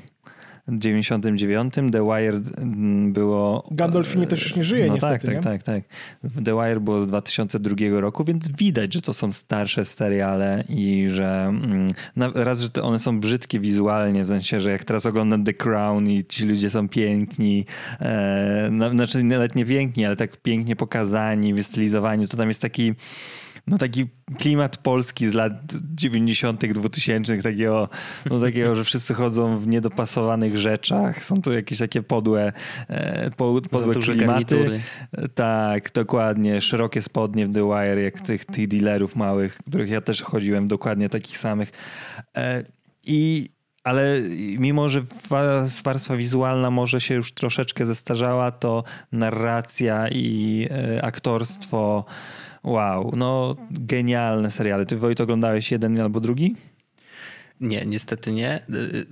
W 0.69 0.79
99 0.79 1.75
The 1.75 2.05
Wire 2.05 2.41
mm, 2.57 3.13
było. 3.13 3.69
Gandolfini 3.71 4.27
też 4.27 4.45
już 4.45 4.57
nie 4.57 4.65
żyje 4.65 4.87
no 4.87 4.95
niestety, 4.95 5.27
Tak, 5.27 5.37
nie? 5.37 5.43
tak, 5.43 5.63
tak, 5.63 5.85
tak. 6.23 6.45
The 6.45 6.55
Wire 6.55 6.81
było 6.81 7.03
z 7.03 7.07
2002 7.07 8.01
roku, 8.01 8.25
więc 8.25 8.49
widać, 8.49 8.95
że 8.95 9.03
to 9.03 9.15
są 9.15 9.33
starsze 9.33 9.85
seriale 9.85 10.65
i 10.69 11.07
że 11.09 11.47
mm, 11.49 11.93
raz, 12.35 12.61
że 12.61 12.83
one 12.83 12.99
są 12.99 13.21
brzydkie 13.21 13.61
wizualnie, 13.61 14.25
w 14.25 14.29
sensie, 14.29 14.61
że 14.61 14.71
jak 14.71 14.85
teraz 14.85 15.07
oglądam 15.07 15.45
The 15.45 15.55
Crown 15.55 16.11
i 16.11 16.25
ci 16.25 16.45
ludzie 16.45 16.71
są 16.71 16.89
piękni, 16.89 17.65
e, 18.01 18.71
znaczy 18.93 19.23
nawet 19.23 19.55
nie 19.55 19.67
piękni, 19.67 20.07
ale 20.07 20.17
tak 20.17 20.37
pięknie 20.37 20.77
pokazani, 20.77 21.55
wystylizowani, 21.55 22.29
to 22.29 22.37
tam 22.37 22.49
jest 22.49 22.63
taki 22.63 22.95
no 23.67 23.79
taki 23.79 24.07
klimat 24.39 24.77
polski 24.77 25.29
z 25.29 25.35
lat 25.35 25.53
90., 25.95 26.73
2000, 26.73 27.43
takiego, 27.43 27.89
no 28.31 28.41
takiego, 28.41 28.75
że 28.75 28.85
wszyscy 28.85 29.15
chodzą 29.15 29.59
w 29.59 29.67
niedopasowanych 29.67 30.59
rzeczach. 30.59 31.25
Są 31.25 31.43
to 31.43 31.53
jakieś 31.53 31.79
takie 31.79 32.03
podłe, 32.03 32.53
e, 32.89 33.31
po- 33.31 33.61
podłe 33.71 33.95
klimaty. 33.95 34.27
garnitury. 34.27 34.81
Tak, 35.35 35.93
dokładnie. 35.93 36.61
Szerokie 36.61 37.03
spodnie 37.03 37.47
w 37.47 37.55
The 37.55 37.65
Wire, 37.65 38.03
jak 38.03 38.21
tych, 38.21 38.45
tych 38.45 38.69
dealerów 38.69 39.17
małych, 39.17 39.59
których 39.69 39.91
ja 39.91 40.01
też 40.01 40.23
chodziłem, 40.23 40.69
dokładnie 40.69 41.09
takich 41.09 41.39
samych. 41.39 41.73
E, 42.37 42.65
I 43.05 43.51
ale 43.85 44.21
mimo, 44.59 44.89
że 44.89 45.03
wa- 45.29 45.67
warstwa 45.85 46.17
wizualna 46.17 46.71
może 46.71 47.01
się 47.01 47.15
już 47.15 47.33
troszeczkę 47.33 47.87
zestarzała, 47.87 48.51
to 48.51 48.85
narracja 49.13 50.09
i 50.09 50.69
e, 50.71 51.05
aktorstwo, 51.05 52.05
wow, 52.67 53.13
no 53.17 53.57
genialne 53.71 54.51
seriale. 54.51 54.87
Ty 54.87 54.97
Wojt 54.97 55.21
oglądałeś 55.21 55.73
jeden 55.73 56.01
albo 56.01 56.21
drugi? 56.21 56.55
Nie, 57.61 57.87
niestety 57.87 58.33
nie. 58.33 58.63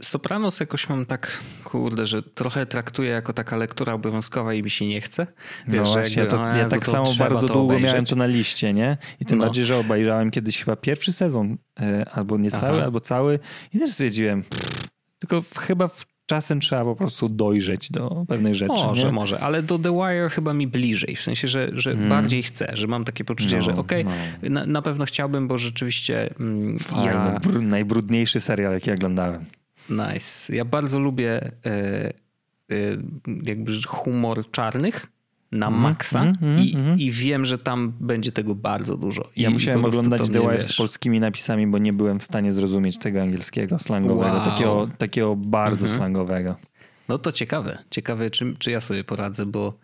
Sopranos 0.02 0.60
jakoś 0.60 0.88
mam 0.88 1.06
tak, 1.06 1.38
kurde, 1.64 2.06
że 2.06 2.22
trochę 2.22 2.66
traktuję 2.66 3.10
jako 3.10 3.32
taka 3.32 3.56
lektura 3.56 3.92
obowiązkowa 3.92 4.54
i 4.54 4.62
mi 4.62 4.70
się 4.70 4.86
nie 4.86 5.00
chce. 5.00 5.26
Wiesz, 5.68 5.80
no 5.84 5.92
właśnie, 5.92 6.22
jakby, 6.22 6.36
to, 6.36 6.42
o 6.42 6.46
ja 6.46 6.58
Jezu, 6.58 6.74
tak 6.74 6.86
samo 6.86 7.04
bardzo 7.18 7.46
długo 7.46 7.62
obejrzeć. 7.64 7.86
miałem 7.90 8.04
to 8.04 8.16
na 8.16 8.26
liście, 8.26 8.72
nie? 8.72 8.96
I 9.20 9.24
tym 9.24 9.38
No. 9.38 9.44
bardziej, 9.44 9.64
że 9.64 9.76
obejrzałem 9.76 10.30
kiedyś 10.30 10.58
chyba 10.64 10.76
pierwszy 10.76 11.12
sezon, 11.12 11.56
e, 11.80 12.04
albo 12.12 12.38
nie 12.38 12.50
cały, 12.50 12.76
Aha. 12.76 12.84
albo 12.84 13.00
cały 13.00 13.38
i 13.74 13.78
też 13.78 13.90
stwierdziłem, 13.90 14.42
pff, 14.42 14.88
tylko 15.18 15.42
chyba 15.58 15.88
w, 15.88 16.06
czasem 16.26 16.60
trzeba 16.60 16.84
po 16.84 16.96
prostu 16.96 17.28
dojrzeć 17.28 17.90
do 17.90 18.24
pewnych 18.28 18.54
rzeczy. 18.54 18.72
Może, 18.72 19.06
nie? 19.06 19.12
może, 19.12 19.40
ale 19.40 19.62
do 19.62 19.78
The 19.78 19.92
Wire 19.92 20.30
chyba 20.30 20.54
mi 20.54 20.66
bliżej, 20.66 21.16
w 21.16 21.22
sensie, 21.22 21.48
że, 21.48 21.68
że 21.72 21.94
bardziej 21.96 22.42
chcę, 22.42 22.70
że 22.72 22.86
mam 22.86 23.04
takie 23.04 23.24
poczucie. 23.24 23.56
No, 23.56 23.62
że 23.62 23.76
okej, 23.76 24.04
no. 24.42 24.50
na, 24.50 24.66
na 24.66 24.82
pewno 24.82 25.04
chciałbym, 25.04 25.48
bo 25.48 25.58
rzeczywiście 25.58 26.34
mm, 26.40 26.78
Fajny, 26.78 27.04
ja... 27.06 27.38
br- 27.40 27.62
najbrudniejszy 27.62 28.40
serial, 28.40 28.72
jaki 28.72 28.90
oglądałem. 28.90 29.44
Nice. 29.90 30.56
Ja 30.56 30.64
bardzo 30.64 31.00
lubię 31.00 31.40
e, 31.42 31.52
e, 31.66 32.12
jakby 33.42 33.72
humor 33.86 34.50
czarnych 34.50 35.06
na 35.54 35.70
maksa 35.70 36.22
mhm, 36.22 36.60
i, 36.60 36.76
mhm. 36.76 36.98
i 36.98 37.10
wiem, 37.10 37.44
że 37.44 37.58
tam 37.58 37.92
będzie 38.00 38.32
tego 38.32 38.54
bardzo 38.54 38.96
dużo. 38.96 39.28
Ja 39.36 39.50
I 39.50 39.52
musiałem 39.52 39.84
oglądać 39.84 40.30
The 40.30 40.40
Wire 40.40 40.56
wiesz, 40.56 40.66
z 40.66 40.76
polskimi 40.76 41.20
napisami, 41.20 41.66
bo 41.66 41.78
nie 41.78 41.92
byłem 41.92 42.20
w 42.20 42.22
stanie 42.22 42.52
zrozumieć 42.52 42.98
tego 42.98 43.22
angielskiego, 43.22 43.78
slangowego, 43.78 44.36
Wow. 44.36 44.44
takiego, 44.44 44.88
takiego 44.98 45.36
bardzo 45.36 45.84
Mhm. 45.84 45.98
slangowego. 45.98 46.56
No 47.08 47.18
to 47.18 47.32
ciekawe. 47.32 47.78
Ciekawe, 47.90 48.30
czy, 48.30 48.54
czy 48.58 48.70
ja 48.70 48.80
sobie 48.80 49.04
poradzę, 49.04 49.46
bo 49.46 49.74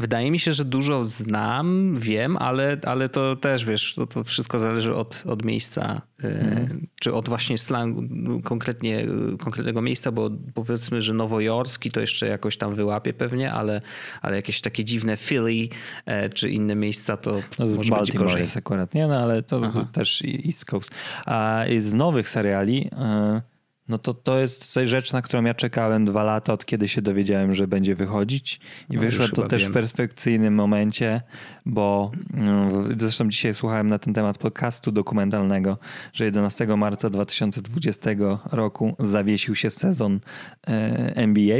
wydaje 0.00 0.30
mi 0.30 0.38
się, 0.38 0.52
że 0.52 0.64
dużo 0.64 1.04
znam, 1.04 1.96
wiem, 1.98 2.36
ale, 2.36 2.76
ale 2.86 3.08
to 3.08 3.36
też, 3.36 3.64
wiesz, 3.64 3.94
to, 3.94 4.06
to 4.06 4.24
wszystko 4.24 4.58
zależy 4.58 4.94
od, 4.94 5.22
od 5.26 5.44
miejsca, 5.44 6.02
e, 6.24 6.28
Mhm. 6.60 6.86
czy 7.00 7.12
od 7.14 7.28
właśnie 7.28 7.58
slangu, 7.58 8.02
konkretnie, 8.44 9.06
konkretnego 9.38 9.82
miejsca, 9.82 10.12
bo 10.12 10.30
powiedzmy, 10.54 11.02
że 11.02 11.14
nowojorski 11.14 11.90
to 11.90 12.00
jeszcze 12.00 12.26
jakoś 12.26 12.56
tam 12.56 12.74
wyłapie 12.74 13.12
pewnie, 13.12 13.52
ale, 13.52 13.82
ale 14.22 14.36
jakieś 14.36 14.60
takie 14.60 14.84
dziwne 14.84 15.16
Philly 15.16 15.68
e, 16.06 16.30
czy 16.30 16.50
inne 16.50 16.74
miejsca 16.74 17.16
to 17.16 17.40
No 17.58 17.66
z 17.66 17.76
może 17.76 17.78
być 17.78 17.90
Baltimore 17.90 18.26
gorzej. 18.26 18.42
jest 18.42 18.56
akurat, 18.56 18.94
nie? 18.94 19.06
No 19.06 19.14
ale 19.22 19.42
to, 19.42 19.60
to 19.60 19.84
też 19.84 20.22
East 20.46 20.64
Coast. 20.64 20.90
A 21.26 21.64
z 21.78 21.94
nowych 21.94 22.28
seriali, 22.28 22.90
e, 22.92 23.42
no 23.90 23.98
to 23.98 24.14
to 24.14 24.38
jest 24.38 24.66
coś 24.66 24.88
rzecz, 24.88 25.12
na 25.12 25.22
którą 25.22 25.44
ja 25.44 25.54
czekałem 25.54 26.04
dwa 26.04 26.24
lata, 26.24 26.52
od 26.52 26.64
kiedy 26.64 26.88
się 26.88 27.02
dowiedziałem, 27.02 27.54
że 27.54 27.68
będzie 27.68 27.94
wychodzić. 27.94 28.60
I 28.90 28.94
No, 28.94 29.00
wyszła 29.00 29.24
już 29.24 29.32
to 29.32 29.46
też 29.46 29.62
wiem. 29.62 29.70
w 29.70 29.74
perspekcyjnym 29.74 30.54
momencie, 30.54 31.20
bo 31.66 32.12
mm, 32.34 32.98
zresztą 33.00 33.28
dzisiaj 33.28 33.54
słuchałem 33.54 33.86
na 33.88 33.98
ten 33.98 34.14
temat 34.14 34.38
podcastu 34.38 34.92
dokumentalnego, 34.92 35.78
że 36.12 36.24
11 36.24 36.66
marca 36.66 37.10
2020 37.10 38.10
roku 38.52 38.96
zawiesił 38.98 39.54
się 39.54 39.70
sezon 39.70 40.20
e, 40.66 40.70
NBA. 41.16 41.58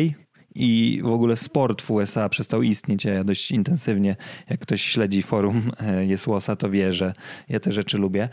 I 0.55 1.01
w 1.05 1.07
ogóle 1.07 1.36
sport 1.36 1.82
w 1.82 1.90
USA 1.90 2.28
przestał 2.28 2.62
istnieć. 2.62 3.05
Ja 3.05 3.24
dość 3.24 3.51
intensywnie, 3.51 4.16
jak 4.51 4.61
ktoś 4.61 4.82
śledzi 4.82 5.23
forum 5.23 5.73
e, 5.81 6.07
Jesłosa, 6.07 6.57
to 6.57 6.70
wie, 6.70 6.93
że 6.93 7.12
ja 7.48 7.61
te 7.61 7.73
rzeczy 7.73 7.98
lubię. 7.98 8.28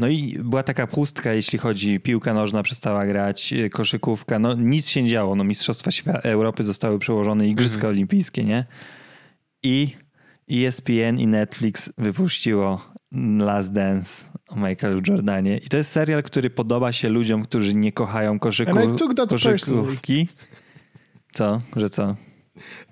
No 0.00 0.08
i 0.08 0.38
była 0.44 0.62
taka 0.62 0.86
pustka, 0.86 1.32
jeśli 1.32 1.58
chodzi, 1.58 2.00
piłka 2.00 2.34
nożna 2.34 2.62
przestała 2.62 3.06
grać, 3.06 3.52
e, 3.52 3.70
koszykówka, 3.70 4.38
no 4.38 4.54
nic 4.54 4.88
się 4.88 5.02
nie 5.02 5.08
działo. 5.10 5.36
No 5.36 5.44
Mistrzostwa 5.44 5.90
Europy 6.12 6.62
zostały 6.62 6.98
przełożone, 6.98 7.48
Igrzyska 7.48 7.88
Olimpijskie, 7.88 8.44
nie? 8.44 8.64
I 9.62 9.88
ESPN 10.50 11.18
i 11.18 11.26
Netflix 11.26 11.92
wypuściło 11.98 12.84
Last 13.38 13.72
Dance 13.72 14.24
o 14.48 14.56
Michaelu 14.56 15.00
Jordanie. 15.08 15.58
I 15.58 15.68
to 15.68 15.76
jest 15.76 15.90
serial, 15.90 16.22
który 16.22 16.50
podoba 16.50 16.92
się 16.92 17.08
ludziom, 17.08 17.42
którzy 17.42 17.74
nie 17.74 17.92
kochają 17.92 18.38
koszyku, 18.38 18.72
koszykówki. 19.28 20.28
Co? 21.32 21.60
Że 21.76 21.90
co? 21.90 22.16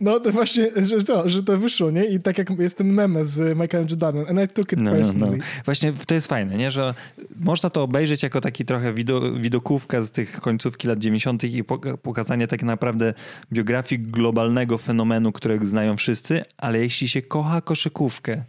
No 0.01 0.21
to 0.21 0.33
właśnie, 0.33 0.71
że 0.77 1.05
to, 1.05 1.29
że 1.29 1.43
to 1.43 1.59
wyszło, 1.59 1.91
nie? 1.91 2.05
I 2.05 2.21
tak 2.21 2.39
jak 2.39 2.59
jest 2.59 2.79
ten 2.79 2.87
meme 2.93 3.25
z 3.25 3.59
Michaelem 3.59 3.89
Jordanem. 3.91 4.27
And 4.29 4.51
I 4.51 4.55
took 4.55 4.73
it 4.73 4.79
No, 4.79 4.85
no, 4.85 4.91
no. 4.91 4.97
personally. 5.05 5.39
Właśnie 5.65 5.93
to 6.07 6.15
jest 6.15 6.27
fajne, 6.27 6.57
nie? 6.57 6.71
że 6.71 6.95
można 7.41 7.71
to 7.71 7.83
obejrzeć 7.83 8.23
jako 8.23 8.41
taki 8.41 8.65
trochę 8.65 8.95
wido, 8.95 9.33
widokówka 9.33 10.01
z 10.01 10.11
tych 10.11 10.41
końcówki 10.41 10.89
lat 10.89 10.99
90. 10.99 11.45
i 11.45 11.65
poka- 11.65 11.97
pokazanie 11.97 12.49
tak 12.49 12.63
naprawdę 12.63 13.15
biografii 13.53 14.01
globalnego 14.01 14.79
fenomenu, 14.79 15.33
którego 15.33 15.67
znają 15.67 15.97
wszyscy, 15.97 16.43
ale 16.57 16.79
jeśli 16.81 17.09
się 17.09 17.23
kocha 17.23 17.61
koszykówkę, 17.61 18.45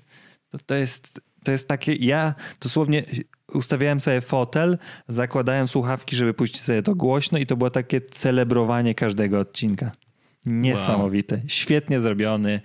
to 0.50 0.58
to 0.66 0.76
jest, 0.76 1.22
to 1.44 1.52
jest 1.52 1.68
takie, 1.68 1.94
ja 1.94 2.34
dosłownie 2.62 3.04
ustawiałem 3.54 4.00
sobie 4.02 4.22
fotel, 4.22 4.78
zakładałem 5.08 5.68
słuchawki, 5.68 6.16
żeby 6.16 6.34
puścić 6.34 6.62
sobie 6.62 6.84
to 6.84 6.96
głośno 6.96 7.38
i 7.38 7.46
to 7.46 7.58
było 7.58 7.70
takie 7.70 8.02
celebrowanie 8.02 8.96
każdego 8.96 9.40
odcinka. 9.40 9.92
Niesamowite. 10.46 11.42
Świetnie 11.48 12.02
zrobiony. 12.02 12.62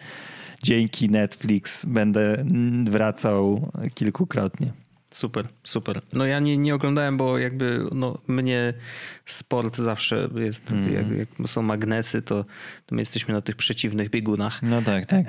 Dzięki 0.62 1.10
Netflix 1.10 1.84
będę 1.84 2.44
wracał 2.84 3.70
kilkukrotnie. 3.94 4.72
Super, 5.14 5.48
super. 5.64 6.00
No 6.12 6.26
ja 6.26 6.38
nie, 6.40 6.58
nie 6.58 6.74
oglądałem, 6.74 7.16
bo 7.16 7.38
jakby 7.38 7.80
no, 7.92 8.18
mnie 8.28 8.74
sport 9.26 9.76
zawsze 9.76 10.28
jest, 10.36 10.70
Mm. 10.72 10.92
jak, 10.92 11.10
jak 11.18 11.48
są 11.48 11.62
magnesy, 11.62 12.22
to, 12.22 12.44
to 12.86 12.94
my 12.94 13.00
jesteśmy 13.00 13.34
na 13.34 13.40
tych 13.40 13.56
przeciwnych 13.56 14.10
biegunach. 14.10 14.62
No 14.62 14.82
tak, 14.82 15.06
tak. 15.06 15.26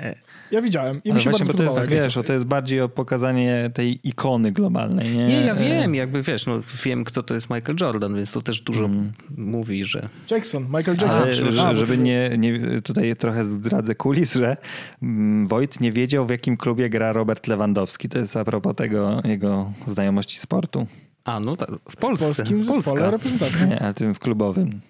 Ja 0.50 0.62
widziałem 0.62 1.00
i 1.04 1.10
Ale 1.10 1.14
mi 1.18 1.24
się 1.24 1.30
właśnie, 1.30 1.46
bardzo 1.46 1.52
bo 1.52 1.56
to 1.58 1.62
jest, 1.74 1.76
podobało. 1.86 2.02
wiesz, 2.04 2.16
o, 2.16 2.22
to 2.22 2.32
jest 2.32 2.44
bardziej 2.44 2.80
o 2.80 2.88
pokazanie 2.88 3.70
tej 3.74 4.08
ikony 4.08 4.52
globalnej, 4.52 5.16
nie? 5.16 5.26
Nie, 5.26 5.40
ja 5.40 5.54
E, 5.54 5.58
wiem, 5.68 5.94
jakby 5.94 6.22
wiesz, 6.22 6.46
no 6.46 6.60
wiem 6.84 7.04
kto 7.04 7.22
to 7.22 7.34
jest 7.34 7.50
Michael 7.50 7.76
Jordan, 7.80 8.16
więc 8.16 8.32
to 8.32 8.42
też 8.42 8.60
dużo 8.60 8.90
mówi, 9.36 9.84
że 9.84 10.08
Jackson, 10.30 10.64
Michael 10.64 10.96
Jackson. 11.00 11.22
Ale 11.60 11.76
żeby 11.76 11.96
to- 11.96 12.02
nie, 12.02 12.30
nie, 12.38 12.82
tutaj 12.82 13.16
trochę 13.16 13.44
zdradzę 13.44 13.94
kulis, 13.94 14.34
że 14.34 14.56
mm, 15.02 15.46
Wojt 15.46 15.80
nie 15.80 15.92
wiedział 15.92 16.26
w 16.26 16.30
jakim 16.30 16.56
klubie 16.56 16.90
gra 16.90 17.12
Robert 17.12 17.46
Lewandowski. 17.46 18.08
To 18.08 18.18
jest 18.18 18.36
a 18.36 18.44
propos 18.44 18.76
tego 18.76 19.20
jego 19.24 19.72
znajomości 19.86 20.38
sportu. 20.38 20.86
a 21.24 21.40
no 21.40 21.56
tak, 21.56 21.70
w 21.70 21.92
W 21.92 21.96
Polsce, 21.96 22.24
polskim 22.24 22.64
zespole 22.64 22.82
Polska. 22.84 23.10
reprezentacji. 23.10 23.66
Nie, 23.66 23.80
ale 23.82 23.94
tym 23.94 24.14
w 24.14 24.18
klubowym. 24.18 24.80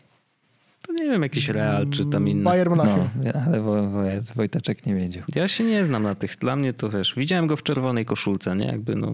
Nie 0.97 1.05
wiem, 1.05 1.23
jakiś 1.23 1.48
Real 1.48 1.90
czy 1.90 2.06
tam 2.06 2.28
inny. 2.28 2.44
Bayern 2.44 2.70
Monachium. 2.70 3.09
No, 3.24 3.32
ale 3.47 3.60
Wo- 3.60 3.89
Wo- 3.90 4.02
Wojteczek 4.35 4.86
nie 4.86 4.94
wiedział. 4.94 5.23
Ja 5.35 5.48
się 5.48 5.64
nie 5.64 5.85
znam 5.85 6.02
na 6.02 6.14
tych. 6.14 6.36
Dla 6.36 6.56
mnie 6.56 6.73
to 6.73 6.90
wiesz, 6.90 7.14
widziałem 7.16 7.47
go 7.47 7.56
w 7.56 7.62
czerwonej 7.62 8.05
koszulce, 8.05 8.56
nie? 8.56 8.66
Jakby 8.66 8.94
no. 8.97 9.12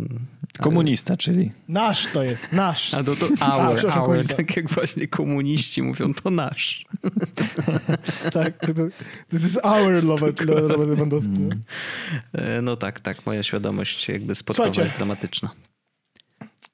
Komunista, 0.60 1.16
czyli. 1.16 1.52
Nasz 1.68 2.06
to 2.12 2.22
jest, 2.22 2.52
nasz. 2.52 2.94
A 2.94 3.04
to, 3.04 3.16
to 3.16 3.26
A, 3.40 3.56
our, 3.68 3.76
przepraszam, 3.76 4.02
our, 4.02 4.26
tak 4.26 4.56
jak 4.56 4.70
właśnie 4.70 5.08
komuniści 5.08 5.82
mówią, 5.82 6.14
to 6.14 6.30
nasz. 6.30 6.84
Tak, 8.32 8.58
to, 8.58 8.74
to, 8.74 8.82
this 9.30 9.44
is 9.46 9.58
our 9.62 10.04
Robert, 10.06 10.40
Robert 10.40 10.88
Lewandowski. 10.88 11.28
Mm. 11.28 12.64
No 12.64 12.76
tak, 12.76 13.00
tak, 13.00 13.26
moja 13.26 13.42
świadomość 13.42 14.08
jakby 14.08 14.34
sportowa 14.34 14.64
Słuchajcie. 14.66 14.82
jest 14.82 14.96
dramatyczna. 14.96 15.50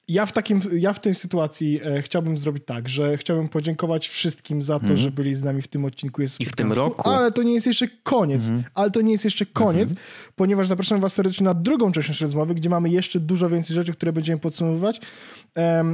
Ja 0.09 0.25
w, 0.25 0.31
takim, 0.31 0.61
ja 0.77 0.93
w 0.93 0.99
tej 0.99 1.15
sytuacji 1.15 1.79
e, 1.83 2.01
chciałbym 2.01 2.37
zrobić 2.37 2.63
tak, 2.65 2.89
że 2.89 3.17
chciałbym 3.17 3.49
podziękować 3.49 4.07
wszystkim 4.07 4.63
za 4.63 4.79
to, 4.79 4.97
że 4.97 5.11
byli 5.11 5.35
z 5.35 5.43
nami 5.43 5.61
w 5.61 5.67
tym 5.67 5.85
odcinku. 5.85 6.21
Jest 6.21 6.39
I 6.39 6.45
w 6.45 6.55
tym 6.55 6.71
roku. 6.71 7.09
Ale 7.09 7.31
to 7.31 7.43
nie 7.43 7.53
jest 7.53 7.67
jeszcze 7.67 7.87
koniec. 8.03 8.49
Ale 8.73 8.91
to 8.91 9.01
nie 9.01 9.11
jest 9.11 9.25
jeszcze 9.25 9.45
koniec, 9.45 9.93
ponieważ 10.35 10.67
zapraszam 10.67 10.99
was 10.99 11.13
serdecznie 11.13 11.45
na 11.45 11.53
drugą 11.53 11.91
część 11.91 12.07
naszej 12.07 12.25
rozmowy, 12.25 12.55
gdzie 12.55 12.69
mamy 12.69 12.89
jeszcze 12.89 13.19
dużo 13.19 13.49
więcej 13.49 13.75
rzeczy, 13.75 13.91
które 13.93 14.13
będziemy 14.13 14.39
podsumowywać. 14.39 15.01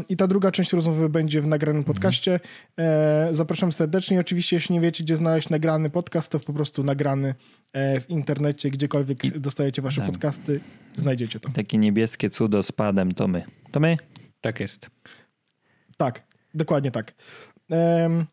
I 0.09 0.17
ta 0.17 0.27
druga 0.27 0.51
część 0.51 0.73
rozmowy 0.73 1.09
będzie 1.09 1.41
w 1.41 1.47
nagranym 1.47 1.83
podcaście. 1.83 2.39
E, 2.79 3.29
zapraszam 3.31 3.71
serdecznie. 3.71 4.19
Oczywiście, 4.19 4.55
jeśli 4.55 4.73
nie 4.73 4.81
wiecie, 4.81 5.03
gdzie 5.03 5.15
znaleźć 5.15 5.49
nagrany 5.49 5.89
podcast, 5.89 6.31
to 6.31 6.39
po 6.39 6.53
prostu 6.53 6.83
nagrany 6.83 7.35
e, 7.73 8.01
w 8.01 8.09
internecie, 8.09 8.69
gdziekolwiek 8.69 9.39
dostajecie 9.39 9.81
wasze 9.81 10.01
tak. 10.01 10.11
podcasty, 10.11 10.59
znajdziecie 10.95 11.39
to. 11.39 11.49
Takie 11.49 11.77
niebieskie 11.77 12.29
cudo 12.29 12.63
z 12.63 12.71
padem 12.71 13.11
to 13.11 13.27
my. 13.27 13.43
To 13.71 13.79
my? 13.79 13.97
Tak 14.41 14.59
jest. 14.59 14.89
Tak, 15.97 16.23
dokładnie 16.53 16.91
tak. 16.91 17.13
Em, 17.69 18.25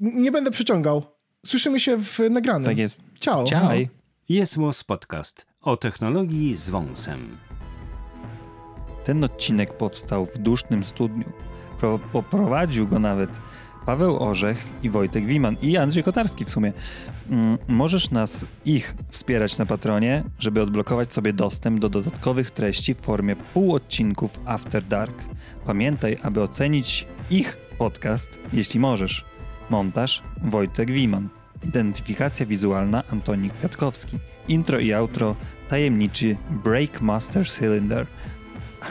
nie 0.00 0.32
będę 0.32 0.50
przeciągał. 0.50 1.02
Słyszymy 1.46 1.80
się 1.80 1.96
w 1.96 2.18
nagranym. 2.30 2.64
Tak 2.66 2.78
jest. 2.78 3.02
Ciao. 3.20 3.44
Ciao. 3.44 3.70
Jest 4.28 4.56
Podcast 4.86 5.46
o 5.60 5.76
technologii 5.76 6.56
z 6.56 6.70
wąsem. 6.70 7.36
Ten 9.04 9.24
odcinek 9.24 9.76
powstał 9.76 10.26
w 10.26 10.38
dusznym 10.38 10.84
studniu. 10.84 11.32
Pro- 11.80 11.98
Poprowadził 11.98 12.88
go 12.88 12.98
nawet 12.98 13.30
Paweł 13.86 14.22
Orzech 14.22 14.64
i 14.82 14.90
Wojtek 14.90 15.26
Wiman 15.26 15.56
i 15.62 15.76
Andrzej 15.76 16.02
Kotarski 16.02 16.44
w 16.44 16.50
sumie. 16.50 16.72
Mm, 17.30 17.58
Możesz 17.68 18.10
nas, 18.10 18.44
ich, 18.64 18.94
wspierać 19.08 19.58
na 19.58 19.66
Patronie, 19.66 20.24
żeby 20.38 20.62
odblokować 20.62 21.12
sobie 21.12 21.32
dostęp 21.32 21.80
do 21.80 21.88
dodatkowych 21.88 22.50
treści 22.50 22.94
w 22.94 22.98
formie 23.00 23.36
półodcinków 23.36 24.30
After 24.44 24.84
Dark. 24.84 25.24
Pamiętaj, 25.66 26.16
aby 26.22 26.42
ocenić 26.42 27.06
ich 27.30 27.56
podcast, 27.78 28.38
jeśli 28.52 28.80
możesz. 28.80 29.24
Montaż 29.70 30.22
Wojtek 30.44 30.90
Wiman. 30.90 31.28
Identyfikacja 31.64 32.46
wizualna 32.46 33.02
Antoni 33.12 33.50
Kwiatkowski. 33.50 34.18
Intro 34.48 34.78
i 34.78 34.92
outro 34.92 35.36
tajemniczy 35.68 36.36
Breakmaster 36.64 37.48
Cylinder. 37.48 38.06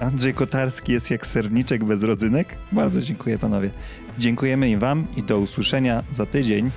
Andrzej 0.00 0.34
Kotarski 0.34 0.92
jest 0.92 1.10
jak 1.10 1.26
serniczek 1.26 1.84
bez 1.84 2.02
rodzynek. 2.02 2.56
Bardzo 2.72 3.02
dziękuję 3.02 3.38
panowie. 3.38 3.70
Dziękujemy 4.18 4.70
i 4.70 4.76
Wam 4.76 5.06
i 5.16 5.22
do 5.22 5.38
usłyszenia 5.38 6.04
za 6.10 6.26
tydzień. 6.26 6.70